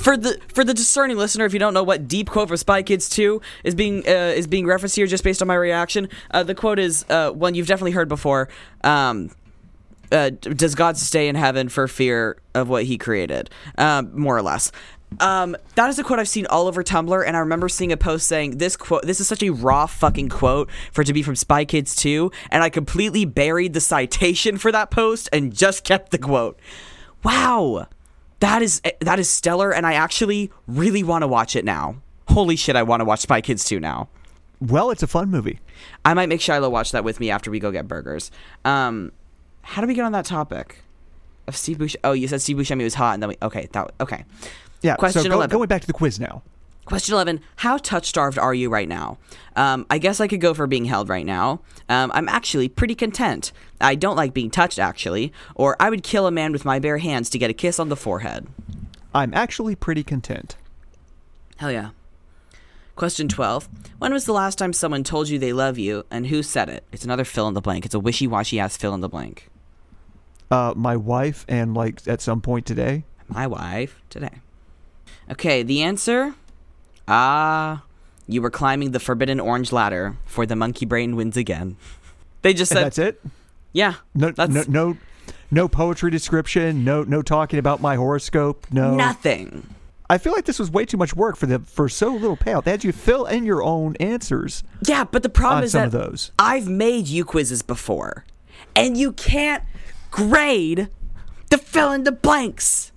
For 0.00 0.16
the 0.16 0.40
for 0.48 0.64
the 0.64 0.72
discerning 0.72 1.18
listener, 1.18 1.44
if 1.44 1.52
you 1.52 1.58
don't 1.58 1.74
know 1.74 1.82
what 1.82 2.08
deep 2.08 2.30
quote 2.30 2.48
for 2.48 2.56
Spy 2.56 2.82
Kids 2.82 3.06
2 3.10 3.42
is 3.64 3.74
being 3.74 3.98
uh, 4.08 4.32
is 4.34 4.46
being 4.46 4.66
referenced 4.66 4.96
here, 4.96 5.06
just 5.06 5.22
based 5.22 5.42
on 5.42 5.48
my 5.48 5.54
reaction, 5.54 6.08
uh, 6.30 6.42
the 6.42 6.54
quote 6.54 6.78
is 6.78 7.04
uh, 7.10 7.30
one 7.32 7.54
you've 7.54 7.66
definitely 7.66 7.90
heard 7.90 8.08
before. 8.08 8.48
Um, 8.82 9.30
uh, 10.10 10.30
does 10.30 10.74
God 10.74 10.96
stay 10.96 11.28
in 11.28 11.36
heaven 11.36 11.68
for 11.68 11.86
fear 11.86 12.38
of 12.54 12.70
what 12.70 12.84
He 12.84 12.96
created? 12.96 13.50
Um, 13.76 14.18
more 14.18 14.34
or 14.34 14.40
less. 14.42 14.72
Um, 15.18 15.54
that 15.74 15.90
is 15.90 15.98
a 15.98 16.02
quote 16.02 16.18
I've 16.18 16.28
seen 16.28 16.46
all 16.46 16.66
over 16.66 16.82
Tumblr, 16.82 17.26
and 17.26 17.36
I 17.36 17.40
remember 17.40 17.68
seeing 17.68 17.92
a 17.92 17.96
post 17.98 18.26
saying 18.26 18.56
this 18.56 18.78
quote. 18.78 19.02
This 19.02 19.20
is 19.20 19.28
such 19.28 19.42
a 19.42 19.50
raw 19.50 19.84
fucking 19.84 20.30
quote 20.30 20.70
for 20.92 21.02
it 21.02 21.06
to 21.06 21.12
be 21.12 21.22
from 21.22 21.36
Spy 21.36 21.66
Kids 21.66 21.94
2, 21.96 22.32
and 22.50 22.62
I 22.62 22.70
completely 22.70 23.26
buried 23.26 23.74
the 23.74 23.80
citation 23.80 24.56
for 24.56 24.72
that 24.72 24.90
post 24.90 25.28
and 25.30 25.54
just 25.54 25.84
kept 25.84 26.10
the 26.10 26.18
quote. 26.18 26.58
Wow, 27.22 27.86
that 28.40 28.62
is 28.62 28.82
that 29.00 29.18
is 29.18 29.28
stellar, 29.28 29.72
and 29.72 29.86
I 29.86 29.94
actually 29.94 30.50
really 30.66 31.02
want 31.02 31.22
to 31.22 31.28
watch 31.28 31.54
it 31.56 31.64
now. 31.64 31.96
Holy 32.28 32.56
shit, 32.56 32.76
I 32.76 32.82
want 32.82 33.00
to 33.00 33.04
watch 33.04 33.20
Spy 33.20 33.40
Kids 33.40 33.64
2 33.64 33.80
now. 33.80 34.08
Well, 34.60 34.90
it's 34.90 35.02
a 35.02 35.06
fun 35.06 35.30
movie. 35.30 35.58
I 36.04 36.14
might 36.14 36.28
make 36.28 36.40
Shiloh 36.40 36.68
watch 36.68 36.92
that 36.92 37.02
with 37.02 37.18
me 37.18 37.30
after 37.30 37.50
we 37.50 37.58
go 37.58 37.72
get 37.72 37.88
burgers. 37.88 38.30
Um, 38.64 39.10
how 39.62 39.80
do 39.80 39.88
we 39.88 39.94
get 39.94 40.04
on 40.04 40.12
that 40.12 40.26
topic? 40.26 40.82
Of 41.46 41.56
Steve 41.56 41.78
Buscemi. 41.78 41.96
Oh, 42.04 42.12
you 42.12 42.28
said 42.28 42.40
Steve 42.42 42.56
Buscemi 42.58 42.84
was 42.84 42.94
hot, 42.94 43.14
and 43.14 43.22
then 43.22 43.30
we 43.30 43.36
okay. 43.42 43.68
That 43.72 43.92
okay. 44.00 44.24
Yeah. 44.82 44.96
Question 44.96 45.22
so 45.22 45.28
go, 45.28 45.36
11. 45.36 45.56
going 45.56 45.68
back 45.68 45.80
to 45.80 45.86
the 45.86 45.92
quiz 45.92 46.20
now. 46.20 46.42
Question 46.84 47.14
11 47.14 47.40
How 47.56 47.76
touch 47.76 48.06
starved 48.06 48.38
are 48.38 48.54
you 48.54 48.68
right 48.68 48.88
now? 48.88 49.18
Um, 49.56 49.86
I 49.90 49.98
guess 49.98 50.20
I 50.20 50.28
could 50.28 50.40
go 50.40 50.54
for 50.54 50.66
being 50.66 50.86
held 50.86 51.08
right 51.08 51.26
now. 51.26 51.60
Um, 51.88 52.10
I'm 52.14 52.28
actually 52.28 52.68
pretty 52.68 52.94
content. 52.94 53.52
I 53.80 53.94
don't 53.94 54.16
like 54.16 54.34
being 54.34 54.50
touched, 54.50 54.78
actually. 54.78 55.32
Or 55.54 55.76
I 55.78 55.90
would 55.90 56.02
kill 56.02 56.26
a 56.26 56.30
man 56.30 56.52
with 56.52 56.64
my 56.64 56.78
bare 56.78 56.98
hands 56.98 57.30
to 57.30 57.38
get 57.38 57.50
a 57.50 57.54
kiss 57.54 57.78
on 57.78 57.88
the 57.88 57.96
forehead. 57.96 58.46
I'm 59.14 59.34
actually 59.34 59.74
pretty 59.74 60.02
content. 60.02 60.56
Hell 61.56 61.72
yeah. 61.72 61.90
Question 62.96 63.28
12 63.28 63.68
When 63.98 64.12
was 64.12 64.24
the 64.24 64.32
last 64.32 64.58
time 64.58 64.72
someone 64.72 65.04
told 65.04 65.28
you 65.28 65.38
they 65.38 65.52
love 65.52 65.78
you 65.78 66.04
and 66.10 66.26
who 66.26 66.42
said 66.42 66.68
it? 66.68 66.84
It's 66.92 67.04
another 67.04 67.24
fill 67.24 67.48
in 67.48 67.54
the 67.54 67.60
blank. 67.60 67.84
It's 67.84 67.94
a 67.94 68.00
wishy 68.00 68.26
washy 68.26 68.60
ass 68.60 68.76
fill 68.76 68.94
in 68.94 69.00
the 69.00 69.08
blank. 69.08 69.48
Uh, 70.50 70.74
my 70.76 70.96
wife 70.96 71.44
and 71.48 71.74
like 71.74 72.06
at 72.06 72.20
some 72.20 72.40
point 72.40 72.66
today. 72.66 73.04
My 73.28 73.46
wife 73.46 74.02
today. 74.10 74.40
Okay, 75.30 75.62
the 75.62 75.82
answer 75.82 76.34
Ah, 77.10 77.82
you 78.28 78.40
were 78.40 78.50
climbing 78.50 78.92
the 78.92 79.00
forbidden 79.00 79.40
orange 79.40 79.72
ladder 79.72 80.16
for 80.24 80.46
the 80.46 80.54
monkey 80.56 80.86
brain 80.86 81.16
wins 81.16 81.36
again. 81.36 81.76
They 82.42 82.54
just 82.54 82.70
And 82.72 82.78
said, 82.78 82.84
that's 82.86 82.98
it. 82.98 83.22
yeah, 83.72 83.94
No, 84.14 84.30
that's 84.30 84.52
no, 84.68 84.92
no, 84.92 84.96
no 85.50 85.68
poetry 85.68 86.10
description. 86.10 86.84
No, 86.84 87.02
no 87.02 87.20
talking 87.22 87.58
about 87.58 87.80
my 87.80 87.96
horoscope. 87.96 88.66
No, 88.70 88.94
nothing. 88.94 89.74
I 90.08 90.18
feel 90.18 90.32
like 90.32 90.44
this 90.44 90.58
was 90.58 90.70
way 90.70 90.84
too 90.86 90.96
much 90.96 91.14
work 91.14 91.36
for 91.36 91.46
the 91.46 91.58
for 91.60 91.88
so 91.88 92.12
little 92.12 92.36
payout. 92.36 92.64
They 92.64 92.70
had 92.72 92.82
you 92.84 92.92
fill 92.92 93.26
in 93.26 93.44
your 93.44 93.62
own 93.62 93.94
answers 94.00 94.62
Yeah, 94.86 95.04
but 95.04 95.22
the 95.22 95.28
problem 95.28 95.62
is 95.64 95.72
that 95.72 95.90
those. 95.92 96.30
I've 96.38 96.68
made 96.68 97.06
you 97.08 97.24
quizzes 97.24 97.62
before, 97.62 98.24
and 98.74 98.96
you 98.96 99.12
can't 99.12 99.62
grade 100.10 100.88
the 101.50 101.58
fill 101.58 101.92
in 101.92 102.04
the 102.04 102.12
blanks. 102.12 102.90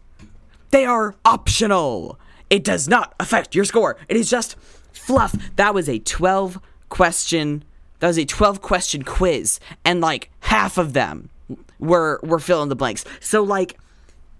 They 0.71 0.85
are 0.85 1.13
optional. 1.25 2.17
It 2.53 2.63
does 2.63 2.87
not 2.87 3.15
affect 3.19 3.55
your 3.55 3.65
score. 3.65 3.97
It 4.07 4.15
is 4.15 4.29
just 4.29 4.55
fluff. 4.91 5.35
That 5.55 5.73
was 5.73 5.89
a 5.89 5.97
12 5.97 6.59
question. 6.89 7.63
That 7.97 8.05
was 8.07 8.19
a 8.19 8.25
12 8.25 8.61
question 8.61 9.01
quiz, 9.01 9.59
and 9.83 10.01
like 10.01 10.29
half 10.41 10.77
of 10.77 10.93
them 10.93 11.31
were 11.79 12.19
were 12.21 12.37
fill 12.37 12.61
in 12.61 12.69
the 12.69 12.75
blanks. 12.75 13.05
So 13.19 13.41
like 13.41 13.79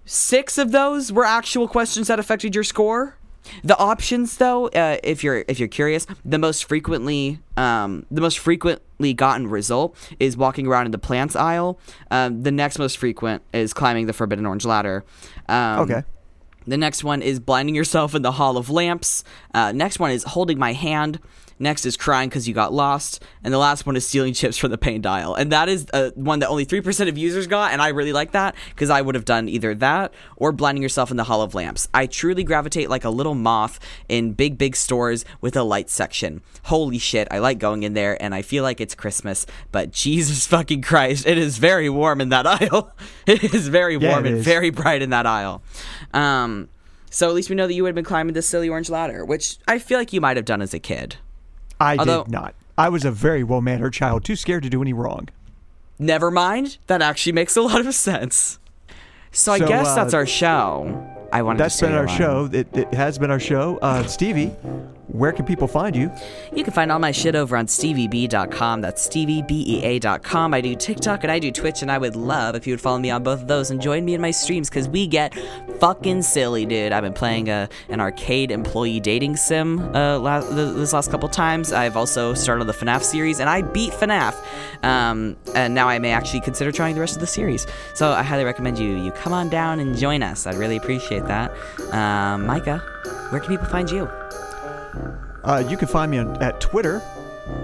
six 0.04 0.58
of 0.58 0.70
those 0.70 1.10
were 1.12 1.24
actual 1.24 1.66
questions 1.66 2.06
that 2.06 2.20
affected 2.20 2.54
your 2.54 2.62
score. 2.62 3.16
The 3.64 3.76
options, 3.76 4.36
though, 4.36 4.68
uh, 4.68 4.98
if 5.02 5.24
you're 5.24 5.44
if 5.48 5.58
you're 5.58 5.68
curious, 5.68 6.06
the 6.24 6.38
most 6.38 6.66
frequently 6.66 7.40
um, 7.56 8.06
the 8.12 8.20
most 8.20 8.38
frequently 8.38 9.12
gotten 9.12 9.48
result 9.48 9.96
is 10.20 10.36
walking 10.36 10.68
around 10.68 10.86
in 10.86 10.92
the 10.92 10.98
plants 10.98 11.34
aisle. 11.34 11.80
Um, 12.12 12.42
the 12.42 12.52
next 12.52 12.78
most 12.78 12.96
frequent 12.96 13.42
is 13.52 13.74
climbing 13.74 14.06
the 14.06 14.12
forbidden 14.12 14.46
orange 14.46 14.64
ladder. 14.64 15.04
Um, 15.48 15.80
Okay. 15.80 16.04
The 16.66 16.76
next 16.76 17.04
one 17.04 17.22
is 17.22 17.40
blinding 17.40 17.74
yourself 17.74 18.14
in 18.14 18.22
the 18.22 18.32
hall 18.32 18.56
of 18.56 18.70
lamps. 18.70 19.24
Uh, 19.52 19.72
next 19.72 19.98
one 19.98 20.10
is 20.10 20.24
holding 20.24 20.58
my 20.58 20.72
hand. 20.72 21.20
Next 21.58 21.86
is 21.86 21.96
crying 21.96 22.28
because 22.28 22.48
you 22.48 22.54
got 22.54 22.72
lost, 22.72 23.22
and 23.44 23.54
the 23.54 23.58
last 23.58 23.86
one 23.86 23.96
is 23.96 24.06
stealing 24.06 24.34
chips 24.34 24.56
from 24.58 24.70
the 24.70 24.78
pain 24.78 25.00
dial. 25.00 25.34
And 25.34 25.52
that 25.52 25.68
is 25.68 25.86
uh, 25.92 26.10
one 26.14 26.40
that 26.40 26.48
only 26.48 26.64
three 26.64 26.80
percent 26.80 27.08
of 27.08 27.16
users 27.16 27.46
got, 27.46 27.72
and 27.72 27.80
I 27.80 27.88
really 27.88 28.12
like 28.12 28.32
that 28.32 28.54
because 28.70 28.90
I 28.90 29.00
would 29.00 29.14
have 29.14 29.24
done 29.24 29.48
either 29.48 29.74
that 29.76 30.12
or 30.36 30.50
blinding 30.52 30.82
yourself 30.82 31.10
in 31.10 31.16
the 31.16 31.24
hall 31.24 31.42
of 31.42 31.54
lamps. 31.54 31.88
I 31.94 32.06
truly 32.06 32.42
gravitate 32.44 32.90
like 32.90 33.04
a 33.04 33.10
little 33.10 33.34
moth 33.34 33.78
in 34.08 34.32
big, 34.32 34.58
big 34.58 34.74
stores 34.74 35.24
with 35.40 35.56
a 35.56 35.62
light 35.62 35.90
section. 35.90 36.42
Holy 36.64 36.98
shit, 36.98 37.28
I 37.30 37.38
like 37.38 37.58
going 37.58 37.82
in 37.84 37.94
there, 37.94 38.20
and 38.22 38.34
I 38.34 38.42
feel 38.42 38.62
like 38.64 38.80
it's 38.80 38.94
Christmas, 38.94 39.46
but 39.70 39.92
Jesus 39.92 40.46
fucking 40.48 40.82
Christ, 40.82 41.26
it 41.26 41.38
is 41.38 41.58
very 41.58 41.88
warm 41.88 42.20
in 42.20 42.30
that 42.30 42.46
aisle. 42.60 42.92
it 43.26 43.54
is 43.54 43.68
very 43.68 43.96
Yeah, 43.96 44.10
warm 44.10 44.26
and 44.26 44.36
is. 44.38 44.44
very 44.44 44.70
bright 44.70 45.02
in 45.02 45.10
that 45.10 45.26
aisle. 45.26 45.62
Um, 46.12 46.68
so 47.10 47.28
at 47.28 47.34
least 47.34 47.48
we 47.48 47.54
know 47.56 47.66
that 47.68 47.74
you 47.74 47.82
would 47.84 47.90
have 47.90 47.94
been 47.94 48.04
climbing 48.04 48.34
this 48.34 48.48
silly 48.48 48.68
orange 48.68 48.90
ladder, 48.90 49.24
which 49.24 49.58
I 49.68 49.78
feel 49.78 49.98
like 49.98 50.12
you 50.12 50.20
might 50.20 50.36
have 50.36 50.44
done 50.46 50.60
as 50.60 50.74
a 50.74 50.80
kid. 50.80 51.16
I 51.80 51.96
Although- 51.96 52.24
did 52.24 52.32
not. 52.32 52.54
I 52.76 52.88
was 52.88 53.04
a 53.04 53.10
very 53.12 53.44
well 53.44 53.60
mannered 53.60 53.92
child, 53.92 54.24
too 54.24 54.34
scared 54.36 54.64
to 54.64 54.68
do 54.68 54.82
any 54.82 54.92
wrong. 54.92 55.28
Never 55.98 56.30
mind. 56.30 56.78
That 56.88 57.02
actually 57.02 57.32
makes 57.32 57.56
a 57.56 57.62
lot 57.62 57.86
of 57.86 57.94
sense. 57.94 58.58
So, 59.30 59.52
I 59.52 59.58
So, 59.58 59.68
guess 59.68 59.86
uh, 59.88 59.94
that's 59.94 60.14
our 60.14 60.26
show. 60.26 61.10
I 61.32 61.42
wanted 61.42 61.58
That's 61.58 61.76
to 61.78 61.86
that's 61.86 61.90
been 61.90 61.98
our 61.98 62.06
line. 62.06 62.18
show. 62.18 62.48
It, 62.52 62.76
it 62.76 62.94
has 62.94 63.18
been 63.18 63.30
our 63.30 63.38
show. 63.40 63.78
Uh, 63.82 64.04
Stevie, 64.06 64.52
where 65.08 65.32
can 65.32 65.44
people 65.44 65.68
find 65.68 65.94
you? 65.94 66.10
You 66.54 66.64
can 66.64 66.72
find 66.72 66.90
all 66.90 66.98
my 66.98 67.12
shit 67.12 67.34
over 67.34 67.56
on 67.56 67.66
stevieb.com. 67.66 68.80
That's 68.80 69.06
steviebea.com. 69.06 70.54
I 70.54 70.60
do 70.60 70.74
TikTok 70.74 71.24
and 71.24 71.30
I 71.30 71.38
do 71.38 71.50
Twitch, 71.50 71.82
and 71.82 71.90
I 71.90 71.98
would 71.98 72.16
love 72.16 72.54
if 72.54 72.66
you 72.66 72.72
would 72.72 72.80
follow 72.80 72.98
me 72.98 73.10
on 73.10 73.22
both 73.22 73.42
of 73.42 73.48
those 73.48 73.70
and 73.70 73.80
join 73.80 74.04
me 74.04 74.14
in 74.14 74.20
my 74.20 74.30
streams 74.30 74.68
because 74.68 74.88
we 74.88 75.06
get 75.06 75.34
fucking 75.78 76.22
silly, 76.22 76.66
dude. 76.66 76.92
I've 76.92 77.02
been 77.02 77.12
playing 77.12 77.48
a, 77.48 77.68
an 77.88 78.00
arcade 78.00 78.50
employee 78.50 79.00
dating 79.00 79.36
sim 79.36 79.80
uh, 79.94 80.40
this 80.50 80.92
last 80.92 81.10
couple 81.10 81.28
times. 81.28 81.72
I've 81.72 81.96
also 81.96 82.34
started 82.34 82.64
the 82.64 82.72
FNAF 82.72 83.02
series, 83.02 83.40
and 83.40 83.48
I 83.48 83.62
beat 83.62 83.92
FNAF. 83.92 84.34
Um, 84.84 85.36
and 85.54 85.74
now 85.74 85.88
I 85.88 85.98
may 85.98 86.12
actually 86.12 86.40
consider 86.40 86.72
trying 86.72 86.94
the 86.94 87.00
rest 87.00 87.14
of 87.14 87.20
the 87.20 87.26
series. 87.26 87.66
So 87.94 88.10
I 88.10 88.22
highly 88.22 88.44
recommend 88.44 88.78
you 88.78 88.96
you 88.96 89.12
come 89.12 89.32
on 89.32 89.48
down 89.48 89.80
and 89.80 89.96
join 89.96 90.22
us. 90.22 90.46
I'd 90.46 90.56
really 90.56 90.76
appreciate 90.76 91.24
that. 91.26 91.52
Um, 91.92 92.46
Micah, 92.46 92.78
where 93.30 93.40
can 93.40 93.50
people 93.50 93.66
find 93.66 93.90
you? 93.90 94.08
Uh, 95.44 95.62
you 95.68 95.76
can 95.76 95.88
find 95.88 96.10
me 96.10 96.16
on, 96.18 96.42
at 96.42 96.60
Twitter 96.60 97.02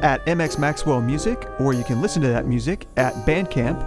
at 0.02 0.24
MX 0.26 0.58
Maxwell 0.58 1.00
Music, 1.00 1.48
or 1.58 1.72
you 1.72 1.82
can 1.84 2.02
listen 2.02 2.20
to 2.22 2.28
that 2.28 2.46
music 2.46 2.86
at 2.96 3.14
Bandcamp, 3.26 3.82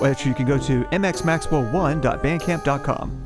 which 0.00 0.26
you 0.26 0.34
can 0.34 0.46
go 0.46 0.58
to 0.58 0.84
mxmaxwell1.bandcamp.com. 0.84 3.21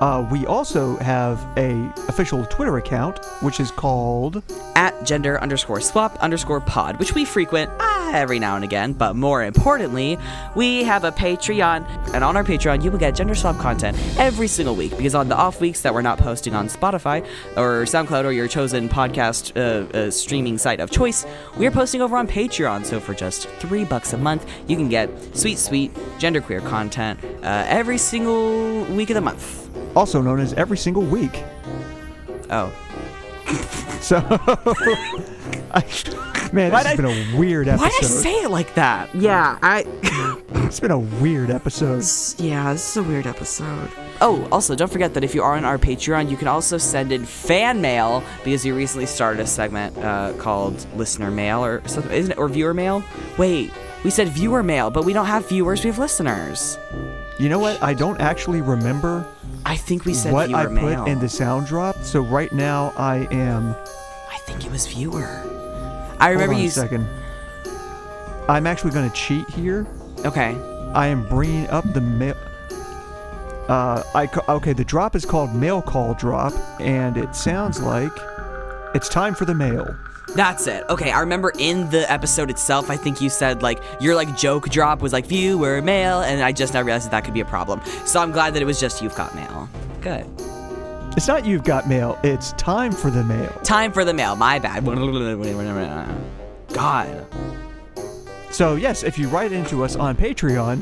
Uh, 0.00 0.26
we 0.30 0.46
also 0.46 0.96
have 0.96 1.38
a 1.58 1.92
official 2.08 2.46
Twitter 2.46 2.78
account, 2.78 3.22
which 3.42 3.60
is 3.60 3.70
called 3.70 4.42
at 4.74 5.04
gender 5.04 5.40
underscore 5.42 5.80
swap 5.80 6.16
underscore 6.20 6.60
pod, 6.60 6.98
which 6.98 7.14
we 7.14 7.24
frequent 7.24 7.70
ah, 7.80 8.12
every 8.14 8.38
now 8.38 8.56
and 8.56 8.64
again. 8.64 8.94
But 8.94 9.14
more 9.14 9.44
importantly, 9.44 10.18
we 10.54 10.84
have 10.84 11.04
a 11.04 11.12
Patreon, 11.12 11.86
and 12.14 12.24
on 12.24 12.36
our 12.36 12.44
Patreon, 12.44 12.82
you 12.82 12.90
will 12.90 12.98
get 12.98 13.14
gender 13.14 13.34
swap 13.34 13.58
content 13.58 13.96
every 14.18 14.48
single 14.48 14.74
week. 14.74 14.96
Because 14.96 15.14
on 15.14 15.28
the 15.28 15.36
off 15.36 15.60
weeks 15.60 15.82
that 15.82 15.92
we're 15.92 16.02
not 16.02 16.18
posting 16.18 16.54
on 16.54 16.68
Spotify 16.68 17.22
or 17.56 17.84
SoundCloud 17.84 18.24
or 18.24 18.32
your 18.32 18.48
chosen 18.48 18.88
podcast 18.88 19.54
uh, 19.56 19.86
uh, 19.96 20.10
streaming 20.10 20.56
site 20.56 20.80
of 20.80 20.90
choice, 20.90 21.26
we 21.58 21.66
are 21.66 21.70
posting 21.70 22.00
over 22.00 22.16
on 22.16 22.26
Patreon. 22.26 22.86
So 22.86 23.00
for 23.00 23.12
just 23.12 23.48
three 23.60 23.84
bucks 23.84 24.14
a 24.14 24.18
month, 24.18 24.46
you 24.66 24.76
can 24.76 24.88
get 24.88 25.10
sweet, 25.36 25.58
sweet 25.58 25.92
genderqueer 26.18 26.66
content 26.66 27.22
uh, 27.42 27.64
every 27.68 27.98
single 27.98 28.84
week 28.84 29.10
of 29.10 29.14
the 29.14 29.20
month. 29.20 29.59
Also 29.94 30.20
known 30.22 30.40
as 30.40 30.52
Every 30.54 30.76
Single 30.78 31.02
Week. 31.02 31.42
Oh, 32.50 32.72
So, 34.00 34.16
I, 35.72 35.84
man, 36.52 36.70
this 36.70 36.72
Why'd 36.72 36.86
has 36.86 36.96
been 36.96 37.04
a 37.04 37.36
weird 37.38 37.68
episode. 37.68 37.82
why 37.84 37.90
did 37.90 38.04
I 38.04 38.06
say 38.06 38.42
it 38.42 38.50
like 38.50 38.74
that? 38.74 39.14
Yeah, 39.14 39.58
I. 39.62 39.84
It's 40.70 40.78
been 40.78 40.92
a 40.92 40.98
weird 41.00 41.50
episode. 41.50 42.04
Yeah, 42.40 42.72
this 42.72 42.90
is 42.90 42.96
a 42.96 43.02
weird 43.02 43.26
episode. 43.26 43.90
Oh, 44.20 44.46
also, 44.52 44.76
don't 44.76 44.90
forget 44.90 45.14
that 45.14 45.24
if 45.24 45.34
you 45.34 45.42
are 45.42 45.56
on 45.56 45.64
our 45.64 45.78
Patreon, 45.78 46.30
you 46.30 46.36
can 46.36 46.46
also 46.46 46.78
send 46.78 47.10
in 47.10 47.24
fan 47.24 47.80
mail 47.80 48.22
because 48.44 48.64
we 48.64 48.70
recently 48.70 49.06
started 49.06 49.40
a 49.40 49.46
segment 49.48 49.98
uh, 49.98 50.32
called 50.38 50.86
Listener 50.96 51.32
Mail 51.32 51.64
or 51.64 51.82
something, 51.88 52.12
isn't 52.12 52.30
it? 52.32 52.38
Or 52.38 52.48
Viewer 52.48 52.72
Mail? 52.72 53.02
Wait, 53.36 53.72
we 54.04 54.10
said 54.10 54.28
Viewer 54.28 54.62
Mail, 54.62 54.90
but 54.90 55.04
we 55.04 55.12
don't 55.12 55.26
have 55.26 55.48
viewers, 55.48 55.82
we 55.82 55.90
have 55.90 55.98
listeners. 55.98 56.78
You 57.40 57.48
know 57.48 57.58
what? 57.58 57.82
I 57.82 57.92
don't 57.92 58.20
actually 58.20 58.60
remember 58.60 59.26
I 59.64 59.76
think 59.76 60.04
we 60.04 60.14
said 60.14 60.32
what 60.32 60.52
I 60.54 60.66
put 60.66 60.72
Mail. 60.74 61.04
in 61.06 61.18
the 61.18 61.28
sound 61.28 61.66
drop. 61.66 61.96
So 62.02 62.20
right 62.20 62.52
now 62.52 62.92
I 62.96 63.28
am. 63.30 63.74
I 64.30 64.38
think 64.44 64.64
it 64.64 64.70
was 64.70 64.86
Viewer. 64.86 65.26
I 66.18 66.30
remember 66.30 66.54
you. 66.54 66.68
a 66.68 66.70
second. 66.70 67.06
I'm 68.48 68.66
actually 68.66 68.90
going 68.90 69.08
to 69.08 69.14
cheat 69.16 69.48
here. 69.50 69.86
Okay. 70.24 70.56
I 70.92 71.06
am 71.06 71.26
bringing 71.28 71.68
up 71.68 71.84
the 71.92 72.00
mail. 72.00 72.36
Uh, 73.68 74.02
I 74.14 74.26
ca- 74.26 74.44
okay. 74.56 74.72
The 74.72 74.84
drop 74.84 75.14
is 75.14 75.24
called 75.24 75.54
mail 75.54 75.80
call 75.80 76.14
drop, 76.14 76.52
and 76.80 77.16
it 77.16 77.36
sounds 77.36 77.80
like 77.80 78.12
it's 78.94 79.08
time 79.08 79.34
for 79.34 79.44
the 79.44 79.54
mail. 79.54 79.96
That's 80.34 80.66
it. 80.66 80.84
Okay, 80.88 81.10
I 81.10 81.20
remember 81.20 81.52
in 81.58 81.90
the 81.90 82.10
episode 82.10 82.50
itself, 82.50 82.90
I 82.90 82.96
think 82.96 83.20
you 83.20 83.28
said 83.28 83.62
like 83.62 83.82
your 84.00 84.14
like 84.14 84.36
joke 84.36 84.68
drop 84.68 85.02
was 85.02 85.12
like 85.12 85.26
viewer 85.26 85.82
mail, 85.82 86.20
and 86.20 86.42
I 86.42 86.52
just 86.52 86.74
now 86.74 86.82
realized 86.82 87.06
that 87.06 87.10
that 87.10 87.24
could 87.24 87.34
be 87.34 87.40
a 87.40 87.44
problem. 87.44 87.80
So 88.06 88.20
I'm 88.20 88.30
glad 88.30 88.54
that 88.54 88.62
it 88.62 88.66
was 88.66 88.80
just 88.80 89.02
you've 89.02 89.16
got 89.16 89.34
mail. 89.34 89.68
Good. 90.00 90.26
It's 91.16 91.26
not 91.26 91.44
you've 91.44 91.64
got 91.64 91.88
mail. 91.88 92.18
It's 92.22 92.52
time 92.52 92.92
for 92.92 93.10
the 93.10 93.24
mail. 93.24 93.50
Time 93.64 93.92
for 93.92 94.04
the 94.04 94.14
mail. 94.14 94.36
My 94.36 94.58
bad. 94.58 94.84
God. 96.72 97.26
So 98.52 98.76
yes, 98.76 99.02
if 99.02 99.18
you 99.18 99.28
write 99.28 99.52
into 99.52 99.82
us 99.82 99.96
on 99.96 100.16
Patreon, 100.16 100.80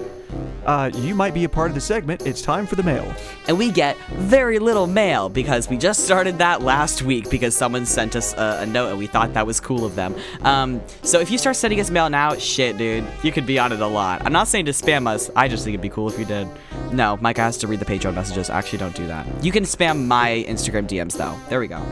uh, 0.67 0.91
you 0.95 1.15
might 1.15 1.35
be 1.35 1.45
a 1.45 1.49
part 1.49 1.71
of 1.71 1.75
the 1.75 1.81
segment. 1.81 2.27
It's 2.27 2.43
time 2.43 2.67
for 2.67 2.77
the 2.77 2.83
mail. 2.83 3.15
And 3.47 3.59
we 3.59 3.71
get 3.71 3.97
very 4.11 4.59
little 4.59 4.87
mail 4.87 5.29
because 5.29 5.69
we 5.69 5.79
just 5.79 6.05
started 6.05 6.39
that 6.39 6.63
last 6.63 7.03
week 7.03 7.31
because 7.31 7.57
someone 7.57 7.87
sent 7.87 8.17
us 8.17 8.35
a, 8.35 8.59
a 8.63 8.67
note 8.67 8.91
and 8.91 8.99
we 8.99 9.07
thought 9.07 9.33
that 9.35 9.47
was 9.47 9.61
cool 9.61 9.85
of 9.85 9.95
them. 9.95 10.15
Um, 10.43 10.81
so 11.03 11.21
if 11.21 11.31
you 11.31 11.39
start 11.39 11.57
sending 11.57 11.81
us 11.81 11.91
mail 11.91 12.11
now, 12.11 12.35
shit, 12.37 12.77
dude, 12.77 13.05
you 13.23 13.33
could 13.33 13.47
be 13.47 13.59
on 13.59 13.73
it 13.73 13.81
a 13.81 13.87
lot. 13.87 14.23
I'm 14.27 14.33
not 14.33 14.49
saying 14.49 14.67
to 14.67 14.73
spam 14.73 15.07
us. 15.07 15.31
I 15.35 15.49
just 15.49 15.65
think 15.65 15.75
it'd 15.75 15.83
be 15.83 15.89
cool 15.89 16.09
if 16.09 16.19
you 16.19 16.25
did. 16.25 16.49
No, 16.93 17.17
Micah 17.19 17.43
has 17.43 17.57
to 17.59 17.67
read 17.67 17.81
the 17.81 17.87
Patreon 17.87 18.15
messages. 18.15 18.51
Actually, 18.51 18.79
don't 18.81 18.95
do 18.95 19.07
that. 19.07 19.27
You 19.43 19.53
can 19.53 19.65
spam 19.65 20.07
my 20.07 20.45
Instagram 20.49 20.87
DMs 20.87 21.17
though. 21.17 21.37
There 21.49 21.61
we 21.61 21.69
go. 21.69 21.83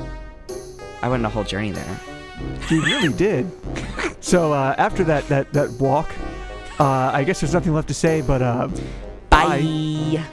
I 1.03 1.09
went 1.09 1.21
on 1.21 1.27
a 1.27 1.31
whole 1.31 1.45
journey 1.45 1.73
there. 1.73 2.01
He 2.69 2.79
really 2.79 3.13
did. 3.13 3.51
So 4.27 4.53
uh, 4.53 4.75
after 4.77 5.05
that 5.05 5.29
that 5.29 5.53
that 5.53 5.71
walk, 5.79 6.11
I 6.85 7.25
guess 7.25 7.41
there's 7.41 7.55
nothing 7.55 7.73
left 7.75 7.89
to 7.89 7.95
say, 7.95 8.21
but 8.21 8.43
uh, 8.43 8.69
Bye. 9.31 10.27